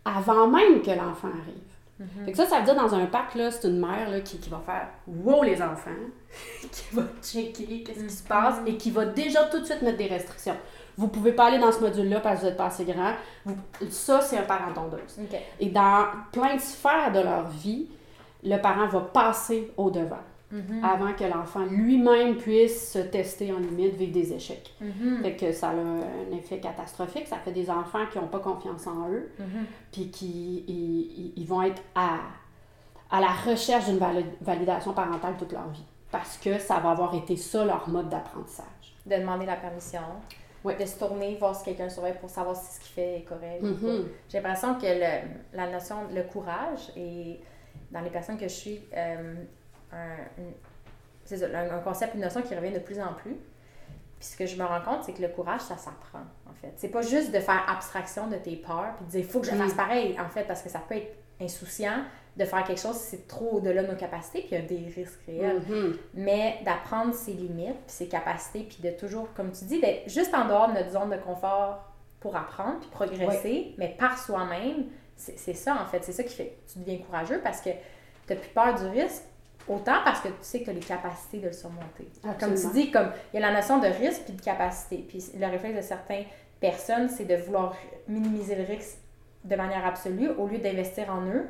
avant 0.05 0.47
même 0.47 0.81
que 0.81 0.91
l'enfant 0.91 1.29
arrive. 1.29 1.63
Mhm. 1.99 2.25
Fait 2.25 2.31
que 2.31 2.37
ça, 2.37 2.45
ça 2.45 2.59
veut 2.59 2.65
dire 2.65 2.75
dans 2.75 2.93
un 2.93 3.05
parc, 3.07 3.33
là, 3.35 3.49
c'est 3.49 3.67
une 3.67 3.79
mère 3.79 4.09
là, 4.09 4.19
qui, 4.21 4.37
qui 4.37 4.49
va 4.49 4.59
faire 4.65 4.87
Wow 5.07 5.43
les 5.43 5.59
enfants, 5.61 5.89
qui 6.71 6.83
va 6.95 7.01
checker 7.23 7.81
qu'est-ce 7.83 8.03
qui 8.03 8.09
se 8.13 8.23
passe 8.23 8.57
et 8.67 8.77
qui 8.77 8.91
va 8.91 9.05
déjà 9.05 9.45
tout 9.45 9.59
de 9.59 9.65
suite 9.65 9.81
mettre 9.81 9.97
des 9.97 10.05
restrictions. 10.07 10.55
Vous 10.97 11.07
pouvez 11.07 11.31
pas 11.31 11.45
aller 11.47 11.59
dans 11.59 11.71
ce 11.71 11.79
module-là 11.79 12.19
parce 12.21 12.35
que 12.37 12.41
vous 12.41 12.47
n'êtes 12.47 12.57
pas 12.57 12.65
assez 12.65 12.85
grand. 12.85 13.11
Vous- 13.45 13.55
ça, 13.89 14.19
c'est 14.21 14.37
un 14.37 14.43
parent 14.43 14.73
tondeuse. 14.73 15.19
Et 15.59 15.67
dans 15.69 16.05
plein 16.31 16.55
de 16.55 16.59
sphères 16.61 17.11
de 17.11 17.19
leur 17.19 17.47
vie, 17.49 17.87
le 18.43 18.57
parent 18.57 18.87
va 18.87 19.01
passer 19.01 19.71
au 19.77 19.89
devant 19.91 20.17
Mhm. 20.49 20.81
avant 20.83 21.11
que 21.13 21.25
l'enfant 21.25 21.65
lui-même 21.69 22.37
puisse 22.37 22.93
se 22.93 22.99
tester 22.99 23.51
en 23.51 23.59
limite, 23.59 23.95
vivre 23.95 24.13
des 24.13 24.31
échecs. 24.33 24.73
Mhm. 24.79 25.21
Fait 25.21 25.35
que 25.35 25.51
ça 25.51 25.69
a 25.69 25.73
un 25.73 26.31
effet 26.37 26.59
catastrophique. 26.59 27.27
Ça 27.27 27.35
fait 27.37 27.51
des 27.51 27.69
enfants 27.69 28.05
qui 28.11 28.17
n'ont 28.17 28.27
pas 28.27 28.39
confiance 28.39 28.87
en 28.87 29.09
eux 29.09 29.29
Mhm. 29.39 29.65
puis 29.91 30.09
qui 30.09 30.63
ils, 31.35 31.45
vont 31.45 31.61
être 31.63 31.81
à, 31.95 32.19
à 33.11 33.19
la 33.19 33.27
recherche 33.27 33.85
d'une 33.85 33.97
vali- 33.97 34.25
validation 34.41 34.93
parentale 34.93 35.35
toute 35.37 35.51
leur 35.51 35.67
vie. 35.67 35.83
Parce 36.11 36.37
que 36.37 36.57
ça 36.59 36.79
va 36.79 36.91
avoir 36.91 37.13
été 37.13 37.35
ça 37.35 37.65
leur 37.65 37.87
mode 37.89 38.07
d'apprentissage. 38.07 38.95
De 39.05 39.15
demander 39.17 39.45
la 39.45 39.57
permission. 39.57 39.99
Ouais. 40.67 40.75
De 40.75 40.85
se 40.85 40.97
tourner, 40.99 41.35
voir 41.35 41.55
si 41.55 41.63
quelqu'un 41.65 41.89
surveille 41.89 42.15
pour 42.19 42.29
savoir 42.29 42.55
si 42.55 42.75
ce 42.75 42.79
qu'il 42.79 42.91
fait 42.93 43.17
est 43.19 43.23
correct. 43.23 43.61
Mhm. 43.61 44.07
J'ai 44.29 44.39
l'impression 44.39 44.75
que 44.75 44.85
le- 44.85 45.27
la 45.53 45.67
notion, 45.69 45.97
le 46.13 46.23
courage, 46.23 46.91
est 46.95 47.39
dans 47.91 48.01
les 48.01 48.09
personnes 48.09 48.37
que 48.37 48.47
je 48.47 48.53
suis, 48.53 48.81
euh, 48.95 49.33
un, 49.93 50.15
ça, 51.25 51.35
un, 51.53 51.75
un 51.77 51.79
concept, 51.79 52.15
une 52.15 52.21
notion 52.21 52.41
qui 52.41 52.55
revient 52.55 52.71
de 52.71 52.79
plus 52.79 52.99
en 52.99 53.13
plus. 53.13 53.35
Puis 54.19 54.29
ce 54.29 54.37
que 54.37 54.45
je 54.45 54.55
me 54.57 54.65
rends 54.65 54.81
compte, 54.81 55.03
c'est 55.03 55.13
que 55.13 55.21
le 55.21 55.27
courage, 55.27 55.61
ça 55.61 55.77
s'apprend, 55.77 56.23
en 56.49 56.53
fait. 56.59 56.73
C'est 56.75 56.89
pas 56.89 57.01
juste 57.03 57.31
de 57.31 57.39
faire 57.39 57.63
abstraction 57.69 58.27
de 58.27 58.35
tes 58.37 58.55
peurs, 58.55 58.95
puis 58.97 59.05
de 59.05 59.11
dire, 59.11 59.19
il 59.21 59.25
faut 59.27 59.39
que 59.39 59.45
je 59.45 59.51
fasse 59.55 59.73
Mm. 59.73 59.77
pareil, 59.77 60.17
en 60.19 60.27
fait, 60.27 60.43
parce 60.45 60.61
que 60.63 60.69
ça 60.69 60.79
peut 60.79 60.95
être 60.95 61.15
insouciant 61.39 61.99
de 62.37 62.45
faire 62.45 62.63
quelque 62.63 62.79
chose 62.79 62.95
si 62.95 63.09
c'est 63.17 63.27
trop 63.27 63.49
au-delà 63.53 63.83
de 63.83 63.87
nos 63.91 63.97
capacités, 63.97 64.39
puis 64.41 64.49
il 64.51 64.59
y 64.59 64.61
a 64.61 64.65
des 64.65 64.91
risques 64.95 65.19
réels 65.25 65.61
Mhm. 65.67 65.97
mais 66.13 66.59
d'apprendre 66.63 67.13
ses 67.13 67.33
limites, 67.33 67.73
puis 67.87 67.95
ses 67.95 68.07
capacités, 68.07 68.59
puis 68.69 68.77
de 68.83 68.91
toujours, 68.95 69.33
comme 69.33 69.51
tu 69.51 69.65
dis, 69.65 69.79
d'être 69.81 70.07
juste 70.09 70.33
en 70.35 70.45
dehors 70.47 70.67
de 70.69 70.73
notre 70.73 70.91
zone 70.91 71.09
de 71.09 71.17
confort 71.17 71.83
pour 72.19 72.35
apprendre, 72.35 72.79
puis 72.79 72.89
progresser, 72.91 73.73
mais 73.77 73.95
par 73.97 74.17
soi-même, 74.19 74.85
c'est 75.15 75.37
c'est 75.37 75.53
ça 75.55 75.75
en 75.81 75.85
fait, 75.87 76.03
c'est 76.03 76.11
ça 76.11 76.23
qui 76.23 76.35
fait 76.35 76.45
que 76.67 76.73
tu 76.73 76.79
deviens 76.79 76.99
courageux 76.99 77.41
parce 77.43 77.59
que 77.59 77.69
tu 77.71 78.33
n'as 78.33 78.35
plus 78.39 78.49
peur 78.49 78.75
du 78.75 78.85
risque, 78.87 79.23
autant 79.67 79.97
parce 80.05 80.19
que 80.21 80.27
tu 80.27 80.33
sais 80.41 80.59
que 80.59 80.65
tu 80.65 80.69
as 80.69 80.73
les 80.73 80.79
capacités 80.79 81.39
de 81.39 81.47
le 81.47 81.53
surmonter. 81.53 82.07
Comme 82.39 82.53
tu 82.53 82.67
dis, 82.73 82.91
comme 82.91 83.09
il 83.33 83.39
y 83.39 83.43
a 83.43 83.49
la 83.49 83.55
notion 83.55 83.79
de 83.79 83.87
risque 83.87 84.23
puis 84.25 84.33
de 84.33 84.41
capacité, 84.41 84.97
puis 85.07 85.23
le 85.39 85.47
réflexe 85.47 85.75
de 85.75 85.81
certaines 85.81 86.25
personnes, 86.59 87.09
c'est 87.09 87.25
de 87.25 87.35
vouloir 87.35 87.75
minimiser 88.07 88.55
le 88.55 88.63
risque 88.63 88.97
de 89.43 89.55
manière 89.55 89.85
absolue 89.85 90.29
au 90.37 90.47
lieu 90.47 90.57
d'investir 90.59 91.09
en 91.11 91.21
eux 91.25 91.47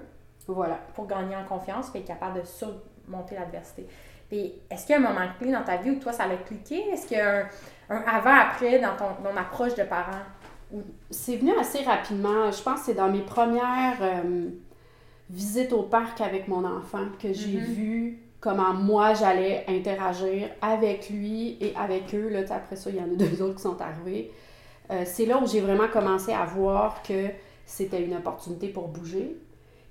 Voilà. 0.48 0.80
pour 0.96 1.08
gagner 1.08 1.36
en 1.36 1.44
confiance 1.46 1.92
et 1.94 2.00
être 2.00 2.06
capable 2.06 2.42
de 2.42 2.46
surmonter 2.46 3.36
l'adversité. 3.36 3.86
Puis, 4.30 4.54
est-ce 4.70 4.86
qu'il 4.86 4.94
y 4.94 4.98
a 4.98 5.02
un 5.02 5.10
moment 5.14 5.28
clé 5.40 5.52
dans 5.52 5.64
ta 5.64 5.78
vie 5.78 5.92
où 5.92 6.00
toi, 6.00 6.12
ça 6.12 6.28
l'a 6.28 6.36
cliqué? 6.38 6.90
Est-ce 6.92 7.08
qu'il 7.08 7.18
y 7.18 7.22
a 7.22 7.40
un, 7.40 7.48
un 7.90 8.02
avant-après 8.06 8.80
dans 8.80 8.96
ton, 8.98 9.06
ton 9.24 9.38
approche 9.38 9.76
de 9.76 9.84
parent? 9.84 10.20
C'est 11.10 11.38
venu 11.38 11.52
assez 11.58 11.82
rapidement. 11.84 12.52
Je 12.52 12.62
pense 12.62 12.82
que 12.82 12.86
c'est 12.88 12.94
dans 12.94 13.10
mes 13.10 13.22
premières 13.22 13.98
euh, 14.02 14.50
visites 15.30 15.72
au 15.74 15.84
parc 15.84 16.20
avec 16.22 16.48
mon 16.48 16.66
enfant 16.66 17.06
que 17.22 17.32
j'ai 17.34 17.58
Mhm. 17.58 17.64
vu 17.64 18.20
comment 18.40 18.74
moi 18.74 19.14
j'allais 19.14 19.66
interagir 19.68 20.50
avec 20.62 21.10
lui 21.10 21.58
et 21.62 21.74
avec 21.76 22.14
eux. 22.14 22.30
Là, 22.30 22.42
après 22.50 22.76
ça, 22.76 22.90
il 22.90 22.98
y 22.98 23.00
en 23.00 23.06
a 23.06 23.08
deux 23.16 23.42
autres 23.42 23.56
qui 23.56 23.62
sont 23.62 23.82
arrivés. 23.82 24.32
Euh, 24.92 25.04
c'est 25.06 25.26
là 25.26 25.38
où 25.38 25.48
j'ai 25.48 25.62
vraiment 25.62 25.88
commencé 25.88 26.34
à 26.34 26.46
voir 26.46 27.02
que 27.02 27.28
c'était 27.66 28.02
une 28.04 28.16
opportunité 28.16 28.70
pour 28.70 28.88
bouger, 28.88 29.36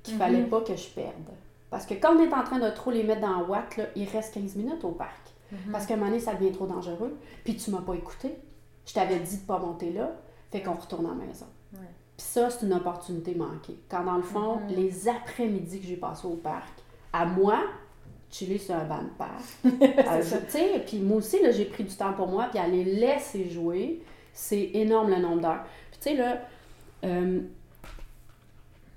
qu'il 0.06 0.14
Mhm. 0.14 0.20
fallait 0.20 0.42
pas 0.44 0.60
que 0.62 0.74
je 0.76 0.88
perde. 0.88 1.12
Parce 1.70 1.84
que 1.86 1.94
quand 1.94 2.16
on 2.16 2.20
est 2.20 2.32
en 2.32 2.42
train 2.44 2.58
de 2.58 2.70
trop 2.70 2.90
les 2.90 3.02
mettre 3.02 3.20
dans 3.22 3.40
le 3.40 3.44
watt, 3.46 3.76
là, 3.76 3.84
il 3.96 4.08
reste 4.08 4.34
15 4.34 4.56
minutes 4.56 4.84
au 4.84 4.90
parc. 4.92 5.20
Parce 5.70 5.86
qu'à 5.86 5.94
un 5.94 5.96
moment 5.98 6.10
donné, 6.10 6.20
ça 6.20 6.34
devient 6.34 6.50
trop 6.52 6.66
dangereux. 6.66 7.16
Puis 7.44 7.54
tu 7.56 7.70
m'as 7.70 7.80
pas 7.80 7.94
écouté. 7.94 8.34
Je 8.86 8.92
t'avais 8.94 9.18
dit 9.20 9.36
de 9.38 9.42
pas 9.46 9.58
monter 9.58 9.92
là. 9.92 10.10
Fait 10.50 10.60
qu'on 10.62 10.74
retourne 10.74 11.06
à 11.06 11.10
la 11.10 11.14
maison. 11.26 11.46
Ouais. 11.74 11.78
Puis 12.16 12.26
ça, 12.26 12.50
c'est 12.50 12.66
une 12.66 12.72
opportunité 12.72 13.34
manquée. 13.34 13.76
Quand 13.88 14.04
dans 14.04 14.16
le 14.16 14.22
fond, 14.22 14.56
Mhm. 14.56 14.74
les 14.76 15.08
après-midi 15.08 15.80
que 15.80 15.86
j'ai 15.86 15.96
passé 15.96 16.26
au 16.26 16.34
parc, 16.36 16.72
à 17.12 17.26
moi, 17.26 17.60
chiller 18.30 18.58
sur 18.58 18.74
un 18.74 18.84
banc 18.84 19.02
de 19.02 19.08
parc. 19.16 19.44
euh, 19.64 20.22
je- 20.22 20.36
tu 20.46 20.50
sais, 20.50 20.82
puis 20.86 20.98
moi 21.00 21.18
aussi, 21.18 21.38
j'ai 21.52 21.64
pris 21.66 21.84
du 21.84 21.94
temps 21.94 22.12
pour 22.12 22.26
moi, 22.28 22.46
puis 22.50 22.58
à 22.58 22.66
les 22.66 22.84
laisser 22.84 23.48
jouer, 23.48 24.02
c'est 24.32 24.70
énorme 24.74 25.10
le 25.10 25.18
nombre 25.18 25.42
d'heures. 25.42 25.64
Puis 25.90 26.00
tu 26.00 26.08
sais, 26.10 26.16
là, 26.16 26.38
euh, 27.04 27.40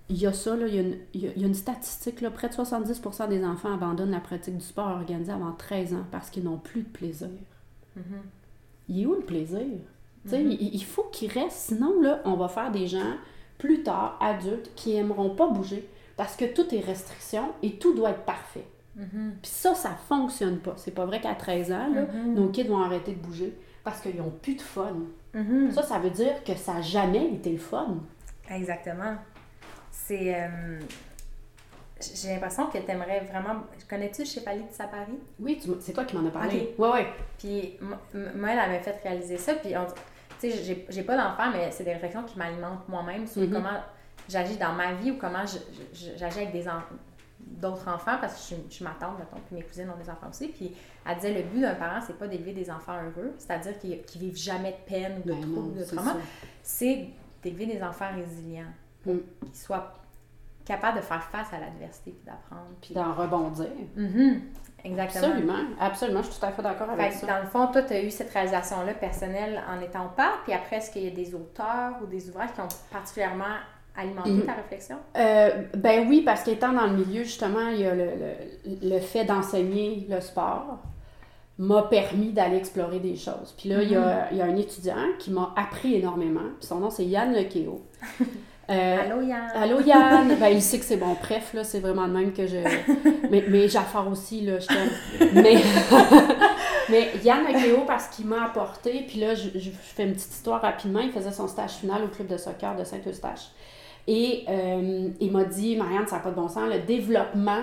il 0.09 0.17
y 0.17 0.25
a 0.27 0.33
ça, 0.33 0.55
là, 0.55 0.67
il 0.67 0.75
y, 0.75 0.77
a 0.79 0.81
une- 0.81 0.97
il 1.13 1.21
y 1.21 1.43
a- 1.43 1.47
une 1.47 1.53
statistique, 1.53 2.21
là, 2.21 2.31
près 2.31 2.49
de 2.49 2.53
70% 2.53 3.27
des 3.27 3.43
enfants 3.45 3.73
abandonnent 3.73 4.11
la 4.11 4.19
pratique 4.19 4.57
du 4.57 4.63
sport 4.65 4.87
organisé 4.87 5.31
avant 5.31 5.51
13 5.51 5.93
ans 5.93 6.05
parce 6.11 6.29
qu'ils 6.29 6.43
n'ont 6.43 6.57
plus 6.57 6.81
de 6.81 6.89
plaisir. 6.89 7.29
Mhm. 7.95 8.03
Il 8.89 9.01
est 9.01 9.05
où 9.05 9.13
le 9.13 9.21
plaisir? 9.21 9.61
Sais, 10.25 10.43
il, 10.43 10.75
il 10.75 10.83
faut 10.83 11.03
qu'ils 11.11 11.31
restent, 11.31 11.69
sinon, 11.73 12.01
là, 12.01 12.21
on 12.25 12.33
va 12.35 12.47
faire 12.49 12.71
des 12.71 12.87
gens, 12.87 13.13
plus 13.57 13.83
tard, 13.83 14.17
adultes, 14.21 14.71
qui 14.75 14.95
aimeront 14.95 15.29
pas 15.29 15.47
bouger 15.49 15.87
parce 16.17 16.35
que 16.35 16.45
tout 16.45 16.73
est 16.75 16.79
restriction 16.81 17.43
et 17.63 17.73
tout 17.77 17.93
doit 17.95 18.09
être 18.11 18.23
parfait. 18.25 18.65
Mhm. 18.95 19.35
Puis 19.41 19.51
ça, 19.51 19.75
ça 19.75 19.91
fonctionne 19.91 20.57
pas. 20.57 20.73
C'est 20.77 20.91
pas 20.91 21.05
vrai 21.05 21.21
qu'à 21.21 21.35
13 21.35 21.71
ans, 21.71 21.87
là, 21.93 22.01
Mhm. 22.13 22.33
nos 22.33 22.49
kids 22.49 22.63
vont 22.67 22.81
arrêter 22.81 23.13
de 23.13 23.19
bouger 23.19 23.55
parce 23.83 24.01
qu'ils 24.01 24.19
ont 24.21 24.33
plus 24.41 24.55
de 24.55 24.61
fun. 24.61 24.95
Ça, 25.71 25.83
ça 25.83 25.99
veut 25.99 26.09
dire 26.09 26.43
que 26.43 26.55
ça 26.55 26.73
n'a 26.75 26.81
jamais 26.81 27.33
été 27.33 27.51
le 27.51 27.59
fun. 27.59 27.97
Exactement. 28.49 29.15
C'est. 30.05 30.35
euh, 30.35 30.79
J'ai 32.15 32.29
l'impression 32.33 32.67
que 32.67 32.77
tu 32.77 32.89
aimerais 32.91 33.19
vraiment. 33.31 33.63
Connais-tu 33.89 34.25
Chefali 34.25 34.63
de 34.63 34.71
Sapari? 34.71 35.19
Oui, 35.39 35.59
tu 35.61 35.69
c'est 35.81 35.91
toi 35.93 36.05
qui 36.05 36.15
m'en 36.15 36.27
as 36.27 36.31
parlé. 36.31 36.73
Ok. 36.73 36.79
Ouais, 36.79 36.91
ouais. 36.93 37.07
Puis 37.37 37.77
moi, 37.81 37.97
elle 38.13 38.37
m'a 38.71 38.79
fait 38.79 38.99
réaliser 39.03 39.37
ça. 39.37 39.55
Puis, 39.55 39.75
on- 39.77 39.85
tu 40.39 40.49
sais, 40.49 40.63
j'ai- 40.63 40.85
j'ai 40.89 41.03
pas 41.03 41.17
d'enfant, 41.17 41.51
mais 41.51 41.69
c'est 41.71 41.83
des 41.83 41.93
réflexions 41.93 42.23
qui 42.23 42.37
m'alimentent 42.37 42.87
moi-même 42.87 43.27
sur 43.27 43.41
Mhm. 43.41 43.51
comment 43.51 43.77
j'agis 44.29 44.55
dans 44.57 44.71
ma 44.73 44.93
vie 44.93 45.11
ou 45.11 45.17
comment 45.17 45.43
j'agis 45.93 46.39
avec 46.39 46.53
des 46.53 46.65
d'autres 47.41 47.87
enfants 47.89 48.17
parce 48.21 48.33
que 48.35 48.39
je, 48.39 48.43
suis- 48.45 48.63
je 48.69 48.73
suis 48.75 48.83
ma 48.85 48.91
tante, 48.91 49.17
mettons, 49.19 49.37
puis 49.47 49.55
mes 49.55 49.63
cousines 49.63 49.89
ont 49.89 50.01
des 50.01 50.09
enfants 50.09 50.29
aussi. 50.29 50.47
Puis 50.49 50.73
elle 51.05 51.15
disait 51.15 51.33
le 51.33 51.43
but 51.43 51.61
d'un 51.61 51.73
parent, 51.75 51.99
c'est 52.05 52.17
pas 52.17 52.27
d'élever 52.27 52.51
des 52.53 52.69
enfants 52.69 52.95
heureux, 53.01 53.33
c'est-à-dire 53.37 53.77
qu'ils 53.79 54.01
qu'ils 54.03 54.21
vivent 54.21 54.37
jamais 54.37 54.71
de 54.71 54.89
peine 54.93 55.17
ou 55.19 55.27
de 55.27 55.33
Ben 55.33 55.45
non, 55.45 55.53
troubles, 55.53 55.79
de 55.79 55.83
trauma. 55.83 56.15
C'est 56.63 57.07
d'élever 57.41 57.65
des 57.65 57.81
enfants 57.81 58.09
résilients, 58.15 58.71
Mm. 59.13 59.47
qui 59.51 59.59
soient 59.59 59.93
capables 60.65 60.97
de 60.99 61.03
faire 61.03 61.23
face 61.23 61.47
à 61.53 61.59
l'adversité 61.59 62.11
puis 62.11 62.25
d'apprendre. 62.25 62.69
Puis 62.81 62.93
d'en 62.93 63.13
rebondir. 63.13 63.67
Mhm. 63.95 64.41
Exactement. 64.83 65.25
Absolument. 65.27 65.53
Absolument. 65.79 66.21
Je 66.21 66.29
suis 66.31 66.39
tout 66.39 66.45
à 66.45 66.51
fait 66.51 66.61
d'accord 66.61 66.87
Fait 66.95 67.01
avec 67.01 67.11
que 67.13 67.17
ça. 67.19 67.27
dans 67.27 67.39
le 67.43 67.47
fond, 67.49 67.67
toi, 67.67 67.81
tu 67.83 67.93
as 67.93 68.01
eu 68.01 68.11
cette 68.11 68.29
réalisation-là 68.31 68.93
personnelle 68.93 69.61
en 69.69 69.81
étant 69.81 70.07
parc, 70.15 70.43
puis 70.43 70.53
après, 70.53 70.77
est-ce 70.77 70.91
qu'il 70.91 71.03
y 71.03 71.07
a 71.07 71.11
des 71.11 71.35
auteurs 71.35 71.95
ou 72.01 72.05
des 72.05 72.29
ouvrages 72.29 72.53
qui 72.53 72.61
ont 72.61 72.67
particulièrement 72.91 73.57
alimenté 73.97 74.29
Mhm. 74.31 74.45
ta 74.45 74.53
réflexion? 74.53 74.95
Euh, 75.17 75.63
ben 75.75 76.07
oui, 76.07 76.21
parce 76.21 76.43
qu'étant 76.43 76.71
dans 76.71 76.85
le 76.87 76.93
milieu, 76.95 77.23
justement, 77.23 77.67
il 77.69 77.81
y 77.81 77.85
a 77.85 77.93
le, 77.95 78.05
le- 78.05 78.89
le 78.89 78.99
fait 78.99 79.25
d'enseigner 79.25 80.07
le 80.09 80.21
sport 80.21 80.77
m'a 81.57 81.83
permis 81.83 82.31
d'aller 82.31 82.55
explorer 82.55 82.99
des 82.99 83.17
choses. 83.17 83.53
Puis 83.57 83.67
là, 83.67 83.81
il, 83.83 83.91
y 83.91 83.95
a, 83.97 84.31
il 84.31 84.37
y 84.37 84.41
a 84.41 84.45
un 84.45 84.55
étudiant 84.55 84.95
qui 85.17 85.29
m'a 85.31 85.53
appris 85.57 85.95
énormément. 85.95 86.39
Puis 86.57 86.67
son 86.67 86.79
nom, 86.79 86.89
c'est 86.89 87.03
Yann 87.05 87.33
Lequeo. 87.33 87.81
Euh, 88.69 88.97
Allô, 89.01 89.21
Yann? 89.21 89.49
Allô 89.55 89.79
Yann! 89.81 90.35
Ben, 90.39 90.47
il 90.49 90.61
sait 90.61 90.77
que 90.79 90.85
c'est 90.85 90.97
bon. 90.97 91.15
Bref, 91.21 91.53
là, 91.53 91.63
c'est 91.63 91.79
vraiment 91.79 92.05
le 92.05 92.13
même 92.13 92.33
que 92.33 92.45
je. 92.45 92.57
Mais, 93.31 93.43
mais 93.47 93.67
Jafar 93.67 94.07
aussi, 94.07 94.41
là, 94.41 94.59
je 94.59 94.67
t'aime. 94.67 95.31
Mais, 95.33 95.55
mais 96.89 97.11
Yann 97.23 97.43
Lequeo, 97.45 97.83
parce 97.85 98.07
qu'il 98.07 98.25
m'a 98.25 98.45
apporté, 98.45 99.05
puis 99.07 99.19
là, 99.19 99.35
je, 99.35 99.49
je 99.55 99.69
fais 99.71 100.03
une 100.03 100.13
petite 100.13 100.31
histoire 100.33 100.61
rapidement. 100.61 100.99
Il 100.99 101.11
faisait 101.11 101.31
son 101.31 101.47
stage 101.47 101.71
final 101.73 102.03
au 102.03 102.07
club 102.07 102.27
de 102.27 102.37
soccer 102.37 102.75
de 102.75 102.83
Saint-Eustache. 102.83 103.49
Et 104.07 104.45
euh, 104.49 105.09
il 105.19 105.31
m'a 105.31 105.43
dit, 105.43 105.75
Marianne, 105.75 106.07
ça 106.07 106.15
n'a 106.17 106.21
pas 106.23 106.31
de 106.31 106.35
bon 106.35 106.47
sens, 106.47 106.63
le 106.71 106.79
développement 106.79 107.61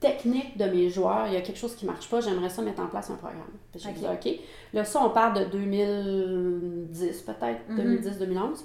technique 0.00 0.56
de 0.58 0.64
mes 0.64 0.88
joueurs, 0.90 1.24
il 1.26 1.34
y 1.34 1.36
a 1.36 1.40
quelque 1.40 1.58
chose 1.58 1.74
qui 1.74 1.86
ne 1.86 1.90
marche 1.90 2.08
pas, 2.08 2.20
j'aimerais 2.20 2.50
ça 2.50 2.60
mettre 2.62 2.82
en 2.82 2.86
place 2.86 3.10
un 3.10 3.14
programme. 3.16 3.40
Puis 3.72 3.80
J'ai 3.82 3.88
Ok. 3.90 3.94
dit, 4.22 4.30
OK. 4.34 4.38
Là, 4.74 4.84
ça, 4.84 5.00
on 5.04 5.10
parle 5.10 5.38
de 5.40 5.44
2010, 5.50 7.22
peut-être, 7.22 7.60
Mhm. 7.68 7.76
2010-2011. 7.76 8.64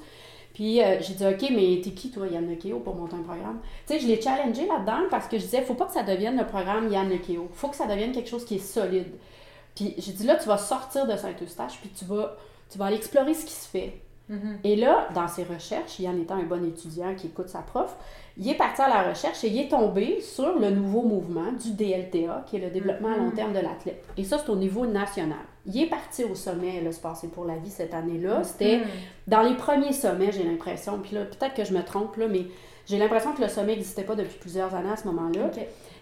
Puis 0.54 0.82
euh, 0.82 0.98
j'ai 1.02 1.14
dit, 1.14 1.26
OK, 1.26 1.50
mais 1.52 1.80
t'es 1.82 1.92
qui, 1.92 2.12
toi, 2.12 2.28
Yann 2.28 2.48
Lekeo, 2.48 2.80
pour 2.80 2.96
monter 2.96 3.16
un 3.16 3.24
programme? 3.24 3.60
Tu 3.88 3.94
sais, 3.94 4.00
je 4.00 4.08
l'ai 4.08 4.22
challengé 4.22 4.66
là-dedans 4.68 5.08
parce 5.10 5.28
que 5.28 5.38
je 5.38 5.44
disais, 5.44 5.62
faut 5.62 5.76
pas 5.76 5.86
que 5.86 5.94
ça 5.94 6.04
devienne 6.04 6.38
le 6.38 6.46
programme 6.46 6.92
Yann 6.92 7.10
Lekeo. 7.10 7.48
faut 7.54 7.70
que 7.70 7.76
ça 7.76 7.88
devienne 7.88 8.12
quelque 8.12 8.30
chose 8.30 8.44
qui 8.46 8.56
est 8.56 8.60
solide. 8.60 9.12
Puis 9.76 9.96
j'ai 9.98 10.12
dit, 10.12 10.26
là, 10.26 10.36
tu 10.36 10.48
vas 10.50 10.58
sortir 10.58 11.08
de 11.08 11.16
Saint-Eustache, 11.16 11.78
puis 11.80 11.90
tu 11.90 12.04
vas, 12.06 12.36
tu 12.70 12.78
vas 12.78 12.86
aller 12.86 12.98
explorer 12.98 13.34
ce 13.34 13.46
qui 13.46 13.54
se 13.54 13.68
fait. 13.70 13.94
Mhm. 14.28 14.60
Et 14.64 14.76
là, 14.76 15.08
dans 15.16 15.28
ses 15.28 15.44
recherches, 15.44 16.00
Yann 16.00 16.20
étant 16.22 16.36
un 16.36 16.44
bon 16.44 16.64
étudiant 16.66 17.16
qui 17.16 17.28
écoute 17.28 17.50
sa 17.50 17.60
prof, 17.60 17.96
il 18.38 18.48
est 18.50 18.56
parti 18.56 18.82
à 18.82 18.88
la 18.90 19.10
recherche 19.10 19.44
et 19.44 19.48
il 19.50 19.58
est 19.60 19.68
tombé 19.70 20.22
sur 20.22 20.58
le 20.60 20.70
nouveau 20.70 21.02
mouvement 21.02 21.52
du 21.54 21.72
DLTA, 21.74 22.46
qui 22.50 22.58
est 22.58 22.60
le 22.60 22.70
développement 22.70 23.10
à 23.14 23.18
long 23.18 23.26
Mhm. 23.28 23.34
terme 23.36 23.54
de 23.54 23.60
l'athlète. 23.60 24.04
Et 24.18 24.24
ça, 24.26 24.38
c'est 24.38 24.50
au 24.50 24.56
niveau 24.56 24.86
national. 24.86 25.38
Il 25.66 25.82
est 25.82 25.88
parti 25.88 26.24
au 26.24 26.34
sommet, 26.36 26.82
le 26.82 26.92
Sport 26.92 27.16
c'est 27.16 27.28
pour 27.32 27.46
la 27.46 27.56
vie 27.58 27.70
cette 27.70 27.94
année-là. 27.94 28.44
C'était 28.44 28.78
Mhm. 28.80 28.86
dans 29.28 29.42
les 29.44 29.56
premiers 29.56 29.94
sommets, 29.94 30.32
j'ai 30.32 30.44
l'impression, 30.44 31.00
puis 31.00 31.16
là, 31.16 31.26
peut-être 31.26 31.54
que 31.54 31.64
je 31.64 31.74
me 31.74 31.84
trompe, 31.84 32.16
là, 32.18 32.28
mais 32.28 32.46
j'ai 32.88 32.98
l'impression 32.98 33.34
que 33.34 33.42
le 33.42 33.48
sommet 33.48 33.74
n'existait 33.76 34.04
pas 34.04 34.16
depuis 34.16 34.38
plusieurs 34.40 34.74
années 34.74 34.90
à 34.92 34.98
ce 34.98 35.06
moment-là. 35.08 35.52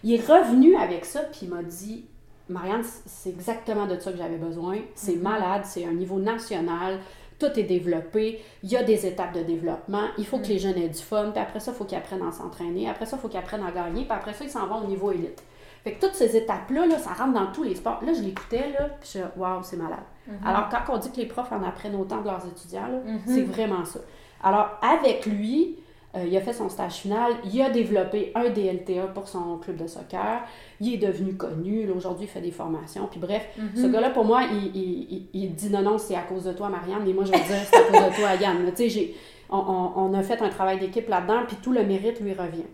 Il 0.02 0.14
est 0.14 0.26
revenu 0.26 0.76
avec 0.76 1.04
ça, 1.04 1.20
puis 1.24 1.40
il 1.42 1.48
m'a 1.50 1.62
dit 1.62 2.06
Marianne, 2.48 2.82
c'est 3.06 3.28
exactement 3.30 3.86
de 3.86 3.96
ça 4.00 4.10
que 4.10 4.18
j'avais 4.18 4.38
besoin. 4.38 4.78
C'est 4.96 5.14
Mhm. 5.14 5.22
malade, 5.22 5.62
c'est 5.64 5.84
un 5.84 5.92
niveau 5.92 6.18
national, 6.18 6.98
tout 7.38 7.46
est 7.58 7.62
développé, 7.62 8.40
il 8.62 8.70
y 8.70 8.76
a 8.76 8.82
des 8.82 9.06
étapes 9.06 9.34
de 9.34 9.42
développement, 9.42 10.06
il 10.18 10.26
faut 10.26 10.38
que 10.38 10.46
les 10.48 10.58
jeunes 10.58 10.76
aient 10.76 10.88
du 10.88 10.98
fun, 10.98 11.30
puis 11.32 11.40
après 11.40 11.60
ça, 11.60 11.70
il 11.70 11.76
faut 11.76 11.84
qu'ils 11.84 11.96
apprennent 11.98 12.22
à 12.26 12.32
s'entraîner, 12.32 12.88
après 12.88 13.06
ça, 13.06 13.16
il 13.16 13.20
faut 13.20 13.28
qu'ils 13.28 13.38
apprennent 13.38 13.64
à 13.64 13.70
gagner, 13.70 14.02
puis 14.04 14.12
après 14.12 14.32
ça, 14.34 14.42
ils 14.44 14.50
s'en 14.50 14.66
vont 14.66 14.84
au 14.84 14.86
niveau 14.88 15.12
élite. 15.12 15.42
Fait 15.84 15.92
que 15.92 16.00
toutes 16.06 16.14
ces 16.14 16.36
étapes-là, 16.36 16.86
là, 16.86 16.98
ça 16.98 17.10
rentre 17.12 17.32
dans 17.32 17.52
tous 17.52 17.62
les 17.62 17.74
sports. 17.74 18.00
Là, 18.04 18.12
je 18.12 18.20
l'écoutais, 18.22 18.70
là, 18.78 18.88
puis 19.00 19.10
je 19.14 19.40
waouh, 19.40 19.62
c'est 19.62 19.76
malade. 19.78 19.98
Mhm. 20.26 20.34
Alors, 20.46 20.68
quand 20.68 20.92
on 20.94 20.98
dit 20.98 21.10
que 21.10 21.16
les 21.16 21.26
profs 21.26 21.50
en 21.52 21.62
apprennent 21.62 21.96
autant 21.96 22.20
de 22.20 22.26
leurs 22.26 22.44
étudiants, 22.46 22.88
Mhm. 23.04 23.20
c'est 23.26 23.42
vraiment 23.42 23.84
ça. 23.84 24.00
Alors, 24.42 24.78
avec 24.82 25.24
lui, 25.26 25.76
euh, 26.16 26.24
il 26.26 26.36
a 26.36 26.40
fait 26.40 26.52
son 26.52 26.68
stage 26.68 26.94
final, 26.94 27.32
il 27.50 27.62
a 27.62 27.70
développé 27.70 28.32
un 28.34 28.50
DLTA 28.50 29.06
pour 29.14 29.28
son 29.28 29.56
club 29.58 29.76
de 29.76 29.86
soccer, 29.86 30.42
il 30.80 30.92
est 30.94 30.98
devenu 31.06 31.34
connu, 31.36 31.88
aujourd'hui, 31.90 32.26
il 32.26 32.28
fait 32.28 32.40
des 32.40 32.50
formations, 32.50 33.06
puis 33.10 33.20
bref, 33.20 33.46
Mhm. 33.56 33.70
ce 33.76 33.86
gars-là, 33.86 34.10
pour 34.10 34.24
moi, 34.24 34.42
il, 34.50 34.76
il- 34.76 35.06
il- 35.12 35.28
il 35.32 35.54
dit 35.54 35.70
non, 35.70 35.82
non, 35.82 35.98
c'est 35.98 36.16
à 36.16 36.22
cause 36.22 36.44
de 36.44 36.52
toi, 36.52 36.68
Marianne, 36.68 37.02
mais 37.06 37.12
moi, 37.12 37.24
je 37.24 37.30
vais 37.32 37.38
dire, 37.38 37.56
c'est 37.64 37.76
à 37.76 37.82
cause 37.84 38.10
de 38.10 38.16
toi, 38.16 38.34
Yann. 38.34 38.70
Tu 38.76 38.90
sais, 38.90 39.14
on, 39.50 39.56
on- 39.58 39.92
on 39.96 40.14
a 40.14 40.22
fait 40.22 40.42
un 40.42 40.48
travail 40.48 40.78
d'équipe 40.78 41.08
là-dedans, 41.08 41.42
puis 41.46 41.56
tout 41.62 41.72
le 41.72 41.84
mérite 41.84 42.20
lui 42.20 42.32
revient. 42.34 42.66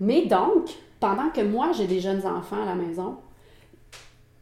Mais 0.00 0.26
donc, 0.26 0.68
pendant 1.00 1.30
que 1.30 1.40
moi, 1.40 1.72
j'ai 1.72 1.86
des 1.86 2.00
jeunes 2.00 2.24
enfants 2.26 2.62
à 2.62 2.66
la 2.66 2.74
maison, 2.74 3.16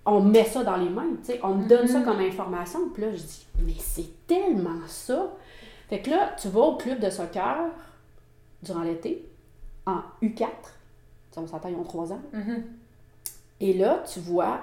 on 0.04 0.20
met 0.22 0.44
ça 0.44 0.64
dans 0.64 0.76
les 0.76 0.88
mains, 0.88 1.10
tu 1.20 1.32
sais, 1.32 1.40
on 1.42 1.54
me 1.54 1.68
donne 1.68 1.86
ça 1.86 1.98
Mhm. 2.00 2.04
comme 2.04 2.20
information, 2.20 2.88
puis 2.90 3.02
là, 3.02 3.12
je 3.12 3.22
dis, 3.22 3.46
mais 3.64 3.74
c'est 3.78 4.26
tellement 4.26 4.80
ça. 4.86 5.30
Fait 5.88 6.00
que 6.00 6.10
là, 6.10 6.34
tu 6.40 6.48
vas 6.48 6.60
au 6.60 6.76
club 6.76 6.98
de 7.00 7.10
soccer 7.10 7.70
durant 8.62 8.82
l'été, 8.82 9.26
en 9.86 10.00
U4, 10.22 10.46
Tu 11.30 11.34
sais, 11.34 11.40
on 11.40 11.46
s'entend, 11.46 11.68
ils 11.68 11.76
ont 11.76 11.84
3 11.84 12.12
ans, 12.12 12.20
Mhm. 12.32 12.64
et 13.60 13.74
là, 13.74 14.02
tu 14.10 14.18
vois 14.20 14.60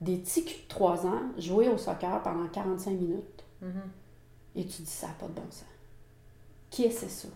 des 0.00 0.16
petits 0.16 0.44
culs 0.44 0.62
de 0.64 0.68
3 0.68 1.06
ans 1.06 1.20
jouer 1.38 1.68
au 1.68 1.78
soccer 1.78 2.20
pendant 2.22 2.46
45 2.48 2.90
minutes, 2.92 3.44
Mhm. 3.62 3.82
et 4.56 4.66
tu 4.66 4.82
dis, 4.82 4.90
ça 4.90 5.06
n'a 5.06 5.12
pas 5.14 5.26
de 5.28 5.32
bon 5.32 5.42
sens. 5.50 5.64
Qui 6.70 6.84
est 6.84 6.90
c'est 6.90 7.08
ça? 7.10 7.28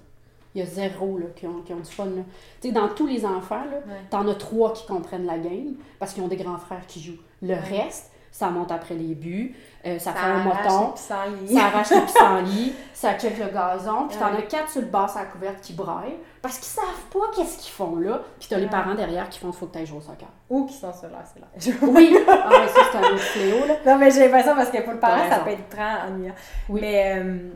Il 0.54 0.60
y 0.60 0.62
a 0.62 0.66
zéro 0.66 1.18
là, 1.18 1.26
qui, 1.34 1.46
ont, 1.46 1.62
qui 1.64 1.72
ont 1.72 1.80
du 1.80 1.90
fun. 1.90 2.04
là. 2.06 2.22
Tu 2.60 2.68
sais, 2.68 2.72
dans 2.74 2.88
tous 2.88 3.06
les 3.06 3.24
enfants, 3.26 3.64
là, 3.70 3.78
Ouais. 3.86 4.00
T'en 4.10 4.26
as 4.28 4.34
trois 4.36 4.72
qui 4.72 4.86
comprennent 4.86 5.26
la 5.26 5.38
game 5.38 5.74
parce 5.98 6.12
qu'ils 6.14 6.22
ont 6.22 6.28
des 6.28 6.36
grands 6.36 6.58
frères 6.58 6.86
qui 6.86 7.02
jouent. 7.02 7.18
Le 7.42 7.54
Ouais. 7.54 7.58
reste, 7.82 8.10
ça 8.30 8.50
monte 8.50 8.70
après 8.72 8.94
les 8.94 9.14
buts, 9.14 9.54
euh, 9.86 9.96
ça, 9.98 10.12
Ça 10.12 10.18
fait 10.18 10.26
un 10.26 10.42
moton, 10.42 10.92
ça 10.96 11.18
arrache 11.58 11.90
les 11.90 12.00
pissenlits, 12.00 12.72
ça 12.94 13.14
check 13.18 13.38
le 13.38 13.46
gazon, 13.46 14.08
puis 14.08 14.16
t'en 14.18 14.32
Ouais. 14.32 14.38
as 14.38 14.42
quatre 14.42 14.70
sur 14.70 14.80
le 14.80 14.88
bas 14.88 15.06
à 15.14 15.18
la 15.20 15.24
couverte 15.26 15.60
qui 15.60 15.72
braillent 15.72 16.16
parce 16.42 16.56
qu'ils 16.58 16.66
savent 16.66 17.04
pas 17.12 17.30
qu'est-ce 17.36 17.58
qu'ils 17.58 17.72
font 17.72 17.94
là, 17.96 18.20
puis 18.40 18.48
t'as 18.48 18.58
les 18.58 18.66
parents 18.66 18.94
derrière 18.94 19.28
qui 19.28 19.38
font 19.38 19.52
faut 19.52 19.66
que 19.66 19.74
t'ailles 19.74 19.86
jouer 19.86 19.98
au 19.98 20.00
soccer. 20.00 20.26
Ou 20.50 20.66
qui 20.66 20.74
sont 20.74 20.92
sur 20.92 21.08
leur 21.10 21.22
cellulaire. 21.26 21.80
Oui, 21.94 22.16
ah, 22.28 22.48
mais 22.50 22.68
ça 22.68 22.80
c'est 22.90 22.98
un 22.98 23.02
autre 23.02 23.18
fléau 23.18 23.66
là. 23.66 23.74
Non, 23.86 23.98
mais 23.98 24.10
j'ai 24.10 24.20
l'impression 24.20 24.54
parce 24.56 24.70
que 24.70 24.80
pour 24.82 24.92
le 24.94 24.98
parent, 25.00 25.28
ça 25.28 25.38
peut 25.40 25.50
être 25.50 25.68
très 25.68 26.02
ennuyant. 26.08 26.34
Oui. 26.68 26.80
Mais, 26.80 27.14
euh, 27.18 27.50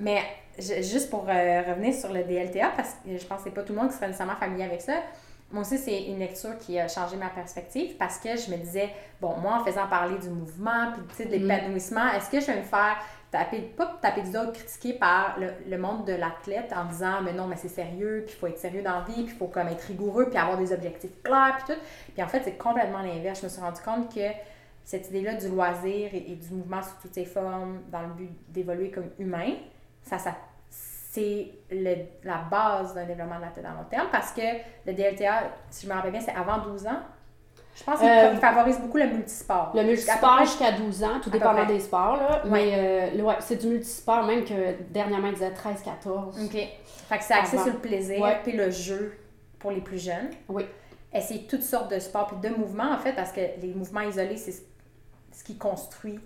mais 0.00 0.22
juste 0.60 1.10
pour 1.10 1.26
euh, 1.28 1.62
revenir 1.62 1.94
sur 1.94 2.12
le 2.12 2.22
DLTA, 2.24 2.70
parce 2.76 2.94
que 3.04 3.16
je 3.18 3.26
pense 3.26 3.38
que 3.38 3.44
c'est 3.44 3.54
pas 3.54 3.62
tout 3.62 3.72
le 3.72 3.78
monde 3.80 3.88
qui 3.90 3.94
serait 3.96 4.06
nécessairement 4.06 4.36
familier 4.36 4.64
avec 4.64 4.80
ça. 4.80 4.94
Moi 5.52 5.62
aussi, 5.62 5.78
c'est 5.78 6.04
une 6.04 6.20
lecture 6.20 6.56
qui 6.58 6.78
a 6.78 6.86
changé 6.86 7.16
ma 7.16 7.28
perspective 7.28 7.96
parce 7.96 8.18
que 8.18 8.36
je 8.36 8.50
me 8.52 8.56
disais, 8.56 8.90
bon, 9.20 9.36
moi, 9.38 9.54
en 9.60 9.64
faisant 9.64 9.88
parler 9.88 10.16
du 10.18 10.28
mouvement 10.28 10.92
puis 11.16 11.24
de 11.26 11.34
Mhm. 11.36 11.42
l'épanouissement, 11.48 12.08
est-ce 12.16 12.30
que 12.30 12.40
je 12.40 12.46
vais 12.46 12.58
me 12.58 12.62
faire 12.62 12.96
taper, 13.32 13.60
pas 13.76 13.98
taper 14.00 14.22
du 14.22 14.30
dos, 14.30 14.52
critiquer 14.52 14.92
par 14.92 15.36
le, 15.40 15.48
le 15.68 15.76
monde 15.78 16.04
de 16.04 16.12
l'athlète 16.12 16.72
en 16.72 16.84
disant, 16.84 17.20
mais 17.22 17.32
non, 17.32 17.46
mais 17.48 17.56
c'est 17.56 17.68
sérieux, 17.68 18.22
puis 18.26 18.34
il 18.36 18.38
faut 18.38 18.46
être 18.46 18.58
sérieux 18.58 18.82
dans 18.82 18.94
la 19.00 19.00
vie, 19.02 19.24
puis 19.24 19.32
il 19.34 19.38
faut 19.38 19.46
comme 19.48 19.68
être 19.68 19.82
rigoureux, 19.82 20.28
puis 20.30 20.38
avoir 20.38 20.56
des 20.56 20.72
objectifs 20.72 21.20
clairs, 21.22 21.56
puis 21.64 21.74
tout. 21.74 21.80
Puis 22.14 22.22
en 22.22 22.28
fait, 22.28 22.42
c'est 22.44 22.56
complètement 22.56 23.02
l'inverse. 23.02 23.40
Je 23.40 23.46
me 23.46 23.50
suis 23.50 23.60
rendu 23.60 23.80
compte 23.82 24.14
que 24.14 24.20
cette 24.84 25.08
idée-là 25.08 25.34
du 25.34 25.48
loisir 25.48 26.10
et, 26.12 26.32
et 26.32 26.36
du 26.36 26.54
mouvement 26.54 26.82
sous 26.82 26.94
toutes 27.02 27.14
ses 27.14 27.24
formes 27.24 27.80
dans 27.90 28.02
le 28.02 28.14
but 28.14 28.30
d'évoluer 28.48 28.90
comme 28.90 29.10
humain, 29.18 29.54
ça, 30.02 30.18
ça 30.18 30.34
c'est 31.12 31.50
la 31.72 32.36
base 32.50 32.94
d'un 32.94 33.04
développement 33.04 33.36
de 33.36 33.40
l'athlète 33.42 33.64
à 33.64 33.70
long 33.70 33.84
terme 33.90 34.06
parce 34.12 34.30
que 34.32 34.42
le 34.86 34.92
DLTA, 34.92 35.42
si 35.68 35.84
je 35.86 35.90
me 35.90 35.96
rappelle 35.96 36.12
bien, 36.12 36.20
c'est 36.20 36.34
avant 36.34 36.58
12 36.58 36.86
ans. 36.86 37.00
Je 37.74 37.82
pense 37.84 37.98
qu'il 37.98 38.08
Euh, 38.08 38.30
il 38.34 38.38
favorise 38.38 38.78
beaucoup 38.78 38.98
le 38.98 39.06
multisport. 39.06 39.72
Le 39.74 39.82
multisport 39.82 40.38
jusqu'à 40.40 40.72
12 40.72 41.02
ans, 41.04 41.20
tout 41.20 41.30
dépendant 41.30 41.64
des 41.66 41.80
sports 41.80 42.16
là, 42.16 42.42
Ouais. 42.44 42.50
mais 42.50 43.12
euh, 43.18 43.22
ouais, 43.22 43.34
c'est 43.40 43.56
du 43.56 43.66
multisport 43.68 44.22
même 44.24 44.44
que 44.44 44.80
dernièrement 44.90 45.28
ils 45.28 45.34
disaient 45.34 45.50
13-14. 45.52 46.44
OK. 46.44 46.52
Fait 46.52 47.18
que 47.18 47.24
c'est 47.24 47.34
axé 47.34 47.56
sur 47.58 47.66
le 47.72 47.78
plaisir 47.78 48.20
Ouais. 48.20 48.38
puis 48.44 48.52
le 48.52 48.70
jeu 48.70 49.16
pour 49.58 49.72
les 49.72 49.80
plus 49.80 49.98
jeunes. 50.02 50.30
Oui. 50.48 50.64
Essayer 51.12 51.44
toutes 51.46 51.62
sortes 51.64 51.90
de 51.92 51.98
sports 51.98 52.28
puis 52.28 52.36
de 52.50 52.54
mouvements, 52.54 52.92
en 52.92 52.98
fait, 52.98 53.14
parce 53.14 53.32
que 53.32 53.40
les 53.60 53.74
mouvements 53.74 54.02
isolés, 54.02 54.36
c'est 54.36 54.52
ce- 54.52 54.62
ce 55.32 55.42
qui 55.42 55.56
construit 55.58 56.20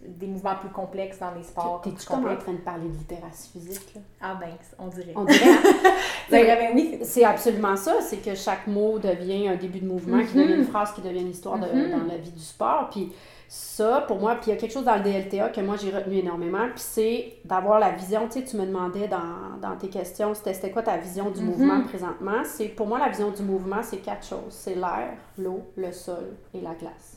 des 0.00 0.26
mouvements 0.26 0.54
plus 0.56 0.68
complexes 0.68 1.18
dans 1.18 1.32
les 1.34 1.42
sports. 1.42 1.80
T'es-tu 1.82 2.06
comme 2.06 2.26
en 2.26 2.36
train 2.36 2.52
de 2.52 2.58
parler 2.58 2.88
de 2.88 2.92
littératie 2.96 3.50
physique? 3.50 3.94
Là? 3.94 4.00
Ah 4.20 4.34
ben, 4.38 4.50
on 4.78 4.88
dirait. 4.88 5.12
On 5.16 5.24
dirait. 5.24 5.38
ben, 6.30 6.46
ben, 6.46 6.72
oui. 6.74 6.98
C'est 7.02 7.24
absolument 7.24 7.76
ça, 7.76 8.00
c'est 8.02 8.18
que 8.18 8.34
chaque 8.34 8.66
mot 8.66 8.98
devient 8.98 9.48
un 9.48 9.56
début 9.56 9.80
de 9.80 9.86
mouvement, 9.86 10.22
qui 10.24 10.34
devient 10.36 10.54
une 10.54 10.64
phrase, 10.66 10.92
qui 10.92 11.00
devient 11.00 11.20
une 11.22 11.30
histoire 11.30 11.58
de, 11.58 11.66
Mhm. 11.66 11.90
dans 11.90 12.04
la 12.04 12.18
vie 12.18 12.30
du 12.30 12.42
sport. 12.42 12.88
Puis 12.90 13.12
ça, 13.48 14.04
pour 14.06 14.18
moi, 14.18 14.34
puis 14.34 14.50
il 14.50 14.54
y 14.54 14.56
a 14.56 14.60
quelque 14.60 14.72
chose 14.72 14.84
dans 14.84 14.96
le 14.96 15.02
DLTA 15.02 15.48
que 15.50 15.60
moi 15.60 15.76
j'ai 15.76 15.90
retenu 15.90 16.16
énormément, 16.16 16.66
puis 16.68 16.80
c'est 16.84 17.32
d'avoir 17.44 17.78
la 17.78 17.90
vision, 17.92 18.26
tu 18.28 18.40
sais, 18.40 18.44
tu 18.44 18.56
me 18.56 18.66
demandais 18.66 19.06
dans, 19.08 19.56
dans 19.62 19.76
tes 19.76 19.88
questions, 19.88 20.34
c'était 20.34 20.52
c'était 20.52 20.70
quoi 20.72 20.82
ta 20.82 20.96
vision 20.96 21.30
du 21.30 21.40
Mhm. 21.40 21.46
mouvement 21.46 21.82
présentement? 21.82 22.42
C'est 22.44 22.68
Pour 22.68 22.86
moi, 22.86 22.98
la 22.98 23.08
vision 23.08 23.30
du 23.30 23.42
mouvement, 23.42 23.82
c'est 23.82 23.98
quatre 23.98 24.26
choses. 24.26 24.50
C'est 24.50 24.74
l'air, 24.74 25.14
l'eau, 25.38 25.62
le 25.76 25.90
sol 25.92 26.34
et 26.54 26.60
la 26.60 26.74
glace. 26.74 27.15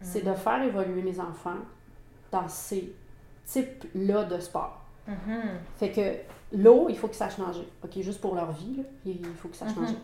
C'est 0.00 0.24
de 0.24 0.32
faire 0.34 0.62
évoluer 0.62 1.02
mes 1.02 1.18
enfants 1.20 1.58
dans 2.30 2.48
ces 2.48 2.92
types-là 3.46 4.24
de 4.24 4.38
sport. 4.40 4.80
Mhm. 5.06 5.14
Fait 5.78 5.90
que 5.90 6.56
l'eau, 6.56 6.86
il 6.88 6.96
faut 6.98 7.08
qu'ils 7.08 7.16
sachent 7.16 7.38
nager. 7.38 7.66
OK, 7.82 8.00
juste 8.00 8.20
pour 8.20 8.34
leur 8.34 8.52
vie, 8.52 8.76
là, 8.76 8.82
il 9.06 9.18
faut 9.40 9.48
qu'ils 9.48 9.56
sachent 9.58 9.76
Mhm. 9.76 9.82
nager. 9.82 9.96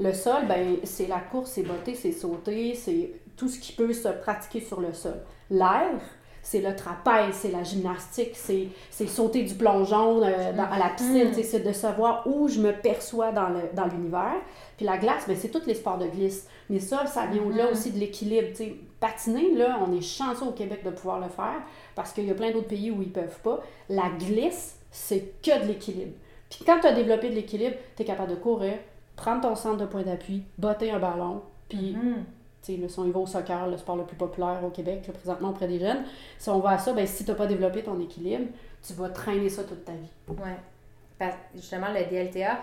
Le 0.00 0.12
sol, 0.12 0.46
ben, 0.48 0.76
c'est 0.84 1.06
la 1.06 1.20
course, 1.20 1.50
c'est 1.52 1.62
botter, 1.62 1.94
c'est 1.94 2.12
sauter, 2.12 2.74
c'est 2.74 3.12
tout 3.36 3.48
ce 3.48 3.58
qui 3.58 3.72
peut 3.72 3.92
se 3.92 4.08
pratiquer 4.08 4.60
sur 4.60 4.80
le 4.80 4.92
sol. 4.92 5.16
L'air, 5.50 6.00
c'est 6.42 6.60
le 6.60 6.74
trapèze, 6.76 7.34
c'est 7.34 7.50
la 7.50 7.62
gymnastique, 7.62 8.32
c'est 8.34 8.68
c'est 8.90 9.06
sauter 9.06 9.44
du 9.44 9.54
plongeon 9.54 10.22
euh, 10.22 10.52
dans- 10.52 10.70
à 10.70 10.78
la 10.78 10.90
piscine, 10.90 11.28
Mhm. 11.28 11.32
sais, 11.34 11.42
c'est 11.42 11.60
de 11.60 11.72
savoir 11.72 12.26
où 12.26 12.48
je 12.48 12.60
me 12.60 12.72
perçois 12.72 13.32
dans 13.32 13.48
le- 13.48 13.70
dans 13.74 13.86
l'univers. 13.86 14.34
Puis 14.76 14.84
la 14.84 14.98
glace, 14.98 15.24
ben, 15.26 15.36
c'est 15.36 15.48
tous 15.48 15.64
les 15.66 15.74
sports 15.74 15.98
de 15.98 16.06
glisse. 16.06 16.46
Mais 16.70 16.80
ça, 16.80 17.06
ça 17.06 17.26
vient 17.26 17.42
au-delà 17.42 17.66
Mhm. 17.66 17.72
aussi 17.72 17.90
de 17.92 17.98
l'équilibre. 17.98 18.48
Patiner, 19.06 19.54
là, 19.54 19.78
on 19.86 19.92
est 19.94 20.00
chanceux 20.00 20.46
au 20.46 20.52
Québec 20.52 20.82
de 20.82 20.90
pouvoir 20.90 21.20
le 21.20 21.28
faire 21.28 21.60
parce 21.94 22.12
qu'il 22.12 22.24
y 22.24 22.30
a 22.30 22.34
plein 22.34 22.52
d'autres 22.52 22.68
pays 22.68 22.90
où 22.90 23.02
ils 23.02 23.12
peuvent 23.12 23.38
pas. 23.42 23.60
La 23.90 24.08
glisse, 24.18 24.78
c'est 24.90 25.34
que 25.42 25.60
de 25.62 25.66
l'équilibre. 25.68 26.12
Puis 26.48 26.64
quand 26.64 26.80
tu 26.80 26.86
as 26.86 26.92
développé 26.92 27.28
de 27.28 27.34
l'équilibre, 27.34 27.76
tu 27.96 28.02
es 28.02 28.04
capable 28.06 28.30
de 28.30 28.36
courir, 28.36 28.74
prendre 29.14 29.42
ton 29.42 29.54
centre 29.56 29.76
de 29.76 29.84
point 29.86 30.02
d'appui, 30.04 30.44
botter 30.56 30.90
un 30.90 30.98
ballon, 30.98 31.42
puis, 31.68 31.92
Mhm. 31.92 32.24
tu 32.62 32.74
sais, 32.74 32.80
là, 32.80 32.88
si 32.88 32.98
on 32.98 33.04
y 33.04 33.10
va 33.10 33.18
au 33.20 33.26
soccer, 33.26 33.66
le 33.66 33.76
sport 33.76 33.96
le 33.96 34.04
plus 34.04 34.16
populaire 34.16 34.60
au 34.64 34.70
Québec, 34.70 35.04
là, 35.06 35.12
présentement 35.12 35.50
auprès 35.50 35.68
des 35.68 35.78
jeunes, 35.80 36.04
si 36.38 36.48
on 36.48 36.60
va 36.60 36.70
à 36.70 36.78
ça, 36.78 36.92
ben, 36.94 37.06
si 37.06 37.24
tu 37.24 37.30
n'as 37.30 37.36
pas 37.36 37.46
développé 37.46 37.82
ton 37.82 38.00
équilibre, 38.00 38.46
tu 38.86 38.94
vas 38.94 39.10
traîner 39.10 39.50
ça 39.50 39.64
toute 39.64 39.84
ta 39.84 39.92
vie. 39.92 40.08
Que 41.18 41.24
justement, 41.54 41.88
le 41.92 42.04
DLTA, 42.08 42.58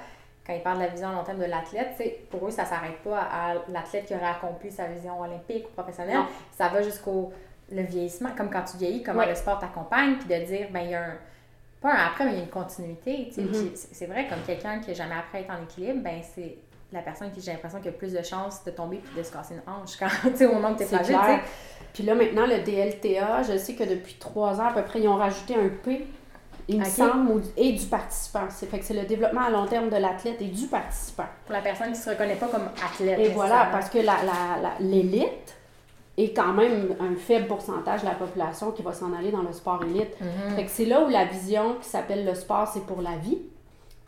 quand 0.46 0.54
ils 0.54 0.62
parlent 0.62 0.80
de 0.80 0.84
la 0.84 0.90
vision 0.90 1.10
à 1.10 1.14
long 1.14 1.24
terme 1.24 1.40
de 1.40 1.46
l'athlète, 1.46 2.02
pour 2.30 2.48
eux, 2.48 2.52
ça 2.52 2.66
s'arrête 2.66 2.98
pas 3.04 3.20
à, 3.20 3.52
à 3.52 3.54
l'athlète 3.70 4.06
qui 4.06 4.16
aurait 4.16 4.26
accompli 4.26 4.72
sa 4.72 4.88
vision 4.88 5.22
olympique 5.22 5.68
ou 5.68 5.72
professionnelle. 5.74 6.18
Non. 6.18 6.26
Ça 6.52 6.70
va 6.70 6.82
jusqu'au 6.82 7.32
le 7.72 7.84
vieillissement, 7.84 8.30
comme 8.36 8.50
quand 8.50 8.64
tu 8.64 8.78
vieillis, 8.78 9.04
comment 9.04 9.26
le 9.26 9.36
sport 9.36 9.60
t'accompagne, 9.60 10.18
puis 10.18 10.28
de 10.28 10.46
dire, 10.46 10.68
ben 10.72 10.82
il 10.82 10.92
y 10.92 10.96
a 10.96 11.04
un. 11.04 11.14
Pas 11.82 11.94
un 11.94 12.08
après, 12.08 12.26
mais 12.26 12.32
il 12.34 12.38
y 12.38 12.42
a 12.42 12.44
une 12.44 12.50
continuité. 12.50 13.32
Mhm. 13.36 13.48
Puis 13.48 13.72
c'est 13.74 14.06
vrai, 14.06 14.28
comme 14.28 14.42
quelqu'un 14.46 14.80
qui 14.80 14.90
n'a 14.90 14.94
jamais 14.94 15.16
appris 15.16 15.40
à 15.40 15.42
être 15.42 15.52
en 15.52 15.64
équilibre, 15.64 16.04
ben 16.04 16.22
c'est 16.22 16.58
la 16.92 17.02
personne 17.02 17.32
qui, 17.32 17.42
j'ai 17.42 17.54
l'impression, 17.54 17.80
qui 17.80 17.88
a 17.88 17.92
plus 17.92 18.14
de 18.14 18.22
chances 18.22 18.64
de 18.64 18.72
tomber 18.72 18.98
puis 18.98 19.18
de 19.18 19.24
se 19.24 19.32
casser 19.32 19.56
une 19.56 19.72
hanche 19.72 19.98
quand, 19.98 20.46
au 20.46 20.54
moment 20.54 20.72
où 20.72 20.76
tu 20.76 20.84
es 20.84 20.86
fragile. 20.86 21.18
Puis 21.94 22.04
là, 22.04 22.14
maintenant, 22.14 22.46
le 22.46 22.60
DLTA, 22.60 23.44
je 23.44 23.58
sais 23.58 23.74
que 23.74 23.84
depuis 23.84 24.16
trois 24.16 24.60
ans 24.62 24.68
à 24.68 24.74
peu 24.74 24.84
près, 24.84 25.00
ils 25.00 25.08
ont 25.08 25.16
rajouté 25.16 25.56
un 25.56 25.70
P, 25.70 26.06
il 26.72 26.80
me 26.80 26.86
Ok. 26.86 26.90
semble, 26.92 27.32
ou- 27.32 27.42
et 27.58 27.74
du 27.74 27.86
participant. 27.86 28.46
C'est 28.50 28.66
fait 28.68 28.80
que 28.80 28.86
c'est 28.86 28.94
le 28.94 29.04
développement 29.06 29.42
à 29.42 29.50
long 29.50 29.66
terme 29.66 29.90
de 29.90 29.98
l'athlète 29.98 30.42
et 30.42 30.46
du 30.46 30.68
participant. 30.68 31.26
Pour 31.46 31.54
la 31.54 31.62
personne 31.62 31.92
qui 31.92 32.00
se 32.00 32.10
reconnaît 32.10 32.36
pas 32.36 32.48
comme 32.48 32.70
athlète. 32.84 33.20
Et 33.20 33.30
voilà, 33.30 33.68
parce 33.72 33.90
que 33.90 34.00
l'élite 34.80 35.56
est 36.18 36.34
quand 36.36 36.54
même 36.54 36.96
un 37.00 37.16
faible 37.16 37.48
pourcentage 37.48 38.02
de 38.02 38.06
la 38.06 38.16
population 38.16 38.72
qui 38.72 38.82
va 38.84 38.94
s'en 38.94 39.14
aller 39.14 39.32
dans 39.32 39.42
le 39.42 39.54
sport 39.54 39.82
élite. 39.84 40.16
Mhm. 40.20 40.56
Fait 40.56 40.66
que 40.66 40.72
c'est 40.72 40.86
là 40.86 41.02
où 41.04 41.10
la 41.10 41.26
vision 41.26 41.76
qui 41.82 41.88
s'appelle 41.90 42.26
le 42.26 42.36
sport, 42.36 42.68
c'est 42.68 42.86
pour 42.86 43.02
la 43.02 43.16
vie. 43.18 43.40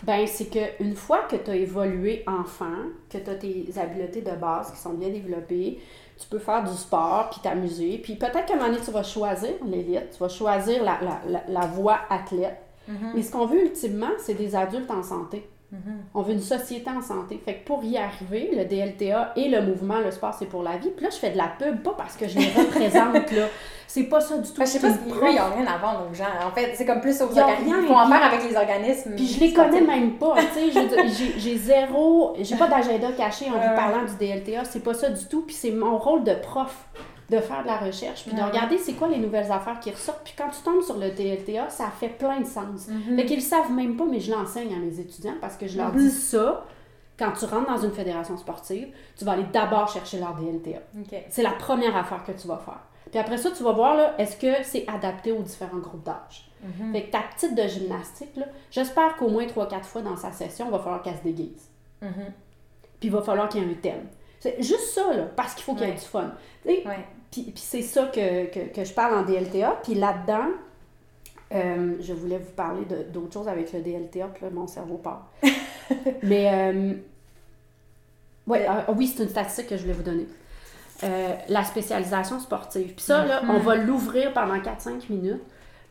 Ben, 0.03 0.27
c'est 0.27 0.47
qu'une 0.47 0.95
fois 0.95 1.19
que 1.29 1.37
tu 1.37 1.49
as 1.49 1.55
évolué 1.55 2.23
enfant, 2.27 2.65
que 3.09 3.17
tu 3.17 3.29
as 3.29 3.35
tes 3.35 3.67
habiletés 3.81 4.21
de 4.21 4.31
base 4.31 4.71
qui 4.71 4.77
sont 4.77 4.93
bien 4.93 5.07
développées, 5.09 5.79
tu 6.19 6.27
peux 6.27 6.39
faire 6.39 6.63
du 6.63 6.75
sport, 6.75 7.29
puis 7.31 7.41
t'amuser. 7.41 7.97
Puis 7.97 8.15
peut-être 8.15 8.45
qu'à 8.45 8.53
un 8.53 8.57
moment 8.57 8.69
donné, 8.69 8.81
tu 8.83 8.91
vas 8.91 9.03
choisir 9.03 9.51
l'élite, 9.65 10.11
tu 10.11 10.19
vas 10.19 10.29
choisir 10.29 10.83
la, 10.83 10.99
la, 11.01 11.21
la, 11.27 11.43
la 11.47 11.67
voie 11.67 11.99
athlète. 12.09 12.57
Mhm. 12.87 13.13
Mais 13.15 13.21
ce 13.21 13.31
qu'on 13.31 13.45
veut 13.45 13.63
ultimement, 13.65 14.11
c'est 14.19 14.33
des 14.33 14.55
adultes 14.55 14.91
en 14.91 15.03
santé. 15.03 15.47
On 16.13 16.21
veut 16.21 16.33
une 16.33 16.39
société 16.41 16.89
en 16.89 17.01
santé. 17.01 17.41
Fait 17.43 17.55
que 17.55 17.65
pour 17.65 17.83
y 17.83 17.97
arriver, 17.97 18.51
le 18.55 18.65
DLTA 18.65 19.33
et 19.35 19.49
le 19.49 19.61
mouvement, 19.61 19.99
le 19.99 20.11
sport, 20.11 20.33
c'est 20.37 20.45
pour 20.45 20.61
la 20.63 20.77
vie. 20.77 20.89
Puis 20.95 21.03
là, 21.05 21.09
je 21.11 21.17
fais 21.17 21.31
de 21.31 21.37
la 21.37 21.47
pub, 21.57 21.81
pas 21.81 21.95
parce 21.97 22.15
que 22.15 22.27
je 22.27 22.37
les 22.37 22.47
représente, 22.47 23.31
là. 23.31 23.47
C'est 23.87 24.03
pas 24.03 24.21
ça 24.21 24.37
du 24.37 24.49
tout. 24.49 24.61
Je 24.61 24.65
sais 24.65 24.79
pas 24.79 24.89
si 24.91 24.99
ils 25.07 25.13
rien 25.13 25.65
à 25.67 25.77
vendre 25.77 26.07
aux 26.09 26.13
gens. 26.15 26.25
En 26.47 26.51
fait, 26.51 26.71
c'est 26.75 26.85
comme 26.85 26.99
plus 27.01 27.19
aux 27.21 27.25
organismes. 27.37 27.75
Ils 27.81 27.87
font 27.87 27.97
affaire 27.97 28.23
avec 28.23 28.49
les 28.49 28.55
organismes. 28.55 29.15
Puis 29.15 29.27
je 29.27 29.39
les 29.39 29.53
connais 29.53 29.81
même 29.81 30.13
pas, 30.13 30.35
j'ai- 31.37 31.57
zéro, 31.57 32.33
j'ai 32.39 32.55
pas 32.55 32.67
d'agenda 32.67 33.11
caché 33.11 33.45
en 33.49 33.53
Ouais, 33.53 33.67
vous 33.69 33.75
parlant 33.75 34.03
du 34.03 34.15
DLTA, 34.17 34.63
c'est 34.65 34.83
pas 34.83 34.93
ça 34.95 35.09
du 35.09 35.25
tout, 35.25 35.41
puis 35.41 35.55
c'est 35.55 35.71
mon 35.71 35.97
rôle 35.97 36.23
de 36.23 36.33
prof 36.33 36.87
de 37.29 37.37
faire 37.39 37.61
de 37.63 37.67
la 37.67 37.77
recherche, 37.77 38.23
puis 38.25 38.33
de 38.33 38.37
Ouais. 38.39 38.43
regarder 38.45 38.77
c'est 38.77 38.93
quoi 38.93 39.07
les 39.07 39.17
nouvelles 39.17 39.51
affaires 39.51 39.79
qui 39.79 39.91
ressortent, 39.91 40.21
puis 40.23 40.33
quand 40.37 40.49
tu 40.49 40.61
tombes 40.61 40.81
sur 40.81 40.97
le 40.97 41.11
DLTA, 41.11 41.69
ça 41.69 41.87
fait 41.99 42.09
plein 42.09 42.39
de 42.41 42.45
sens. 42.45 42.87
Mhm. 42.87 43.15
Fait 43.15 43.25
qu'ils 43.25 43.37
le 43.37 43.41
savent 43.41 43.71
même 43.71 43.95
pas, 43.95 44.05
mais 44.05 44.19
je 44.19 44.31
l'enseigne 44.31 44.73
à 44.73 44.77
mes 44.77 44.99
étudiants 44.99 45.35
parce 45.41 45.55
que 45.55 45.67
je 45.67 45.77
leur 45.77 45.93
Mhm. 45.93 45.99
dis 45.99 46.11
ça, 46.11 46.65
quand 47.17 47.31
tu 47.31 47.45
rentres 47.45 47.69
dans 47.71 47.77
une 47.81 47.91
fédération 47.91 48.35
sportive, 48.37 48.89
tu 49.17 49.23
vas 49.25 49.33
aller 49.33 49.45
d'abord 49.53 49.87
chercher 49.87 50.19
leur 50.19 50.33
DLTA. 50.35 50.79
C'est 51.29 51.43
la 51.43 51.51
première 51.51 51.95
affaire 51.95 52.23
que 52.23 52.31
tu 52.33 52.47
vas 52.47 52.57
faire. 52.57 52.79
Puis 53.09 53.19
après 53.19 53.37
ça, 53.37 53.51
tu 53.51 53.61
vas 53.63 53.71
voir, 53.73 53.95
là, 53.95 54.15
est-ce 54.17 54.35
que 54.37 54.63
c'est 54.63 54.85
adapté 54.87 55.31
aux 55.31 55.43
différents 55.43 55.77
groupes 55.77 56.03
d'âge? 56.03 56.49
Mhm. 56.63 56.91
Fait 56.93 57.03
que 57.03 57.11
ta 57.11 57.19
petite 57.21 57.53
de 57.55 57.67
gymnastique, 57.67 58.35
là, 58.35 58.45
j'espère 58.71 59.15
qu'au 59.17 59.29
moins 59.29 59.45
3-4 59.45 59.85
fois 59.87 60.01
dans 60.01 60.15
sa 60.15 60.31
session, 60.31 60.65
il 60.67 60.71
va 60.71 60.79
falloir 60.79 61.01
qu'elle 61.03 61.17
se 61.17 61.23
déguise. 61.23 61.69
Mhm. 62.01 62.11
Puis 62.99 63.09
il 63.09 63.11
va 63.11 63.21
falloir 63.21 63.47
qu'il 63.49 63.61
y 63.61 63.65
ait 63.65 63.69
un 63.71 63.75
thème. 63.75 64.07
C'est 64.43 64.61
juste 64.61 64.89
ça, 64.93 65.13
là, 65.13 65.23
parce 65.37 65.53
qu'il 65.53 65.63
faut 65.63 65.73
qu'il 65.73 65.83
y 65.83 65.89
ait 65.89 65.93
Ouais. 65.93 65.97
du 65.99 66.05
fun. 66.05 66.31
Ouais. 66.65 66.83
Puis, 67.31 67.43
puis 67.43 67.53
c'est 67.55 67.81
ça 67.81 68.07
que, 68.07 68.45
que, 68.47 68.73
que 68.75 68.83
je 68.83 68.91
parle 68.93 69.15
en 69.19 69.23
DLTA. 69.23 69.79
Puis 69.83 69.93
là-dedans, 69.95 70.47
euh, 71.53 71.95
je 72.01 72.11
voulais 72.13 72.39
vous 72.39 72.51
parler 72.51 72.83
de- 72.83 73.03
d'autres 73.09 73.33
choses 73.33 73.47
avec 73.47 73.71
le 73.71 73.79
DLTA, 73.79 74.27
puis 74.33 74.43
là, 74.43 74.51
mon 74.51 74.67
cerveau 74.67 74.97
part. 74.97 75.29
Mais, 76.23 76.49
euh, 76.51 76.93
ouais, 78.47 78.65
ah, 78.67 78.85
oui, 78.95 79.07
c'est 79.07 79.23
une 79.23 79.29
statistique 79.29 79.67
que 79.67 79.77
je 79.77 79.81
voulais 79.83 79.93
vous 79.93 80.03
donner. 80.03 80.27
Euh, 81.03 81.33
la 81.49 81.63
spécialisation 81.63 82.39
sportive. 82.39 82.93
Puis 82.93 83.03
ça, 83.05 83.25
là, 83.25 83.43
Mhm. 83.43 83.49
on 83.51 83.59
va 83.59 83.75
l'ouvrir 83.75 84.33
pendant 84.33 84.59
4-5 84.59 85.09
minutes. 85.09 85.41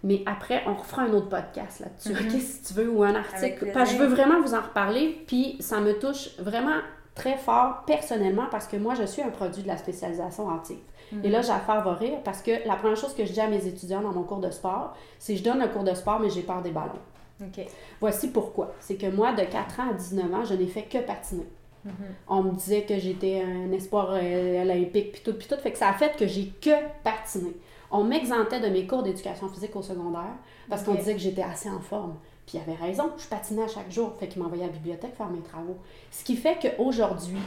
Mais 0.05 0.23
après, 0.27 0.63
on 0.67 0.75
refera 0.75 1.03
un 1.03 1.13
autre 1.13 1.29
podcast 1.29 1.81
là-dessus, 1.81 2.11
Mhm. 2.11 2.35
ok, 2.35 2.41
si 2.41 2.63
tu 2.63 2.75
veux, 2.75 2.91
ou 2.91 3.03
un 3.05 3.15
article. 3.15 3.71
Parce 3.73 3.91
que 3.93 3.97
je 3.97 4.03
veux 4.03 4.09
vraiment 4.09 4.41
vous 4.43 4.53
en 4.55 4.61
reparler, 4.61 5.23
puis 5.27 5.57
ça 5.61 5.81
me 5.81 5.93
touche 5.99 6.37
vraiment 6.39 6.77
très 7.15 7.37
fort 7.37 7.83
personnellement 7.87 8.47
parce 8.51 8.67
que 8.67 8.77
moi, 8.77 8.95
je 8.95 9.05
suis 9.05 9.23
un 9.23 9.31
produit 9.31 9.63
de 9.63 9.69
la 9.69 9.77
spécialisation 9.77 10.51
active. 10.55 10.79
Et 11.23 11.29
là, 11.29 11.43
Jafar 11.43 11.85
va 11.85 11.95
rire 11.95 12.21
parce 12.25 12.41
que 12.41 12.67
la 12.67 12.75
première 12.75 12.97
chose 12.97 13.15
que 13.15 13.27
je 13.27 13.33
dis 13.33 13.41
à 13.41 13.47
mes 13.47 13.67
étudiants 13.67 14.01
dans 14.01 14.13
mon 14.13 14.23
cours 14.23 14.39
de 14.39 14.51
sport, 14.51 14.97
c'est 15.19 15.37
je 15.37 15.45
donne 15.45 15.61
un 15.61 15.69
cours 15.69 15.85
de 15.85 15.95
sport, 15.95 16.19
mais 16.21 16.31
j'ai 16.31 16.41
peur 16.41 16.63
des 16.63 16.71
ballons. 16.71 16.93
Voici 18.01 18.31
pourquoi. 18.31 18.73
C'est 18.81 18.97
que 18.97 19.07
moi, 19.07 19.33
de 19.33 19.43
4 19.43 19.81
ans 19.81 19.91
à 19.91 19.95
19 19.95 20.35
ans, 20.35 20.45
je 20.45 20.55
n'ai 20.55 20.67
fait 20.67 20.85
que 20.85 20.99
patiner. 20.99 21.47
Mhm. 21.85 21.93
On 22.29 22.43
me 22.45 22.53
disait 22.53 22.83
que 22.83 22.99
j'étais 22.99 23.43
un 23.43 23.73
espoir 23.73 24.11
euh, 24.13 24.63
olympique, 24.63 25.13
puis 25.13 25.23
tout, 25.25 25.35
puis 25.35 25.49
tout. 25.49 25.57
Fait 25.57 25.73
que 25.73 25.79
ça 25.79 25.89
a 25.89 25.95
fait 25.95 26.17
que 26.17 26.27
j'ai 26.27 26.47
que 26.61 26.71
patiné. 27.03 27.53
On 27.91 28.05
m'exentait 28.05 28.61
de 28.61 28.69
mes 28.69 28.87
cours 28.87 29.03
d'éducation 29.03 29.49
physique 29.49 29.75
au 29.77 29.83
secondaire 29.83 30.35
parce 30.69 30.83
qu'on 30.83 30.95
disait 30.95 31.13
que 31.13 31.21
j'étais 31.21 31.43
assez 31.43 31.69
en 31.69 31.81
forme. 31.81 32.15
Puis 32.47 32.59
il 32.59 32.61
avait 32.61 32.75
raison, 32.83 33.11
je 33.19 33.27
patinais 33.27 33.63
à 33.65 33.69
chaque 33.69 33.91
jour. 33.91 34.13
Fait 34.19 34.29
qu'il 34.29 34.43
m'envoyait 34.43 34.65
à 34.65 34.67
la 34.67 34.73
bibliothèque 34.73 35.15
faire 35.17 35.29
mes 35.29 35.41
travaux. 35.43 35.77
Ce 36.11 36.25
qui 36.25 36.37
fait 36.37 36.59
qu'aujourd'hui, 36.61 37.39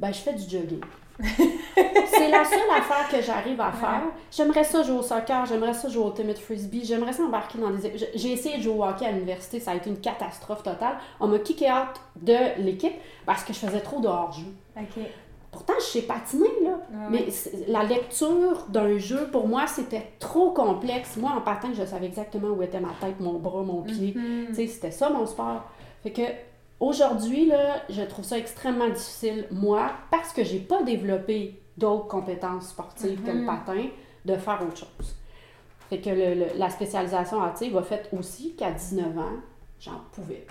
ben, 0.00 0.12
je 0.12 0.18
fais 0.18 0.34
du 0.34 0.48
jogging. 0.48 0.80
c'est 1.74 2.28
la 2.28 2.44
seule 2.44 2.70
affaire 2.76 3.08
que 3.10 3.22
j'arrive 3.22 3.58
à 3.60 3.72
faire. 3.72 4.02
J'aimerais 4.30 4.64
ça 4.64 4.82
jouer 4.82 4.98
au 4.98 5.02
soccer, 5.02 5.46
j'aimerais 5.46 5.72
ça 5.72 5.88
jouer 5.88 6.04
au 6.04 6.08
ultimate 6.08 6.38
frisbee, 6.38 6.84
j'aimerais 6.84 7.14
ça 7.14 7.22
embarquer 7.22 7.58
dans 7.58 7.70
des... 7.70 7.96
J'ai- 7.96 8.10
J'ai 8.14 8.32
essayé 8.32 8.58
de 8.58 8.62
jouer 8.62 8.74
au 8.74 8.84
hockey 8.84 9.06
à 9.06 9.12
l'université, 9.12 9.58
ça 9.58 9.70
a 9.70 9.74
été 9.76 9.88
une 9.88 9.98
catastrophe 10.00 10.62
totale. 10.62 10.98
On 11.18 11.26
m'a 11.28 11.38
kické 11.38 11.70
out 11.72 11.88
de 12.20 12.60
l'équipe 12.62 12.92
parce 13.24 13.44
que 13.44 13.52
je 13.54 13.58
faisais 13.60 13.80
trop 13.80 14.00
de 14.00 14.06
hors-jeu. 14.08 14.44
Ok. 14.76 15.02
Pourtant, 15.56 15.72
je 15.80 15.84
sais 15.84 16.02
patiner, 16.02 16.50
là. 16.62 16.70
Ouais, 16.70 17.08
Mais 17.10 17.26
la 17.68 17.82
lecture 17.82 18.66
d'un 18.68 18.98
jeu, 18.98 19.28
pour 19.32 19.48
moi, 19.48 19.66
c'était 19.66 20.12
trop 20.18 20.50
complexe. 20.50 21.16
Moi, 21.16 21.30
en 21.34 21.40
patin, 21.40 21.68
je 21.74 21.82
savais 21.84 22.06
exactement 22.06 22.48
où 22.48 22.62
était 22.62 22.78
ma 22.80 22.90
tête, 23.00 23.18
mon 23.20 23.38
bras, 23.38 23.62
mon 23.62 23.82
pied. 23.82 24.12
Mhm. 24.14 24.54
C'était 24.54 24.90
ça 24.90 25.08
mon 25.08 25.24
sport. 25.24 25.64
Fait 26.02 26.12
que 26.12 26.22
aujourd'hui, 26.78 27.46
là, 27.46 27.76
je 27.88 28.02
trouve 28.02 28.24
ça 28.24 28.36
extrêmement 28.38 28.88
difficile, 28.88 29.46
moi, 29.50 29.90
parce 30.10 30.32
que 30.32 30.44
j'ai 30.44 30.58
pas 30.60 30.82
développé 30.82 31.60
d'autres 31.78 32.06
compétences 32.08 32.68
sportives 32.68 33.22
que 33.22 33.30
le 33.30 33.40
Mhm. 33.40 33.46
patin, 33.46 33.86
de 34.26 34.34
faire 34.36 34.60
autre 34.62 34.76
chose. 34.78 35.16
Fait 35.88 35.98
que 35.98 36.10
le- 36.10 36.34
le- 36.34 36.58
la 36.58 36.68
spécialisation 36.68 37.40
active 37.42 37.76
a 37.78 37.82
fait 37.82 38.08
aussi 38.18 38.54
qu'à 38.56 38.72
19 38.72 39.16
ans, 39.18 39.36
j'en 39.80 40.00
pouvais. 40.12 40.46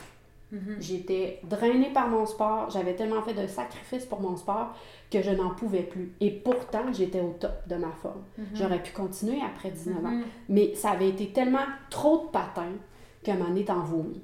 Mhm. 0.52 0.78
J'étais 0.80 1.40
drainée 1.44 1.92
par 1.94 2.08
mon 2.08 2.26
sport. 2.26 2.70
J'avais 2.70 2.96
tellement 2.96 3.22
fait 3.22 3.34
de 3.34 3.48
sacrifices 3.48 4.06
pour 4.06 4.22
mon 4.22 4.38
sport 4.38 4.76
que 5.12 5.22
je 5.22 5.32
n'en 5.32 5.50
pouvais 5.50 5.82
plus. 5.84 6.14
Et 6.22 6.32
pourtant, 6.32 6.92
j'étais 6.94 7.22
au 7.22 7.36
top 7.40 7.68
de 7.68 7.76
ma 7.76 7.92
forme. 7.92 8.24
Mhm. 8.38 8.46
J'aurais 8.54 8.82
pu 8.82 8.92
continuer 8.92 9.40
après 9.46 9.72
19 9.72 10.06
ans. 10.06 10.10
Mhm. 10.10 10.24
Mais 10.50 10.76
ça 10.76 10.92
avait 10.92 11.10
été 11.10 11.30
tellement 11.30 11.66
trop 11.90 12.26
de 12.26 12.32
patins 12.32 12.74
que 13.24 13.32
m'en 13.32 13.56
est 13.56 13.70
en 13.70 13.82
vomi. 13.82 14.22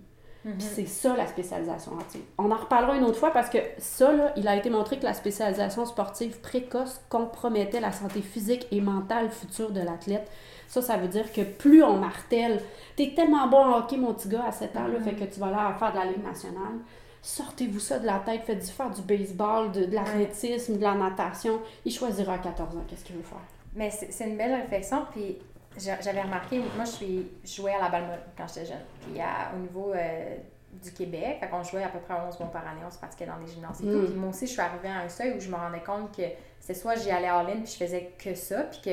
c'est 0.57 0.87
ça 0.87 1.15
la 1.15 1.27
spécialisation 1.27 1.99
active. 1.99 2.23
On 2.39 2.49
en 2.49 2.55
reparlera 2.55 2.95
une 2.97 3.03
autre 3.03 3.19
fois 3.19 3.29
parce 3.29 3.47
que 3.49 3.59
ça, 3.77 4.11
là, 4.11 4.33
il 4.35 4.47
a 4.47 4.55
été 4.55 4.71
montré 4.71 4.97
que 4.97 5.03
la 5.03 5.13
spécialisation 5.13 5.85
sportive 5.85 6.39
précoce 6.41 6.99
compromettait 7.09 7.79
la 7.79 7.91
santé 7.91 8.21
physique 8.23 8.65
et 8.71 8.81
mentale 8.81 9.29
future 9.29 9.69
de 9.71 9.81
l'athlète. 9.81 10.27
Ça, 10.71 10.81
ça 10.81 10.95
veut 10.95 11.09
dire 11.09 11.33
que 11.33 11.41
plus 11.41 11.83
on 11.83 11.97
martèle, 11.97 12.61
t'es 12.95 13.11
tellement 13.13 13.45
bon 13.49 13.57
en 13.57 13.79
hockey, 13.79 13.97
mon 13.97 14.13
petit 14.13 14.29
gars, 14.29 14.45
à 14.45 14.53
7 14.53 14.77
ans, 14.77 14.87
là, 14.87 15.01
fait 15.01 15.15
que 15.15 15.25
tu 15.25 15.37
vas 15.37 15.51
là 15.51 15.75
faire 15.77 15.91
de 15.91 15.97
la 15.97 16.05
Ligue 16.05 16.23
nationale. 16.23 16.79
Sortez-vous 17.21 17.81
ça 17.81 17.99
de 17.99 18.05
la 18.05 18.19
tête, 18.19 18.43
faites-y 18.45 18.71
faire 18.71 18.89
du 18.89 19.01
baseball, 19.01 19.73
de, 19.73 19.93
l'athlétisme, 19.93 20.77
de 20.77 20.81
la 20.81 20.93
natation. 20.93 21.59
Il 21.83 21.91
choisira 21.91 22.35
à 22.35 22.37
14 22.37 22.77
ans 22.77 22.85
qu'est-ce 22.87 23.03
qu'il 23.03 23.17
veut 23.17 23.21
faire. 23.21 23.41
Mais 23.75 23.89
c'est 23.91 24.25
une 24.25 24.37
belle 24.37 24.61
réflexion, 24.61 25.05
puis 25.11 25.39
j'avais 25.77 26.21
remarqué, 26.21 26.59
moi 26.77 26.85
je 26.85 26.91
suis 26.91 27.27
jouais 27.43 27.73
à 27.73 27.81
la 27.81 27.89
balle 27.89 28.21
quand 28.37 28.47
j'étais 28.47 28.67
jeune. 28.67 28.85
Puis 29.01 29.21
au 29.53 29.59
niveau 29.59 29.91
euh, 29.93 30.37
du 30.81 30.91
Québec, 30.93 31.39
fait 31.41 31.49
qu'on 31.49 31.63
jouait 31.63 31.83
à 31.83 31.89
peu 31.89 31.99
près 31.99 32.13
11 32.13 32.39
mois 32.39 32.49
par 32.49 32.65
année, 32.65 32.79
on 32.87 32.91
se 32.91 32.97
pratiquait 32.97 33.25
dans 33.25 33.37
les 33.45 33.51
gymnases 33.51 33.81
et 33.81 33.83
tout. 33.83 34.03
Mm. 34.03 34.05
Puis 34.05 34.15
moi 34.15 34.29
aussi, 34.29 34.47
je 34.47 34.53
suis 34.53 34.61
arrivée 34.61 34.87
à 34.87 34.99
un 34.99 35.09
seuil 35.09 35.33
où 35.35 35.39
je 35.41 35.49
me 35.49 35.55
rendais 35.55 35.83
compte 35.83 36.15
que 36.15 36.23
c'est 36.61 36.75
soit 36.75 36.95
j'y 36.95 37.11
allais 37.11 37.29
en 37.29 37.43
ligne 37.43 37.63
puis 37.63 37.73
je 37.73 37.83
faisais 37.85 38.13
que 38.17 38.35
ça, 38.35 38.63
puis 38.63 38.79
que 38.81 38.91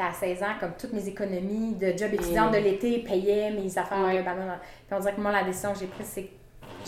à 0.00 0.12
16 0.12 0.42
ans, 0.42 0.54
comme 0.58 0.72
toutes 0.78 0.92
mes 0.92 1.06
économies 1.08 1.74
de 1.74 1.96
job 1.96 2.12
étudiante 2.12 2.52
de 2.52 2.58
l'été 2.58 2.98
payaient 3.00 3.50
mes 3.50 3.78
affaires 3.78 3.98
de 3.98 4.22
ballon. 4.22 4.48
Puis 4.86 4.96
on 4.96 5.00
dirait 5.00 5.14
que 5.14 5.20
moi, 5.20 5.32
la 5.32 5.44
décision 5.44 5.72
que 5.72 5.78
j'ai 5.78 5.86
prise, 5.86 6.06
c'est 6.06 6.22
que 6.24 6.30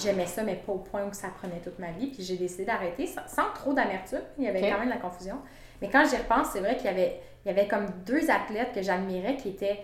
j'aimais 0.03 0.27
ça, 0.27 0.43
mais 0.43 0.57
pas 0.57 0.73
au 0.73 0.79
point 0.79 1.05
où 1.05 1.13
ça 1.13 1.29
prenait 1.29 1.61
toute 1.61 1.79
ma 1.79 1.91
vie. 1.91 2.09
Puis 2.09 2.23
j'ai 2.23 2.37
décidé 2.37 2.65
d'arrêter 2.65 3.07
sans, 3.07 3.51
trop 3.55 3.73
d'amertume. 3.73 4.23
Il 4.39 4.45
y 4.45 4.49
avait 4.49 4.61
quand 4.61 4.79
même 4.79 4.89
de 4.89 4.95
la 4.95 5.01
confusion. 5.01 5.37
Mais 5.81 5.89
quand 5.89 6.05
j'y 6.09 6.17
repense, 6.17 6.49
c'est 6.53 6.61
vrai 6.61 6.77
qu'il 6.77 6.87
y 6.87 6.89
avait, 6.89 7.21
il 7.45 7.49
y 7.49 7.51
avait 7.51 7.69
comme 7.69 7.87
deux 8.07 8.31
athlètes 8.31 8.73
que 8.75 8.83
j'admirais 8.83 9.37
qui 9.37 9.51
étaient 9.51 9.81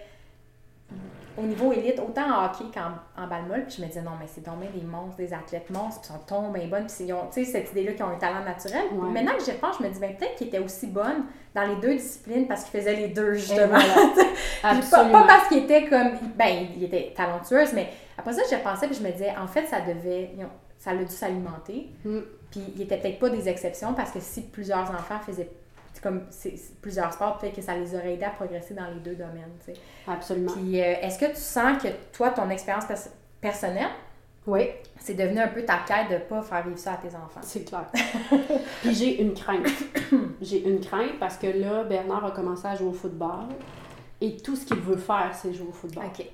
au 1.38 1.42
niveau 1.42 1.72
élite, 1.72 2.00
autant 2.00 2.22
en 2.22 2.46
hockey 2.46 2.64
qu'en 2.72 3.22
en 3.22 3.26
balle. 3.26 3.64
Puis 3.66 3.76
je 3.78 3.82
me 3.82 3.86
disais, 3.86 4.02
non, 4.02 4.12
mais 4.18 4.26
c'est 4.26 4.42
tombé 4.42 4.66
des 4.74 4.82
monstres, 4.82 5.16
des 5.16 5.32
athlètes 5.32 5.70
monstres, 5.70 6.00
puis 6.00 6.10
sont 6.10 6.18
tombés 6.26 6.66
bonnes. 6.66 6.86
Puis 6.86 7.06
ils 7.06 7.12
ont, 7.12 7.26
tu 7.32 7.44
sais, 7.44 7.50
cette 7.50 7.72
idée-là 7.72 7.92
qu'ils 7.92 8.04
ont 8.04 8.10
un 8.10 8.16
talent 8.18 8.44
naturel. 8.44 8.84
Maintenant 8.92 9.32
que 9.36 9.44
j'y 9.44 9.52
repense, 9.52 9.76
je 9.78 9.84
me 9.84 9.90
dis, 9.90 10.00
ben, 10.00 10.16
peut-être 10.16 10.34
qu'ils 10.36 10.48
étaient 10.48 10.58
aussi 10.58 10.86
bonnes 10.88 11.24
dans 11.54 11.62
les 11.62 11.76
deux 11.76 11.94
disciplines 11.94 12.46
parce 12.46 12.64
qu'ils 12.64 12.80
faisaient 12.80 12.96
les 12.96 13.08
deux, 13.08 13.34
justement. 13.34 13.78
Absolument. 14.62 15.20
pas, 15.20 15.26
parce 15.26 15.48
qu'ils 15.48 15.64
étaient 15.64 15.86
comme, 15.86 16.12
ben, 16.36 16.66
ils 16.76 16.84
étaient 16.84 17.12
talentueuses, 17.16 17.72
mais 17.72 17.88
après 18.16 18.32
ça, 18.32 18.42
j'y 18.48 18.56
repensais, 18.56 18.86
puis 18.86 18.96
je 18.96 19.02
me 19.02 19.12
disais, 19.12 19.32
en 19.36 19.46
fait, 19.46 19.66
ça 19.66 19.80
devait, 19.80 20.30
ça 20.78 20.90
a 20.90 20.96
dû 20.96 21.06
s'alimenter. 21.06 21.90
Mm. 22.04 22.18
Puis 22.50 22.62
ils 22.76 22.82
étaient 22.82 22.96
peut-être 22.96 23.18
pas 23.18 23.28
des 23.28 23.48
exceptions 23.48 23.92
parce 23.94 24.10
que 24.10 24.20
si 24.20 24.42
plusieurs 24.42 24.90
enfants 24.90 25.18
faisaient 25.24 25.50
comme 26.08 26.22
c'est 26.30 26.54
plusieurs 26.80 27.12
sports, 27.12 27.38
peut-être 27.38 27.56
que 27.56 27.62
ça 27.62 27.76
les 27.76 27.94
aurait 27.94 28.14
aidés 28.14 28.24
à 28.24 28.30
progresser 28.30 28.72
dans 28.72 28.86
les 28.86 29.00
deux 29.00 29.14
domaines. 29.14 29.52
Tu 29.64 29.74
sais. 29.74 29.80
Absolument. 30.06 30.52
Puis 30.52 30.80
euh, 30.80 30.94
est-ce 31.02 31.18
que 31.18 31.26
tu 31.26 31.40
sens 31.40 31.82
que 31.82 31.88
toi, 32.12 32.30
ton 32.30 32.48
expérience 32.48 32.84
personnelle, 33.40 33.90
oui. 34.46 34.70
C'est 34.98 35.12
devenu 35.12 35.40
un 35.40 35.48
peu 35.48 35.62
ta 35.62 35.80
quête 35.86 36.08
de 36.08 36.14
ne 36.14 36.20
pas 36.20 36.40
faire 36.40 36.64
vivre 36.64 36.78
ça 36.78 36.94
à 36.94 36.96
tes 36.96 37.14
enfants? 37.14 37.40
C'est 37.42 37.64
clair. 37.68 37.84
Puis 38.80 38.94
j'ai 38.94 39.20
une 39.20 39.34
crainte. 39.34 39.68
j'ai 40.40 40.66
une 40.66 40.80
crainte 40.80 41.18
parce 41.20 41.36
que 41.36 41.46
là, 41.48 41.84
Bernard 41.84 42.24
a 42.24 42.30
commencé 42.30 42.66
à 42.66 42.74
jouer 42.74 42.88
au 42.88 42.92
football 42.92 43.44
et 44.22 44.38
tout 44.38 44.56
ce 44.56 44.64
qu'il 44.64 44.80
veut 44.80 44.96
faire, 44.96 45.32
c'est 45.34 45.52
jouer 45.52 45.68
au 45.68 45.72
football. 45.72 46.04
OK. 46.06 46.26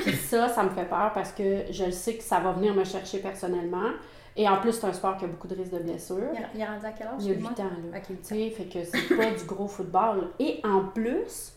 Puis 0.00 0.12
ça, 0.16 0.48
ça 0.48 0.64
me 0.64 0.70
fait 0.70 0.86
peur 0.86 1.12
parce 1.14 1.30
que 1.30 1.66
je 1.70 1.90
sais 1.92 2.14
que 2.14 2.22
ça 2.24 2.40
va 2.40 2.50
venir 2.50 2.74
me 2.74 2.84
chercher 2.84 3.18
personnellement. 3.18 3.90
Et 4.40 4.48
en 4.48 4.56
plus, 4.56 4.72
c'est 4.72 4.86
un 4.86 4.92
sport 4.94 5.18
qui 5.18 5.26
a 5.26 5.28
beaucoup 5.28 5.46
de 5.46 5.54
risques 5.54 5.74
de 5.74 5.80
blessures. 5.80 6.16
Il, 6.54 6.60
est 6.60 6.64
rendu 6.64 6.86
à 6.86 6.92
quel 6.92 7.08
âge? 7.08 7.16
Il 7.20 7.32
a 7.32 7.34
8 7.34 7.46
ans, 7.46 7.64
là. 7.92 7.98
OK. 7.98 8.06
Tu 8.06 8.14
sais, 8.22 8.50
fait 8.50 8.64
que 8.64 8.78
c'est 8.84 9.14
pas 9.14 9.30
du 9.32 9.44
gros 9.44 9.68
football. 9.68 10.30
Et 10.38 10.60
en 10.64 10.84
plus, 10.84 11.52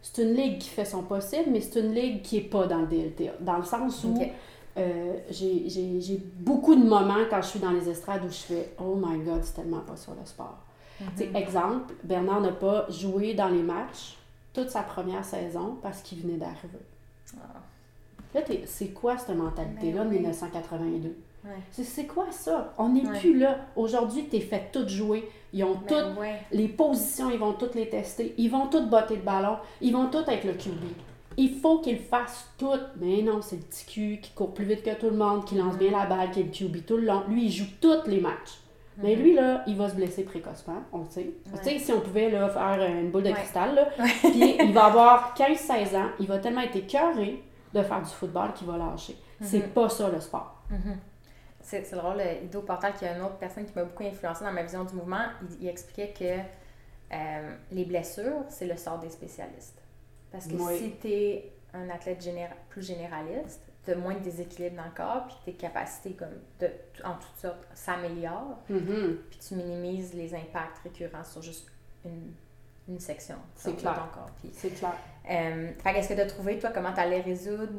c'est 0.00 0.22
une 0.22 0.32
ligue 0.32 0.58
qui 0.58 0.70
fait 0.70 0.86
son 0.86 1.02
possible, 1.02 1.50
mais 1.50 1.60
c'est 1.60 1.80
une 1.80 1.92
ligue 1.92 2.22
qui 2.22 2.38
est 2.38 2.48
pas 2.48 2.66
dans 2.66 2.78
le 2.78 2.86
DLTA. 2.86 3.32
Dans 3.40 3.58
le 3.58 3.64
sens 3.64 4.02
où 4.04 4.18
euh, 4.78 5.16
j'ai 5.28 6.22
beaucoup 6.38 6.74
de 6.74 6.82
moments 6.82 7.26
quand 7.28 7.42
je 7.42 7.48
suis 7.48 7.60
dans 7.60 7.72
les 7.72 7.90
estrades 7.90 8.24
où 8.24 8.30
je 8.30 8.54
fais 8.54 8.72
«Oh 8.78 8.96
my 8.96 9.18
God, 9.18 9.44
c'est 9.44 9.56
tellement 9.56 9.80
pas 9.80 9.96
sur 9.96 10.14
le 10.14 10.24
sport. 10.24 10.56
Tu 10.98 11.04
sais, 11.14 11.26
mm-hmm. 11.26 11.36
exemple, 11.36 11.94
Bernard 12.04 12.40
n'a 12.40 12.52
pas 12.52 12.88
joué 12.88 13.34
dans 13.34 13.48
les 13.48 13.62
matchs 13.62 14.16
toute 14.54 14.70
sa 14.70 14.80
première 14.80 15.26
saison 15.26 15.76
parce 15.82 16.00
qu'il 16.00 16.22
venait 16.22 16.38
d'arriver. 16.38 16.78
Ah. 17.36 17.60
Là, 18.34 18.40
c'est 18.64 18.94
quoi 18.94 19.18
cette 19.18 19.36
mentalité-là 19.36 20.04
de 20.04 20.08
1982? 20.08 21.14
C'est 21.72 22.06
quoi 22.06 22.26
ça? 22.30 22.74
On 22.78 22.90
n'est 22.90 23.18
plus 23.18 23.38
là. 23.38 23.58
Aujourd'hui, 23.76 24.26
tu 24.30 24.36
es 24.36 24.40
fait 24.40 24.70
tout 24.72 24.86
jouer. 24.88 25.28
Ils 25.52 25.64
ont 25.64 25.74
ben 25.74 25.86
toutes 25.86 26.24
les 26.52 26.68
positions, 26.68 27.30
ils 27.30 27.38
vont 27.38 27.54
toutes 27.54 27.74
les 27.74 27.88
tester. 27.88 28.34
Ils 28.36 28.50
vont 28.50 28.66
toutes 28.66 28.88
botter 28.88 29.16
le 29.16 29.22
ballon. 29.22 29.56
Ils 29.80 29.92
vont 29.92 30.06
toutes 30.06 30.28
avec 30.28 30.44
le 30.44 30.52
QB. 30.52 30.84
Il 31.36 31.54
faut 31.60 31.78
qu'ils 31.78 31.98
fassent 31.98 32.48
tout. 32.58 32.78
Mais 32.96 33.22
non, 33.22 33.40
c'est 33.40 33.56
le 33.56 33.62
petit 33.62 33.86
cul 33.86 34.20
qui 34.20 34.32
court 34.32 34.52
plus 34.52 34.64
vite 34.64 34.82
que 34.82 34.94
tout 34.94 35.10
le 35.10 35.16
monde, 35.16 35.44
qui 35.44 35.54
lance 35.54 35.76
bien 35.76 35.90
la 35.90 36.06
balle, 36.06 36.30
qui 36.30 36.40
est 36.40 36.44
le 36.44 36.50
QB 36.50 36.84
tout 36.84 36.96
le 36.96 37.04
long. 37.04 37.22
Lui, 37.28 37.46
il 37.46 37.52
joue 37.52 37.66
tous 37.80 38.06
les 38.06 38.20
matchs. 38.20 38.58
Mais 39.00 39.14
mhm. 39.14 39.22
lui, 39.22 39.34
là, 39.34 39.62
il 39.68 39.76
va 39.76 39.88
se 39.88 39.94
blesser 39.94 40.24
précocement, 40.24 40.82
on 40.92 40.98
le 40.98 41.08
sait. 41.08 41.30
Tu 41.62 41.62
sais, 41.62 41.78
si 41.78 41.92
on 41.92 42.00
pouvait 42.00 42.30
là, 42.30 42.48
faire 42.48 42.84
une 42.84 43.12
boule 43.12 43.22
de 43.22 43.30
cristal, 43.30 43.76
là, 43.76 43.88
puis 44.22 44.56
il 44.58 44.72
va 44.72 44.86
avoir 44.86 45.34
15-16 45.38 45.96
ans, 45.96 46.08
il 46.18 46.26
va 46.26 46.38
tellement 46.38 46.62
être 46.62 46.74
écœuré 46.74 47.40
de 47.72 47.82
faire 47.82 48.02
du 48.02 48.10
football 48.10 48.52
qu'il 48.54 48.66
va 48.66 48.76
lâcher. 48.76 49.16
C'est 49.40 49.66
mhm. 49.66 49.68
pas 49.68 49.88
ça 49.88 50.10
le 50.10 50.20
sport. 50.20 50.56
Mhm 50.68 50.98
c'est 51.68 51.94
drôle, 51.94 52.22
Ido 52.44 52.62
Portal, 52.62 52.94
qui 52.94 53.04
est 53.04 53.14
une 53.14 53.22
autre 53.22 53.36
personne 53.36 53.64
qui 53.64 53.72
m'a 53.74 53.84
beaucoup 53.84 54.04
influencé 54.04 54.44
dans 54.44 54.52
ma 54.52 54.62
vision 54.62 54.84
du 54.84 54.94
mouvement, 54.94 55.26
il, 55.60 55.68
expliquait 55.68 56.14
que 56.18 57.14
euh, 57.14 57.56
les 57.70 57.84
blessures, 57.84 58.44
c'est 58.48 58.66
le 58.66 58.76
sort 58.76 58.98
des 58.98 59.10
spécialistes. 59.10 59.80
Parce 60.32 60.46
que 60.46 60.56
si 60.76 60.94
tu 61.00 61.08
es 61.08 61.52
un 61.74 61.88
athlète 61.90 62.24
plus 62.68 62.86
généraliste, 62.86 63.62
tu 63.84 63.92
as 63.92 63.96
moins 63.96 64.14
de 64.14 64.20
déséquilibre 64.20 64.76
dans 64.76 64.84
le 64.84 64.94
corps, 64.94 65.26
puis 65.26 65.36
tes 65.44 65.52
capacités 65.52 66.12
comme 66.12 66.36
de, 66.60 66.70
en 67.04 67.14
toutes 67.14 67.38
sortes 67.38 67.66
s'améliorent, 67.74 68.58
mm-hmm. 68.70 69.16
puis 69.30 69.38
tu 69.38 69.54
minimises 69.54 70.14
les 70.14 70.34
impacts 70.34 70.78
récurrents 70.84 71.24
sur 71.24 71.42
juste 71.42 71.70
une, 72.04 72.32
une 72.88 73.00
section 73.00 73.36
c'est 73.54 73.76
clair. 73.76 74.10
corps. 74.12 74.30
C'est 74.52 74.70
clair. 74.70 74.94
Euh, 75.30 75.70
est-ce 75.84 76.08
que 76.08 76.14
tu 76.14 76.20
as 76.20 76.26
trouvé, 76.26 76.58
toi, 76.58 76.70
comment 76.70 76.92
tu 76.92 77.00
allais 77.00 77.20
résoudre 77.20 77.72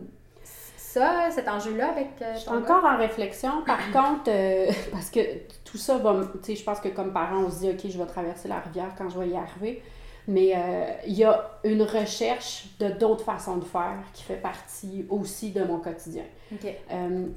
ça, 0.89 1.29
cet 1.29 1.47
enjeu-là 1.47 1.89
avec 1.91 2.09
euh, 2.21 2.33
Je 2.33 2.39
suis 2.39 2.49
encore 2.49 2.83
en 2.83 2.97
réflexion. 2.97 3.61
Par 3.65 3.79
contre, 3.93 4.29
euh, 4.29 4.71
parce 4.91 5.09
que 5.09 5.19
tout 5.63 5.77
ça 5.77 5.97
va. 5.97 6.15
Tu 6.33 6.39
sais, 6.43 6.55
je 6.55 6.63
pense 6.63 6.79
que 6.79 6.89
comme 6.89 7.13
parent, 7.13 7.43
on 7.45 7.49
se 7.49 7.59
dit, 7.59 7.69
OK, 7.69 7.89
je 7.89 7.97
vais 7.97 8.05
traverser 8.05 8.47
la 8.47 8.59
rivière 8.59 8.91
quand 8.97 9.09
je 9.09 9.19
vais 9.19 9.29
y 9.29 9.37
arriver. 9.37 9.83
Mais 10.27 10.53
euh, 10.55 10.85
il 11.07 11.13
y 11.13 11.23
a 11.23 11.59
une 11.63 11.81
recherche 11.81 12.67
de 12.79 12.89
d'autres 12.89 13.23
façons 13.23 13.57
de 13.57 13.65
faire 13.65 13.97
qui 14.13 14.23
fait 14.23 14.35
partie 14.35 15.05
aussi 15.09 15.51
de 15.51 15.63
mon 15.63 15.79
quotidien. 15.79 16.23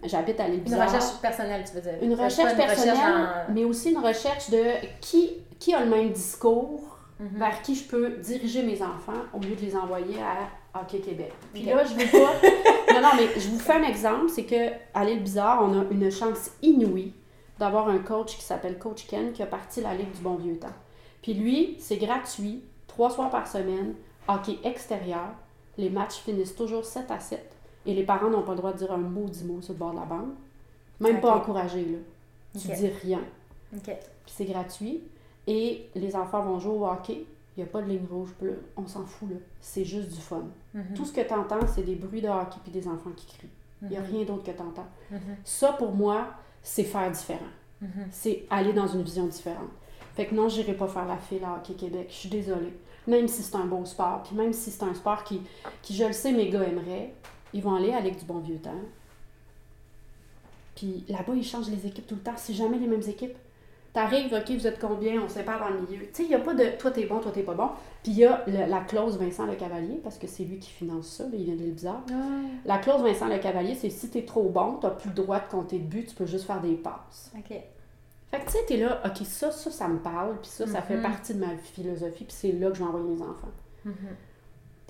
J'habite 0.04 0.40
à 0.40 0.48
l'île 0.48 0.62
Une 0.66 0.74
recherche 0.74 1.20
personnelle, 1.22 1.64
tu 1.66 1.74
veux 1.74 1.80
dire? 1.80 1.98
Une 2.02 2.14
recherche 2.14 2.54
personnelle, 2.54 3.46
mais 3.48 3.64
aussi 3.64 3.92
une 3.92 3.98
recherche 3.98 4.50
de 4.50 4.62
qui, 5.00 5.38
qui 5.58 5.72
a 5.72 5.82
le 5.82 5.90
même 5.90 6.10
discours, 6.10 6.98
mhm. 7.18 7.38
vers 7.38 7.62
qui 7.62 7.76
je 7.76 7.84
peux 7.84 8.10
diriger 8.16 8.62
mes 8.62 8.82
enfants 8.82 9.22
au 9.32 9.38
lieu 9.38 9.56
de 9.56 9.62
les 9.62 9.74
envoyer 9.74 10.20
à 10.20 10.48
OK 10.74 11.00
Québec. 11.00 11.32
Puis 11.52 11.64
là, 11.64 11.84
je 11.84 11.94
veux 11.94 12.10
pas. 12.10 12.94
non, 12.94 13.00
non, 13.02 13.10
mais 13.16 13.28
je 13.38 13.48
vous 13.48 13.58
fais 13.58 13.74
un 13.74 13.82
exemple 13.82 14.28
c'est 14.30 14.44
que 14.44 14.70
à 14.94 15.04
l'île 15.04 15.22
Bizarre, 15.22 15.62
on 15.62 15.80
a 15.80 15.84
une 15.90 16.10
chance 16.10 16.50
inouïe 16.62 17.12
d'avoir 17.58 17.88
un 17.88 17.98
coach 17.98 18.36
qui 18.36 18.42
s'appelle 18.42 18.78
Coach 18.78 19.06
Ken 19.06 19.32
qui 19.32 19.42
a 19.42 19.46
parti 19.46 19.80
la 19.80 19.94
Ligue 19.94 20.10
du 20.12 20.20
Bon 20.20 20.34
Vieux 20.34 20.58
Temps. 20.58 20.72
Puis 21.20 21.34
lui, 21.34 21.76
c'est 21.78 21.98
gratuit, 21.98 22.62
trois 22.88 23.10
soirs 23.10 23.30
par 23.30 23.46
semaine, 23.46 23.94
hockey 24.28 24.58
extérieur. 24.64 25.28
Les 25.78 25.90
matchs 25.90 26.16
finissent 26.18 26.54
toujours 26.54 26.84
7 26.84 27.10
à 27.10 27.20
7. 27.20 27.40
Et 27.86 27.94
les 27.94 28.04
parents 28.04 28.30
n'ont 28.30 28.42
pas 28.42 28.52
le 28.52 28.58
droit 28.58 28.72
de 28.72 28.78
dire 28.78 28.92
un 28.92 28.98
mot, 28.98 29.26
dix 29.28 29.44
mots 29.44 29.60
sur 29.60 29.72
le 29.74 29.78
bord 29.78 29.92
de 29.92 29.96
la 29.98 30.04
bande. 30.04 30.30
Même 31.00 31.20
pas 31.20 31.34
encouragé, 31.34 31.84
là. 31.84 31.98
Tu 32.60 32.68
dis 32.68 32.88
rien. 33.02 33.20
Puis 33.94 34.34
c'est 34.34 34.44
gratuit. 34.44 35.02
Et 35.46 35.88
les 35.94 36.14
enfants 36.14 36.42
vont 36.42 36.58
jouer 36.60 36.74
au 36.74 36.86
hockey. 36.86 37.24
Il 37.56 37.62
n'y 37.62 37.68
a 37.68 37.70
pas 37.70 37.82
de 37.82 37.88
ligne 37.88 38.06
rouge 38.10 38.34
bleue. 38.40 38.62
On 38.76 38.86
s'en 38.86 39.04
fout, 39.04 39.30
là. 39.30 39.36
C'est 39.60 39.84
juste 39.84 40.08
du 40.10 40.20
fun. 40.20 40.44
Mhm. 40.74 40.94
Tout 40.94 41.04
ce 41.04 41.12
que 41.12 41.20
tu 41.20 41.34
entends, 41.34 41.66
c'est 41.66 41.82
des 41.82 41.96
bruits 41.96 42.22
de 42.22 42.28
hockey 42.28 42.58
puis 42.62 42.72
des 42.72 42.88
enfants 42.88 43.10
qui 43.14 43.26
crient. 43.26 43.50
Il 43.82 43.88
n'y 43.88 43.96
a 43.96 44.00
mhm. 44.00 44.06
rien 44.06 44.24
d'autre 44.24 44.44
que 44.44 44.56
tu 44.56 44.62
entends. 44.62 44.88
Mhm. 45.10 45.20
Ça, 45.44 45.72
pour 45.72 45.92
moi, 45.92 46.28
c'est 46.62 46.84
faire 46.84 47.10
différent. 47.10 47.40
C'est 48.12 48.46
aller 48.48 48.72
dans 48.72 48.86
une 48.86 49.02
vision 49.02 49.26
différente. 49.26 49.70
Fait 50.14 50.26
que 50.26 50.34
non, 50.36 50.48
je 50.48 50.60
n'irai 50.60 50.74
pas 50.74 50.86
faire 50.86 51.06
la 51.06 51.16
file 51.16 51.42
à 51.44 51.56
Hockey 51.56 51.74
Québec. 51.74 52.06
Je 52.10 52.14
suis 52.14 52.28
désolée. 52.28 52.72
Même 53.08 53.26
si 53.26 53.42
c'est 53.42 53.56
un 53.56 53.64
beau 53.64 53.84
sport, 53.84 54.22
puis 54.22 54.36
même 54.36 54.52
si 54.52 54.70
c'est 54.70 54.84
un 54.84 54.94
sport 54.94 55.24
qui, 55.24 55.40
qui, 55.82 55.96
je 55.96 56.04
le 56.04 56.12
sais, 56.12 56.30
mes 56.30 56.48
gars 56.48 56.62
aimeraient, 56.62 57.12
ils 57.52 57.60
vont 57.60 57.74
aller 57.74 57.92
avec 57.92 58.20
du 58.20 58.24
bon 58.24 58.38
vieux 58.38 58.58
temps. 58.58 58.70
Puis 60.76 61.04
là-bas, 61.08 61.34
ils 61.34 61.44
changent 61.44 61.70
les 61.70 61.86
équipes 61.86 62.06
tout 62.06 62.14
le 62.14 62.20
temps. 62.20 62.34
C'est 62.36 62.54
jamais 62.54 62.78
les 62.78 62.86
mêmes 62.86 63.02
équipes. 63.02 63.36
T'arrives, 63.92 64.32
OK, 64.32 64.50
vous 64.52 64.66
êtes 64.66 64.78
combien? 64.80 65.20
On 65.20 65.28
se 65.28 65.34
sépare 65.34 65.60
dans 65.60 65.68
le 65.68 65.80
milieu. 65.82 66.06
Tu 66.06 66.08
sais, 66.14 66.22
il 66.22 66.28
n'y 66.30 66.34
a 66.34 66.38
pas 66.38 66.54
de 66.54 66.64
toi, 66.78 66.90
t'es 66.90 67.04
bon, 67.04 67.20
toi, 67.20 67.30
t'es 67.30 67.42
pas 67.42 67.52
bon. 67.52 67.68
Puis 68.02 68.12
il 68.12 68.18
y 68.18 68.24
a 68.24 68.42
le- 68.46 68.66
la 68.70 68.80
clause 68.80 69.18
Vincent 69.18 69.44
Le 69.46 69.54
Cavalier, 69.54 70.00
parce 70.02 70.16
que 70.16 70.26
c'est 70.26 70.44
lui 70.44 70.58
qui 70.58 70.70
finance 70.70 71.08
ça, 71.08 71.24
là, 71.24 71.30
il 71.34 71.44
vient 71.44 71.54
de 71.54 71.60
l'île 71.60 71.74
bizarre. 71.74 72.02
La 72.64 72.78
clause 72.78 73.02
Vincent 73.02 73.28
Le 73.28 73.38
Cavalier, 73.38 73.74
c'est 73.74 73.90
si 73.90 74.08
t'es 74.08 74.22
trop 74.24 74.48
bon, 74.48 74.78
t'as 74.80 74.90
plus 74.90 75.10
le 75.10 75.14
droit 75.14 75.40
de 75.40 75.46
compter 75.50 75.78
de 75.78 75.84
but, 75.84 76.06
tu 76.06 76.14
peux 76.14 76.24
juste 76.26 76.46
faire 76.46 76.60
des 76.62 76.74
passes. 76.74 77.30
OK. 77.36 77.48
Fait 78.30 78.40
que 78.40 78.46
tu 78.46 78.52
sais, 78.52 78.64
t'es 78.66 78.76
là, 78.78 79.02
OK, 79.04 79.18
ça, 79.26 79.50
ça, 79.50 79.70
ça 79.70 79.88
me 79.88 79.98
parle, 79.98 80.38
puis 80.40 80.50
ça, 80.50 80.66
ça 80.66 80.80
fait 80.80 80.96
Mhm. 80.96 81.02
partie 81.02 81.34
de 81.34 81.40
ma 81.44 81.54
philosophie, 81.58 82.24
puis 82.24 82.34
c'est 82.34 82.52
là 82.52 82.70
que 82.70 82.76
je 82.76 82.82
vais 82.82 82.88
envoyer 82.88 83.06
mes 83.14 83.20
enfants. 83.20 83.48
Mhm. 83.84 83.94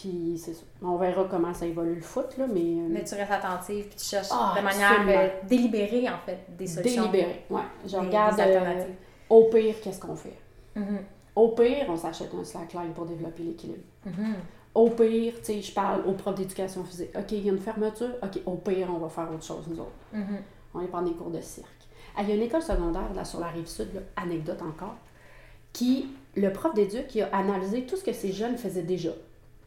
Puis 0.03 0.37
c'est 0.37 0.55
ça. 0.55 0.63
On 0.83 0.97
verra 0.97 1.25
comment 1.31 1.55
ça 1.55 1.65
évolue 1.65 1.95
le 1.95 2.01
foot, 2.01 2.37
là, 2.37 2.47
mais, 2.53 2.61
euh, 2.61 2.87
Mais 2.91 3.05
tu 3.05 3.15
restes 3.15 3.31
attentive 3.31 3.87
puis 3.87 3.97
tu 3.97 4.05
cherches 4.05 4.29
Ah, 4.33 4.53
de 4.57 4.63
manière 4.65 5.07
euh, 5.07 5.29
délibérée, 5.49 6.09
en 6.09 6.19
fait, 6.27 6.39
des 6.59 6.67
solutions. 6.67 7.03
délibéré. 7.11 7.45
Ouais, 7.51 7.61
je 7.85 7.91
des- 7.91 7.97
regarde 7.99 8.35
des 8.37 8.43
euh, 8.43 8.85
au 9.31 9.45
pire, 9.45 9.77
qu'est-ce 9.81 10.01
qu'on 10.01 10.17
fait? 10.17 10.37
Mhm. 10.75 10.99
Au 11.37 11.49
pire, 11.51 11.87
on 11.89 11.97
s'achète 11.97 12.31
un 12.35 12.43
slackline 12.43 12.93
pour 12.95 13.07
développer 13.07 13.45
l'équilibre. 13.45 13.85
Mhm. 14.05 14.35
Au 14.75 14.91
pire, 14.91 15.35
tu 15.37 15.45
sais, 15.45 15.63
je 15.63 15.73
parle 15.73 16.03
aux 16.07 16.13
profs 16.15 16.35
d'éducation 16.35 16.83
physique. 16.85 17.11
OK, 17.17 17.31
il 17.33 17.47
y 17.47 17.49
a 17.49 17.53
une 17.53 17.61
fermeture. 17.61 18.11
OK, 18.23 18.41
au 18.47 18.57
pire, 18.57 18.89
on 18.93 18.99
va 18.99 19.09
faire 19.09 19.31
autre 19.33 19.45
chose, 19.45 19.65
nous 19.69 19.79
autres. 19.79 19.93
Mhm. 20.13 20.39
On 20.75 20.81
va 20.81 20.87
prendre 20.89 21.09
des 21.09 21.15
cours 21.15 21.31
de 21.31 21.41
cirque. 21.41 21.69
Ah, 22.17 22.23
il 22.23 22.29
y 22.29 22.33
a 22.33 22.35
une 22.35 22.43
école 22.43 22.63
secondaire, 22.63 23.13
là, 23.15 23.25
sur 23.25 23.39
la 23.39 23.47
rive 23.49 23.67
sud, 23.69 23.95
là, 23.95 24.01
anecdote 24.17 24.61
encore, 24.63 24.97
qui, 25.73 26.09
le 26.35 26.53
prof 26.53 26.75
d'éduc, 26.75 27.07
qui 27.07 27.23
a 27.23 27.29
analysé 27.35 27.85
tout 27.87 27.97
ce 27.97 28.03
que 28.05 28.13
ces 28.13 28.33
jeunes 28.33 28.57
faisaient 28.59 28.83
déjà. 28.83 29.11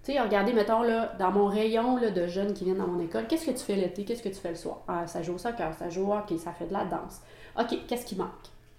Tu 0.06 0.14
sais, 0.14 0.22
regardez, 0.22 0.54
mettons, 0.54 0.84
là, 0.84 1.14
dans 1.18 1.32
mon 1.32 1.48
rayon 1.48 1.98
là, 1.98 2.12
de 2.12 2.28
jeunes 2.28 2.54
qui 2.54 2.64
viennent 2.64 2.78
dans 2.78 2.86
mon 2.88 3.00
école, 3.00 3.26
qu'est-ce 3.28 3.48
que 3.48 3.52
tu 3.52 3.64
fais 3.64 3.76
l'été, 3.76 4.06
qu'est-ce 4.06 4.22
que 4.22 4.30
tu 4.30 4.36
fais 4.36 4.50
le 4.50 4.56
soir? 4.56 4.82
Ah, 4.88 5.08
ça 5.08 5.24
joue 5.24 5.34
au 5.34 5.38
soccer, 5.40 5.74
ça 5.74 5.90
joue 5.90 6.08
au 6.08 6.14
hockey, 6.14 6.38
ça 6.38 6.52
fait 6.52 6.68
de 6.68 6.74
la 6.74 6.86
danse. 6.86 7.22
OK, 7.60 7.76
qu'est-ce 7.88 8.06
qui 8.06 8.16
manque? 8.16 8.30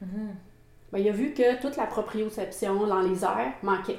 Mhm. 0.00 0.36
Ben, 0.92 0.98
il 1.00 1.08
a 1.08 1.12
vu 1.12 1.34
que 1.34 1.60
toute 1.60 1.76
la 1.76 1.86
proprioception 1.86 2.86
dans 2.86 3.00
les 3.00 3.24
airs 3.24 3.54
manquait. 3.64 3.98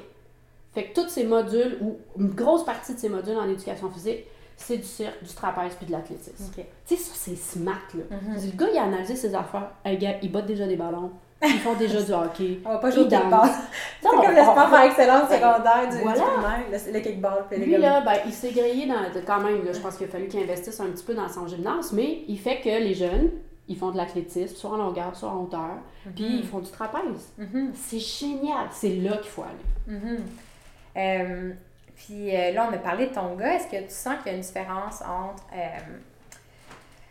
Fait 0.72 0.84
que 0.84 0.98
tous 0.98 1.08
ces 1.08 1.24
modudes, 1.24 1.76
ou 1.82 1.98
une 2.18 2.30
grosse 2.30 2.64
partie 2.64 2.94
de 2.94 2.98
ces 2.98 3.10
modules 3.10 3.36
en 3.36 3.48
éducation 3.48 3.90
physique, 3.90 4.24
c'est 4.56 4.78
du 4.78 4.84
cirque, 4.84 5.22
du 5.22 5.34
trapèze 5.34 5.74
puis 5.74 5.84
de 5.84 5.92
l'athlétisme. 5.92 6.50
Tu 6.54 6.62
sais, 6.86 6.96
ça, 6.96 7.12
c'est 7.14 7.36
smart, 7.36 7.76
là. 7.94 8.04
Mhm. 8.10 8.36
Le 8.36 8.56
gars, 8.56 8.68
il 8.72 8.78
a 8.78 8.84
analysé 8.84 9.16
ses 9.16 9.34
affaires. 9.34 9.70
Hey, 9.84 9.98
gars, 9.98 10.16
ils 10.22 10.32
battent 10.32 10.46
déjà 10.46 10.66
des 10.66 10.76
ballons. 10.76 11.12
Ils 11.42 11.58
font 11.60 11.74
déjà 11.74 12.02
du 12.02 12.10
hockey. 12.12 12.58
On 12.64 12.70
va 12.72 12.78
pas 12.78 12.90
jouer 12.90 13.02
au 13.04 13.08
kickball. 13.08 13.48
C'est 14.02 14.08
comme 14.08 14.20
le 14.34 14.42
sport 14.42 14.54
par 14.70 14.82
excellence 14.82 15.28
Ben, 15.28 15.36
secondaire 15.36 15.88
du, 15.88 15.96
primaire, 15.98 16.60
le, 16.70 16.92
le 16.92 17.00
kickball. 17.00 17.44
puis 17.48 17.58
Lui, 17.60 17.76
là, 17.76 18.00
ben, 18.00 18.14
il 18.26 18.32
s'est 18.32 18.50
grillé 18.50 18.86
dans, 18.86 19.02
de- 19.14 19.24
quand 19.24 19.40
même. 19.40 19.64
Là, 19.64 19.72
je 19.72 19.78
pense 19.78 19.96
qu'il 19.96 20.06
a 20.06 20.10
fallu 20.10 20.26
qu'il 20.26 20.40
investisse 20.42 20.80
un 20.80 20.86
petit 20.86 21.04
peu 21.04 21.14
dans 21.14 21.28
son 21.28 21.46
gymnase, 21.46 21.92
mais 21.92 22.22
il 22.26 22.38
fait 22.40 22.60
que 22.60 22.68
les 22.68 22.94
jeunes, 22.94 23.30
ils 23.68 23.76
font 23.76 23.90
de 23.92 23.96
l'athlétisme, 23.96 24.56
soit 24.56 24.70
en 24.70 24.76
longueur, 24.78 25.14
soit 25.14 25.28
en 25.28 25.42
hauteur, 25.42 25.76
puis 26.16 26.38
ils 26.40 26.46
font 26.46 26.58
du 26.58 26.70
trapèze. 26.70 27.32
Mhm. 27.38 27.70
C'est 27.74 28.00
génial. 28.00 28.66
C'est 28.72 28.96
là 28.96 29.16
qu'il 29.18 29.30
faut 29.30 29.42
aller. 29.42 29.96
Mhm. 29.98 30.18
Euh, 30.96 31.52
puis 31.94 32.34
euh, 32.34 32.52
là, 32.52 32.68
on 32.70 32.74
a 32.74 32.78
parlé 32.78 33.06
de 33.06 33.14
ton 33.14 33.34
gars. 33.36 33.54
Est-ce 33.54 33.66
que 33.68 33.76
tu 33.82 33.90
sens 33.90 34.14
qu'il 34.22 34.32
y 34.32 34.34
a 34.34 34.38
une 34.38 34.42
différence 34.44 35.02
entre 35.02 35.44
euh, 35.54 35.66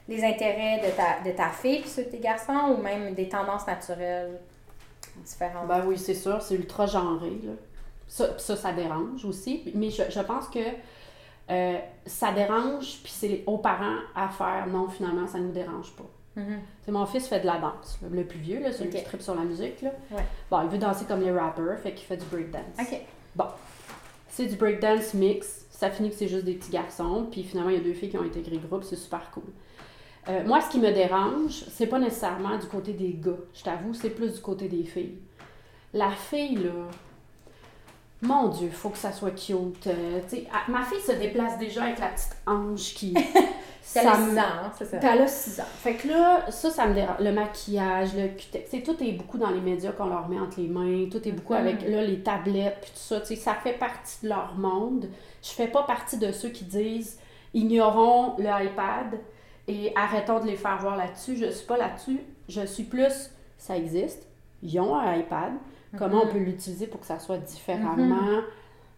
les 0.08 0.24
intérêts 0.24 0.80
de 0.86 0.92
ta, 0.96 1.30
de 1.30 1.36
ta 1.36 1.50
fille 1.50 1.82
puis 1.82 1.90
ceux 1.90 2.04
de 2.04 2.10
tes 2.10 2.20
garçons 2.20 2.76
ou 2.78 2.82
même 2.82 3.14
des 3.14 3.28
tendances 3.30 3.68
naturelles 3.68 4.40
différentes? 5.18 5.68
Ben 5.68 5.84
oui, 5.86 5.98
c'est 5.98 6.14
sûr, 6.14 6.42
c'est 6.42 6.56
ultra 6.56 6.86
genré. 6.86 7.32
Là. 7.44 7.54
Ça, 8.08 8.38
ça, 8.40 8.56
ça 8.56 8.72
dérange 8.72 9.26
aussi. 9.26 9.64
Mais 9.76 9.90
je, 9.90 10.04
je 10.10 10.20
pense 10.22 10.48
que 10.48 10.60
euh, 11.50 11.78
ça 12.06 12.32
dérange, 12.32 13.00
puis 13.04 13.12
c'est 13.12 13.44
aux 13.46 13.58
parents 13.58 14.00
à 14.16 14.30
faire. 14.30 14.68
Non, 14.68 14.88
finalement, 14.90 15.28
ça 15.28 15.40
ne 15.40 15.46
nous 15.46 15.52
dérange 15.52 15.92
pas. 15.94 16.06
Mhm. 16.42 16.60
C'est 16.86 16.92
mon 16.92 17.06
fils 17.06 17.28
fait 17.28 17.40
de 17.40 17.46
la 17.48 17.58
danse, 17.58 17.98
là, 18.02 18.10
le 18.12 18.24
plus 18.24 18.40
vieux, 18.40 18.60
là, 18.62 18.72
celui 18.72 18.90
Ok. 18.90 18.96
qui 18.98 19.04
tripe 19.04 19.22
sur 19.22 19.34
la 19.36 19.42
musique. 19.42 19.82
Là. 19.82 19.92
Ouais. 20.12 20.24
Bon, 20.52 20.62
il 20.62 20.70
veut 20.70 20.78
danser 20.78 21.06
comme 21.06 21.22
les 21.22 21.32
rappers, 21.32 21.80
fait 21.80 21.94
qu'il 21.94 22.06
fait 22.06 22.18
du 22.18 22.26
breakdance. 22.26 22.62
OK. 22.80 23.02
C'est 24.30 24.46
du 24.46 24.56
breakdance 24.56 25.14
mix. 25.16 25.66
Ça 25.72 25.90
finit 25.90 26.10
que 26.10 26.16
c'est 26.16 26.28
juste 26.28 26.46
des 26.46 26.54
petits 26.54 26.72
garçons. 26.72 27.28
Puis 27.32 27.44
finalement, 27.44 27.72
il 27.72 27.78
y 27.78 27.80
a 27.80 27.84
deux 27.84 27.94
filles 27.94 28.10
qui 28.10 28.18
ont 28.18 28.24
intégré 28.24 28.56
le 28.56 28.68
groupe. 28.68 28.84
C'est 28.84 28.96
super 28.96 29.32
cool. 29.32 29.44
Euh, 30.30 30.44
moi, 30.46 30.60
ce 30.62 30.70
qui 30.70 30.80
me 30.80 30.92
dérange, 30.92 31.64
c'est 31.72 31.88
pas 31.88 32.00
nécessairement 32.00 32.58
du 32.58 32.68
côté 32.68 32.94
des 32.94 33.14
gars. 33.14 33.32
Je 33.54 33.64
t'avoue, 33.64 33.94
c'est 33.94 34.10
plus 34.10 34.34
du 34.34 34.42
côté 34.42 34.68
des 34.68 34.84
filles. 34.84 35.16
La 35.94 36.10
fille, 36.12 36.56
là. 36.58 36.72
Mon 38.24 38.48
Dieu, 38.50 38.70
faut 38.72 38.90
que 38.90 38.98
ça 38.98 39.12
soit 39.12 39.32
cute. 39.32 39.86
Euh, 39.88 40.20
tu 40.28 40.38
sais, 40.38 40.48
ah, 40.52 40.70
ma 40.72 40.84
fille 40.84 41.00
se 41.00 41.12
déplace 41.14 41.58
déjà 41.60 41.84
avec 41.84 42.00
la 42.00 42.08
petite 42.08 42.36
ange 42.48 42.94
qui. 42.96 43.14
Ça 43.82 44.18
me- 44.18 44.32
6 44.32 44.38
ans, 44.38 44.42
hein, 44.42 44.72
c'est 44.78 44.84
ça. 44.84 44.98
elle 45.02 45.22
a 45.22 45.28
6 45.28 45.62
ans. 45.62 45.66
Fait 45.82 45.94
que 45.94 46.10
là, 46.10 46.52
ça, 46.52 46.70
ça 46.70 46.88
me 46.88 46.94
dérange. 46.94 47.22
Le 47.22 47.32
maquillage, 47.32 48.10
le 48.18 48.28
cutex, 48.36 48.84
tout 48.84 49.02
est 49.02 49.14
beaucoup 49.14 49.38
dans 49.38 49.50
les 49.50 49.62
médias 49.62 49.94
qu'on 49.94 50.08
leur 50.08 50.28
met 50.28 50.38
entre 50.38 50.60
les 50.60 50.68
mains. 50.68 51.08
Tout 51.10 51.26
est 51.26 51.32
beaucoup 51.32 51.54
Mhm. 51.54 51.60
avec, 51.60 51.82
là, 51.88 52.04
les 52.04 52.20
tablettes, 52.22 52.80
puis 52.82 52.92
tout 52.92 52.98
ça. 53.00 53.22
Tu 53.22 53.28
sais, 53.28 53.36
ça 53.38 53.54
fait 53.54 53.80
partie 53.80 54.18
de 54.24 54.28
leur 54.30 54.56
monde. 54.58 55.08
Je 55.42 55.52
fais 55.52 55.68
pas 55.70 55.84
partie 55.84 56.18
de 56.18 56.34
ceux 56.34 56.50
qui 56.50 56.66
disent 56.66 57.18
ignorons 57.54 58.34
le 58.38 58.50
iPad 58.66 59.20
et 59.68 59.92
arrêtons 59.96 60.40
de 60.40 60.46
les 60.46 60.56
faire 60.56 60.78
voir 60.80 60.96
là-dessus. 60.96 61.36
Je 61.36 61.50
suis 61.52 61.66
pas 61.68 61.78
là-dessus. 61.78 62.20
Je 62.50 62.66
suis 62.66 62.84
plus, 62.84 63.32
ça 63.58 63.76
existe. 63.78 64.28
Ils 64.64 64.80
ont 64.80 64.96
un 64.96 65.16
iPad. 65.18 65.54
Comment 65.98 66.24
on 66.24 66.28
peut 66.28 66.38
l'utiliser 66.40 66.88
pour 66.88 67.00
que 67.00 67.06
ça 67.06 67.20
soit 67.20 67.38
différemment? 67.38 68.42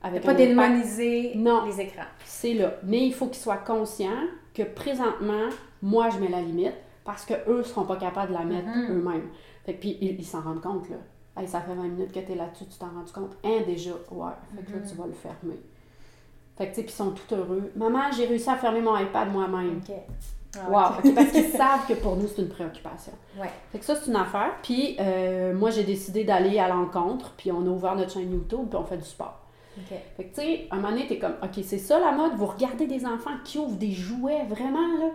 Avec 0.01 0.23
Pas 0.23 0.33
démoniser 0.33 1.33
Non. 1.35 1.65
les 1.65 1.81
écrans. 1.81 2.03
c'est 2.23 2.53
là. 2.53 2.73
Mais 2.83 3.05
il 3.05 3.13
faut 3.13 3.27
qu'ils 3.27 3.41
soient 3.41 3.57
conscients 3.57 4.23
que 4.53 4.63
présentement, 4.63 5.49
moi, 5.81 6.09
je 6.09 6.17
mets 6.19 6.29
la 6.29 6.41
limite 6.41 6.73
parce 7.03 7.25
qu'eux 7.25 7.57
ne 7.57 7.63
seront 7.63 7.83
pas 7.85 7.97
capables 7.97 8.29
de 8.33 8.37
la 8.37 8.45
mettre 8.45 8.67
Mhm. 8.67 8.91
eux-mêmes. 8.97 9.27
Fait 9.65 9.73
que 9.73 9.79
puis 9.79 9.97
ils 10.01 10.25
s'en 10.25 10.41
rendent 10.41 10.61
compte, 10.61 10.89
là. 10.89 10.95
Hey, 11.37 11.47
ça 11.47 11.61
fait 11.61 11.73
20 11.73 11.83
minutes 11.83 12.11
que 12.11 12.19
tu 12.19 12.31
es 12.31 12.35
là-dessus, 12.35 12.65
tu 12.65 12.77
t'en 12.77 12.87
rends 12.87 13.05
compte? 13.13 13.37
Hein, 13.43 13.61
déjà, 13.65 13.91
ouais. 14.11 14.31
Fait 14.55 14.63
que 14.63 14.71
là, 14.71 14.77
tu 14.89 14.95
vas 14.95 15.05
le 15.07 15.13
fermer. 15.13 15.59
Fait 16.57 16.65
que, 16.65 16.69
tu 16.71 16.75
sais, 16.75 16.83
puis 16.83 16.91
ils 16.91 16.95
sont 16.95 17.11
tout 17.11 17.33
heureux. 17.35 17.71
Maman, 17.75 18.11
j'ai 18.15 18.25
réussi 18.25 18.49
à 18.49 18.55
fermer 18.55 18.81
mon 18.81 18.97
iPad 18.97 19.31
moi-même. 19.31 19.77
OK. 19.77 19.93
Ah, 20.57 20.69
Wow! 20.69 21.13
parce 21.15 21.29
qu'ils 21.31 21.49
savent 21.57 21.85
que 21.87 21.93
pour 21.93 22.15
nous, 22.15 22.27
c'est 22.27 22.41
une 22.41 22.49
préoccupation. 22.49 23.11
Ouais. 23.39 23.49
Fait 23.71 23.79
que 23.79 23.85
ça, 23.85 23.95
c'est 23.95 24.09
une 24.09 24.15
affaire. 24.15 24.53
Puis 24.63 24.95
euh, 24.99 25.53
moi, 25.53 25.69
j'ai 25.69 25.83
décidé 25.83 26.23
d'aller 26.23 26.57
à 26.59 26.67
l'encontre, 26.67 27.33
puis 27.37 27.51
on 27.51 27.61
a 27.61 27.69
ouvert 27.69 27.95
notre 27.95 28.11
chaîne 28.13 28.31
YouTube, 28.31 28.67
puis 28.69 28.77
on 28.77 28.83
fait 28.83 28.97
du 28.97 29.03
sport. 29.05 29.39
OK. 29.77 29.97
Fait 30.17 30.23
que, 30.25 30.35
tu 30.35 30.41
sais, 30.41 30.67
un 30.71 30.77
moment 30.77 30.89
donné, 30.89 31.07
t'es 31.07 31.19
comme, 31.19 31.35
OK, 31.43 31.59
c'est 31.63 31.77
ça 31.77 31.99
la 31.99 32.11
mode, 32.11 32.33
vous 32.35 32.47
regardez 32.47 32.87
des 32.87 33.05
enfants 33.05 33.35
qui 33.45 33.59
ouvrent 33.59 33.77
des 33.77 33.91
jouets, 33.91 34.43
vraiment, 34.49 34.87
là? 34.99 35.09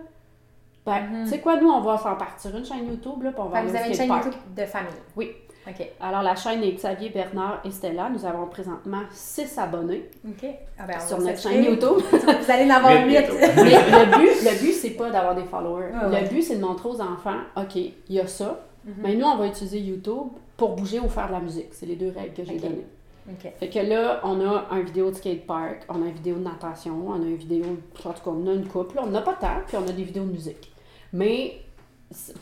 Ben, 0.87 1.01
Mhm. 1.11 1.25
tu 1.25 1.31
sais 1.31 1.41
quoi, 1.41 1.57
nous, 1.59 1.69
on 1.71 1.81
va 1.81 1.97
s'en 1.99 2.15
partir 2.15 2.55
une 2.57 2.65
chaîne 2.65 2.87
YouTube, 2.87 3.23
là, 3.23 3.33
puis 3.33 3.41
on 3.41 3.49
va 3.49 3.59
aller 3.59 3.69
vous 3.71 3.77
avez 3.77 3.89
une 3.89 3.95
chaîne. 3.95 4.09
YouTube 4.13 4.35
de 4.55 4.65
famille. 4.67 4.91
Oui. 5.17 5.33
OK. 5.67 5.87
Alors, 6.01 6.23
la 6.23 6.35
chaîne 6.37 6.63
est 6.63 6.73
Xavier, 6.73 7.09
Bernard 7.09 7.61
et 7.65 7.71
Stella. 7.71 8.11
Nous 8.11 8.25
avons 8.27 8.47
présentement 8.47 9.01
6 9.11 9.57
abonnés 9.59 10.11
OK. 10.29 10.47
Ah 10.79 10.85
ben, 10.87 10.95
on 11.03 11.07
sur 11.09 11.19
notre 11.21 11.39
chaîne 11.41 11.65
YouTube. 11.65 12.03
Vous 12.13 12.51
allez 12.51 12.71
en 12.71 12.75
avoir 12.77 12.93
Huit 12.93 13.05
8. 13.05 13.09
bientôt. 13.09 13.35
Mais 13.39 13.71
le 13.71 14.19
but, 14.19 14.51
le 14.51 14.61
but 14.61 14.73
c'est 14.73 14.91
pas 14.91 15.11
d'avoir 15.11 15.35
des 15.35 15.45
followers. 15.45 15.91
Ah 15.95 16.09
ouais. 16.09 16.23
Le 16.23 16.29
but, 16.29 16.43
c'est 16.43 16.57
de 16.57 16.61
montrer 16.65 16.89
aux 16.91 17.01
enfants, 17.01 17.39
OK, 17.57 17.77
il 17.77 17.95
y 18.11 18.21
a 18.21 18.27
ça, 18.27 18.61
Mhm. 18.87 18.95
mais 19.03 19.15
nous, 19.15 19.25
on 19.25 19.37
va 19.39 19.47
utiliser 19.47 19.79
YouTube 19.79 20.29
pour 20.59 20.77
bouger 20.77 21.01
ou 21.01 21.09
faire 21.09 21.29
de 21.29 21.33
la 21.33 21.41
musique. 21.41 21.69
C'est 21.73 21.87
les 21.87 21.97
deux 21.97 22.13
règles 22.15 22.35
que 22.35 22.45
j'ai 22.45 22.57
Ok. 22.57 22.61
données. 22.61 22.87
OK. 23.31 23.51
Fait 23.59 23.69
que 23.71 23.79
là, 23.79 24.21
on 24.25 24.39
a 24.47 24.67
un 24.71 24.81
vidéo 24.83 25.11
de 25.11 25.17
skatepark, 25.17 25.87
on 25.89 26.03
a 26.03 26.07
une 26.07 26.13
vidéo 26.13 26.35
de 26.37 26.43
natation, 26.45 27.05
on 27.09 27.15
a 27.15 27.25
une 27.25 27.37
vidéo, 27.37 27.65
en 28.05 28.13
tout 28.13 28.23
cas, 28.23 28.31
on 28.31 28.47
a 28.47 28.53
une 28.53 28.67
couple, 28.67 28.99
on 29.03 29.07
n'a 29.07 29.23
pas 29.23 29.33
tant, 29.41 29.63
puis 29.67 29.79
on 29.79 29.89
a 29.89 29.93
des 29.93 30.03
vidéos 30.03 30.25
de 30.25 30.33
musique. 30.33 30.71
Mais 31.15 31.63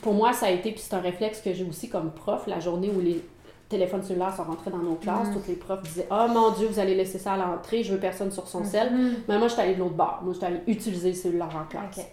pour 0.01 0.13
moi, 0.13 0.33
ça 0.33 0.47
a 0.47 0.49
été, 0.49 0.71
puis 0.71 0.81
c'est 0.81 0.95
un 0.95 0.99
réflexe 1.01 1.41
que 1.41 1.53
j'ai 1.53 1.63
aussi 1.65 1.89
comme 1.89 2.11
prof, 2.11 2.47
la 2.47 2.59
journée 2.59 2.89
où 2.95 2.99
les 2.99 3.23
téléphones 3.69 4.03
cellulaires 4.03 4.35
sont 4.35 4.43
rentrés 4.43 4.69
dans 4.71 4.77
nos 4.77 4.95
classes, 4.95 5.27
Mhm. 5.29 5.33
toutes 5.33 5.47
les 5.47 5.55
profs 5.55 5.81
disaient 5.83 6.07
Oh 6.11 6.27
mon 6.29 6.51
Dieu, 6.51 6.67
vous 6.67 6.79
allez 6.79 6.95
laisser 6.95 7.17
ça 7.17 7.33
à 7.33 7.37
l'entrée, 7.37 7.83
je 7.83 7.93
veux 7.93 7.99
personne 7.99 8.31
sur 8.31 8.47
son 8.47 8.63
sel. 8.63 8.91
Mhm. 8.93 9.13
Mais 9.27 9.37
moi, 9.39 9.47
je 9.47 9.53
suis 9.53 9.61
allée 9.61 9.73
de 9.75 9.79
l'autre 9.79 9.95
bord. 9.95 10.19
Moi, 10.21 10.33
je 10.33 10.37
suis 10.37 10.45
allée 10.45 10.61
utiliser 10.67 11.09
le 11.09 11.15
cellulaire 11.15 11.55
en 11.55 11.65
classe. 11.65 12.05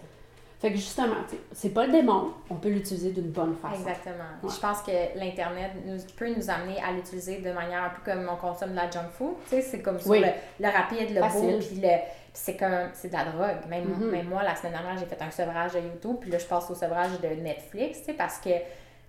Fait 0.59 0.69
que 0.69 0.75
justement, 0.77 1.15
c'est 1.53 1.69
pas 1.71 1.87
le 1.87 1.91
démon, 1.91 2.33
on 2.51 2.53
peut 2.55 2.69
l'utiliser 2.69 3.09
d'une 3.11 3.31
bonne 3.31 3.55
façon. 3.55 3.73
Exactement. 3.81 4.13
Ouais. 4.43 4.49
Je 4.55 4.59
pense 4.59 4.81
que 4.83 4.91
l'Internet 5.19 5.71
nous, 5.87 5.97
peut 6.15 6.29
nous 6.35 6.49
amener 6.51 6.77
à 6.87 6.91
l'utiliser 6.91 7.37
de 7.39 7.51
manière 7.51 7.83
un 7.85 7.89
peu 7.89 8.11
comme 8.11 8.29
on 8.31 8.35
consomme 8.35 8.69
de 8.69 8.75
la 8.75 8.87
junk 8.89 9.09
food. 9.11 9.33
Tu 9.49 9.55
sais, 9.55 9.61
c'est 9.63 9.81
comme 9.81 9.99
sur 9.99 10.11
Oui. 10.11 10.19
le, 10.19 10.27
le 10.63 10.71
rapide, 10.71 11.15
le 11.15 11.19
Facile. 11.19 11.41
beau, 11.53 11.57
puis 11.59 11.81
le. 11.81 11.87
C'est 12.33 12.55
comme. 12.57 12.89
C'est 12.93 13.09
de 13.09 13.13
la 13.13 13.25
drogue. 13.25 13.65
Même, 13.69 13.85
Mhm. 13.89 14.09
même 14.11 14.27
moi, 14.27 14.43
la 14.43 14.55
semaine 14.55 14.73
dernière, 14.73 14.97
j'ai 14.97 15.05
fait 15.05 15.21
un 15.21 15.31
sevrage 15.31 15.73
de 15.73 15.79
YouTube, 15.79 16.17
puis 16.21 16.29
là, 16.31 16.37
je 16.37 16.45
passe 16.45 16.69
au 16.69 16.75
sevrage 16.75 17.19
de 17.21 17.27
Netflix, 17.27 17.99
tu 17.99 18.05
sais, 18.05 18.13
parce 18.13 18.39
que. 18.39 18.49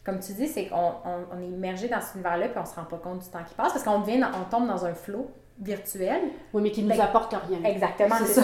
Comme 0.05 0.19
tu 0.19 0.32
dis, 0.32 0.49
c'est 0.49 0.66
qu'on 0.66 0.94
on, 1.05 1.27
on 1.32 1.40
est 1.40 1.47
immergé 1.47 1.86
dans 1.89 2.01
cet 2.01 2.15
univers-là, 2.16 2.49
puis 2.49 2.59
on 2.61 2.65
se 2.66 2.74
rend 2.74 2.82
pas 2.86 2.99
compte 2.99 3.20
du 3.20 3.28
temps 3.28 3.44
qui 3.44 3.55
passe, 3.55 3.73
parce 3.73 3.85
qu'on 3.85 4.01
devient, 4.01 4.20
on 4.35 4.51
tombe 4.51 4.66
dans 4.66 4.85
un 4.85 4.94
flot 4.94 5.31
virtuel. 5.63 6.21
Oui, 6.53 6.63
mais 6.63 6.71
qui 6.71 6.83
ne 6.83 6.89
Ben, 6.89 6.97
nous 6.97 7.03
apporte 7.03 7.33
rien. 7.49 7.59
Exactement, 7.65 8.17
C'est 8.19 8.41
ça. 8.41 8.43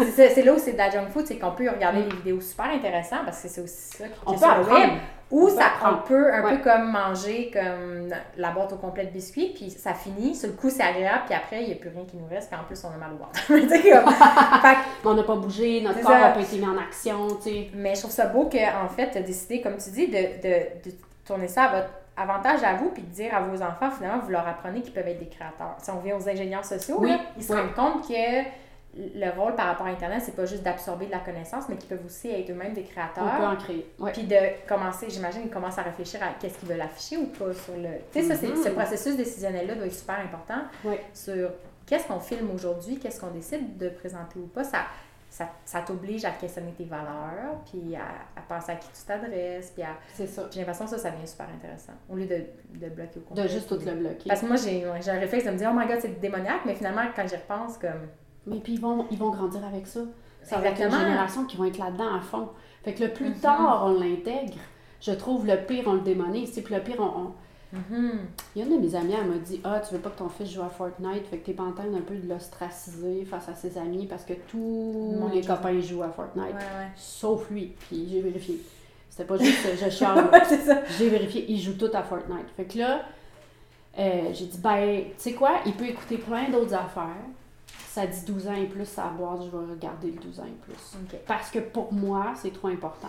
C'est 0.00 0.10
ça. 0.28 0.34
C'est 0.34 0.42
là 0.42 0.52
où 0.52 0.58
c'est 0.58 0.72
de 0.72 0.78
la 0.78 0.90
junk 0.90 1.06
food, 1.12 1.26
c'est 1.26 1.38
qu'on 1.38 1.52
peut 1.52 1.68
regarder 1.70 2.02
des 2.02 2.14
vidéos 2.16 2.40
super 2.40 2.66
intéressantes 2.66 3.24
parce 3.24 3.40
que 3.42 3.48
c'est 3.48 3.60
aussi 3.60 3.96
ça 3.96 4.04
qui 4.08 4.14
On 4.26 4.32
est 4.32 4.34
peut 4.34 4.40
sur 4.40 4.48
le 4.54 4.60
apprendre. 4.62 4.80
web. 4.80 4.90
Ou 5.30 5.46
On 5.46 5.48
ça 5.56 5.66
apprendre. 5.66 6.02
on 6.04 6.08
peut 6.08 6.32
un 6.32 6.44
Ouais. 6.44 6.56
peu 6.56 6.62
comme 6.62 6.90
manger 6.92 7.50
comme 7.52 8.14
la 8.36 8.50
boîte 8.50 8.72
au 8.72 8.76
complet 8.76 9.06
de 9.06 9.10
biscuits, 9.10 9.52
puis 9.56 9.70
ça 9.70 9.92
finit, 9.92 10.36
sur 10.36 10.48
le 10.48 10.54
coup 10.54 10.70
c'est 10.70 10.84
agréable, 10.84 11.22
puis 11.26 11.34
après 11.34 11.62
il 11.62 11.66
n'y 11.66 11.72
a 11.72 11.76
plus 11.76 11.90
rien 11.90 12.04
qui 12.04 12.16
nous 12.16 12.26
reste, 12.28 12.48
puis 12.50 12.60
en 12.60 12.64
plus 12.64 12.80
on 12.84 12.88
a 12.94 12.96
mal 12.96 13.10
au 13.12 13.16
ventre. 13.16 13.40
On 15.04 15.14
n'a 15.14 15.22
pas 15.24 15.34
bougé, 15.36 15.80
notre 15.80 16.00
corps 16.00 16.10
n'a 16.12 16.30
pas 16.30 16.40
été 16.40 16.58
mis 16.58 16.66
en 16.66 16.78
action, 16.78 17.26
tu 17.42 17.50
sais. 17.50 17.70
mais 17.74 17.94
je 17.94 18.00
trouve 18.00 18.12
ça 18.12 18.26
beau 18.26 18.44
qu'en 18.48 18.88
fait, 18.88 19.10
tu 19.10 19.18
as 19.18 19.22
décidé, 19.22 19.60
comme 19.60 19.76
tu 19.78 19.90
dis, 19.90 20.06
de, 20.08 20.12
de, 20.16 20.90
de 20.90 20.94
tourner 21.24 21.48
ça 21.48 21.64
à 21.64 21.68
votre 21.80 21.90
avantage 22.16 22.62
à 22.64 22.74
vous, 22.74 22.90
puis 22.90 23.02
de 23.02 23.08
dire 23.12 23.34
à 23.34 23.40
vos 23.40 23.62
enfants, 23.62 23.90
finalement, 23.90 24.18
vous 24.22 24.30
leur 24.30 24.46
apprenez 24.46 24.80
qu'ils 24.82 24.92
peuvent 24.92 25.06
être 25.08 25.18
des 25.18 25.28
créateurs. 25.28 25.76
Si 25.78 25.90
on 25.90 26.00
vient 26.00 26.16
aux 26.16 26.28
ingénieurs 26.28 26.64
sociaux, 26.64 26.96
Oui, 27.00 27.10
là, 27.10 27.18
ils 27.36 27.44
se 27.44 27.52
oui. 27.52 27.60
rendent 27.60 27.74
compte 27.74 28.08
que 28.08 28.14
le 28.98 29.28
rôle 29.38 29.54
par 29.54 29.66
rapport 29.66 29.86
à 29.86 29.90
Internet, 29.90 30.22
c'est 30.24 30.34
pas 30.34 30.46
juste 30.46 30.62
d'absorber 30.62 31.04
de 31.06 31.10
la 31.10 31.18
connaissance, 31.18 31.64
mais 31.68 31.76
qu'ils 31.76 31.88
peuvent 31.90 32.06
aussi 32.06 32.30
être 32.30 32.48
eux-mêmes 32.50 32.72
des 32.72 32.80
On 32.80 32.84
peut 32.84 32.90
créateurs. 32.92 33.50
en 33.50 33.56
créer. 33.56 33.86
Ouais. 33.98 34.12
Puis 34.12 34.22
de 34.22 34.36
commencer, 34.66 35.10
j'imagine, 35.10 35.42
ils 35.44 35.50
commencent 35.50 35.76
à 35.78 35.82
réfléchir 35.82 36.22
à 36.22 36.28
qu'est-ce 36.40 36.58
qu'ils 36.58 36.68
veulent 36.70 36.80
afficher 36.80 37.18
ou 37.18 37.26
pas 37.26 37.52
sur 37.52 37.76
le. 37.76 37.88
Tu 38.10 38.22
sais, 38.22 38.34
c'est, 38.34 38.46
Mhm. 38.48 38.62
ce 38.64 38.68
processus 38.70 39.16
décisionnel-là 39.16 39.74
doit 39.74 39.84
être 39.86 39.92
super 39.94 40.18
important 40.18 40.62
Ouais. 40.82 41.00
sur 41.12 41.50
qu'est-ce 41.84 42.06
qu'on 42.08 42.20
filme 42.20 42.50
aujourd'hui, 42.54 42.98
qu'est-ce 42.98 43.20
qu'on 43.20 43.30
décide 43.32 43.76
de 43.76 43.90
présenter 43.90 44.38
ou 44.38 44.46
pas. 44.46 44.64
Ça, 44.64 44.78
ça, 45.36 45.50
ça 45.66 45.80
t'oblige 45.82 46.24
à 46.24 46.30
questionner 46.30 46.72
tes 46.72 46.84
valeurs, 46.84 47.60
puis 47.70 47.94
à, 47.94 48.06
à 48.38 48.42
penser 48.48 48.72
à 48.72 48.76
qui 48.76 48.88
tu 48.88 49.04
t'adresses, 49.06 49.70
puis 49.72 49.82
à. 49.82 49.88
C'est 50.14 50.26
ça. 50.26 50.48
J'ai 50.50 50.60
l'impression 50.60 50.84
que 50.86 50.90
ça, 50.92 50.98
ça 50.98 51.10
devient 51.10 51.26
super 51.28 51.46
intéressant. 51.54 51.92
Au 52.08 52.14
lieu 52.16 52.26
de, 52.26 52.44
de 52.78 52.88
bloquer 52.88 53.18
au 53.18 53.20
complet. 53.20 53.42
De 53.42 53.48
juste 53.48 53.68
tout 53.68 53.78
le 53.84 53.94
bloquer. 53.94 54.28
Parce 54.28 54.40
que 54.40 54.46
moi, 54.46 54.56
j'ai, 54.56 54.86
ouais, 54.88 55.02
j'ai 55.02 55.10
un 55.10 55.18
réflexe 55.20 55.44
de 55.44 55.50
me 55.50 55.56
dire, 55.58 55.70
oh 55.72 55.78
my 55.78 55.86
god, 55.86 55.98
c'est 56.00 56.18
démoniaque, 56.20 56.62
mais 56.64 56.74
finalement, 56.74 57.02
quand 57.14 57.26
j'y 57.28 57.36
repense, 57.36 57.76
comme. 57.76 58.08
Mais 58.46 58.60
puis 58.60 58.74
ils 58.74 58.80
vont, 58.80 59.06
ils 59.10 59.18
vont 59.18 59.30
grandir 59.30 59.64
avec 59.66 59.86
ça. 59.86 60.00
Ça 60.42 60.58
va 60.58 60.68
être 60.68 60.80
une 60.80 60.90
génération 60.90 61.44
qui 61.44 61.56
vont 61.56 61.64
être 61.64 61.78
là-dedans 61.78 62.14
à 62.16 62.20
fond. 62.20 62.48
Fait 62.84 62.94
que 62.94 63.02
le 63.04 63.12
plus 63.12 63.30
Mhm. 63.30 63.40
tard 63.40 63.82
on 63.86 63.98
l'intègre, 63.98 64.54
je 65.00 65.10
trouve 65.10 65.44
le 65.46 65.56
pire 65.66 65.84
on 65.88 65.94
le 65.94 66.00
démonise. 66.02 66.52
C'est 66.52 66.62
puis 66.62 66.74
le 66.74 66.80
pire 66.80 66.96
on, 67.00 67.02
on-. 67.20 67.34
Il 68.54 68.60
y 68.60 68.62
a 68.62 68.66
une 68.68 68.80
de 68.80 68.86
mes 68.86 68.94
amies, 68.94 69.14
elle 69.20 69.28
m'a 69.28 69.38
dit 69.38 69.60
Ah, 69.64 69.80
tu 69.86 69.94
veux 69.94 70.00
pas 70.00 70.10
que 70.10 70.18
ton 70.18 70.28
fils 70.28 70.50
joue 70.50 70.62
à 70.62 70.68
Fortnite, 70.68 71.26
fait 71.28 71.38
que 71.38 71.46
t'es 71.46 71.52
pas 71.52 71.62
en 71.64 71.72
train 71.72 71.84
un 71.92 72.00
peu 72.00 72.14
de 72.16 72.28
l'ostraciser 72.28 73.24
face 73.24 73.48
à 73.48 73.54
ses 73.54 73.76
amis 73.78 74.06
parce 74.06 74.24
que 74.24 74.34
tous 74.48 74.58
Mon 75.18 75.28
les 75.28 75.40
Dieu. 75.40 75.52
copains 75.54 75.80
jouent 75.80 76.02
à 76.02 76.10
Fortnite, 76.10 76.46
Ouais, 76.46 76.52
ouais. 76.54 76.88
sauf 76.96 77.50
lui. 77.50 77.74
Puis 77.88 78.08
j'ai 78.10 78.20
vérifié. 78.20 78.60
C'était 79.10 79.24
pas 79.24 79.38
juste 79.38 79.58
je. 79.62 80.04
Ouais, 80.32 80.44
ça. 80.64 80.82
J'ai 80.98 81.08
vérifié, 81.08 81.44
ils 81.50 81.60
jouent 81.60 81.76
tous 81.78 81.94
à 81.94 82.02
Fortnite. 82.02 82.48
Fait 82.56 82.64
que 82.64 82.78
là, 82.78 83.02
euh, 83.98 84.28
j'ai 84.32 84.46
dit, 84.46 84.58
ben, 84.58 85.04
tu 85.04 85.12
sais 85.16 85.32
quoi, 85.32 85.60
il 85.64 85.72
peut 85.72 85.86
écouter 85.86 86.18
plein 86.18 86.50
d'autres 86.50 86.74
affaires. 86.74 87.16
Ça 87.88 88.06
dit 88.06 88.20
12 88.26 88.48
ans 88.48 88.52
et 88.54 88.66
plus, 88.66 88.84
ça 88.84 89.10
boîte, 89.16 89.38
je 89.46 89.50
vais 89.56 89.72
regarder 89.72 90.08
le 90.10 90.20
12 90.20 90.40
ans 90.40 90.44
et 90.46 90.60
plus. 90.66 90.98
Parce 91.26 91.50
que 91.50 91.60
pour 91.60 91.90
moi, 91.94 92.32
c'est 92.36 92.52
trop 92.52 92.68
important. 92.68 93.08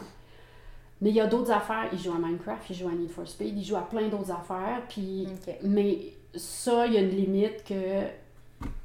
Mais 1.01 1.09
il 1.09 1.15
y 1.15 1.21
a 1.21 1.27
d'autres 1.27 1.51
affaires. 1.51 1.89
Il 1.93 1.99
joue 1.99 2.11
à 2.11 2.17
Minecraft, 2.17 2.69
il 2.69 2.75
joue 2.75 2.87
à 2.87 2.91
Need 2.91 3.09
for 3.11 3.27
Speed, 3.27 3.57
il 3.57 3.63
joue 3.63 3.75
à 3.75 3.81
plein 3.87 4.07
d'autres 4.07 4.31
affaires. 4.31 4.81
Puis, 4.89 5.27
mais 5.63 5.99
ça, 6.35 6.85
il 6.87 6.93
y 6.93 6.97
a 6.97 7.01
une 7.01 7.09
limite 7.09 7.63
que 7.63 7.75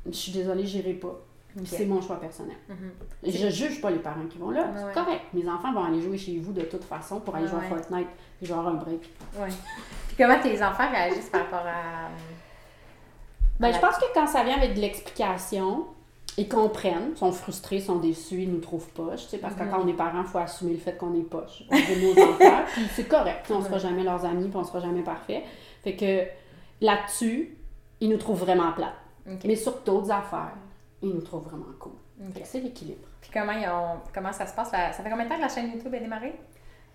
je 0.06 0.12
suis 0.12 0.32
désolée, 0.32 0.66
j'irai 0.66 0.92
pas. 0.94 1.18
C'est 1.64 1.84
mon 1.84 2.00
choix 2.00 2.18
personnel. 2.18 2.56
Mhm. 2.68 2.92
Je 3.30 3.48
juge 3.50 3.80
pas 3.82 3.90
les 3.90 3.98
parents 3.98 4.24
qui 4.28 4.38
vont 4.38 4.50
là. 4.50 4.62
Ouais. 4.62 4.68
C'est 4.88 4.94
correct. 4.94 5.22
Mes 5.34 5.46
enfants 5.48 5.72
vont 5.72 5.84
aller 5.84 6.00
jouer 6.00 6.16
chez 6.16 6.38
vous 6.38 6.52
de 6.52 6.62
toute 6.62 6.84
façon 6.84 7.20
pour 7.20 7.34
aller 7.36 7.44
Ouais, 7.44 7.50
jouer 7.50 7.58
à 7.66 7.68
Fortnite 7.68 8.08
et 8.40 8.46
jouer 8.46 8.56
un 8.56 8.72
break. 8.74 9.10
Ouais. 9.38 9.48
Puis 10.08 10.16
comment 10.16 10.38
tes 10.40 10.62
enfants 10.62 10.90
réagissent 10.90 11.28
par 11.28 11.42
rapport 11.42 11.66
à. 11.66 12.08
Ben, 13.60 13.68
à 13.68 13.72
je 13.72 13.76
la- 13.76 13.86
pense 13.86 13.96
que 13.98 14.04
quand 14.14 14.26
ça 14.26 14.44
vient 14.44 14.56
avec 14.56 14.74
de 14.74 14.80
l'explication, 14.80 15.86
ils 16.38 16.48
comprennent, 16.48 17.14
sont 17.16 17.30
frustrés, 17.32 17.80
sont 17.80 17.96
déçus, 17.96 18.42
ils 18.42 18.50
nous 18.52 18.60
trouvent 18.60 18.88
poches. 18.90 19.26
Parce 19.40 19.54
que 19.54 19.64
quand 19.64 19.82
on 19.82 19.88
est 19.88 19.92
parent, 19.92 20.22
il 20.22 20.26
faut 20.28 20.38
assumer 20.38 20.72
le 20.72 20.78
fait 20.78 20.96
qu'on 20.96 21.14
est 21.14 21.22
poche. 21.22 21.62
On 21.70 21.76
veut 21.76 22.14
nos 22.14 22.22
enfants, 22.30 22.62
puis 22.72 22.84
c'est 22.94 23.08
correct. 23.08 23.46
On 23.50 23.60
sera 23.62 23.74
Ouais. 23.74 23.78
jamais 23.80 24.02
leurs 24.02 24.24
amis, 24.24 24.48
puis 24.48 24.56
on 24.56 24.64
sera 24.64 24.80
jamais 24.80 25.02
parfait. 25.02 25.42
Fait 25.82 25.94
que 25.96 26.24
là-dessus, 26.84 27.56
ils 28.00 28.08
nous 28.08 28.16
trouvent 28.18 28.40
vraiment 28.40 28.72
plate. 28.72 28.94
Ok. 29.30 29.40
Mais 29.44 29.56
sur 29.56 29.78
d'autres 29.82 30.10
affaires, 30.10 30.54
ils 31.02 31.10
nous 31.10 31.20
trouvent 31.20 31.44
vraiment 31.44 31.66
cool. 31.78 31.92
C'est 32.44 32.60
l'équilibre. 32.60 33.06
Puis 33.20 33.30
comment, 33.32 33.52
ils 33.52 33.66
ont... 33.68 33.98
comment 34.14 34.32
ça 34.32 34.46
se 34.46 34.54
passe? 34.54 34.70
la- 34.72 34.92
Ça 34.92 35.02
fait 35.02 35.10
combien 35.10 35.24
de 35.24 35.28
temps 35.30 35.36
que 35.36 35.42
la 35.42 35.48
chaîne 35.48 35.72
YouTube 35.72 35.92
est 35.94 36.00
démarrée? 36.00 36.34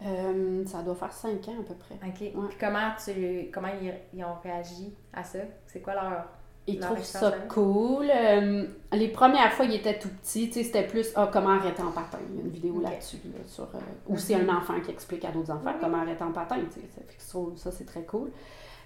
Euh, 0.05 0.63
ça 0.65 0.81
doit 0.83 0.95
faire 0.95 1.11
cinq 1.11 1.47
ans 1.49 1.55
à 1.59 1.63
peu 1.63 1.73
près. 1.73 1.95
Ok. 2.07 2.15
Puis 2.17 2.57
comment, 2.59 2.91
tu... 3.03 3.49
comment 3.53 3.69
ils... 3.81 3.93
ils 4.13 4.23
ont 4.23 4.35
réagi 4.43 4.93
à 5.13 5.23
ça? 5.23 5.39
C'est 5.65 5.81
quoi 5.81 5.95
leur. 5.95 6.25
Ils 6.67 6.79
trouvent 6.79 7.03
ça 7.03 7.31
cool. 7.49 8.11
Euh, 8.13 8.65
les 8.91 9.07
premières 9.07 9.53
fois, 9.53 9.65
ils 9.65 9.75
étaient 9.75 9.97
tout 9.97 10.09
petits. 10.09 10.51
C'était 10.51 10.83
plus 10.85 11.11
ah, 11.15 11.29
comment 11.31 11.49
arrêter 11.51 11.81
en 11.81 11.91
patin? 11.91 12.19
Il 12.29 12.35
y 12.37 12.39
a 12.39 12.43
une 12.43 12.49
vidéo 12.51 12.79
là-dessus. 12.81 13.17
là, 13.25 13.39
sur, 13.47 13.63
euh, 13.63 13.79
ou 14.07 14.17
c'est 14.17 14.35
Mhm. 14.35 14.49
un 14.49 14.57
enfant 14.57 14.79
qui 14.83 14.91
explique 14.91 15.23
à 15.25 15.31
d'autres 15.31 15.51
enfants 15.51 15.73
comment 15.79 15.97
arrêter 16.01 16.23
en 16.23 16.31
patin. 16.31 16.57
Ça, 16.69 16.79
fait 17.07 17.15
que 17.17 17.57
ça, 17.59 17.71
c'est 17.71 17.85
très 17.85 18.03
cool. 18.03 18.29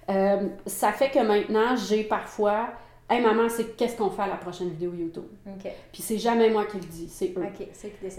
Euh, 0.09 0.47
ça 0.65 0.91
fait 0.91 1.09
que 1.11 1.19
maintenant, 1.19 1.75
j'ai 1.75 2.03
parfois 2.03 2.67
Hey 3.09 3.21
maman, 3.21 3.49
c'est 3.49 3.75
qu'est-ce 3.75 3.97
qu'on 3.97 4.09
fait 4.09 4.21
à 4.21 4.27
la 4.27 4.37
prochaine 4.37 4.69
vidéo 4.69 4.93
YouTube. 4.93 5.25
Puis 5.91 6.01
c'est 6.01 6.17
jamais 6.17 6.49
moi 6.49 6.63
qui 6.63 6.77
le 6.77 6.85
dis, 6.85 7.09
c'est 7.09 7.33
eux. 7.37 7.41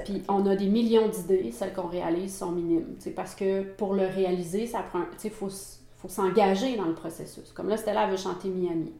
Puis 0.05 0.23
on 0.29 0.45
a 0.45 0.55
des 0.55 0.67
millions 0.69 1.09
d'idées, 1.09 1.51
celles 1.51 1.73
qu'on 1.73 1.87
réalise 1.87 2.37
sont 2.37 2.53
minimes. 2.53 2.97
Parce 3.17 3.35
que 3.35 3.63
pour 3.63 3.95
le 3.95 4.05
réaliser, 4.07 4.67
ça 4.67 4.81
prend. 4.83 5.01
Tu 5.13 5.17
sais, 5.17 5.31
faut, 5.31 5.49
faut 5.97 6.09
s'engager 6.09 6.77
dans 6.77 6.85
le 6.85 6.93
processus. 6.95 7.53
Comme 7.53 7.71
là, 7.71 7.79
Stella 7.79 8.07
veut 8.07 8.19
chanter 8.19 8.49
Miami. 8.51 8.93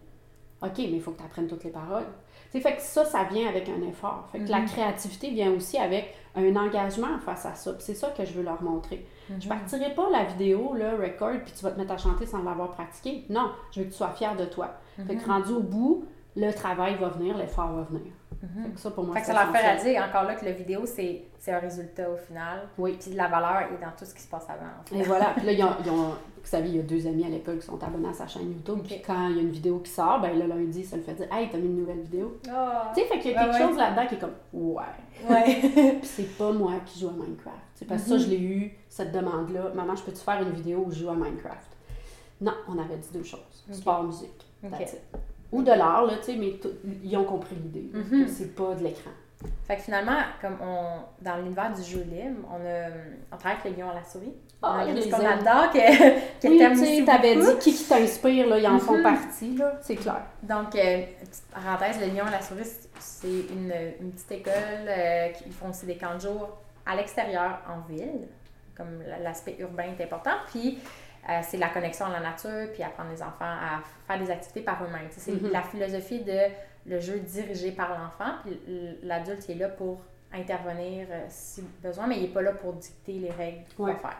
OK, 0.63 0.79
mais 0.79 0.85
il 0.93 1.01
faut 1.01 1.11
que 1.13 1.19
tu 1.19 1.25
apprennes 1.25 1.49
toutes 1.49 1.65
les 1.65 1.71
paroles. 1.71 2.05
Sais, 2.51 2.61
fait 2.61 2.77
que 2.77 2.83
ça, 2.83 3.05
ça 3.05 3.25
vient 3.25 3.49
avec 3.49 3.69
un 3.69 3.81
effort. 3.89 4.29
Fait 4.31 4.41
que 4.41 4.51
la 4.51 4.61
Mhm. 4.61 4.67
créativité 4.67 5.31
vient 5.31 5.51
aussi 5.53 5.79
avec 5.79 6.15
un 6.37 6.55
engagement 6.55 7.19
face 7.25 7.47
à 7.47 7.55
ça. 7.55 7.73
Puis 7.73 7.83
c'est 7.83 7.95
ça 7.95 8.09
que 8.11 8.25
je 8.25 8.33
veux 8.33 8.43
leur 8.43 8.63
montrer. 8.63 9.07
Je 9.29 9.35
Mhm. 9.35 9.59
partirai 9.59 9.95
pas 9.95 10.09
la 10.11 10.25
vidéo, 10.25 10.75
là, 10.75 10.93
record, 10.93 11.33
puis 11.45 11.53
tu 11.57 11.65
vas 11.65 11.71
te 11.73 11.79
mettre 11.79 11.93
à 11.93 11.97
chanter 11.99 12.27
sans 12.27 12.43
l'avoir 12.43 12.71
pratiqué. 12.73 13.25
Non, 13.31 13.51
je 13.71 13.81
veux 13.81 13.87
que 13.87 13.91
tu 13.91 13.97
sois 13.97 14.11
fier 14.11 14.37
de 14.37 14.45
toi. 14.45 14.69
Fait 14.97 15.17
que 15.17 15.23
Mhm. 15.25 15.31
rendu 15.31 15.53
au 15.53 15.61
bout, 15.61 16.05
le 16.37 16.51
travail 16.53 16.97
va 16.97 17.09
venir, 17.09 17.37
l'effort 17.37 17.73
va 17.73 17.83
venir. 17.83 18.13
Fait 18.65 18.71
que 18.71 18.81
ça, 18.81 18.91
pour 18.91 19.05
moi, 19.05 19.15
Fait 19.15 19.21
que 19.21 19.27
c'est 19.27 19.33
ça 19.33 19.45
leur 19.45 19.53
fait 19.53 19.59
réaliser 19.63 20.01
encore 20.01 20.25
là 20.25 20.35
que 20.35 20.45
la 20.45 20.51
vidéo, 20.53 20.83
c'est 20.85 21.23
c'est 21.39 21.53
un 21.53 21.59
résultat 21.61 22.09
au 22.11 22.17
final. 22.17 22.69
Oui. 22.79 22.97
Puis 23.01 23.13
la 23.15 23.27
valeur 23.29 23.63
est 23.73 23.81
dans 23.85 23.91
tout 23.99 24.05
ce 24.05 24.15
qui 24.15 24.23
se 24.23 24.29
passe 24.29 24.49
avant. 24.49 24.67
en 24.81 24.85
fait. 24.89 24.97
Et 24.97 25.03
voilà. 25.03 25.33
Puis 25.37 25.47
là, 25.47 25.53
ils 25.53 25.63
ont, 25.65 25.71
ils 25.85 25.91
ont- 25.91 25.95
vous 26.32 26.32
savez, 26.57 26.69
il 26.69 26.77
y 26.77 26.79
a 26.79 26.83
deux 26.83 27.07
amis 27.07 27.25
à 27.25 27.29
l'école 27.29 27.59
qui 27.59 27.67
sont 27.67 27.83
abonnés 27.83 28.09
à 28.09 28.13
sa 28.13 28.27
chaîne 28.27 28.51
YouTube. 28.53 28.79
Puis 28.85 29.03
quand 29.05 29.29
il 29.29 29.37
y 29.37 29.39
a 29.39 29.43
une 29.43 29.51
vidéo 29.51 29.79
qui 29.81 29.91
sort, 29.91 30.21
ben 30.21 30.39
le 30.39 30.47
lundi, 30.47 30.85
ça 30.85 30.97
le 30.97 31.03
fait 31.03 31.15
dire 31.15 31.27
Hey, 31.33 31.49
t'as 31.51 31.59
mis 31.59 31.67
une 31.67 31.77
nouvelle 31.79 32.01
vidéo. 32.01 32.39
Ah. 32.51 32.91
Tu 32.95 33.01
sais, 33.01 33.07
fait 33.07 33.19
qu'il 33.19 33.33
y 33.33 33.35
a 33.35 33.45
quelque 33.45 33.55
ouais. 33.61 33.69
chose 33.69 33.77
là-dedans 33.77 34.07
qui 34.07 34.15
est 34.15 34.19
comme 34.19 34.35
Ouais. 34.53 34.83
Ouais. 35.29 35.61
Puis 36.01 36.01
c'est 36.09 36.37
pas 36.39 36.53
moi 36.53 36.75
qui 36.87 37.01
joue 37.01 37.09
à 37.09 37.13
Minecraft. 37.13 37.57
C'est 37.75 37.85
parce 37.87 38.03
que 38.03 38.09
ça, 38.09 38.15
Mhm. 38.15 38.21
je 38.21 38.27
l'ai 38.29 38.41
eu, 38.41 38.73
cette 38.89 39.13
demande-là. 39.13 39.73
Maman, 39.75 39.95
je 39.97 40.03
peux-tu 40.05 40.21
faire 40.21 40.41
une 40.43 40.51
vidéo 40.53 40.85
où 40.87 40.91
je 40.91 41.01
joue 41.01 41.11
à 41.11 41.15
Minecraft? 41.15 41.69
Non, 42.41 42.53
on 42.69 42.79
avait 42.79 42.97
dit 42.97 43.09
deux 43.13 43.23
choses 43.25 43.65
Ok. 43.69 43.75
sport, 43.75 44.05
musique. 44.05 44.47
Ok. 44.65 44.71
That's 44.71 44.93
it. 44.95 45.01
Ou 45.53 45.63
de 45.63 45.71
l'art, 45.71 46.07
là, 46.07 46.15
tu 46.19 46.33
sais, 46.33 46.37
mais 46.37 46.55
ils 47.05 47.17
ont 47.17 47.25
compris 47.25 47.55
l'idée. 47.57 47.91
Mhm. 47.93 48.25
que 48.25 48.31
C'est 48.31 48.55
pas 48.55 48.75
de 48.75 48.83
l'écran. 48.85 49.11
Fait 49.67 49.77
que 49.77 49.83
finalement, 49.83 50.19
comme 50.41 50.57
on, 50.63 50.99
dans 51.21 51.37
l'univers 51.39 51.73
du 51.73 51.83
jeu 51.83 52.03
libre, 52.03 52.47
on, 52.49 52.55
a, 52.65 52.89
on 53.33 53.37
travaille 53.37 53.59
avec 53.61 53.77
le 53.77 53.83
lion 53.83 53.91
à 53.91 53.95
la 53.95 54.05
souris. 54.05 54.33
Ah, 54.63 54.85
on 54.87 54.91
a 54.93 54.95
je 54.95 55.01
ce 55.01 55.05
les 55.07 55.11
qu'on 55.11 55.27
adore, 55.27 55.71
que, 55.71 55.79
que 56.41 56.49
Oui, 56.49 56.59
t'aimes 56.59 56.73
aussi 56.73 57.05
t'avais 57.05 57.37
dit 57.37 57.59
qui 57.61 57.75
qui 57.75 57.85
t'inspire, 57.85 58.47
là, 58.49 58.59
ils 58.59 58.67
en 58.69 58.79
font 58.79 58.97
Mhm. 58.99 59.03
partie, 59.03 59.57
là, 59.57 59.73
c'est 59.83 59.97
clair. 59.97 60.23
Donc, 60.43 60.75
euh, 60.77 61.03
petite 61.21 61.45
parenthèse, 61.53 61.99
le 62.01 62.07
Lion 62.15 62.27
à 62.27 62.31
la 62.31 62.41
souris, 62.41 62.65
c'est 62.99 63.27
une, 63.29 63.73
une 64.01 64.13
petite 64.13 64.33
école 64.33 64.53
euh, 64.87 65.29
qui 65.31 65.51
font 65.51 65.71
aussi 65.71 65.87
des 65.87 65.97
camps 65.97 66.15
de 66.15 66.21
jour 66.21 66.51
à 66.87 66.95
l'extérieur 66.97 67.59
en 67.69 67.81
ville, 67.93 68.29
comme 68.77 69.03
l'aspect 69.23 69.57
urbain 69.59 69.85
est 69.99 70.03
important. 70.05 70.33
Puis, 70.49 70.79
euh, 71.29 71.41
c'est 71.43 71.57
la 71.59 71.69
connexion 71.69 72.07
à 72.07 72.11
la 72.11 72.21
nature, 72.21 72.73
puis 72.73 72.83
apprendre 72.83 73.11
les 73.11 73.23
enfants 73.23 73.45
à 73.45 73.81
faire 74.07 74.25
des 74.25 74.31
activités 74.31 74.63
par 74.63 74.83
eux-mêmes. 74.85 75.09
C'est 75.11 75.33
Mhm. 75.33 75.51
la 75.53 75.63
philosophie 75.63 76.21
de 76.21 76.39
le 76.87 76.99
jeu 77.01 77.19
dirigé 77.21 77.71
par 77.73 77.91
l'enfant, 77.91 78.33
puis 78.45 78.59
l'adulte 79.05 79.45
il 79.49 79.57
est 79.57 79.59
là 79.61 79.69
pour 79.69 80.01
intervenir 80.35 81.07
si 81.29 81.63
besoin, 81.83 82.07
mais 82.09 82.17
il 82.17 82.23
n'est 82.23 82.29
pas 82.29 82.43
là 82.43 82.53
pour 82.53 82.73
dicter 82.73 83.13
les 83.13 83.31
règles 83.31 83.61
qu'on 83.77 83.85
va 83.87 83.95
faire. 83.95 84.17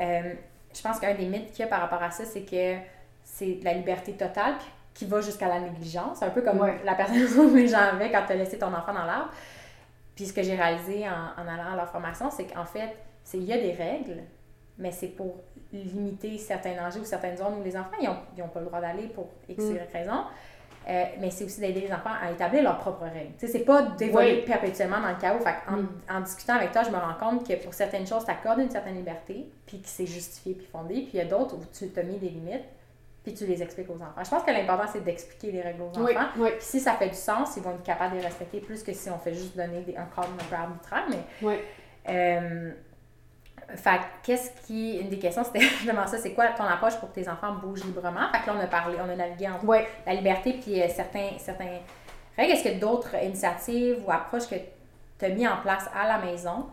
Euh, 0.00 0.34
je 0.74 0.82
pense 0.82 0.98
qu'un 1.00 1.14
des 1.14 1.26
mythes 1.26 1.52
qu'il 1.52 1.60
y 1.60 1.62
a 1.62 1.66
par 1.68 1.80
rapport 1.80 2.02
à 2.02 2.10
ça, 2.10 2.24
c'est 2.24 2.42
que 2.42 2.76
c'est 3.24 3.54
de 3.54 3.64
la 3.64 3.72
liberté 3.74 4.12
totale, 4.12 4.54
qui 4.94 5.04
va 5.06 5.20
jusqu'à 5.20 5.48
la 5.48 5.60
négligence. 5.60 6.22
Un 6.22 6.30
peu 6.30 6.42
comme 6.42 6.60
Ouais. 6.60 6.80
la 6.84 6.94
personne 6.94 7.16
que 7.26 7.74
avaient 7.74 8.10
quand 8.10 8.24
tu 8.26 8.32
as 8.32 8.36
laissé 8.36 8.58
ton 8.58 8.68
enfant 8.72 8.92
dans 8.94 9.04
l'arbre. 9.04 9.30
Puis 10.14 10.26
ce 10.26 10.32
que 10.32 10.42
j'ai 10.42 10.54
réalisé 10.54 11.04
en, 11.06 11.42
en 11.42 11.46
allant 11.46 11.72
à 11.72 11.76
leur 11.76 11.88
formation, 11.90 12.30
c'est 12.30 12.44
qu'en 12.46 12.64
fait, 12.64 12.96
il 13.34 13.44
y 13.44 13.52
a 13.52 13.58
des 13.58 13.72
règles, 13.72 14.22
mais 14.78 14.90
c'est 14.92 15.08
pour 15.08 15.36
limiter 15.72 16.38
certains 16.38 16.74
dangers 16.74 17.00
ou 17.00 17.04
certaines 17.04 17.36
zones 17.36 17.58
où 17.60 17.62
les 17.62 17.76
enfants, 17.76 17.96
ils 18.00 18.08
n'ont 18.40 18.48
pas 18.48 18.60
le 18.60 18.66
droit 18.66 18.80
d'aller 18.80 19.08
pour 19.08 19.28
X, 19.48 19.62
Mm. 19.64 19.74
Y 19.76 19.92
raison. 19.92 20.24
Euh, 20.88 21.04
mais 21.20 21.30
c'est 21.32 21.44
aussi 21.44 21.60
d'aider 21.60 21.80
les 21.80 21.92
enfants 21.92 22.12
à 22.22 22.30
établir 22.30 22.62
leurs 22.62 22.78
propres 22.78 23.02
règles. 23.06 23.32
Tu 23.38 23.46
sais, 23.46 23.52
c'est 23.52 23.64
pas 23.64 23.82
d'évoluer 23.82 24.36
Oui. 24.36 24.42
perpétuellement 24.46 25.00
dans 25.00 25.08
le 25.08 25.16
chaos. 25.20 25.40
Fait 25.40 25.56
en, 25.68 25.78
Mm. 25.78 25.88
en 26.08 26.20
discutant 26.20 26.54
avec 26.54 26.70
toi, 26.70 26.84
je 26.84 26.90
me 26.90 26.96
rends 26.96 27.14
compte 27.18 27.46
que 27.48 27.54
pour 27.54 27.74
certaines 27.74 28.06
choses, 28.06 28.24
tu 28.24 28.30
accordes 28.30 28.60
une 28.60 28.70
certaine 28.70 28.94
liberté, 28.94 29.50
puis 29.66 29.80
que 29.80 29.88
c'est 29.88 30.06
justifié 30.06 30.54
puis 30.54 30.66
fondé. 30.66 30.94
Puis 31.02 31.10
il 31.14 31.16
y 31.16 31.20
a 31.20 31.24
d'autres 31.24 31.56
où 31.56 31.62
tu 31.76 31.88
t'as 31.88 32.04
mis 32.04 32.18
des 32.18 32.28
limites, 32.28 32.62
puis 33.24 33.34
tu 33.34 33.46
les 33.46 33.60
expliques 33.64 33.90
aux 33.90 33.94
enfants. 33.96 34.22
Je 34.24 34.30
pense 34.30 34.44
que 34.44 34.50
l'important, 34.52 34.86
c'est 34.92 35.02
d'expliquer 35.02 35.50
les 35.50 35.60
règles 35.62 35.82
aux 35.82 35.98
Oui, 35.98 36.16
enfants. 36.16 36.28
oui, 36.38 36.50
Puis 36.50 36.60
si 36.64 36.78
ça 36.78 36.92
fait 36.92 37.08
du 37.08 37.16
sens, 37.16 37.56
ils 37.56 37.62
vont 37.64 37.72
être 37.72 37.82
capables 37.82 38.14
de 38.14 38.20
les 38.20 38.24
respecter 38.26 38.60
plus 38.60 38.84
que 38.84 38.92
si 38.92 39.10
on 39.10 39.18
fait 39.18 39.34
juste 39.34 39.56
donner 39.56 39.80
des- 39.80 39.96
un 39.96 40.04
cadre 40.14 40.28
un 40.40 40.44
peu 40.48 40.54
arbitraire. 40.54 41.06
Mais, 41.10 41.58
euh, 42.08 42.70
fait 43.74 43.98
que 43.98 44.04
qu'est-ce 44.24 44.50
qui. 44.66 44.98
Une 44.98 45.08
des 45.08 45.18
questions, 45.18 45.42
c'était 45.44 45.60
justement 45.80 46.06
ça 46.06 46.18
c'est 46.18 46.32
quoi 46.32 46.46
ton 46.48 46.64
approche 46.64 46.96
pour 47.00 47.10
que 47.10 47.16
tes 47.20 47.28
enfants 47.28 47.52
bougent 47.54 47.84
librement? 47.84 48.28
Fait 48.32 48.40
que 48.42 48.46
là, 48.46 48.54
on 48.58 48.60
a 48.62 48.66
parlé, 48.66 48.96
on 49.04 49.08
a 49.10 49.16
navigué 49.16 49.48
entre 49.48 49.64
la 50.06 50.14
liberté 50.14 50.54
puis 50.62 50.80
euh, 50.82 50.86
certains, 50.88 51.30
certains 51.38 51.78
règles. 52.36 52.52
Est-ce 52.52 52.68
a 52.68 52.74
d'autres 52.78 53.14
initiatives 53.22 54.02
ou 54.06 54.10
approches 54.10 54.48
que 54.48 54.56
tu 55.18 55.24
as 55.24 55.28
mis 55.30 55.46
en 55.48 55.56
place 55.58 55.88
à 55.94 56.06
la 56.06 56.18
maison 56.24 56.66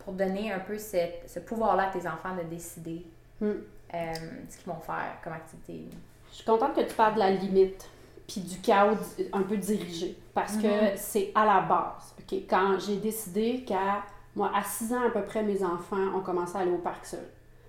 pour 0.00 0.12
donner 0.12 0.52
un 0.52 0.60
peu 0.60 0.78
cette- 0.78 1.24
ce 1.28 1.40
pouvoir-là 1.40 1.88
à 1.88 1.90
tes 1.98 2.06
enfants 2.06 2.34
de 2.36 2.42
décider 2.48 3.04
Hmm. 3.40 3.50
euh, 3.92 4.12
ce 4.48 4.56
qu'ils 4.56 4.66
vont 4.72 4.80
faire 4.80 5.18
comme 5.22 5.32
activité. 5.34 5.84
Je 6.30 6.36
suis 6.36 6.44
contente 6.44 6.74
que 6.74 6.80
tu 6.80 6.94
parles 6.94 7.14
de 7.14 7.18
la 7.18 7.30
limite 7.32 7.86
puis 8.26 8.40
du 8.40 8.58
chaos 8.60 8.96
un 9.32 9.42
peu 9.42 9.56
dirigé 9.58 10.16
parce 10.34 10.56
que 10.56 10.66
Mhm. 10.66 10.90
c'est 10.96 11.32
à 11.34 11.44
la 11.44 11.60
base. 11.60 12.14
Quand 12.48 12.78
j'ai 12.78 12.96
décidé 12.96 13.62
qu'à 13.64 14.02
moi, 14.36 14.50
à 14.54 14.62
6 14.62 14.92
ans 14.92 15.06
à 15.06 15.10
peu 15.10 15.22
près, 15.22 15.42
mes 15.42 15.64
enfants 15.64 16.14
ont 16.16 16.20
commencé 16.20 16.56
à 16.56 16.60
aller 16.60 16.70
au 16.70 16.78
parc 16.78 17.04
seuls. 17.06 17.28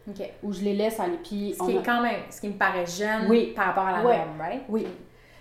OK. 0.09 0.21
Où 0.43 0.53
je 0.53 0.61
les 0.61 0.73
laisse 0.75 0.99
aller. 0.99 1.17
Puis 1.23 1.55
Ce 1.57 1.63
on 1.63 1.67
qui 1.67 1.77
a- 1.77 1.79
est 1.79 1.83
quand 1.83 2.01
même, 2.01 2.21
ce 2.29 2.39
qui 2.39 2.47
me 2.49 2.53
paraît 2.57 2.85
jeune 2.85 3.27
Oui. 3.29 3.53
par 3.55 3.65
rapport 3.67 3.85
à 3.85 3.91
la 4.03 4.05
Ouais. 4.07 4.17
norme, 4.17 4.39
right? 4.39 4.61
Oui. 4.69 4.85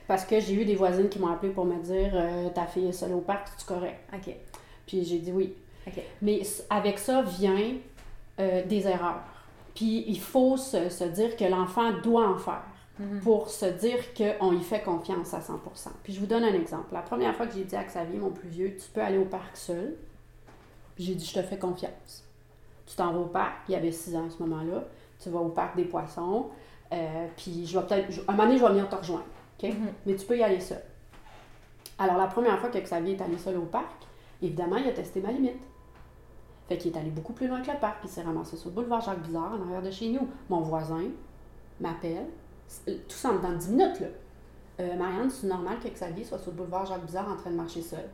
Parce 0.08 0.24
que 0.24 0.38
j'ai 0.40 0.54
eu 0.54 0.64
des 0.64 0.76
voisines 0.76 1.08
qui 1.08 1.18
m'ont 1.18 1.28
appelé 1.32 1.52
pour 1.52 1.64
me 1.64 1.78
dire 1.82 2.10
euh, 2.14 2.48
Ta 2.50 2.66
fille 2.66 2.88
est 2.88 2.92
seule 2.92 3.12
au 3.12 3.20
parc, 3.20 3.48
c'est 3.56 3.66
correct? 3.66 3.98
OK. 4.14 4.34
Puis 4.86 5.04
j'ai 5.04 5.18
dit 5.18 5.32
oui. 5.32 5.54
OK. 5.86 6.00
Mais 6.22 6.42
avec 6.70 6.98
ça 6.98 7.22
vient 7.22 7.74
euh, 8.40 8.64
des 8.66 8.86
erreurs. 8.86 9.22
Puis 9.74 10.04
il 10.08 10.18
faut 10.20 10.56
se, 10.56 10.88
se 10.90 11.04
dire 11.04 11.36
que 11.36 11.44
l'enfant 11.44 11.92
doit 12.02 12.28
en 12.28 12.36
faire 12.38 12.62
Mhm. 12.98 13.20
pour 13.20 13.50
se 13.50 13.66
dire 13.66 13.98
qu'on 14.14 14.52
y 14.52 14.62
fait 14.62 14.80
confiance 14.80 15.34
à 15.34 15.40
100 15.42 15.60
Puis 16.02 16.12
je 16.14 16.20
vous 16.20 16.26
donne 16.26 16.44
un 16.44 16.54
exemple. 16.54 16.92
La 16.92 17.02
première 17.02 17.34
fois 17.36 17.46
que 17.46 17.54
j'ai 17.54 17.64
dit 17.64 17.76
à 17.76 17.84
Xavier, 17.84 18.18
mon 18.18 18.30
plus 18.30 18.48
vieux, 18.48 18.74
tu 18.76 18.88
peux 18.92 19.00
aller 19.02 19.18
au 19.18 19.26
parc 19.26 19.54
seul, 19.56 19.94
j'ai 20.98 21.14
dit 21.14 21.24
je 21.24 21.34
te 21.34 21.42
fais 21.42 21.58
confiance. 21.58 22.24
Tu 22.86 22.94
t'en 22.96 23.12
vas 23.12 23.18
au 23.18 23.26
parc, 23.26 23.52
il 23.68 23.72
y 23.72 23.74
avait 23.76 23.92
6 23.92 24.14
ans 24.16 24.26
à 24.26 24.30
ce 24.30 24.42
moment-là, 24.42 24.84
tu 25.20 25.28
vas 25.30 25.40
au 25.40 25.48
parc 25.48 25.76
des 25.76 25.84
poissons, 25.84 26.46
euh, 26.92 27.26
puis 27.36 27.66
je 27.66 27.78
vais 27.78 27.84
peut-être, 27.86 28.10
je- 28.12 28.20
un 28.28 28.32
moment 28.32 28.44
donné, 28.44 28.58
je 28.58 28.62
vais 28.62 28.70
venir 28.70 28.88
te 28.88 28.94
rejoindre, 28.94 29.24
OK? 29.62 29.68
Mhm. 29.70 29.92
Mais 30.06 30.14
tu 30.14 30.24
peux 30.26 30.36
y 30.38 30.42
aller 30.42 30.60
seul. 30.60 30.80
Alors 31.98 32.16
la 32.16 32.26
première 32.26 32.58
fois 32.60 32.68
que 32.68 32.78
Xavier 32.78 33.14
est 33.14 33.22
allé 33.22 33.38
seul 33.38 33.56
au 33.56 33.62
parc, 33.64 34.06
évidemment, 34.42 34.76
il 34.76 34.86
a 34.88 34.92
testé 34.92 35.20
ma 35.20 35.32
limite. 35.32 35.56
Fait 36.68 36.76
qu'il 36.78 36.94
est 36.94 36.98
allé 36.98 37.10
beaucoup 37.10 37.32
plus 37.32 37.46
loin 37.48 37.60
que 37.62 37.70
le 37.70 37.78
parc, 37.78 38.00
puis 38.00 38.08
il 38.08 38.12
s'est 38.12 38.22
ramassé 38.22 38.56
sur 38.56 38.68
le 38.70 38.74
boulevard 38.74 39.00
Jacques 39.00 39.22
Bizarre, 39.22 39.52
en 39.54 39.62
arrière 39.66 39.82
de 39.82 39.90
chez 39.90 40.08
nous. 40.10 40.28
Mon 40.48 40.60
voisin 40.60 41.04
m'appelle, 41.80 42.26
c'est- 42.66 43.06
tout 43.08 43.16
ça 43.16 43.30
en 43.30 43.38
dans 43.38 43.52
10 43.52 43.70
minutes, 43.70 44.00
là. 44.00 44.06
Euh, 44.80 44.96
Marianne, 44.96 45.30
c'est 45.30 45.46
normal 45.46 45.78
que 45.78 45.88
Xavier 45.88 46.24
soit 46.24 46.38
sur 46.38 46.50
le 46.50 46.58
boulevard 46.58 46.84
Jacques 46.84 47.04
Bizarre 47.06 47.30
en 47.30 47.36
train 47.36 47.50
de 47.50 47.56
marcher 47.56 47.80
seul? 47.82 48.08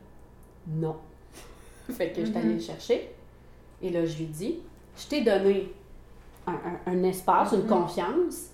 Non. 0.67 0.95
Fait 1.91 2.09
que 2.11 2.21
je 2.21 2.27
suis 2.27 2.37
allée 2.37 2.47
Mhm. 2.49 2.53
le 2.55 2.59
chercher, 2.61 3.09
et 3.81 3.89
là, 3.89 4.05
je 4.05 4.17
lui 4.17 4.25
dis, 4.25 4.59
je 4.97 5.07
t'ai 5.07 5.21
donné 5.21 5.71
un, 6.47 6.53
un- 6.53 6.91
un 6.91 7.03
espace, 7.03 7.51
une 7.53 7.61
Mhm. 7.63 7.67
confiance, 7.67 8.49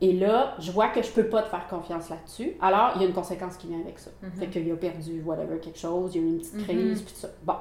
et 0.00 0.12
là, 0.12 0.54
je 0.58 0.70
vois 0.72 0.88
que 0.88 1.02
je 1.02 1.10
peux 1.10 1.26
pas 1.26 1.42
te 1.42 1.48
faire 1.48 1.66
confiance 1.68 2.08
là-dessus. 2.08 2.52
Alors, 2.60 2.92
il 2.96 3.02
y 3.02 3.04
a 3.04 3.08
une 3.08 3.14
conséquence 3.14 3.56
qui 3.56 3.66
vient 3.66 3.80
avec 3.80 3.98
ça. 3.98 4.10
Mhm. 4.22 4.30
Fait 4.32 4.46
qu'il 4.46 4.70
a 4.72 4.76
perdu, 4.76 5.22
whatever, 5.24 5.58
quelque 5.60 5.78
chose, 5.78 6.14
il 6.14 6.20
y 6.20 6.24
a 6.24 6.26
eu 6.26 6.30
une 6.30 6.38
petite 6.38 6.64
crise, 6.64 7.02
puis 7.02 7.12
tout 7.14 7.20
ça. 7.20 7.28
Bon. 7.44 7.54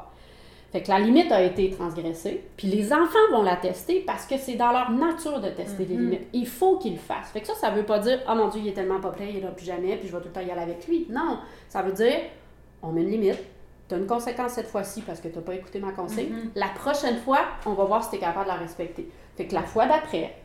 Fait 0.71 0.83
que 0.83 0.89
la 0.89 0.99
limite 0.99 1.31
a 1.31 1.41
été 1.41 1.71
transgressée, 1.71 2.43
puis 2.55 2.67
les 2.67 2.93
enfants 2.93 3.17
vont 3.31 3.41
la 3.41 3.55
tester 3.55 4.01
parce 4.01 4.27
que 4.27 4.37
c'est 4.37 4.53
dans 4.53 4.71
leur 4.71 4.91
nature 4.91 5.41
de 5.41 5.49
tester 5.49 5.83
les 5.83 5.95
limites. 5.97 6.27
Il 6.31 6.45
faut 6.45 6.77
qu'ils 6.77 6.93
le 6.93 6.99
fassent. 6.99 7.31
Fait 7.31 7.41
que 7.41 7.47
ça, 7.47 7.55
ça 7.55 7.71
veut 7.71 7.85
pas 7.85 7.97
dire 7.97 8.19
«Oh 8.29 8.35
mon 8.35 8.49
Dieu, 8.49 8.61
il 8.63 8.67
est 8.67 8.73
tellement 8.73 8.99
pas 8.99 9.09
prêt, 9.09 9.29
il 9.29 9.37
ira 9.39 9.49
plus 9.49 9.65
jamais, 9.65 9.97
puis 9.97 10.07
je 10.07 10.13
vais 10.15 10.21
tout 10.21 10.27
le 10.27 10.31
temps 10.33 10.41
y 10.47 10.51
aller 10.51 10.61
avec 10.61 10.87
lui.» 10.87 11.07
Non, 11.09 11.39
ça 11.69 11.81
veut 11.81 11.91
dire 11.93 12.19
«On 12.83 12.91
met 12.91 13.01
une 13.01 13.09
limite, 13.09 13.39
tu 13.89 13.95
as 13.95 13.97
une 13.97 14.07
conséquence 14.07 14.53
cette 14.53 14.67
fois-ci 14.67 15.01
parce 15.01 15.19
que 15.19 15.27
tu 15.27 15.39
pas 15.41 15.55
écouté 15.55 15.79
ma 15.79 15.91
consigne. 15.91 16.29
Mhm. 16.31 16.51
La 16.55 16.67
prochaine 16.69 17.17
fois, 17.17 17.39
on 17.65 17.73
va 17.73 17.83
voir 17.85 18.03
si 18.03 18.11
tu 18.11 18.15
es 18.15 18.19
capable 18.19 18.45
de 18.45 18.51
la 18.51 18.57
respecter.» 18.59 19.09
Fait 19.35 19.47
que 19.47 19.53
la 19.55 19.63
fois 19.63 19.87
d'après, 19.87 20.35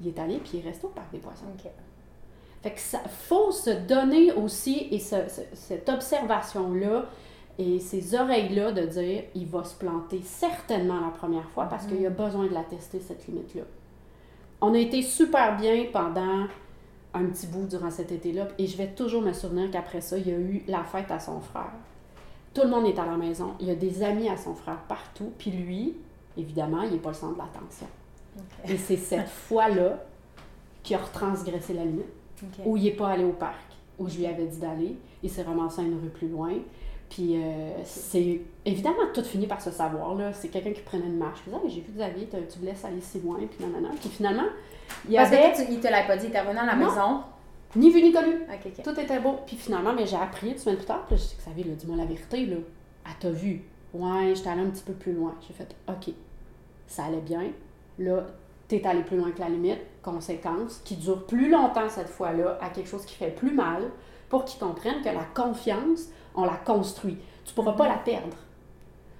il 0.00 0.08
est 0.08 0.18
allé, 0.18 0.36
puis 0.38 0.50
il 0.54 0.60
est 0.60 0.68
resté 0.68 0.86
au 0.86 0.90
parc 0.90 1.10
des 1.10 1.18
poissons. 1.18 1.46
Fait 2.62 2.70
que 2.72 2.80
ça 2.80 2.98
faut 3.08 3.50
se 3.52 3.70
donner 3.70 4.32
aussi, 4.32 4.88
et 4.90 4.98
ce- 4.98 5.28
ce- 5.28 5.40
cette 5.54 5.88
observation-là, 5.88 7.04
et 7.58 7.78
ces 7.78 8.14
oreilles-là 8.14 8.72
de 8.72 8.82
dire, 8.86 9.24
il 9.34 9.46
va 9.46 9.62
se 9.64 9.74
planter 9.76 10.20
certainement 10.24 11.00
la 11.00 11.10
première 11.10 11.48
fois 11.50 11.66
parce 11.66 11.86
qu'il 11.86 12.04
a 12.04 12.10
besoin 12.10 12.46
de 12.46 12.54
la 12.54 12.64
tester, 12.64 13.00
cette 13.00 13.26
limite-là. 13.28 13.62
On 14.60 14.74
a 14.74 14.78
été 14.78 15.02
super 15.02 15.56
bien 15.56 15.86
pendant 15.92 16.46
un 17.12 17.24
petit 17.26 17.46
bout 17.46 17.66
durant 17.66 17.90
cet 17.90 18.10
été-là, 18.10 18.48
et 18.58 18.66
je 18.66 18.76
vais 18.76 18.88
toujours 18.88 19.22
me 19.22 19.32
souvenir 19.32 19.70
qu'après 19.70 20.00
ça, 20.00 20.18
il 20.18 20.26
y 20.28 20.32
a 20.32 20.38
eu 20.38 20.64
la 20.66 20.82
fête 20.82 21.10
à 21.12 21.20
son 21.20 21.40
frère. 21.40 21.70
Tout 22.54 22.62
le 22.62 22.68
monde 22.68 22.86
est 22.86 22.98
à 22.98 23.04
la 23.04 23.16
maison, 23.16 23.54
il 23.60 23.66
y 23.66 23.70
a 23.70 23.74
des 23.74 24.02
amis 24.02 24.28
à 24.28 24.36
son 24.36 24.54
frère 24.54 24.78
partout, 24.88 25.32
puis 25.38 25.50
lui, 25.50 25.96
évidemment, 26.38 26.82
il 26.82 26.92
n'est 26.92 26.98
pas 26.98 27.08
le 27.10 27.14
centre 27.16 27.34
de 27.34 27.38
l'attention. 27.38 27.86
Et 28.68 28.76
c'est 28.76 28.96
cette 28.96 29.28
fois-là 29.48 30.04
qu'il 30.82 30.96
a 30.96 31.00
retransgressé 31.00 31.74
la 31.74 31.84
limite 31.84 32.04
où 32.64 32.76
il 32.76 32.84
n'est 32.84 32.90
pas 32.92 33.08
allé 33.08 33.24
au 33.24 33.32
parc, 33.32 33.58
où 33.98 34.08
je 34.08 34.18
lui 34.18 34.26
avais 34.26 34.46
dit 34.46 34.58
d'aller. 34.58 34.96
Il 35.22 35.30
s'est 35.30 35.42
ramassé 35.42 35.80
à 35.80 35.84
une 35.84 35.98
rue 36.00 36.10
plus 36.10 36.28
loin. 36.28 36.52
Puis 37.08 37.36
euh, 37.42 37.70
c'est 37.84 38.40
évidemment 38.64 38.96
tout 39.14 39.22
fini 39.22 39.46
par 39.46 39.60
se 39.60 39.70
savoir. 39.70 40.14
là. 40.14 40.32
C'est 40.32 40.48
quelqu'un 40.48 40.72
qui 40.72 40.80
prenait 40.82 41.06
une 41.06 41.16
marche. 41.18 41.40
Je 41.46 41.50
disais, 41.50 41.60
Ah, 41.64 41.68
j'ai 41.68 41.80
vu 41.80 41.92
Xavier, 41.92 42.28
tu 42.28 42.36
tu 42.54 42.58
me 42.60 42.66
laisses 42.66 42.84
aller 42.84 43.00
si 43.00 43.20
loin. 43.20 43.38
Puis 43.38 43.64
nanana. 43.64 43.88
Puis 44.00 44.08
finalement, 44.10 44.42
il 45.06 45.12
y 45.12 45.16
Parce 45.16 45.32
avait 45.32 45.52
que 45.52 45.56
toi, 45.56 45.64
tu- 45.66 45.72
il 45.72 45.80
te 45.80 45.86
l'a 45.88 46.02
pas 46.04 46.16
dit, 46.16 46.26
il 46.26 46.28
était 46.30 46.40
revenu 46.40 46.58
à 46.58 46.66
la 46.66 46.74
Non. 46.76 46.86
maison. 46.88 47.20
Ni 47.76 47.90
vu 47.90 48.02
ni 48.02 48.12
connu. 48.12 48.40
Tout 48.82 49.00
était 49.00 49.20
beau. 49.20 49.36
Puis 49.46 49.56
finalement, 49.56 49.92
mais 49.92 50.06
j'ai 50.06 50.16
appris 50.16 50.50
une 50.50 50.58
semaine 50.58 50.76
plus 50.76 50.86
tard. 50.86 51.04
Puis 51.06 51.16
je 51.16 51.22
dis, 51.22 51.36
Xavier, 51.38 51.64
là, 51.64 51.74
dis-moi 51.74 51.96
la 51.96 52.04
vérité. 52.04 52.46
Là. 52.46 52.56
Elle 53.06 53.18
t'a 53.20 53.30
vu. 53.30 53.62
Ouais, 53.92 54.34
j'étais 54.34 54.48
allée 54.48 54.62
un 54.62 54.70
petit 54.70 54.82
peu 54.82 54.92
plus 54.92 55.12
loin. 55.12 55.34
J'ai 55.46 55.54
fait, 55.54 55.74
OK, 55.88 56.12
ça 56.86 57.04
allait 57.04 57.20
bien. 57.20 57.52
Là, 57.98 58.26
t'es 58.68 58.84
allé 58.86 59.02
plus 59.02 59.16
loin 59.16 59.30
que 59.30 59.40
la 59.40 59.48
limite. 59.48 59.80
Conséquence, 60.02 60.80
qui 60.84 60.96
dure 60.96 61.26
plus 61.26 61.48
longtemps 61.50 61.88
cette 61.88 62.08
fois-là, 62.08 62.58
à 62.60 62.70
quelque 62.70 62.88
chose 62.88 63.04
qui 63.06 63.14
fait 63.14 63.30
plus 63.30 63.54
mal, 63.54 63.90
pour 64.28 64.44
qu'ils 64.44 64.60
comprennent 64.60 65.00
que 65.00 65.08
la 65.08 65.24
confiance, 65.34 66.08
on 66.34 66.44
la 66.44 66.56
construit. 66.56 67.18
Tu 67.44 67.54
pourras 67.54 67.72
pas 67.72 67.88
la 67.88 67.98
perdre, 67.98 68.36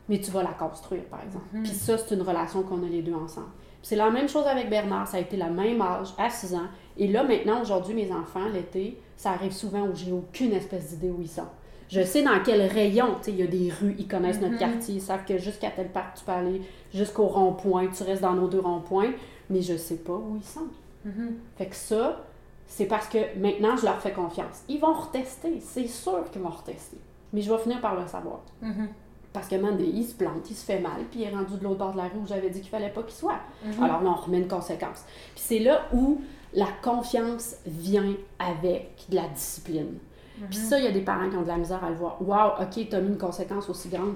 mais 0.09 0.21
tu 0.21 0.31
vas 0.31 0.43
la 0.43 0.53
construire, 0.53 1.05
par 1.05 1.23
exemple. 1.23 1.47
Mhm. 1.53 1.63
Puis 1.63 1.73
ça, 1.73 1.97
c'est 1.97 2.15
une 2.15 2.23
relation 2.23 2.63
qu'on 2.63 2.83
a 2.83 2.87
les 2.87 3.03
deux 3.03 3.15
ensemble. 3.15 3.49
C'est 3.85 3.97
la 3.97 4.11
même 4.11 4.29
chose 4.29 4.47
avec 4.47 4.69
Bernard. 4.71 5.07
Ça 5.07 5.19
a 5.19 5.21
été 5.21 5.37
la 5.37 5.49
même 5.51 5.81
âge, 5.81 6.09
à 6.19 6.31
6 6.31 6.55
ans. 6.55 6.67
Et 6.97 7.07
là, 7.07 7.23
maintenant, 7.23 7.61
aujourd'hui, 7.61 7.95
mes 7.95 8.11
enfants, 8.11 8.49
l'été, 8.53 8.99
ça 9.17 9.31
arrive 9.33 9.53
souvent 9.53 9.83
où 9.83 9.95
j'ai 9.95 10.11
aucune 10.11 10.53
espèce 10.53 10.89
d'idée 10.91 11.11
où 11.11 11.21
ils 11.21 11.29
sont. 11.29 11.43
Je 11.91 12.03
sais 12.03 12.23
dans 12.23 12.41
quel 12.45 12.63
rayon, 12.63 13.17
tu 13.19 13.25
sais, 13.25 13.31
il 13.33 13.39
y 13.39 13.43
a 13.43 13.47
des 13.47 13.71
rues, 13.71 13.95
ils 13.99 14.09
connaissent 14.09 14.41
notre 14.41 14.55
Mhm. 14.55 14.59
quartier, 14.59 14.95
ils 14.95 15.01
savent 15.03 15.25
que 15.27 15.37
jusqu'à 15.37 15.71
tel 15.71 15.89
parc, 15.91 16.17
tu 16.19 16.25
peux 16.25 16.33
aller 16.33 16.63
jusqu'au 16.95 17.27
rond-point, 17.27 17.89
tu 17.89 18.03
restes 18.05 18.23
dans 18.23 18.33
nos 18.33 18.49
deux 18.49 18.61
ronds-points, 18.61 19.13
mais 19.51 19.61
je 19.61 19.77
sais 19.77 19.97
pas 19.97 20.15
où 20.15 20.37
ils 20.37 20.43
sont. 20.45 20.67
Mhm. 21.05 21.35
Fait 21.59 21.67
que 21.67 21.77
ça, 21.77 22.23
c'est 22.67 22.87
parce 22.87 23.07
que 23.07 23.19
maintenant, 23.39 23.77
je 23.77 23.85
leur 23.85 24.01
fais 24.01 24.13
confiance. 24.13 24.63
Ils 24.69 24.81
vont 24.81 24.95
retester, 24.95 25.61
c'est 25.61 25.87
sûr 25.87 26.25
qu'ils 26.33 26.41
vont 26.41 26.49
retester. 26.49 26.97
Mais 27.35 27.43
je 27.43 27.53
vais 27.53 27.59
finir 27.59 27.81
par 27.83 28.01
le 28.01 28.07
savoir. 28.07 28.41
Mhm. 28.63 28.89
Parce 29.35 29.49
que 29.49 29.57
Mandé, 29.57 29.85
il 29.85 30.05
se 30.05 30.15
plante, 30.15 30.49
il 30.49 30.55
se 30.55 30.65
fait 30.65 30.79
mal, 30.79 31.03
puis 31.11 31.21
il 31.21 31.25
est 31.25 31.35
rendu 31.35 31.57
de 31.59 31.65
l'autre 31.65 31.79
bord 31.79 31.93
de 31.93 31.97
la 31.97 32.05
rue 32.05 32.21
où 32.23 32.27
j'avais 32.27 32.51
dit 32.51 32.61
qu'il 32.61 32.71
fallait 32.71 32.89
pas 32.89 33.03
qu'il 33.03 33.17
soit. 33.17 33.41
Mhm. 33.65 33.83
Alors 33.83 34.01
là, 34.01 34.11
on 34.11 34.15
remet 34.15 34.39
une 34.39 34.47
conséquence. 34.47 35.05
Puis 35.35 35.43
c'est 35.45 35.59
là 35.59 35.89
où 35.93 36.21
la 36.53 36.69
confiance 36.83 37.57
vient 37.67 38.15
avec 38.39 39.05
de 39.09 39.17
la 39.17 39.27
discipline. 39.27 39.99
Mhm. 40.39 40.47
Puis 40.49 40.59
ça, 40.59 40.79
il 40.79 40.85
y 40.85 40.89
a 40.89 40.93
des 40.93 41.01
parents 41.01 41.29
qui 41.29 41.37
ont 41.37 41.43
de 41.43 41.49
la 41.49 41.57
misère 41.59 41.83
à 41.83 41.91
le 41.91 41.97
voir. 41.97 42.17
Wow, 42.23 42.63
OK, 42.65 42.89
t'as 42.89 43.01
mis 43.01 43.09
une 43.09 43.19
conséquence 43.19 43.69
aussi 43.69 43.89
grande. 43.89 44.15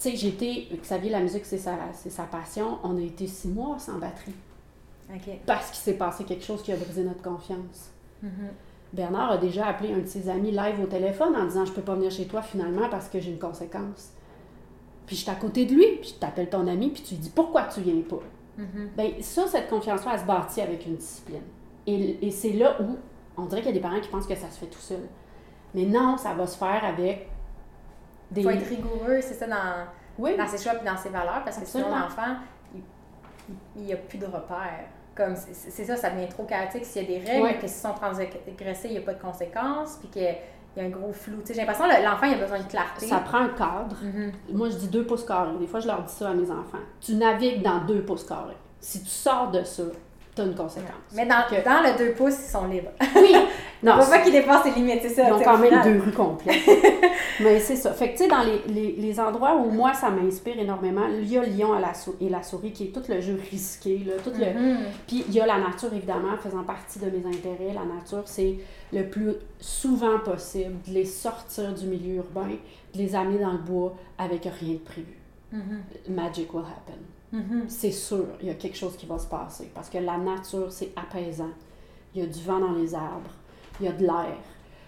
Tu 0.00 0.10
sais, 0.10 0.16
j'ai 0.16 0.28
été, 0.28 0.68
Xavier, 0.80 1.10
la 1.10 1.20
musique, 1.20 1.44
c'est 1.44 1.58
sa, 1.58 1.76
sa 1.92 2.22
passion. 2.24 2.78
On 2.84 2.96
a 2.96 3.02
été 3.02 3.26
six 3.26 3.48
mois 3.48 3.78
sans 3.78 3.98
batterie 3.98 4.34
OK. 5.14 5.40
parce 5.44 5.66
qu'il 5.66 5.80
s'est 5.80 5.98
passé 5.98 6.24
quelque 6.24 6.44
chose 6.44 6.62
qui 6.62 6.72
a 6.72 6.76
brisé 6.76 7.04
notre 7.04 7.22
confiance. 7.22 7.90
Mhm. 8.22 8.48
Bernard 8.94 9.32
a 9.32 9.38
déjà 9.38 9.66
appelé 9.66 9.92
un 9.92 9.98
de 9.98 10.06
ses 10.06 10.28
amis 10.28 10.52
live 10.52 10.80
au 10.82 10.86
téléphone 10.86 11.34
en 11.36 11.44
disant 11.44 11.64
Je 11.64 11.72
peux 11.72 11.82
pas 11.82 11.94
venir 11.94 12.10
chez 12.10 12.26
toi 12.26 12.42
finalement 12.42 12.88
parce 12.88 13.08
que 13.08 13.18
j'ai 13.20 13.32
une 13.32 13.38
conséquence. 13.38 14.12
Puis 15.06 15.16
je 15.16 15.22
suis 15.22 15.30
à 15.30 15.34
côté 15.34 15.66
de 15.66 15.74
lui, 15.74 15.84
puis 16.00 16.10
je 16.14 16.20
t'appelle 16.20 16.48
ton 16.48 16.66
ami, 16.66 16.90
puis 16.90 17.02
tu 17.02 17.14
lui 17.14 17.20
dis 17.20 17.30
Pourquoi 17.30 17.64
tu 17.64 17.80
viens 17.80 18.00
pas? 18.08 18.22
Mhm. 18.56 18.90
ben 18.96 19.10
ça, 19.20 19.48
cette 19.48 19.68
confiance-là, 19.68 20.12
elle 20.14 20.20
se 20.20 20.24
bâtit 20.24 20.60
avec 20.60 20.86
une 20.86 20.94
discipline. 20.94 21.42
Et, 21.88 22.24
et 22.24 22.30
c'est 22.30 22.52
là 22.52 22.80
où 22.80 22.96
on 23.36 23.46
dirait 23.46 23.60
qu'il 23.62 23.70
y 23.70 23.72
a 23.72 23.74
des 23.74 23.80
parents 23.80 24.00
qui 24.00 24.08
pensent 24.08 24.28
que 24.28 24.36
ça 24.36 24.48
se 24.48 24.58
fait 24.58 24.66
tout 24.66 24.78
seul. 24.78 25.02
Mais 25.74 25.84
non, 25.84 26.16
ça 26.16 26.34
va 26.34 26.46
se 26.46 26.56
faire 26.56 26.84
avec 26.84 27.28
des. 28.30 28.42
faut 28.42 28.50
être 28.50 28.68
rigoureux, 28.68 29.20
c'est 29.20 29.34
ça, 29.34 29.48
dans, 29.48 29.86
Oui, 30.18 30.36
dans 30.36 30.46
ses 30.46 30.62
choix 30.62 30.80
et 30.80 30.84
dans 30.84 30.96
ses 30.96 31.08
valeurs, 31.08 31.42
parce 31.44 31.58
que 31.58 31.66
sinon, 31.66 31.86
Absolument. 31.86 32.08
l'enfant, 32.08 32.36
il 33.76 33.82
n'y 33.82 33.92
a 33.92 33.96
plus 33.96 34.18
de 34.18 34.26
repères. 34.26 34.86
Comme 35.16 35.34
c'est 35.36 35.84
ça, 35.84 35.96
ça 35.96 36.10
devient 36.10 36.28
trop 36.28 36.42
chaotique 36.44 36.84
s'il 36.84 37.02
y 37.02 37.04
a 37.04 37.18
des 37.20 37.24
règles, 37.24 37.42
Ouais. 37.44 37.54
que 37.58 37.68
s'ils 37.68 37.80
sont 37.82 37.94
transgressés, 37.94 38.88
il 38.88 38.92
n'y 38.92 38.98
a 38.98 39.02
pas 39.02 39.14
de 39.14 39.20
conséquences, 39.22 39.96
puis 40.00 40.08
qu'il 40.08 40.22
y 40.22 40.80
a 40.80 40.84
un 40.84 40.88
gros 40.88 41.12
flou. 41.12 41.36
J'ai 41.46 41.54
l'impression 41.54 41.84
que 41.84 42.02
l'enfant, 42.04 42.26
il 42.26 42.34
a 42.34 42.38
besoin 42.38 42.58
de 42.58 42.64
clarté. 42.68 43.06
ça 43.06 43.18
prend 43.18 43.38
un 43.38 43.48
cadre. 43.50 43.96
Mhm. 44.02 44.32
Moi, 44.52 44.70
je 44.70 44.76
dis 44.76 44.88
deux 44.88 45.04
pouces 45.06 45.24
carrés. 45.24 45.56
Des 45.60 45.66
fois, 45.68 45.78
je 45.80 45.86
leur 45.86 46.02
dis 46.02 46.12
ça 46.12 46.30
à 46.30 46.34
mes 46.34 46.50
enfants. 46.50 46.78
Tu 47.00 47.14
navigues 47.14 47.62
dans 47.62 47.84
deux 47.84 48.02
pouces 48.02 48.24
carrés. 48.24 48.56
Si 48.80 49.02
tu 49.02 49.08
sors 49.10 49.50
de 49.52 49.62
ça, 49.62 49.84
tu 50.34 50.42
as 50.42 50.44
une 50.44 50.54
conséquence. 50.54 50.90
Mais 51.14 51.26
dans, 51.26 51.42
Que- 51.48 51.64
dans 51.64 51.82
le 51.82 51.96
2 51.98 52.12
pouces, 52.12 52.38
ils 52.46 52.50
sont 52.50 52.66
libres. 52.66 52.90
Oui! 53.16 53.34
Non, 53.82 54.00
faut 54.00 54.10
pas 54.10 54.20
qu'ils 54.20 54.32
dépassent 54.32 54.64
les 54.64 54.70
limites, 54.70 55.00
c'est 55.02 55.10
ça. 55.10 55.28
Ils 55.28 55.32
ont 55.34 55.40
quand 55.42 55.58
même 55.58 55.68
final. 55.68 55.92
deux 55.92 56.00
rues 56.02 56.12
complètes. 56.12 56.56
Mais 57.40 57.60
c'est 57.60 57.76
ça. 57.76 57.92
Fait 57.92 58.12
que, 58.12 58.16
tu 58.16 58.24
sais, 58.24 58.28
dans 58.30 58.42
les, 58.42 58.62
les, 58.72 58.92
les 58.92 59.20
endroits 59.20 59.56
où 59.56 59.70
moi, 59.70 59.92
ça 59.92 60.08
m'inspire 60.08 60.58
énormément, 60.58 61.02
il 61.06 61.30
y 61.30 61.36
a 61.36 61.44
Lion 61.44 61.74
à 61.74 61.80
la 61.80 61.92
sou- 61.92 62.14
et 62.18 62.30
la 62.30 62.42
souris, 62.42 62.72
qui 62.72 62.84
est 62.84 62.86
tout 62.94 63.02
le 63.10 63.20
jeu 63.20 63.38
risqué, 63.50 63.98
là, 64.06 64.14
tout 64.24 64.30
le... 64.38 64.46
Mhm. 64.58 64.78
Puis 65.06 65.24
il 65.28 65.34
y 65.34 65.38
a 65.38 65.44
la 65.44 65.58
nature, 65.58 65.92
évidemment, 65.92 66.34
faisant 66.42 66.62
partie 66.62 66.98
de 66.98 67.10
mes 67.10 67.26
intérêts. 67.26 67.74
La 67.74 67.84
nature, 67.84 68.22
c'est 68.24 68.54
le 68.90 69.02
plus 69.10 69.32
souvent 69.60 70.18
possible 70.20 70.76
de 70.88 70.94
les 70.94 71.04
sortir 71.04 71.74
du 71.74 71.84
milieu 71.86 72.14
urbain, 72.14 72.48
de 72.94 72.98
les 72.98 73.14
amener 73.14 73.38
dans 73.40 73.52
le 73.52 73.58
bois 73.58 73.94
avec 74.16 74.44
rien 74.44 74.74
de 74.74 74.78
prévu. 74.78 75.18
Mhm. 75.52 75.82
Magic 76.08 76.54
will 76.54 76.62
happen. 76.62 77.00
Mhm. 77.34 77.64
c'est 77.68 77.90
sûr, 77.90 78.26
il 78.40 78.48
y 78.48 78.50
a 78.50 78.54
quelque 78.54 78.76
chose 78.76 78.96
qui 78.96 79.06
va 79.06 79.18
se 79.18 79.26
passer. 79.26 79.70
Parce 79.74 79.88
que 79.90 79.98
la 79.98 80.16
nature, 80.18 80.70
c'est 80.70 80.90
apaisant. 80.96 81.50
Il 82.14 82.20
y 82.22 82.24
a 82.24 82.26
du 82.28 82.40
vent 82.42 82.60
dans 82.60 82.72
les 82.72 82.94
arbres, 82.94 83.30
il 83.80 83.86
y 83.86 83.88
a 83.88 83.92
de 83.92 84.02
l'air, 84.02 84.36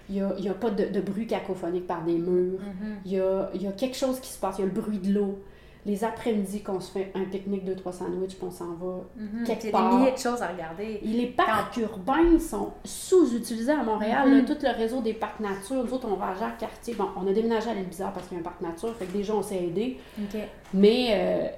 il 0.08 0.14
n'y 0.14 0.20
a, 0.22 0.32
il 0.38 0.44
y 0.44 0.48
a 0.48 0.54
pas 0.54 0.70
de, 0.70 0.84
de 0.84 1.00
bruit 1.00 1.26
cacophonique 1.26 1.86
par 1.86 2.02
des 2.04 2.18
murs, 2.18 2.60
Mhm. 2.60 2.96
il 3.04 3.12
y 3.12 3.20
a, 3.20 3.50
il 3.54 3.62
y 3.62 3.66
a 3.66 3.72
quelque 3.72 3.96
chose 3.96 4.20
qui 4.20 4.30
se 4.30 4.38
passe, 4.38 4.56
il 4.58 4.60
y 4.60 4.64
a 4.64 4.66
le 4.72 4.80
bruit 4.80 4.98
de 4.98 5.12
l'eau. 5.12 5.38
Les 5.84 6.02
après-midi 6.02 6.62
qu'on 6.62 6.80
se 6.80 6.90
fait 6.90 7.12
un 7.14 7.22
pique-nique, 7.26 7.64
deux, 7.64 7.76
trois 7.76 7.92
sandwichs, 7.92 8.36
puis 8.36 8.44
on 8.44 8.50
s'en 8.50 8.74
va. 8.74 9.02
Mhm. 9.16 9.44
Quelque 9.46 9.62
Il 9.64 9.66
y 9.66 9.68
a 9.68 9.72
part. 9.72 9.90
des 9.90 9.96
milliers 9.96 10.12
de 10.12 10.18
choses 10.18 10.42
à 10.42 10.48
regarder. 10.48 10.98
Les 11.04 11.26
parcs 11.26 11.76
urbains 11.76 12.38
sont 12.40 12.70
sous-utilisés 12.84 13.70
à 13.72 13.84
Montréal. 13.84 14.28
là. 14.34 14.42
Tout 14.42 14.58
le 14.62 14.76
réseau 14.76 15.00
des 15.00 15.12
parcs 15.14 15.38
nature. 15.38 15.84
Nous 15.84 15.92
autres, 15.94 16.08
on 16.10 16.16
va 16.16 16.30
à 16.30 16.34
Jacques-Cartier. 16.34 16.94
Bon, 16.94 17.06
on 17.16 17.24
a 17.28 17.32
déménagé 17.32 17.70
à 17.70 17.74
l'île 17.74 17.86
Bizarre 17.86 18.12
parce 18.12 18.26
qu'il 18.26 18.36
y 18.36 18.38
a 18.38 18.40
un 18.40 18.44
parc 18.44 18.60
nature. 18.60 18.94
Fait 18.96 19.04
que 19.06 19.12
déjà, 19.12 19.32
on 19.34 19.42
s'est 19.42 19.62
aidé. 19.62 19.98
OK. 20.20 20.40
Mais 20.74 21.08
euh, 21.12 21.48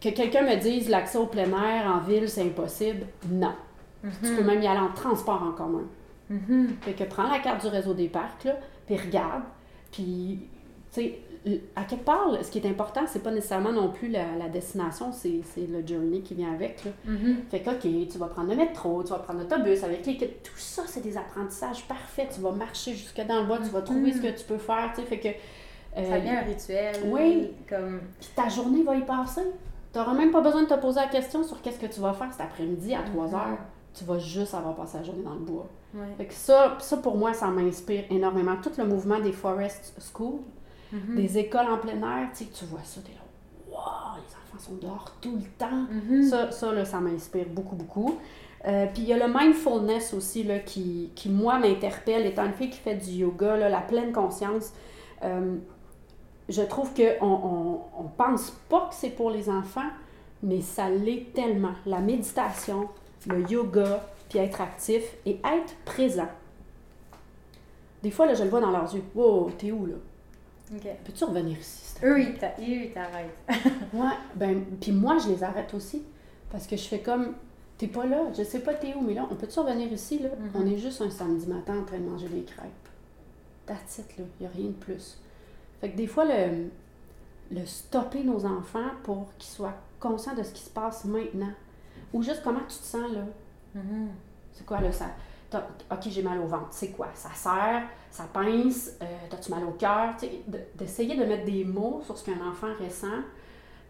que 0.00 0.08
quelqu'un 0.10 0.42
me 0.42 0.56
dise 0.56 0.88
l'accès 0.88 1.18
au 1.18 1.26
plein 1.26 1.44
air 1.48 1.86
en 1.86 2.00
ville, 2.00 2.28
c'est 2.28 2.42
impossible, 2.42 3.06
non. 3.30 3.54
Tu 4.22 4.34
peux 4.36 4.44
même 4.44 4.62
y 4.62 4.66
aller 4.66 4.78
en 4.80 4.92
transport 4.92 5.42
en 5.42 5.52
commun. 5.52 5.84
Mhm. 6.30 6.76
Fait 6.82 6.92
que 6.92 7.04
prends 7.04 7.28
la 7.28 7.38
carte 7.40 7.60
du 7.62 7.68
réseau 7.68 7.94
des 7.94 8.08
parcs, 8.08 8.44
là, 8.44 8.56
puis 8.86 8.96
regarde. 8.96 9.42
Puis, 9.92 10.40
tu 10.92 11.00
sais, 11.00 11.18
à 11.76 11.84
quelque 11.84 12.04
part, 12.04 12.28
ce 12.42 12.50
qui 12.50 12.58
est 12.58 12.66
important, 12.68 13.02
c'est 13.06 13.22
pas 13.22 13.30
nécessairement 13.30 13.72
non 13.72 13.90
plus 13.90 14.08
la, 14.08 14.24
la 14.38 14.48
destination, 14.48 15.12
c'est 15.12 15.40
c'est 15.54 15.66
le 15.66 15.86
journey 15.86 16.20
qui 16.20 16.34
vient 16.34 16.52
avec. 16.52 16.84
Là. 16.84 16.90
Mhm. 17.04 17.36
Fait 17.50 17.60
que, 17.60 17.70
OK, 17.70 18.08
tu 18.10 18.18
vas 18.18 18.26
prendre 18.26 18.50
le 18.50 18.56
métro, 18.56 19.02
tu 19.04 19.10
vas 19.10 19.18
prendre 19.20 19.40
l'autobus 19.40 19.82
avec 19.84 20.04
les. 20.06 20.16
Tout 20.18 20.52
ça, 20.56 20.82
c'est 20.86 21.00
des 21.02 21.16
apprentissages 21.16 21.84
parfaits. 21.86 22.30
Tu 22.34 22.40
vas 22.40 22.50
marcher 22.52 22.92
jusque 22.94 23.20
dans 23.26 23.40
le 23.40 23.46
bois, 23.46 23.58
tu 23.58 23.70
vas 23.70 23.80
trouver 23.82 24.12
ce 24.12 24.20
que 24.20 24.36
tu 24.38 24.44
peux 24.44 24.58
faire, 24.58 24.90
tu 24.94 25.00
sais. 25.02 25.06
Fait 25.06 25.18
que. 25.20 25.28
euh, 25.98 26.10
Ça 26.10 26.18
devient 26.18 26.30
un 26.30 26.42
rituel. 26.42 26.94
oui. 27.06 27.52
Comme... 27.68 28.00
puis 28.20 28.28
ta 28.34 28.48
journée 28.48 28.82
va 28.82 28.96
y 28.96 29.02
passer. 29.04 29.42
Tu 29.96 30.02
n'auras 30.02 30.12
même 30.12 30.30
pas 30.30 30.42
besoin 30.42 30.62
de 30.64 30.68
te 30.68 30.74
poser 30.74 31.00
la 31.00 31.06
question 31.06 31.42
sur 31.42 31.62
qu'est-ce 31.62 31.78
que 31.78 31.86
tu 31.86 32.00
vas 32.00 32.12
faire 32.12 32.30
cet 32.30 32.42
après-midi 32.42 32.94
à 32.94 33.00
3 33.02 33.28
Mhm. 33.28 33.34
heures. 33.34 33.58
Tu 33.94 34.04
vas 34.04 34.18
juste 34.18 34.52
avoir 34.52 34.74
passé 34.74 34.98
la 34.98 35.04
journée 35.04 35.22
dans 35.22 35.32
le 35.32 35.40
bois. 35.40 35.66
Ouais. 35.94 36.04
Fait 36.18 36.26
que 36.26 36.34
ça, 36.34 36.76
ça, 36.80 36.98
pour 36.98 37.16
moi, 37.16 37.32
ça 37.32 37.46
m'inspire 37.46 38.04
énormément. 38.10 38.56
Tout 38.62 38.72
le 38.76 38.84
mouvement 38.84 39.18
des 39.20 39.32
forest 39.32 39.94
schools, 39.98 40.40
Mhm. 40.92 41.16
des 41.16 41.38
écoles 41.38 41.64
en 41.70 41.78
plein 41.78 41.94
air, 42.02 42.28
tu 42.36 42.44
sais, 42.44 42.50
tu 42.52 42.66
vois 42.66 42.80
ça, 42.84 43.00
t'es 43.00 43.12
là, 43.12 43.20
wow, 43.70 44.16
les 44.18 44.34
enfants 44.34 44.58
sont 44.58 44.74
dehors 44.74 45.12
tout 45.22 45.36
le 45.36 45.48
temps. 45.56 45.86
Mhm. 45.90 46.24
Ça, 46.24 46.50
ça, 46.50 46.72
là, 46.74 46.84
ça 46.84 47.00
m'inspire 47.00 47.46
beaucoup, 47.48 47.74
beaucoup. 47.76 48.18
Euh, 48.66 48.84
puis 48.92 49.02
il 49.04 49.08
y 49.08 49.14
a 49.14 49.26
le 49.26 49.32
mindfulness 49.32 50.12
aussi, 50.12 50.42
là, 50.42 50.58
qui, 50.58 51.10
qui 51.14 51.30
moi, 51.30 51.58
m'interpelle. 51.58 52.26
Étant 52.26 52.44
une 52.44 52.52
fille 52.52 52.68
qui 52.68 52.80
fait 52.80 52.96
du 52.96 53.12
yoga, 53.12 53.56
là, 53.56 53.70
la 53.70 53.80
pleine 53.80 54.12
conscience, 54.12 54.74
euh, 55.24 55.56
je 56.48 56.62
trouve 56.62 56.94
qu'on 56.94 57.26
on, 57.26 57.80
on 57.98 58.04
pense 58.16 58.50
pas 58.68 58.88
que 58.88 58.94
c'est 58.94 59.10
pour 59.10 59.30
les 59.30 59.48
enfants, 59.48 59.90
mais 60.42 60.60
ça 60.60 60.88
l'est 60.88 61.32
tellement. 61.34 61.72
La 61.86 62.00
méditation, 62.00 62.88
le 63.26 63.42
yoga, 63.50 64.06
puis 64.28 64.38
être 64.38 64.60
actif 64.60 65.02
et 65.24 65.40
être 65.44 65.74
présent. 65.84 66.28
Des 68.02 68.10
fois, 68.10 68.26
là, 68.26 68.34
je 68.34 68.44
le 68.44 68.50
vois 68.50 68.60
dans 68.60 68.70
leurs 68.70 68.94
yeux. 68.94 69.02
Wow, 69.14 69.50
t'es 69.56 69.72
où, 69.72 69.86
là? 69.86 69.94
OK. 70.74 70.86
Peux-tu 71.04 71.24
revenir 71.24 71.58
ici? 71.58 71.94
ils 72.02 72.06
eux, 72.06 72.84
ils 72.84 72.92
t'arrêtent. 72.92 73.38
Ouais, 73.94 74.14
ben, 74.34 74.64
puis 74.80 74.92
moi, 74.92 75.16
je 75.18 75.28
les 75.28 75.42
arrête 75.42 75.72
aussi. 75.74 76.02
Parce 76.50 76.66
que 76.66 76.76
je 76.76 76.84
fais 76.84 77.00
comme, 77.00 77.34
t'es 77.78 77.86
pas 77.86 78.06
là, 78.06 78.22
je 78.36 78.42
sais 78.42 78.60
pas 78.60 78.74
t'es 78.74 78.94
où, 78.94 79.00
mais 79.00 79.14
là, 79.14 79.26
on 79.30 79.34
peut-tu 79.34 79.58
revenir 79.58 79.92
ici, 79.92 80.18
là? 80.18 80.28
Mhm. 80.28 80.50
On 80.54 80.66
est 80.66 80.78
juste 80.78 81.00
un 81.02 81.10
samedi 81.10 81.46
matin 81.46 81.78
en 81.78 81.84
train 81.84 81.98
de 81.98 82.04
manger 82.04 82.28
des 82.28 82.42
crêpes. 82.42 82.70
That's 83.66 83.98
it, 83.98 84.18
là. 84.18 84.24
Y 84.40 84.46
a 84.46 84.48
rien 84.50 84.66
de 84.66 84.72
plus. 84.72 85.18
Fait 85.86 85.92
que 85.92 85.96
des 85.96 86.06
fois, 86.08 86.24
le, 86.24 86.68
le 87.52 87.64
stopper 87.64 88.24
nos 88.24 88.44
enfants 88.44 88.90
pour 89.04 89.28
qu'ils 89.38 89.50
soient 89.54 89.74
conscients 90.00 90.34
de 90.34 90.42
ce 90.42 90.52
qui 90.52 90.62
se 90.62 90.70
passe 90.70 91.04
maintenant. 91.04 91.52
Ou 92.12 92.22
juste 92.22 92.40
comment 92.42 92.58
tu 92.60 92.76
te 92.78 92.84
sens, 92.84 93.12
là. 93.12 93.24
Mhm. 93.74 94.08
C'est 94.52 94.66
quoi, 94.66 94.80
là, 94.80 94.90
ça... 94.90 95.06
Ok, 95.92 96.08
j'ai 96.08 96.22
mal 96.24 96.40
au 96.40 96.46
ventre. 96.46 96.66
C'est 96.72 96.88
quoi? 96.90 97.06
Ça 97.14 97.28
serre, 97.34 97.84
ça 98.10 98.24
pince, 98.32 98.90
euh, 99.00 99.04
t'as-tu 99.30 99.50
mal 99.52 99.62
au 99.64 99.70
cœur? 99.72 100.14
De- 100.48 100.58
D'essayer 100.74 101.16
de 101.16 101.24
mettre 101.24 101.44
des 101.44 101.64
mots 101.64 102.00
sur 102.04 102.18
ce 102.18 102.24
qu'un 102.24 102.44
enfant 102.46 102.66
ressent, 102.84 103.06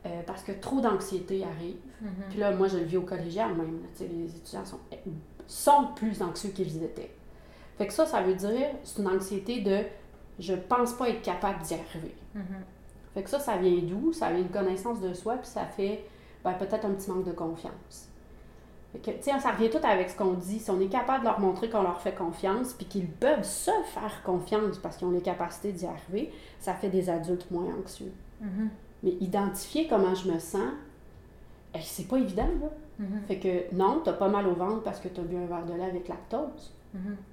euh, 0.05 0.21
parce 0.27 0.43
que 0.43 0.53
trop 0.53 0.81
d'anxiété 0.83 1.45
arrive. 1.45 1.77
Mhm. 2.03 2.11
Puis 2.29 2.39
là, 2.39 2.53
moi, 2.53 2.69
je 2.69 2.77
le 2.77 2.85
vis 2.85 2.99
au 2.99 3.03
collégial 3.03 3.55
même. 3.55 3.81
là. 3.83 4.07
Les 4.07 4.37
étudiants 4.37 4.67
sont, 4.67 4.81
sont 5.47 5.89
plus 5.97 6.21
anxieux 6.21 6.51
qu'ils 6.51 6.83
étaient. 6.85 7.11
Fait 7.79 7.87
que 7.87 7.93
ça, 7.93 8.05
ça 8.07 8.21
veut 8.23 8.35
dire, 8.35 8.69
c'est 8.85 9.01
une 9.01 9.09
anxiété 9.09 9.61
de 9.63 9.79
je 10.39 10.55
pense 10.55 10.93
pas 10.95 11.09
être 11.09 11.23
capable 11.23 11.63
d'y 11.63 11.75
arriver. 11.75 12.15
Mhm. 12.35 12.45
Fait 13.15 13.23
que 13.23 13.31
ça, 13.31 13.39
ça 13.39 13.57
vient 13.57 13.81
d'où? 13.83 14.13
Ça 14.13 14.31
vient 14.31 14.43
d'une 14.43 14.51
connaissance 14.51 15.01
de 15.01 15.15
soi, 15.15 15.37
puis 15.37 15.49
ça 15.49 15.65
fait 15.65 16.05
ben, 16.45 16.53
peut-être 16.53 16.85
un 16.85 16.91
petit 16.91 17.11
manque 17.11 17.25
de 17.25 17.33
confiance. 17.33 18.09
Fait 18.93 18.99
que, 18.99 19.25
ça 19.25 19.51
revient 19.51 19.71
tout 19.71 19.85
avec 19.85 20.11
ce 20.11 20.17
qu'on 20.17 20.35
dit. 20.35 20.59
Si 20.59 20.71
on 20.71 20.81
est 20.81 20.89
capable 20.89 21.21
de 21.21 21.25
leur 21.25 21.41
montrer 21.41 21.69
qu'on 21.69 21.83
leur 21.83 22.01
fait 22.01 22.15
confiance, 22.15 22.73
puis 22.73 22.87
qu'ils 22.87 23.09
peuvent 23.09 23.45
se 23.45 23.71
faire 23.87 24.23
confiance 24.25 24.79
parce 24.79 24.97
qu'ils 24.97 25.07
ont 25.07 25.13
les 25.13 25.23
capacités 25.23 25.73
d'y 25.73 25.87
arriver, 25.87 26.33
ça 26.61 26.75
fait 26.75 26.89
des 26.89 27.11
adultes 27.11 27.51
moins 27.51 27.75
anxieux. 27.81 28.13
Mhm. 28.41 28.71
Mais 29.03 29.11
identifier 29.21 29.89
comment 29.89 30.15
je 30.15 30.31
me 30.31 30.39
sens, 30.39 30.73
eh, 31.75 31.79
c'est 31.83 32.09
pas 32.09 32.19
évident, 32.19 32.49
là. 32.61 32.69
Mhm. 32.99 33.23
Fait 33.29 33.39
que 33.39 33.75
non, 33.75 34.01
t'as 34.05 34.15
pas 34.15 34.29
mal 34.29 34.47
au 34.47 34.55
ventre 34.55 34.83
parce 34.83 35.01
que 35.01 35.09
t'as 35.09 35.23
bu 35.23 35.37
un 35.37 35.47
verre 35.47 35.67
de 35.67 35.75
lait 35.75 35.85
avec 35.85 36.09
lactose. 36.09 36.73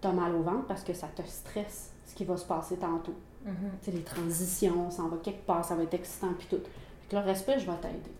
T'as 0.02 0.12
mal 0.12 0.36
au 0.36 0.42
ventre 0.42 0.66
parce 0.68 0.84
que 0.84 0.94
ça 0.94 1.08
te 1.08 1.22
stresse 1.26 1.93
ce 2.14 2.18
qui 2.18 2.26
va 2.26 2.38
se 2.38 2.46
passer 2.46 2.76
tantôt. 2.76 3.16
Mhm. 3.46 3.54
Sais, 3.82 3.92
les 3.92 4.04
transitions, 4.04 4.92
ça 4.92 5.02
en 5.02 5.08
va 5.08 5.18
quelque 5.18 5.46
part, 5.46 5.66
ça 5.66 5.76
va 5.76 5.84
être 5.84 5.94
excitant 5.96 6.34
puis 6.38 6.48
tout. 6.50 6.58
Fait 6.58 7.10
que 7.10 7.16
le 7.16 7.22
respect, 7.24 7.60
je 7.60 7.66
vais 7.66 7.78
t'aider. 7.82 8.12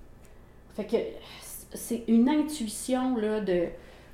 Fait 0.76 0.86
que 0.86 0.98
c'est 1.78 2.04
une 2.08 2.28
intuition 2.28 3.16
là, 3.18 3.40
de, 3.40 3.68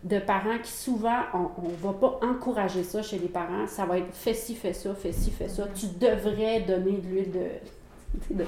de 0.04 0.20
parents 0.20 0.60
qui 0.62 0.72
souvent, 0.72 1.22
on, 1.34 1.50
on 1.64 1.70
va 1.88 1.94
pas 1.94 2.20
encourager 2.24 2.84
ça 2.84 3.02
chez 3.02 3.18
les 3.18 3.30
parents. 3.30 3.66
Ça 3.68 3.86
va 3.86 3.98
être 4.00 4.14
fais 4.14 4.34
ci, 4.34 4.54
fais 4.56 4.74
ça, 4.74 4.94
fais 4.94 5.14
ci, 5.14 5.32
fais 5.32 5.48
ça. 5.48 5.66
Mhm. 5.66 5.74
Tu 5.74 5.86
devrais 6.00 6.62
donner 6.62 6.92
de 6.98 7.08
l'huile 7.08 7.32
de. 7.32 8.34
de- 8.36 8.46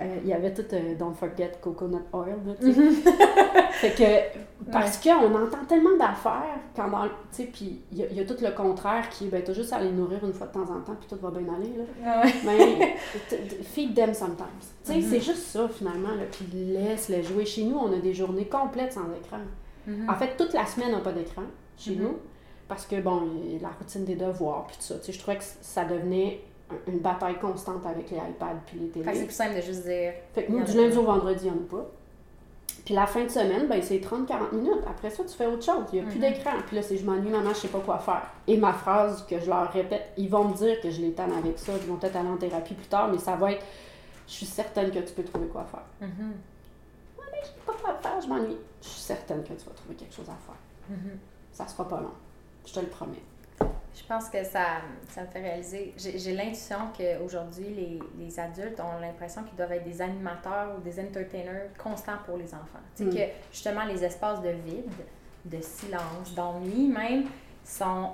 euh, 0.00 0.16
il 0.22 0.28
y 0.28 0.32
avait 0.32 0.52
tout 0.54 0.64
euh, 0.72 0.94
Don't 0.96 1.14
forget 1.14 1.52
coconut 1.60 1.98
oil. 2.12 2.34
Là. 2.46 2.52
Mhm. 2.60 2.92
Fait 3.72 3.90
que, 3.90 4.70
parce 4.70 4.96
qu'on 4.98 5.34
entend 5.34 5.64
tellement 5.68 5.96
d'affaires, 5.98 6.56
quand 6.74 6.88
dans, 6.88 7.04
le- 7.04 7.10
tu 7.10 7.42
sais, 7.42 7.44
puis 7.44 7.82
il 7.92 7.98
y, 7.98 8.02
a- 8.02 8.06
il 8.10 8.16
y 8.16 8.20
a 8.20 8.24
tout 8.24 8.36
le 8.40 8.50
contraire 8.52 9.08
qui 9.10 9.24
est, 9.26 9.28
ben, 9.28 9.42
t'as 9.44 9.52
juste 9.52 9.72
à 9.72 9.80
les 9.80 9.90
nourrir 9.90 10.24
une 10.24 10.32
fois 10.32 10.46
de 10.46 10.52
temps 10.52 10.62
en 10.62 10.80
temps, 10.80 10.94
puis 10.98 11.08
tout 11.08 11.16
va 11.20 11.30
bien 11.30 11.52
aller, 11.54 11.72
là. 11.76 11.84
Ah 12.06 12.22
ouais. 12.46 12.94
T- 13.28 13.36
feed 13.62 13.94
them 13.94 14.14
sometimes. 14.14 14.46
Tu 14.84 14.92
sais, 14.92 14.98
Mhm. 14.98 15.02
c'est 15.10 15.20
juste 15.20 15.42
ça, 15.46 15.68
finalement, 15.68 16.10
puis 16.30 16.46
laisse-les 16.54 17.22
jouer. 17.22 17.44
Chez 17.44 17.64
nous, 17.64 17.76
on 17.76 17.92
a 17.92 17.98
des 17.98 18.14
journées 18.14 18.46
complètes 18.46 18.92
sans 18.92 19.02
écran. 19.20 19.38
Mhm. 19.86 20.08
En 20.08 20.14
fait, 20.14 20.36
toute 20.36 20.52
la 20.52 20.64
semaine, 20.66 20.90
on 20.92 20.98
n'a 20.98 21.02
pas 21.02 21.12
d'écran, 21.12 21.42
chez 21.76 21.96
Mhm. 21.96 22.02
nous, 22.02 22.16
parce 22.68 22.86
que, 22.86 23.00
bon, 23.00 23.22
la 23.60 23.68
routine 23.70 24.04
des 24.04 24.14
devoirs, 24.14 24.66
puis 24.68 24.76
tout 24.76 24.84
ça. 24.84 24.94
Tu 25.00 25.06
sais, 25.06 25.12
je 25.12 25.18
trouvais 25.18 25.36
que 25.38 25.44
ça 25.60 25.84
devenait 25.84 26.40
une 26.86 26.98
bataille 26.98 27.38
constante 27.38 27.84
avec 27.86 28.10
les 28.10 28.16
iPads 28.16 28.60
puis 28.66 28.78
les 28.78 28.86
Fait 28.88 29.00
que 29.00 29.04
télés. 29.04 29.16
c'est 29.18 29.24
plus 29.26 29.34
simple 29.34 29.56
de 29.56 29.60
juste 29.60 29.84
dire. 29.84 30.12
Fait 30.34 30.44
que 30.44 30.52
nous, 30.52 30.62
du 30.64 30.72
lundi 30.76 30.96
au 30.96 31.02
vendredi, 31.04 31.46
il 31.46 31.52
n'y 31.52 31.58
en 31.58 31.62
a 31.62 31.68
pas. 31.70 31.86
Puis 32.84 32.94
la 32.94 33.06
fin 33.06 33.22
de 33.22 33.28
semaine, 33.28 33.68
ben, 33.68 33.80
c'est 33.80 33.98
30-40 34.00 34.52
minutes. 34.54 34.82
Après 34.88 35.08
ça, 35.10 35.22
tu 35.22 35.34
fais 35.34 35.46
autre 35.46 35.62
chose. 35.64 35.84
Il 35.92 36.00
n'y 36.00 36.06
a 36.06 36.10
plus 36.10 36.18
Mhm. 36.18 36.32
d'écran. 36.32 36.50
Puis 36.66 36.74
là, 36.76 36.82
c'est 36.82 36.96
je 36.96 37.04
m'ennuie, 37.06 37.30
maman, 37.30 37.50
je 37.50 37.54
sais 37.54 37.68
pas 37.68 37.78
quoi 37.78 37.98
faire. 37.98 38.22
Et 38.48 38.56
ma 38.56 38.72
phrase 38.72 39.24
que 39.26 39.38
je 39.38 39.46
leur 39.48 39.70
répète, 39.72 40.08
ils 40.16 40.28
vont 40.28 40.44
me 40.48 40.54
dire 40.54 40.80
que 40.80 40.90
je 40.90 41.00
les 41.00 41.12
tanne 41.12 41.32
avec 41.32 41.58
ça. 41.58 41.72
Ils 41.80 41.86
vont 41.88 41.96
peut-être 41.96 42.16
aller 42.16 42.28
en 42.28 42.36
thérapie 42.36 42.74
plus 42.74 42.86
tard, 42.88 43.08
mais 43.12 43.18
ça 43.18 43.36
va 43.36 43.52
être 43.52 43.64
je 44.26 44.32
suis 44.32 44.46
certaine 44.46 44.90
que 44.90 44.98
tu 45.00 45.12
peux 45.12 45.22
trouver 45.24 45.46
quoi 45.48 45.64
faire. 45.64 45.84
Mhm. 46.00 46.32
Je 47.42 47.46
sais 47.48 47.52
pas 47.66 47.72
quoi 47.72 47.94
faire, 48.00 48.20
je 48.20 48.28
m'ennuie. 48.28 48.56
Je 48.80 48.88
suis 48.88 49.00
certaine 49.00 49.42
que 49.42 49.52
tu 49.52 49.64
vas 49.66 49.74
trouver 49.74 49.94
quelque 49.94 50.14
chose 50.14 50.28
à 50.28 50.36
faire. 50.46 50.56
Mhm. 50.88 51.18
Ça 51.52 51.66
sera 51.68 51.86
pas 51.88 52.00
long. 52.00 52.12
Je 52.66 52.72
te 52.72 52.80
le 52.80 52.86
promets. 52.86 53.22
Je 53.94 54.02
pense 54.04 54.30
que 54.30 54.42
ça, 54.42 54.78
ça 55.10 55.20
me 55.22 55.26
fait 55.26 55.40
réaliser. 55.42 55.92
J'ai 55.98 56.32
l'intuition 56.32 56.76
qu'aujourd'hui, 56.96 57.66
les, 57.66 57.98
les 58.18 58.40
adultes 58.40 58.80
ont 58.80 58.98
l'impression 59.00 59.42
qu'ils 59.44 59.56
doivent 59.56 59.72
être 59.72 59.84
des 59.84 60.00
animateurs 60.00 60.76
ou 60.76 60.80
des 60.80 60.98
entertainers 60.98 61.68
constants 61.76 62.16
pour 62.24 62.38
les 62.38 62.54
enfants. 62.54 62.80
Tu 62.96 63.04
sais, 63.04 63.10
Mm. 63.10 63.14
que 63.14 63.32
justement, 63.52 63.84
les 63.84 64.02
espaces 64.02 64.40
de 64.40 64.48
vide, 64.50 64.90
de 65.44 65.60
silence, 65.60 66.34
d'ennui 66.34 66.88
même, 66.88 67.24
sont 67.64 68.10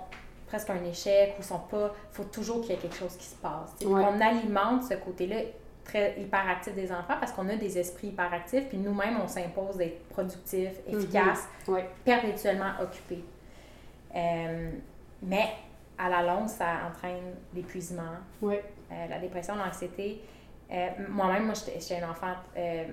presque 0.48 0.70
un 0.70 0.82
échec 0.84 1.36
ou 1.38 1.42
sont 1.42 1.58
pas. 1.60 1.94
faut 2.10 2.24
toujours 2.24 2.60
qu'il 2.62 2.70
y 2.70 2.74
ait 2.74 2.78
quelque 2.78 2.96
chose 2.96 3.16
qui 3.16 3.26
se 3.26 3.36
passe. 3.36 3.70
Ouais. 3.84 4.02
On 4.04 4.20
alimente 4.20 4.82
ce 4.84 4.94
côté-là 4.94 5.36
très 5.84 6.20
hyperactif 6.20 6.74
des 6.74 6.90
enfants 6.90 7.14
parce 7.20 7.32
qu'on 7.32 7.48
a 7.48 7.54
des 7.56 7.78
esprits 7.78 8.08
hyperactifs, 8.08 8.68
puis 8.68 8.78
nous-mêmes, 8.78 9.18
on 9.22 9.28
s'impose 9.28 9.76
d'être 9.76 10.06
productifs, 10.08 10.72
efficaces, 10.86 11.46
Ouais. 11.68 11.88
perpétuellement 12.04 12.72
occupés. 12.82 13.24
Euh, 14.16 14.70
mais 15.22 15.48
à 15.98 16.08
la 16.08 16.22
longue, 16.22 16.48
ça 16.48 16.66
entraîne 16.88 17.34
l'épuisement, 17.54 18.02
euh, 18.42 18.56
la 18.90 19.18
dépression, 19.18 19.54
l'anxiété. 19.56 20.22
Euh, 20.70 20.88
Moi-même, 21.08 21.44
moi, 21.46 21.54
j'étais 21.54 21.80
j'étais 21.80 21.98
une 21.98 22.04
enfant, 22.10 22.34
euh, 22.56 22.84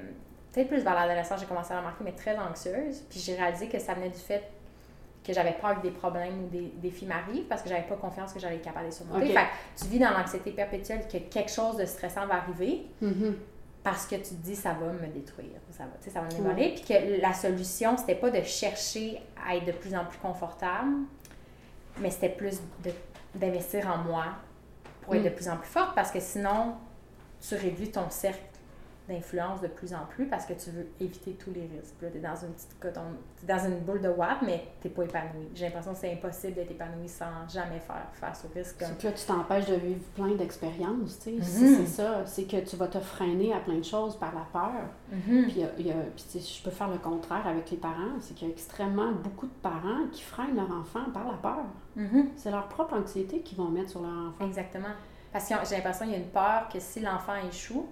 peut-être 0.52 0.68
plus 0.70 0.82
vers 0.84 0.96
l'adolescence, 0.96 1.40
j'ai 1.40 1.46
commencé 1.46 1.74
à 1.74 1.80
remarquer, 1.80 2.04
mais 2.04 2.14
très 2.14 2.38
anxieuse. 2.38 3.02
Puis 3.10 3.20
j'ai 3.20 3.36
réalisé 3.36 3.68
que 3.68 3.80
ça 3.80 3.94
venait 3.94 4.10
du 4.10 4.20
fait 4.20 4.44
que 5.26 5.34
j'avais 5.34 5.54
peur 5.54 5.76
que 5.78 5.82
des 5.82 5.92
problèmes 5.92 6.46
ou 6.46 6.48
des 6.50 6.72
défis 6.76 7.06
m'arrivent 7.06 7.46
parce 7.46 7.64
que 7.64 7.70
j'avais 7.70 7.88
pas 7.88 7.96
confiance 7.96 8.32
que 8.32 8.40
j'allais 8.40 8.58
être 8.58 8.64
capable 8.64 8.86
de 8.86 8.92
les 8.92 8.96
surmonter. 8.96 9.26
Ok. 9.26 9.34
Fait 9.34 9.46
que 9.46 9.84
tu 9.84 9.88
vis 9.90 10.00
dans 10.00 10.12
l'anxiété 10.12 10.52
perpétuelle 10.52 11.08
que 11.08 11.18
quelque 11.18 11.52
chose 11.52 11.78
de 11.78 11.86
stressant 11.86 12.28
va 12.28 12.36
arriver. 12.36 12.86
Mhm. 13.02 13.36
parce 13.84 14.08
que 14.08 14.16
tu 14.16 14.22
te 14.24 14.44
dis 14.44 14.56
ça 14.56 14.74
va 14.74 14.88
me 14.88 15.08
détruire, 15.14 15.60
ça 15.70 15.84
va, 15.84 15.92
ça 16.12 16.20
va 16.20 16.28
m'évaler. 16.28 16.74
Puis 16.74 16.86
que 16.86 17.22
la 17.22 17.34
solution, 17.36 17.96
c'était 17.98 18.16
pas 18.16 18.32
de 18.32 18.42
chercher 18.42 19.22
à 19.48 19.56
être 19.56 19.66
de 19.66 19.74
plus 19.74 19.96
en 19.96 20.04
plus 20.06 20.18
confortable, 20.18 20.92
mais 22.00 22.10
c'était 22.10 22.30
plus 22.30 22.62
d'investir 23.34 23.88
en 23.88 23.98
moi 23.98 24.26
pour 25.02 25.16
être 25.16 25.24
de 25.24 25.30
plus 25.30 25.48
en 25.50 25.58
plus 25.58 25.70
forte 25.70 25.96
parce 25.96 26.12
que 26.12 26.20
sinon, 26.20 26.76
tu 27.48 27.56
réduis 27.56 27.92
ton 27.92 28.10
cercle 28.10 28.42
d'influence 29.08 29.62
de 29.62 29.68
plus 29.68 29.94
en 29.94 30.06
plus 30.10 30.28
parce 30.28 30.46
que 30.46 30.54
tu 30.54 30.72
veux 30.72 30.88
éviter 31.00 31.34
tous 31.34 31.52
les 31.52 31.62
risques. 31.62 31.96
Tu 32.00 32.06
es 32.06 32.22
dans 32.22 32.36
une 32.36 32.54
petite 32.54 32.76
dans 33.48 33.60
une 33.60 33.80
boule 33.80 34.02
de 34.02 34.10
watt, 34.10 34.38
mais 34.42 34.68
tu 34.82 34.88
n'es 34.88 34.94
pas 34.94 35.04
épanoui. 35.04 35.48
J'ai 35.54 35.66
l'impression 35.66 35.94
que 35.94 36.00
c'est 36.00 36.12
impossible 36.12 36.56
d'être 36.56 36.72
épanoui 36.72 37.08
sans 37.08 37.48
jamais 37.48 37.80
faire 37.80 38.08
face 38.14 38.46
au 38.46 38.54
risque. 38.54 38.80
Comme... 38.80 38.98
tu 38.98 39.26
t'empêches 39.26 39.68
de 39.68 39.76
vivre 39.76 40.02
plein 40.16 40.34
d'expériences. 40.36 41.20
tu 41.20 41.24
sais. 41.24 41.32
Mm-hmm. 41.32 41.78
C'est 41.78 41.86
ça. 41.86 42.26
C'est 42.26 42.46
que 42.46 42.58
tu 42.58 42.76
vas 42.76 42.88
te 42.88 43.00
freiner 43.00 43.54
à 43.54 43.60
plein 43.60 43.78
de 43.78 43.84
choses 43.84 44.18
par 44.18 44.34
la 44.34 44.46
peur. 44.52 44.72
Mm-hmm. 45.14 45.44
Puis, 45.44 45.84
y 45.84 45.92
a, 45.92 45.96
puis 46.16 46.26
je 46.40 46.64
peux 46.64 46.72
faire 46.72 46.90
le 46.90 46.98
contraire 46.98 47.46
avec 47.46 47.70
les 47.70 47.78
parents. 47.78 48.20
C'est 48.20 48.34
qu'il 48.34 48.48
y 48.48 48.52
a 48.52 48.54
extrêmement 48.54 49.12
beaucoup 49.12 49.46
de 49.46 49.54
parents 49.62 50.08
qui 50.12 50.24
freinent 50.24 50.56
leur 50.56 50.72
enfant 50.72 51.12
par 51.14 51.28
la 51.28 51.38
peur. 51.38 51.66
Mm-hmm. 51.98 52.26
C'est 52.36 52.52
leur 52.52 52.68
propre 52.68 52.96
anxiété 52.96 53.42
qu'ils 53.42 53.58
vont 53.58 53.70
mettre 53.70 53.92
sur 53.92 54.02
leur 54.02 54.30
enfant. 54.30 54.46
Exactement. 54.46 54.94
Parce 55.32 55.50
que 55.50 55.56
j'ai 55.70 55.76
l'impression 55.76 56.06
qu'il 56.06 56.14
y 56.14 56.18
a 56.18 56.22
une 56.22 56.30
peur 56.30 56.70
que 56.72 56.80
si 56.80 57.02
l'enfant 57.02 57.36
échoue, 57.48 57.88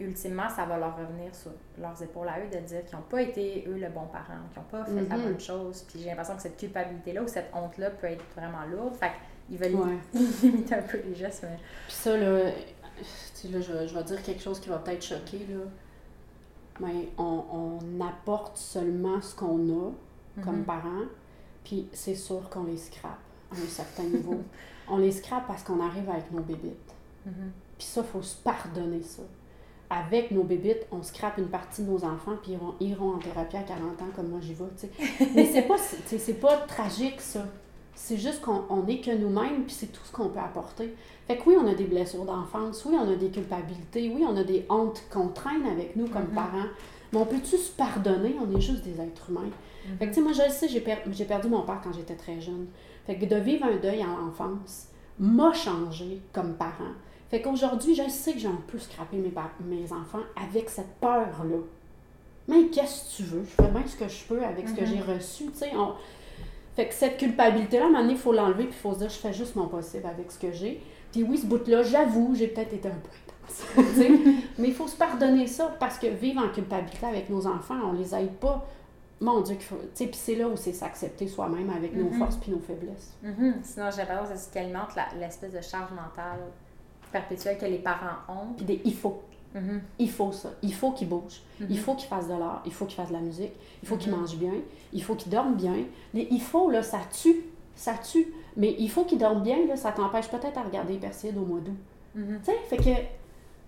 ultimement, 0.00 0.48
ça 0.48 0.64
va 0.64 0.78
leur 0.78 0.96
revenir 0.96 1.34
sur 1.34 1.50
leurs 1.78 2.00
épaules 2.02 2.28
à 2.28 2.38
eux 2.40 2.48
de 2.48 2.64
dire 2.64 2.84
qu'ils 2.84 2.96
n'ont 2.96 3.04
pas 3.04 3.22
été, 3.22 3.64
eux, 3.68 3.78
le 3.78 3.88
bon 3.88 4.06
parent, 4.06 4.38
qu'ils 4.52 4.62
n'ont 4.62 4.68
pas 4.70 4.84
fait 4.84 5.08
la 5.08 5.16
mhm. 5.16 5.24
bonne 5.24 5.40
chose. 5.40 5.84
Puis 5.88 6.00
j'ai 6.00 6.06
l'impression 6.06 6.36
que 6.36 6.42
cette 6.42 6.56
culpabilité-là 6.56 7.22
ou 7.22 7.28
cette 7.28 7.50
honte-là 7.52 7.90
peut 7.90 8.06
être 8.06 8.24
vraiment 8.36 8.64
lourde. 8.70 8.94
Fait 8.94 9.10
qu'ils 9.48 9.58
veulent 9.58 9.98
limiter 10.42 10.74
un 10.74 10.82
peu 10.82 10.98
les 11.04 11.14
gestes. 11.14 11.42
Mais... 11.42 11.58
Puis 11.86 11.96
ça, 11.96 12.16
là, 12.16 12.44
là 12.44 12.50
je, 13.60 13.86
je, 13.86 13.94
vais 13.94 14.04
dire 14.04 14.22
quelque 14.22 14.42
chose 14.42 14.60
qui 14.60 14.68
va 14.68 14.78
peut-être 14.78 15.04
choquer, 15.04 15.46
là. 15.48 15.64
Mais 16.80 17.08
on, 17.18 17.44
on 17.52 18.06
apporte 18.06 18.56
seulement 18.56 19.20
ce 19.20 19.34
qu'on 19.34 19.68
a 19.68 19.90
comme 20.44 20.58
mhm. 20.58 20.64
parents, 20.64 21.06
puis 21.64 21.88
c'est 21.92 22.14
sûr 22.14 22.48
qu'on 22.48 22.62
les 22.64 22.76
scrape 22.76 23.18
à 23.50 23.56
un 23.56 23.66
certain 23.68 24.04
niveau. 24.04 24.40
on 24.88 24.98
les 24.98 25.10
scrape 25.10 25.48
parce 25.48 25.64
qu'on 25.64 25.84
arrive 25.84 26.08
avec 26.08 26.30
nos 26.30 26.40
bébites. 26.40 26.94
Mhm. 27.26 27.50
Puis 27.76 27.86
ça, 27.86 28.02
il 28.02 28.06
faut 28.06 28.22
se 28.22 28.36
pardonner 28.36 29.02
ça 29.02 29.22
avec 29.90 30.30
nos 30.30 30.42
bébites, 30.42 30.86
on 30.92 31.02
scrape 31.02 31.38
une 31.38 31.48
partie 31.48 31.82
de 31.82 31.90
nos 31.90 32.04
enfants, 32.04 32.36
puis 32.42 32.52
ils 32.80 32.90
iront, 32.90 33.14
en 33.14 33.18
thérapie 33.18 33.56
à 33.56 33.62
40 33.62 34.02
ans, 34.02 34.08
comme 34.14 34.28
moi 34.28 34.40
j'y 34.40 34.54
vais, 34.54 34.64
tu 34.78 34.86
sais. 34.86 35.26
Mais 35.34 35.46
c'est 35.46 35.62
pas, 35.62 35.76
c'est 35.78 36.40
pas 36.40 36.56
tragique, 36.58 37.20
ça. 37.20 37.44
C'est 37.94 38.18
juste 38.18 38.42
qu'on 38.42 38.82
n'est 38.84 39.00
que 39.00 39.10
nous-mêmes, 39.10 39.64
puis 39.64 39.74
c'est 39.74 39.92
tout 39.92 40.02
ce 40.04 40.12
qu'on 40.12 40.28
peut 40.28 40.38
apporter. 40.38 40.94
Fait 41.26 41.36
que 41.36 41.48
oui, 41.48 41.56
on 41.60 41.66
a 41.66 41.74
des 41.74 41.84
blessures 41.84 42.24
d'enfance, 42.24 42.84
oui, 42.84 42.96
on 42.96 43.10
a 43.10 43.16
des 43.16 43.28
culpabilités, 43.28 44.12
oui, 44.14 44.24
on 44.28 44.36
a 44.36 44.44
des 44.44 44.66
hontes 44.68 45.02
qu'on 45.10 45.28
traîne 45.28 45.66
avec 45.66 45.96
nous 45.96 46.06
comme 46.06 46.26
mm-hmm. 46.26 46.34
parents. 46.34 46.68
Mais 47.12 47.18
on 47.18 47.26
peut-tu 47.26 47.56
se 47.56 47.72
pardonner? 47.72 48.36
On 48.40 48.56
est 48.56 48.60
juste 48.60 48.84
des 48.84 49.00
êtres 49.00 49.30
humains. 49.30 49.50
Fait 49.98 50.06
que, 50.06 50.10
tu 50.10 50.16
sais, 50.16 50.20
moi, 50.20 50.32
je 50.32 50.42
le 50.42 50.50
sais, 50.50 50.68
j'ai, 50.68 50.80
perdu 51.24 51.48
mon 51.48 51.62
père 51.62 51.80
quand 51.82 51.92
j'étais 51.92 52.14
très 52.14 52.40
jeune. 52.40 52.66
Fait 53.06 53.16
que 53.16 53.24
de 53.24 53.36
vivre 53.36 53.64
un 53.64 53.76
deuil 53.76 54.04
en 54.04 54.28
enfance 54.28 54.88
m'a 55.18 55.52
changé 55.52 56.20
comme 56.32 56.54
parent. 56.54 56.92
Fait 57.30 57.42
qu'aujourd'hui, 57.42 57.94
je 57.94 58.08
sais 58.08 58.32
que 58.32 58.38
j'ai 58.38 58.48
un 58.48 58.62
peu 58.66 58.78
scrappé 58.78 59.18
mes, 59.18 59.32
mes 59.64 59.92
enfants 59.92 60.22
avec 60.42 60.68
cette 60.70 60.94
peur-là. 61.00 61.58
Mais 62.48 62.66
qu'est-ce 62.68 63.04
que 63.04 63.16
tu 63.16 63.22
veux? 63.24 63.44
Je 63.44 63.62
fais 63.62 63.70
bien 63.70 63.86
ce 63.86 63.96
que 63.96 64.08
je 64.08 64.24
peux 64.24 64.42
avec 64.42 64.68
ce 64.68 64.74
que 64.74 64.86
j'ai 64.86 64.96
mhm. 64.96 65.14
reçu. 65.14 65.50
Fait 66.74 66.88
que 66.88 66.94
cette 66.94 67.18
culpabilité-là, 67.18 67.84
à 67.84 67.86
un 67.86 67.90
moment 67.90 68.02
donné, 68.02 68.14
il 68.14 68.18
faut 68.18 68.32
l'enlever, 68.32 68.64
puis 68.64 68.74
il 68.78 68.80
faut 68.80 68.94
se 68.94 69.00
dire, 69.00 69.10
je 69.10 69.16
fais 69.16 69.32
juste 69.32 69.56
mon 69.56 69.66
possible 69.66 70.06
avec 70.06 70.30
ce 70.30 70.38
que 70.38 70.52
j'ai. 70.52 70.80
Puis 71.12 71.22
oui, 71.22 71.36
ce 71.36 71.46
bout-là, 71.46 71.82
j'avoue, 71.82 72.34
j'ai 72.34 72.48
peut-être 72.48 72.72
été 72.72 72.88
un 72.88 72.92
peu 72.92 73.10
intense, 73.76 74.06
mais 74.58 74.68
il 74.68 74.74
faut 74.74 74.88
se 74.88 74.96
pardonner 74.96 75.46
ça, 75.46 75.74
parce 75.78 75.98
que 75.98 76.06
vivre 76.06 76.42
en 76.42 76.48
culpabilité 76.48 77.04
avec 77.04 77.28
nos 77.28 77.46
enfants, 77.46 77.78
on 77.84 77.92
les 77.92 78.14
aide 78.14 78.32
pas. 78.34 78.66
Mon 79.20 79.40
Dieu, 79.40 79.56
faut. 79.58 79.76
Puis 79.96 80.08
c'est 80.12 80.36
là 80.36 80.46
où 80.46 80.56
c'est 80.56 80.72
s'accepter 80.72 81.26
soi-même 81.26 81.68
avec 81.70 81.94
nos 81.94 82.04
mhm. 82.04 82.18
forces 82.18 82.36
puis 82.36 82.52
nos 82.52 82.60
faiblesses. 82.60 83.12
Mhm. 83.22 83.56
Sinon, 83.64 83.90
j'ai 83.90 83.98
l'impression 83.98 84.22
que 84.22 84.38
c'est 84.38 84.46
ce 84.46 84.52
qui 84.52 84.58
alimente 84.58 84.90
l'espèce 85.18 85.52
de 85.52 85.60
charge 85.60 85.90
mentale 85.90 86.38
perpétuelle 87.10 87.58
que 87.58 87.66
les 87.66 87.78
parents 87.78 88.18
ont. 88.28 88.52
Puis 88.56 88.80
il 88.84 88.94
faut. 88.94 89.22
Mm-hmm. 89.54 89.80
Il 89.98 90.10
faut 90.10 90.32
ça. 90.32 90.50
Il 90.62 90.74
faut 90.74 90.92
qu'ils 90.92 91.08
bougent. 91.08 91.40
Mm-hmm. 91.60 91.66
Il 91.70 91.78
faut 91.78 91.94
qu'ils 91.94 92.08
fassent 92.08 92.28
de 92.28 92.34
l'art. 92.34 92.62
Il 92.66 92.72
faut 92.72 92.84
qu'ils 92.84 92.96
fassent 92.96 93.08
de 93.08 93.14
la 93.14 93.20
musique. 93.20 93.52
Il 93.82 93.88
faut 93.88 93.96
qu'ils 93.96 94.12
mm-hmm. 94.12 94.16
mangent 94.16 94.36
bien. 94.36 94.52
Il 94.92 95.02
faut 95.02 95.14
qu'ils 95.14 95.32
dorment 95.32 95.56
bien. 95.56 95.74
il 96.14 96.40
faut, 96.40 96.70
là, 96.70 96.82
ça 96.82 97.00
tue. 97.10 97.44
Ça 97.74 97.94
tue. 97.94 98.26
Mais 98.56 98.74
il 98.78 98.90
faut 98.90 99.04
qu'ils 99.04 99.18
dorment 99.18 99.42
bien, 99.42 99.66
là, 99.66 99.76
ça 99.76 99.92
t'empêche 99.92 100.28
peut-être 100.28 100.58
à 100.58 100.62
regarder 100.62 100.96
Perseid 100.96 101.36
au 101.36 101.44
mois 101.44 101.60
d'août. 101.60 101.76
Tu 102.14 102.22
sais, 102.42 102.56
fait 102.68 102.76
que. 102.76 102.90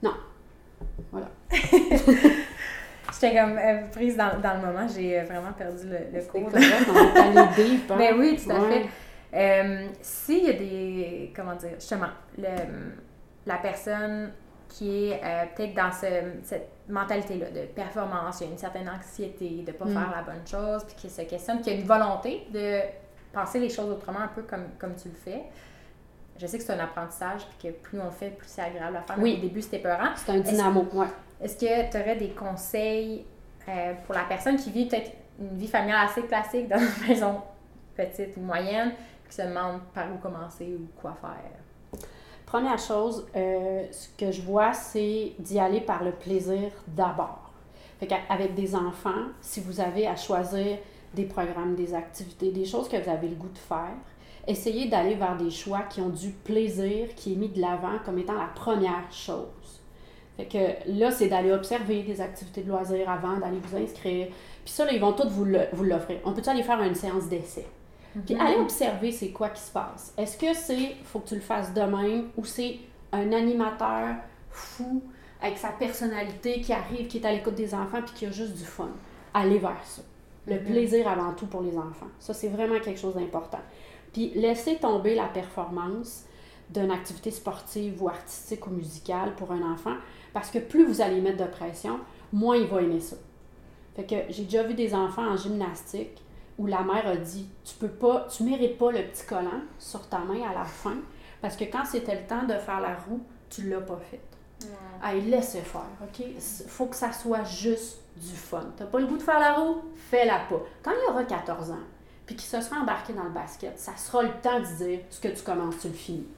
Non. 0.03 0.15
Voilà. 1.13 1.31
J'étais 3.13 3.37
comme 3.37 3.59
euh, 3.59 3.87
prise 3.93 4.17
dans, 4.17 4.41
dans, 4.41 4.55
le 4.55 4.67
moment, 4.67 4.87
j'ai 4.89 5.19
euh, 5.19 5.25
vraiment 5.25 5.53
perdu 5.53 5.89
le, 5.89 6.19
le 6.19 6.25
cours. 6.27 6.49
Hein. 7.93 7.97
Mais 7.99 8.13
oui, 8.13 8.37
tout 8.37 8.51
à 8.51 8.61
fait. 8.69 8.87
Euh, 9.35 9.87
S'il 10.01 10.45
y 10.45 10.51
a 10.51 10.53
des. 10.53 11.33
Comment 11.35 11.55
dire, 11.55 11.75
justement, 11.75 12.09
le 12.39 12.49
la 13.51 13.59
personne 13.59 14.33
qui 14.69 15.09
est 15.09 15.21
euh, 15.25 15.45
peut-être 15.55 15.75
dans 15.75 15.91
cette 15.91 16.69
mentalité-là 16.89 17.51
de 17.51 17.67
performance, 17.67 18.41
il 18.41 18.47
y 18.47 18.49
a 18.49 18.53
une 18.53 18.59
certaine 18.59 18.89
anxiété 18.89 19.63
de 19.67 19.73
ne 19.73 19.77
pas 19.77 19.85
mm. 19.85 19.93
faire 19.93 20.13
la 20.15 20.23
bonne 20.23 20.47
chose, 20.47 20.85
puis 20.85 20.95
qui 20.97 21.11
se 21.11 21.23
questionne, 21.23 21.61
qui 21.61 21.71
a 21.71 21.73
une 21.73 21.85
volonté 21.85 22.47
de 22.53 22.79
penser 23.33 23.59
les 23.59 23.69
choses 23.69 23.91
autrement, 23.91 24.21
un 24.21 24.29
peu 24.29 24.43
comme, 24.43 24.67
comme 24.79 24.95
tu 24.95 25.09
le 25.09 25.15
fais. 25.15 25.43
Je 26.39 26.47
sais 26.47 26.59
que 26.59 26.65
c'est 26.65 26.73
un 26.73 26.79
apprentissage, 26.79 27.43
puis 27.47 27.69
que 27.69 27.77
plus 27.77 28.01
on 28.01 28.07
le 28.07 28.11
fait, 28.13 28.31
plus 28.31 28.49
c'est 28.49 28.63
agréable 28.63 28.97
à 28.97 29.03
faire. 29.03 29.17
Oui. 29.19 29.37
Au 29.39 29.41
début, 29.41 29.61
c'était 29.61 29.81
peurant. 29.81 30.13
C'est 30.15 30.31
un 30.31 30.39
dynamo, 30.39 30.87
oui. 30.95 31.07
Est-ce 31.41 31.57
que 31.57 31.91
tu 31.91 31.97
aurais 31.99 32.17
des 32.17 32.31
conseils 32.31 33.27
euh, 33.69 33.95
pour 34.07 34.15
la 34.15 34.25
personne 34.25 34.57
qui 34.57 34.71
vit 34.71 34.87
peut-être 34.87 35.11
une 35.39 35.57
vie 35.57 35.69
familiale 35.69 36.07
assez 36.07 36.23
classique 36.23 36.69
dans 36.69 36.79
une 36.79 37.09
maison 37.09 37.43
petite 37.97 38.37
ou 38.37 38.41
moyenne, 38.41 38.93
qui 39.29 39.35
se 39.35 39.43
demande 39.43 39.81
par 39.93 40.13
où 40.13 40.19
commencer 40.19 40.77
ou 40.79 40.89
quoi 41.01 41.17
faire? 41.21 41.60
Première 42.51 42.81
chose, 42.81 43.25
euh, 43.37 43.85
ce 43.93 44.09
que 44.19 44.33
je 44.33 44.43
vois, 44.43 44.73
c'est 44.73 45.35
d'y 45.39 45.61
aller 45.61 45.81
par 45.81 46.03
le 46.03 46.11
plaisir 46.11 46.73
d'abord. 46.89 47.53
Qu'avec 48.01 48.57
des 48.57 48.75
enfants, 48.75 49.29
si 49.41 49.61
vous 49.61 49.79
avez 49.81 50.09
à 50.09 50.17
choisir 50.17 50.79
des 51.15 51.27
programmes, 51.27 51.77
des 51.77 51.95
activités, 51.95 52.51
des 52.51 52.65
choses 52.65 52.89
que 52.89 52.97
vous 52.97 53.09
avez 53.09 53.29
le 53.29 53.37
goût 53.37 53.51
de 53.51 53.59
faire, 53.59 53.95
essayez 54.49 54.89
d'aller 54.89 55.15
vers 55.15 55.37
des 55.37 55.51
choix 55.51 55.83
qui 55.83 56.01
ont 56.01 56.09
du 56.09 56.31
plaisir, 56.31 57.15
qui 57.15 57.35
est 57.35 57.37
mis 57.37 57.51
de 57.51 57.61
l'avant 57.61 58.01
comme 58.05 58.19
étant 58.19 58.35
la 58.35 58.51
première 58.53 59.13
chose. 59.13 59.81
Fait 60.37 60.47
que 60.47 60.99
là, 60.99 61.13
c'est 61.13 61.29
d'aller 61.29 61.53
observer 61.53 62.03
des 62.03 62.21
activités 62.21 62.63
de 62.63 62.69
loisirs 62.69 63.09
avant 63.09 63.37
d'aller 63.37 63.61
vous 63.63 63.77
inscrire. 63.77 64.27
Puis 64.65 64.75
ça, 64.75 64.91
ils 64.91 65.01
vont 65.01 65.13
tous 65.13 65.29
vous 65.29 65.45
l'offrir. 65.85 66.19
On 66.25 66.33
peut 66.33 66.43
aller 66.47 66.65
faire 66.65 66.83
une 66.83 66.97
séance 66.97 67.29
d'essai? 67.29 67.67
Puis 68.27 68.35
aller 68.35 68.57
observer 68.57 69.13
c'est 69.13 69.31
quoi 69.31 69.51
qui 69.51 69.63
se 69.63 69.71
passe. 69.71 70.13
Est-ce 70.17 70.37
que 70.37 70.53
c'est 70.55 70.97
faut 71.05 71.21
que 71.21 71.29
tu 71.29 71.35
le 71.37 71.41
fasses 71.41 71.73
demain 71.73 72.25
ou 72.37 72.45
c'est 72.45 72.79
un 73.13 73.33
animateur 73.33 74.17
fou 74.51 75.03
avec 75.41 75.59
sa 75.59 75.69
personnalité 75.69 76.61
qui 76.61 76.73
arrive, 76.73 77.07
qui 77.07 77.19
est 77.19 77.27
à 77.27 77.33
l'écoute 77.33 77.55
des 77.55 77.75
enfants 77.75 78.03
puis 78.03 78.15
qui 78.15 78.27
a 78.27 78.31
juste 78.31 78.55
du 78.55 78.65
fun? 78.65 78.91
Aller 79.33 79.59
vers 79.59 79.83
ça. 79.85 80.03
Le 80.47 80.55
mm-hmm. 80.55 80.65
plaisir 80.65 81.09
avant 81.09 81.33
tout 81.35 81.47
pour 81.47 81.63
les 81.63 81.77
enfants. 81.77 82.09
Ça, 82.19 82.35
c'est 82.35 82.49
vraiment 82.49 82.81
quelque 82.81 82.99
chose 82.99 83.15
d'important. 83.15 83.61
Puis 84.13 84.33
laisser 84.35 84.77
tomber 84.77 85.15
la 85.15 85.27
performance 85.27 86.25
d'une 86.69 86.91
activité 86.91 87.31
sportive 87.31 88.03
ou 88.03 88.09
artistique 88.09 88.67
ou 88.67 88.71
musicale 88.71 89.35
pour 89.37 89.53
un 89.53 89.73
enfant 89.73 89.95
parce 90.33 90.51
que 90.51 90.59
plus 90.59 90.85
vous 90.85 91.01
allez 91.01 91.21
mettre 91.21 91.45
de 91.45 91.51
pression, 91.51 91.99
moins 92.33 92.57
il 92.57 92.67
va 92.67 92.83
aimer 92.83 93.01
ça. 93.01 93.17
Fait 93.97 94.05
que 94.05 94.33
j'ai 94.33 94.45
déjà 94.45 94.63
vu 94.63 94.75
des 94.75 94.95
enfants 94.95 95.27
en 95.27 95.37
gymnastique 95.37 96.23
où 96.61 96.67
la 96.67 96.83
mère 96.83 97.07
a 97.07 97.17
dit 97.17 97.49
Tu 97.65 97.75
peux 97.75 97.89
pas, 97.89 98.27
tu 98.31 98.43
mérites 98.43 98.77
pas 98.77 98.93
le 98.93 99.03
petit 99.03 99.25
collant 99.25 99.63
sur 99.79 100.07
ta 100.09 100.19
main 100.19 100.43
à 100.49 100.53
la 100.53 100.65
fin, 100.65 100.97
parce 101.41 101.57
que 101.57 101.65
quand 101.65 101.87
c'était 101.87 102.15
le 102.15 102.27
temps 102.27 102.43
de 102.43 102.53
faire 102.53 102.81
la 102.81 102.95
roue, 102.95 103.23
tu 103.49 103.63
l'as 103.69 103.81
pas 103.81 103.99
fait. 104.11 104.21
Ouais. 105.03 105.21
laisse 105.23 105.53
faire, 105.53 105.81
OK? 106.03 106.27
faut 106.69 106.87
que 106.87 106.97
ça 106.97 107.13
soit 107.13 107.45
juste 107.45 108.01
du 108.15 108.37
fun. 108.37 108.67
T'as 108.77 108.85
pas 108.85 109.01
le 109.01 109.07
goût 109.07 109.17
de 109.17 109.23
faire 109.23 109.41
la 109.41 109.55
roue? 109.55 109.81
Fais-la 110.11 110.41
pas. 110.51 110.61
Quand 110.83 110.91
il 110.91 111.09
y 111.09 111.11
aura 111.11 111.25
14 111.25 111.71
ans, 111.71 111.87
puis 112.27 112.37
qu'il 112.37 112.47
se 112.47 112.61
sera 112.61 112.83
embarqué 112.83 113.15
dans 113.15 113.25
le 113.25 113.31
basket, 113.31 113.79
ça 113.79 113.97
sera 113.97 114.23
le 114.23 114.33
temps 114.43 114.61
de 114.61 114.85
dire 114.85 115.01
ce 115.09 115.19
que 115.19 115.29
tu 115.29 115.43
commences, 115.43 115.79
tu 115.81 115.89
le 115.89 115.95
finis. 115.95 116.29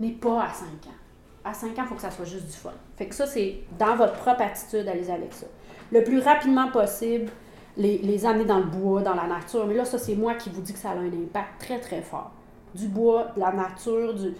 Mais 0.00 0.12
pas 0.12 0.44
à 0.44 0.52
5 0.54 0.64
ans. 0.64 0.96
À 1.44 1.52
5 1.52 1.78
ans, 1.78 1.82
il 1.82 1.84
faut 1.84 1.94
que 1.96 2.00
ça 2.00 2.10
soit 2.10 2.24
juste 2.24 2.46
du 2.46 2.56
fun. 2.56 2.72
Fait 2.96 3.06
que 3.06 3.14
ça, 3.14 3.26
c'est 3.26 3.60
dans 3.78 3.94
votre 3.94 4.14
propre 4.14 4.40
attitude, 4.40 4.88
allez 4.88 5.10
avec 5.10 5.34
ça. 5.34 5.46
Le 5.92 6.02
plus 6.02 6.20
rapidement 6.20 6.70
possible, 6.70 7.30
les, 7.76 7.98
les 7.98 8.26
amener 8.26 8.44
dans 8.44 8.58
le 8.58 8.64
bois, 8.64 9.02
dans 9.02 9.14
la 9.14 9.26
nature. 9.26 9.66
Mais 9.66 9.74
là, 9.74 9.84
ça, 9.84 9.98
c'est 9.98 10.14
moi 10.14 10.34
qui 10.34 10.50
vous 10.50 10.60
dis 10.60 10.72
que 10.72 10.78
ça 10.78 10.90
a 10.90 10.94
un 10.94 11.06
impact 11.06 11.60
très, 11.60 11.80
très 11.80 12.02
fort. 12.02 12.30
Du 12.74 12.88
bois, 12.88 13.28
de 13.34 13.40
la 13.40 13.52
nature, 13.52 14.14
du... 14.14 14.34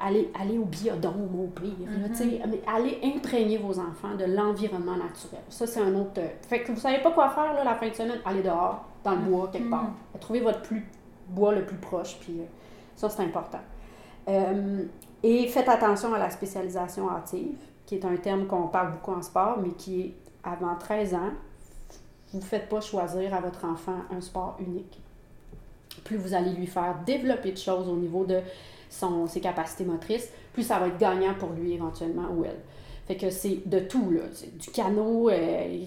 Aller, 0.00 0.30
aller 0.40 0.56
au 0.58 0.64
biodôme, 0.64 1.28
au 1.40 1.48
pire. 1.48 1.72
Mm-hmm. 1.72 2.42
mais 2.48 2.60
allez 2.72 3.00
imprégner 3.02 3.58
vos 3.58 3.80
enfants 3.80 4.14
de 4.16 4.26
l'environnement 4.26 4.96
naturel. 4.96 5.42
Ça, 5.48 5.66
c'est 5.66 5.80
un 5.80 5.92
autre... 5.96 6.20
Fait 6.48 6.62
que 6.62 6.70
vous 6.70 6.78
savez 6.78 7.02
pas 7.02 7.10
quoi 7.10 7.30
faire 7.30 7.52
là, 7.52 7.64
la 7.64 7.74
fin 7.74 7.88
de 7.88 7.94
semaine, 7.94 8.20
allez 8.24 8.42
dehors, 8.42 8.84
dans 9.02 9.12
le 9.12 9.22
bois, 9.22 9.48
quelque 9.52 9.68
part. 9.68 9.86
Mm-hmm. 10.14 10.18
Trouvez 10.20 10.40
votre 10.40 10.62
plus, 10.62 10.86
bois 11.28 11.52
le 11.52 11.66
plus 11.66 11.78
proche, 11.78 12.16
puis 12.20 12.34
euh, 12.38 12.44
ça, 12.94 13.08
c'est 13.08 13.24
important. 13.24 13.58
Euh, 14.28 14.84
et 15.24 15.48
faites 15.48 15.68
attention 15.68 16.14
à 16.14 16.18
la 16.18 16.30
spécialisation 16.30 17.10
hâtive 17.10 17.56
qui 17.86 17.94
est 17.94 18.04
un 18.04 18.16
terme 18.16 18.46
qu'on 18.46 18.68
parle 18.68 18.92
beaucoup 18.92 19.12
en 19.12 19.22
sport, 19.22 19.58
mais 19.62 19.70
qui 19.70 20.02
est 20.02 20.14
avant 20.44 20.76
13 20.76 21.14
ans, 21.14 21.30
vous 22.32 22.38
ne 22.38 22.44
faites 22.44 22.68
pas 22.68 22.80
choisir 22.80 23.34
à 23.34 23.40
votre 23.40 23.64
enfant 23.64 23.98
un 24.10 24.20
sport 24.20 24.56
unique. 24.60 25.00
Plus 26.04 26.16
vous 26.16 26.34
allez 26.34 26.52
lui 26.52 26.66
faire 26.66 26.96
développer 27.06 27.52
de 27.52 27.58
choses 27.58 27.88
au 27.88 27.96
niveau 27.96 28.24
de 28.24 28.40
son, 28.90 29.26
ses 29.26 29.40
capacités 29.40 29.84
motrices, 29.84 30.28
plus 30.52 30.62
ça 30.62 30.78
va 30.78 30.88
être 30.88 30.98
gagnant 30.98 31.34
pour 31.34 31.50
lui 31.50 31.72
éventuellement 31.72 32.28
ou 32.30 32.44
elle. 32.44 32.60
Fait 33.06 33.16
que 33.16 33.30
c'est 33.30 33.66
de 33.66 33.80
tout, 33.80 34.10
là. 34.10 34.22
C'est 34.32 34.56
du 34.56 34.70
canot, 34.70 35.30
euh, 35.30 35.84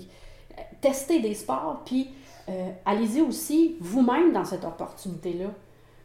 tester 0.82 1.20
des 1.20 1.36
sports, 1.36 1.82
puis 1.86 2.10
euh, 2.50 2.72
allez-y 2.86 3.22
aussi 3.22 3.76
vous-même 3.80 4.34
dans 4.34 4.46
cette 4.46 4.66
opportunité-là. 4.66 5.50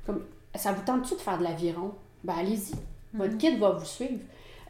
Comme, 0.04 0.22
ça 0.54 0.72
vous 0.72 0.82
tente-tu 0.84 1.14
de 1.14 1.20
faire 1.20 1.38
de 1.38 1.44
l'aviron? 1.44 1.92
Ben 2.22 2.34
allez-y. 2.38 2.74
Votre 3.14 3.36
kid 3.38 3.58
va 3.58 3.70
vous 3.70 3.84
suivre. 3.84 4.20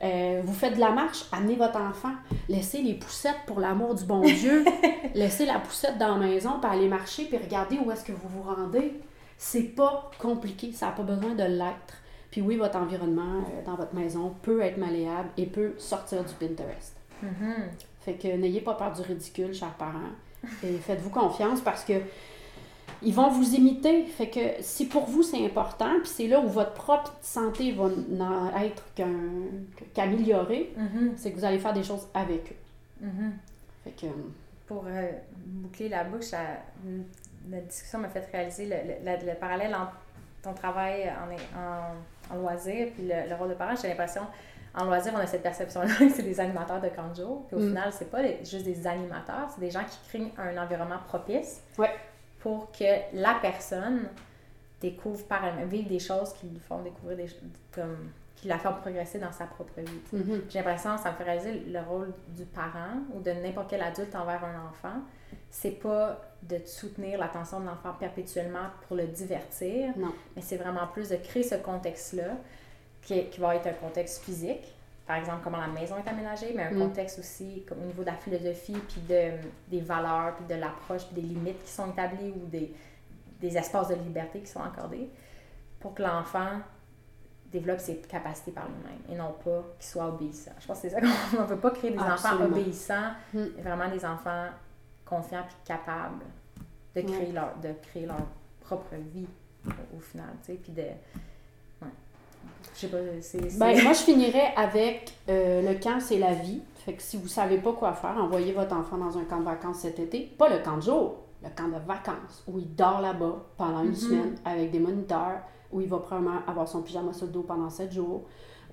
Euh, 0.02 0.42
vous 0.44 0.52
faites 0.52 0.74
de 0.74 0.80
la 0.80 0.90
marche, 0.90 1.24
amenez 1.32 1.56
votre 1.56 1.80
enfant. 1.80 2.12
Laissez 2.48 2.82
les 2.82 2.94
poussettes 2.94 3.40
pour 3.46 3.60
l'amour 3.60 3.94
du 3.94 4.04
bon 4.04 4.20
Dieu. 4.20 4.64
Laissez 5.14 5.46
la 5.46 5.58
poussette 5.58 5.98
dans 5.98 6.18
la 6.18 6.26
maison, 6.26 6.60
puis 6.60 6.70
aller 6.70 6.88
marcher, 6.88 7.24
puis 7.24 7.38
regardez 7.38 7.78
où 7.78 7.90
est-ce 7.90 8.04
que 8.04 8.12
vous 8.12 8.28
vous 8.28 8.42
rendez. 8.42 9.00
C'est 9.38 9.74
pas 9.74 10.10
compliqué, 10.18 10.72
ça 10.72 10.86
n'a 10.86 10.92
pas 10.92 11.02
besoin 11.02 11.34
de 11.34 11.44
l'être. 11.44 12.02
Puis 12.30 12.40
oui, 12.40 12.56
votre 12.56 12.76
environnement 12.76 13.38
euh, 13.38 13.64
dans 13.64 13.76
votre 13.76 13.94
maison 13.94 14.34
peut 14.42 14.60
être 14.60 14.76
malléable 14.76 15.28
et 15.36 15.46
peut 15.46 15.74
sortir 15.78 16.24
du 16.24 16.34
Pinterest. 16.34 16.96
Mhm. 17.22 17.70
Fait 18.00 18.14
que 18.14 18.28
n'ayez 18.28 18.60
pas 18.60 18.74
peur 18.74 18.92
du 18.92 19.02
ridicule, 19.02 19.54
chers 19.54 19.74
parents. 19.74 20.12
Et 20.62 20.74
faites-vous 20.74 21.10
confiance 21.10 21.60
parce 21.60 21.84
que 21.84 21.94
ils 23.02 23.14
vont 23.14 23.28
vous 23.28 23.54
imiter. 23.54 24.04
Fait 24.04 24.28
que 24.28 24.40
si 24.60 24.86
pour 24.86 25.04
vous 25.06 25.22
c'est 25.22 25.44
important, 25.44 25.90
puis 26.02 26.08
c'est 26.08 26.26
là 26.28 26.40
où 26.40 26.48
votre 26.48 26.72
propre 26.72 27.14
santé 27.20 27.72
va 27.72 27.88
n'en 28.08 28.48
être 28.58 28.82
qu'un- 28.94 29.10
qu'améliorée, 29.94 30.72
Mhm. 30.76 31.12
c'est 31.16 31.32
que 31.32 31.36
vous 31.38 31.44
allez 31.44 31.58
faire 31.58 31.72
des 31.72 31.82
choses 31.84 32.06
avec 32.14 32.52
eux. 32.52 33.06
Mhm. 33.06 33.32
Fait 33.84 33.90
que 33.92 34.06
Pour 34.66 34.84
euh, 34.88 35.10
boucler 35.46 35.88
la 35.88 36.02
bouche, 36.04 36.24
ça- 36.24 36.38
la 37.48 37.60
discussion 37.60 38.00
m'a 38.00 38.08
fait 38.08 38.26
réaliser 38.32 38.66
le, 38.66 38.74
le- 38.74 39.04
le- 39.20 39.26
le 39.32 39.34
parallèle 39.38 39.72
entre 39.74 39.92
ton 40.42 40.52
travail 40.54 41.08
en, 41.10 41.60
en, 42.32 42.34
en 42.34 42.40
loisir 42.40 42.88
puis 42.94 43.06
le, 43.06 43.28
le 43.28 43.34
rôle 43.36 43.50
de 43.50 43.54
parent. 43.54 43.74
J'ai 43.80 43.86
l'impression, 43.88 44.22
en 44.74 44.84
loisir, 44.86 45.12
on 45.14 45.18
a 45.18 45.26
cette 45.28 45.42
perception-là 45.44 45.86
que 45.98 46.08
c'est 46.10 46.22
des 46.24 46.40
animateurs 46.40 46.80
de 46.80 46.88
camp 46.88 47.08
de 47.10 47.14
jour. 47.22 47.44
Puis 47.46 47.56
au 47.56 47.60
Mm. 47.60 47.68
final, 47.68 47.92
c'est 47.92 48.10
pas 48.10 48.22
juste 48.42 48.64
des 48.64 48.86
animateurs, 48.86 49.48
c'est 49.54 49.60
des 49.60 49.70
gens 49.70 49.84
qui 49.84 49.98
créent 50.08 50.32
un 50.38 50.60
environnement 50.60 50.98
propice 51.06 51.62
Ouais. 51.78 51.90
Pour 52.46 52.70
que 52.70 52.84
la 53.12 53.34
personne 53.42 54.08
découvre 54.80 55.26
par 55.26 55.44
elle-même, 55.44 55.68
vive 55.68 55.88
des 55.88 55.98
choses 55.98 56.32
qui 56.34 56.46
lui 56.46 56.60
font 56.60 56.80
découvrir 56.80 57.16
des 57.16 57.26
comme 57.74 58.12
qui 58.36 58.46
la 58.46 58.56
font 58.56 58.72
progresser 58.74 59.18
dans 59.18 59.32
sa 59.32 59.46
propre 59.46 59.80
vie. 59.80 60.00
Mhm. 60.12 60.42
J'ai 60.48 60.58
l'impression, 60.60 60.96
ça 60.96 61.10
me 61.10 61.16
fait 61.16 61.24
réaliser 61.24 61.64
le 61.66 61.80
rôle 61.80 62.12
du 62.28 62.44
parent 62.44 63.00
ou 63.12 63.20
de 63.20 63.32
n'importe 63.32 63.70
quel 63.70 63.82
adulte 63.82 64.14
envers 64.14 64.44
un 64.44 64.68
enfant. 64.68 65.00
C'est 65.50 65.72
pas 65.72 66.20
de 66.44 66.58
soutenir 66.64 67.18
l'attention 67.18 67.58
de 67.58 67.66
l'enfant 67.66 67.94
perpétuellement 67.98 68.68
pour 68.86 68.96
le 68.96 69.08
divertir, 69.08 69.92
Non. 69.96 70.12
mais 70.36 70.42
c'est 70.42 70.56
vraiment 70.58 70.86
plus 70.86 71.08
de 71.08 71.16
créer 71.16 71.42
ce 71.42 71.56
contexte-là 71.56 72.36
qui, 73.02 73.24
qui 73.24 73.40
va 73.40 73.56
être 73.56 73.66
un 73.66 73.72
contexte 73.72 74.22
physique, 74.22 74.72
par 75.06 75.16
exemple 75.16 75.38
comment 75.44 75.58
la 75.58 75.68
maison 75.68 75.96
est 75.98 76.08
aménagée, 76.08 76.52
mais 76.54 76.64
un 76.64 76.70
Mm. 76.72 76.78
contexte 76.88 77.18
aussi 77.20 77.64
comme 77.68 77.82
au 77.82 77.86
niveau 77.86 78.02
de 78.02 78.06
la 78.06 78.16
philosophie, 78.16 78.76
puis 78.88 79.00
de, 79.08 79.32
des 79.68 79.80
valeurs, 79.80 80.34
puis 80.36 80.46
de 80.46 80.60
l'approche, 80.60 81.04
puis 81.06 81.22
des 81.22 81.28
limites 81.28 81.62
qui 81.64 81.70
sont 81.70 81.90
établies 81.90 82.32
ou 82.36 82.46
des, 82.46 82.74
des 83.40 83.56
espaces 83.56 83.88
de 83.88 83.94
liberté 83.94 84.40
qui 84.40 84.46
sont 84.46 84.62
accordés 84.62 85.08
pour 85.80 85.94
que 85.94 86.02
l'enfant 86.02 86.58
développe 87.52 87.78
ses 87.78 87.98
capacités 87.98 88.50
par 88.50 88.64
lui-même 88.66 88.98
et 89.08 89.14
non 89.14 89.32
pas 89.44 89.62
qu'il 89.78 89.86
soit 89.88 90.08
obéissant. 90.08 90.50
Je 90.58 90.66
pense 90.66 90.80
que 90.80 90.88
c'est 90.88 90.94
ça 90.94 91.00
qu'on 91.00 91.06
ne 91.42 91.46
veut 91.46 91.56
pas 91.58 91.70
créer 91.70 91.92
des 91.92 91.98
enfants 91.98 92.40
obéissants, 92.42 93.12
Mm. 93.32 93.44
mais 93.56 93.62
vraiment 93.62 93.88
des 93.88 94.04
enfants 94.04 94.46
confiants 95.04 95.44
puis 95.46 95.56
capables 95.64 96.24
de 96.96 97.02
créer, 97.02 97.30
leur, 97.32 97.54
de 97.62 97.72
créer 97.82 98.06
leur 98.06 98.16
propre 98.60 98.94
vie 99.12 99.28
au, 99.66 99.96
au 99.98 100.00
final, 100.00 100.30
tu 100.44 100.52
sais, 100.52 100.58
puis 100.58 100.72
de... 100.72 100.82
Je 102.74 102.80
sais 102.80 102.88
pas, 102.88 102.98
c'est... 103.20 103.50
c'est- 103.50 103.58
Ben, 103.58 103.82
moi, 103.82 103.92
je 103.92 104.00
finirais 104.00 104.52
avec 104.56 105.12
euh, 105.28 105.62
le 105.62 105.78
camp, 105.80 105.98
c'est 106.00 106.18
la 106.18 106.34
vie. 106.34 106.60
Fait 106.84 106.92
que 106.94 107.02
si 107.02 107.16
vous 107.16 107.26
savez 107.28 107.58
pas 107.58 107.72
quoi 107.72 107.92
faire, 107.94 108.16
envoyez 108.18 108.52
votre 108.52 108.76
enfant 108.76 108.98
dans 108.98 109.16
un 109.18 109.24
camp 109.24 109.38
de 109.40 109.44
vacances 109.44 109.78
cet 109.78 109.98
été. 109.98 110.20
Pas 110.38 110.48
le 110.48 110.62
camp 110.62 110.76
de 110.76 110.82
jour, 110.82 111.16
le 111.42 111.48
camp 111.56 111.68
de 111.68 111.84
vacances, 111.86 112.44
où 112.46 112.58
il 112.58 112.74
dort 112.74 113.00
là-bas 113.00 113.36
pendant 113.56 113.80
une 113.82 113.88
Mhm. 113.90 113.94
semaine 113.96 114.34
avec 114.44 114.70
des 114.70 114.78
moniteurs, 114.78 115.40
où 115.72 115.80
il 115.80 115.88
va 115.88 115.98
probablement 115.98 116.40
avoir 116.46 116.68
son 116.68 116.82
pyjama 116.82 117.12
sur 117.12 117.26
le 117.26 117.32
dos 117.32 117.42
pendant 117.42 117.70
sept 117.70 117.92
jours, 117.92 118.22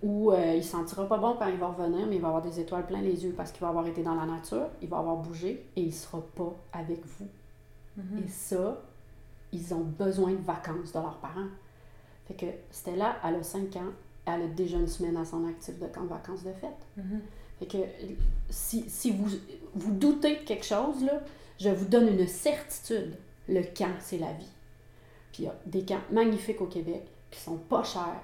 où 0.03 0.31
euh, 0.31 0.53
il 0.55 0.63
sentira 0.63 1.07
pas 1.07 1.17
bon 1.17 1.35
quand 1.39 1.47
il 1.47 1.57
va 1.57 1.67
revenir, 1.67 2.05
mais 2.07 2.17
il 2.17 2.21
va 2.21 2.27
avoir 2.27 2.43
des 2.43 2.59
étoiles 2.59 2.85
plein 2.85 3.01
les 3.01 3.23
yeux 3.23 3.33
parce 3.35 3.51
qu'il 3.53 3.61
va 3.61 3.69
avoir 3.69 3.87
été 3.87 4.03
dans 4.03 4.15
la 4.15 4.25
nature, 4.25 4.67
il 4.81 4.89
va 4.89 4.97
avoir 4.99 5.15
bougé 5.15 5.65
et 5.75 5.81
il 5.81 5.93
sera 5.93 6.19
pas 6.35 6.53
avec 6.73 6.99
vous. 7.05 7.27
Mhm. 7.97 8.23
Et 8.23 8.27
ça, 8.27 8.79
ils 9.53 9.73
ont 9.73 9.85
besoin 9.97 10.31
de 10.31 10.43
vacances 10.43 10.91
de 10.91 10.99
leurs 10.99 11.17
parents. 11.17 11.47
Fait 12.27 12.33
que 12.33 12.45
Stella, 12.71 13.17
elle 13.23 13.35
a 13.35 13.43
5 13.43 13.75
ans, 13.75 13.91
elle 14.25 14.41
a 14.43 14.47
déjà 14.47 14.77
une 14.77 14.87
semaine 14.87 15.17
à 15.17 15.25
son 15.25 15.47
actif 15.47 15.77
de 15.79 15.87
camp 15.87 16.03
de 16.03 16.09
vacances 16.09 16.43
de 16.43 16.53
fête. 16.53 16.87
Mhm. 16.97 17.21
Fait 17.59 17.65
que 17.65 17.77
si, 18.49 18.85
si 18.87 19.11
vous, 19.11 19.27
vous 19.75 19.91
doutez 19.91 20.37
de 20.37 20.41
quelque 20.43 20.65
chose, 20.65 21.03
là, 21.03 21.21
je 21.59 21.69
vous 21.69 21.85
donne 21.85 22.07
une 22.07 22.27
certitude. 22.27 23.15
Le 23.47 23.61
camp, 23.61 23.93
c'est 23.99 24.17
la 24.17 24.31
vie. 24.33 24.49
Puis 25.31 25.43
il 25.43 25.45
y 25.45 25.49
a 25.49 25.55
des 25.65 25.83
camps 25.83 26.01
magnifiques 26.11 26.61
au 26.61 26.67
Québec 26.67 27.03
qui 27.29 27.39
sont 27.39 27.57
pas 27.57 27.83
chers, 27.83 28.21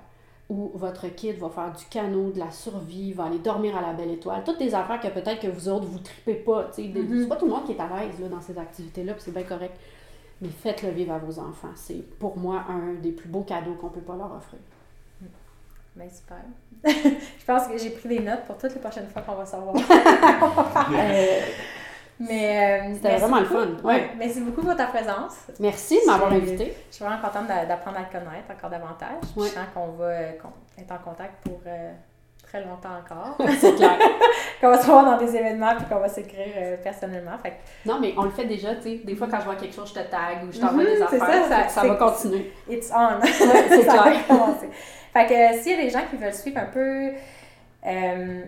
où 0.49 0.71
votre 0.73 1.07
kid 1.09 1.37
va 1.37 1.49
faire 1.49 1.71
du 1.73 1.85
canot, 1.85 2.31
de 2.31 2.39
la 2.39 2.49
survie, 2.49 3.13
va 3.13 3.25
aller 3.25 3.37
dormir 3.37 3.77
à 3.77 3.81
la 3.81 3.93
belle 3.93 4.11
étoile. 4.11 4.43
Toutes 4.43 4.57
des 4.57 4.73
affaires 4.73 4.99
que 4.99 5.07
peut-être 5.07 5.39
que 5.39 5.47
vous 5.47 5.69
autres, 5.69 5.85
vous 5.85 5.99
tripez 5.99 6.35
pas. 6.35 6.71
Mhm. 6.77 7.21
C'est 7.21 7.27
pas 7.27 7.35
tout 7.35 7.45
le 7.45 7.51
monde 7.51 7.65
qui 7.65 7.73
est 7.73 7.79
à 7.79 7.87
l'aise 7.87 8.19
là, 8.19 8.29
dans 8.29 8.41
ces 8.41 8.57
activités-là, 8.57 9.13
puis 9.13 9.21
c'est 9.23 9.33
bien 9.33 9.43
correct. 9.43 9.75
Mais 10.41 10.49
faites-le 10.49 10.89
vivre 10.91 11.13
à 11.13 11.17
vos 11.17 11.37
enfants. 11.39 11.71
C'est 11.75 12.01
pour 12.17 12.37
moi 12.37 12.63
un 12.69 12.93
des 13.01 13.11
plus 13.11 13.27
beaux 13.29 13.43
cadeaux 13.43 13.73
qu'on 13.73 13.89
peut 13.89 13.99
pas 14.01 14.15
leur 14.15 14.31
offrir. 14.33 14.59
Ben, 15.95 16.09
super. 16.09 16.37
je 16.85 17.45
pense 17.45 17.67
que 17.67 17.77
j'ai 17.77 17.89
pris 17.89 18.07
des 18.07 18.19
notes 18.21 18.45
pour 18.45 18.57
toutes 18.57 18.73
les 18.73 18.79
prochaines 18.79 19.07
fois 19.09 19.21
qu'on 19.21 19.35
va 19.35 19.45
savoir. 19.45 19.75
Euh, 20.91 21.41
Mais 22.19 22.89
euh, 22.89 22.93
C'était 22.95 23.15
vraiment 23.17 23.39
le 23.39 23.45
fun. 23.45 23.67
Ouais. 23.83 23.93
Ouais, 23.93 24.09
Merci 24.17 24.41
beaucoup 24.41 24.61
pour 24.61 24.75
ta 24.75 24.87
présence. 24.87 25.37
merci 25.59 25.99
de 26.01 26.05
m'avoir 26.05 26.31
invité. 26.33 26.73
Je 26.89 26.95
suis 26.95 27.05
vraiment 27.05 27.21
contente 27.21 27.47
d'a- 27.47 27.65
d'apprendre 27.65 27.97
à 27.97 28.03
te 28.03 28.11
connaître 28.11 28.51
encore 28.51 28.69
davantage. 28.69 29.23
Ouais. 29.37 29.47
Je 29.47 29.53
sens 29.53 29.65
qu'on 29.73 29.91
va 29.93 30.05
euh, 30.05 30.31
être 30.77 30.91
en 30.91 30.97
contact 30.97 31.33
pour 31.47 31.61
euh, 31.65 31.91
très 32.49 32.61
longtemps 32.65 32.89
encore. 33.05 33.37
c'est 33.59 33.75
clair. 33.75 33.97
qu'on 34.61 34.69
va 34.69 34.81
se 34.81 34.85
voir 34.87 35.05
dans 35.05 35.17
des 35.23 35.35
événements 35.35 35.75
puis 35.77 35.85
qu'on 35.85 35.99
va 35.99 36.09
s'écrire 36.09 36.47
euh, 36.57 36.77
personnellement. 36.83 37.37
Fait 37.41 37.51
que 37.51 37.55
Non, 37.89 37.99
mais 38.01 38.13
on 38.17 38.23
le 38.23 38.31
fait 38.31 38.45
déjà, 38.45 38.75
tu 38.75 38.81
sais. 38.83 39.01
Des 39.05 39.15
fois, 39.15 39.27
quand 39.29 39.39
je 39.39 39.45
vois 39.45 39.55
quelque 39.55 39.75
chose, 39.75 39.89
je 39.95 39.99
te 40.01 40.05
tag 40.09 40.43
ou 40.47 40.51
je 40.51 40.59
t'envoie 40.59 40.83
Mhm, 40.83 40.89
des 40.89 40.95
c'est 40.97 41.03
affaires. 41.21 41.45
ça, 41.47 41.63
ça- 41.63 41.67
ça 41.81 41.87
va 41.87 41.95
continuer. 41.95 42.51
it's 42.67 42.91
on. 42.95 43.21
c'est 43.25 43.45
va 43.83 44.01
clair. 44.03 44.15
Fait 45.13 45.25
que 45.27 45.33
euh, 45.33 45.61
s'il 45.61 45.71
y 45.71 45.79
a 45.79 45.83
des 45.83 45.89
gens 45.89 46.01
qui 46.09 46.17
veulent 46.17 46.33
suivre 46.33 46.59
un 46.59 46.65
peu, 46.65 47.11
euh, 47.85 48.41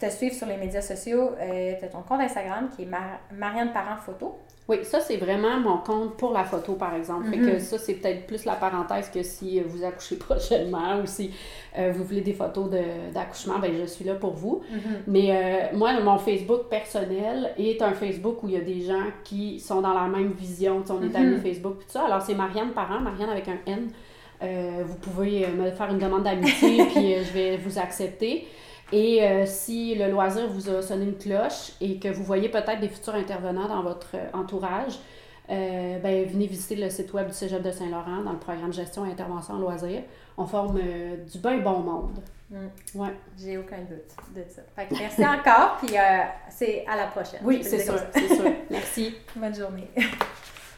te 0.00 0.10
suivre 0.10 0.34
sur 0.34 0.46
les 0.46 0.56
médias 0.56 0.82
sociaux, 0.82 1.30
euh, 1.40 1.72
tu 1.78 1.84
as 1.84 1.88
ton 1.88 2.02
compte 2.02 2.20
Instagram 2.20 2.68
qui 2.74 2.82
est 2.82 2.86
Mar- 2.86 3.20
Marianne 3.36 3.72
Parent 3.72 3.96
Photo. 3.96 4.38
Oui, 4.68 4.78
ça, 4.84 5.00
c'est 5.00 5.16
vraiment 5.16 5.58
mon 5.58 5.78
compte 5.78 6.16
pour 6.16 6.32
la 6.32 6.44
photo, 6.44 6.74
par 6.74 6.94
exemple. 6.94 7.28
Fait 7.28 7.38
Mhm. 7.38 7.50
que 7.50 7.58
ça, 7.58 7.76
c'est 7.76 7.94
peut-être 7.94 8.24
plus 8.28 8.44
la 8.44 8.54
parenthèse 8.54 9.10
que 9.10 9.20
si 9.24 9.58
euh, 9.58 9.64
vous 9.66 9.84
accouchez 9.84 10.14
prochainement 10.28 11.00
ou 11.02 11.06
si 11.06 11.32
euh, 11.76 11.90
vous 11.92 12.04
voulez 12.04 12.20
des 12.20 12.34
photos 12.34 12.70
de- 12.70 13.12
d'accouchement, 13.12 13.58
ben 13.58 13.72
je 13.80 13.84
suis 13.86 14.04
là 14.04 14.14
pour 14.14 14.32
vous. 14.34 14.62
Mais 15.08 15.30
euh, 15.72 15.76
moi, 15.76 15.98
mon 16.00 16.18
Facebook 16.18 16.68
personnel 16.68 17.52
est 17.58 17.82
un 17.82 17.92
Facebook 17.92 18.42
où 18.44 18.48
il 18.48 18.54
y 18.54 18.58
a 18.58 18.60
des 18.60 18.80
gens 18.82 19.04
qui 19.24 19.58
sont 19.58 19.80
dans 19.80 19.92
la 19.94 20.06
même 20.06 20.32
vision. 20.32 20.82
Tu 20.82 20.86
sais, 20.88 20.92
on 20.92 21.02
est 21.02 21.08
Mhm. 21.08 21.16
amis 21.16 21.40
Facebook 21.40 21.74
et 21.80 21.84
tout 21.84 21.90
ça. 21.90 22.04
Alors, 22.06 22.22
c'est 22.22 22.34
Marianne 22.34 22.70
Parent, 22.70 23.00
Marianne 23.00 23.30
avec 23.30 23.48
un 23.48 23.58
N. 23.66 23.88
Euh, 24.42 24.82
vous 24.86 24.96
pouvez 24.96 25.46
me 25.48 25.70
faire 25.72 25.90
une 25.90 25.98
demande 25.98 26.22
d'amitié 26.22 26.84
puis 26.94 27.14
je 27.24 27.32
vais 27.32 27.56
vous 27.56 27.78
accepter. 27.78 28.46
Et 28.92 29.22
euh, 29.22 29.44
si 29.46 29.94
le 29.94 30.10
loisir 30.10 30.48
vous 30.48 30.68
a 30.68 30.82
sonné 30.82 31.04
une 31.04 31.16
cloche 31.16 31.72
et 31.80 31.98
que 31.98 32.08
vous 32.08 32.24
voyez 32.24 32.48
peut-être 32.48 32.80
des 32.80 32.88
futurs 32.88 33.14
intervenants 33.14 33.68
dans 33.68 33.82
votre 33.82 34.08
euh, 34.14 34.26
entourage, 34.32 34.98
euh, 35.48 35.98
ben, 35.98 36.26
venez 36.26 36.46
visiter 36.46 36.76
le 36.76 36.90
site 36.90 37.12
web 37.12 37.28
du 37.28 37.32
Cégep 37.32 37.62
de 37.62 37.70
Saint-Laurent 37.70 38.22
dans 38.22 38.32
le 38.32 38.38
programme 38.38 38.72
Gestion 38.72 39.06
et 39.06 39.10
Intervention 39.10 39.54
en 39.54 39.58
loisirs. 39.58 40.02
On 40.36 40.46
forme 40.46 40.78
euh, 40.82 41.16
du 41.24 41.38
bien 41.38 41.58
bon 41.58 41.80
monde. 41.80 42.18
Mm. 42.50 42.66
Ouais. 42.96 43.14
J'ai 43.38 43.58
aucun 43.58 43.78
doute 43.78 44.34
de 44.34 44.44
ça. 44.48 44.62
Fait 44.74 44.86
que 44.86 44.94
merci 44.98 45.24
encore, 45.24 45.76
puis 45.80 45.94
c'est 46.48 46.84
à 46.86 46.96
la 46.96 47.06
prochaine. 47.06 47.40
Oui, 47.44 47.62
sûr, 47.62 47.78
c'est 48.12 48.28
sûr. 48.28 48.44
Merci. 48.70 49.14
Bonne 49.36 49.54
journée. 49.54 49.88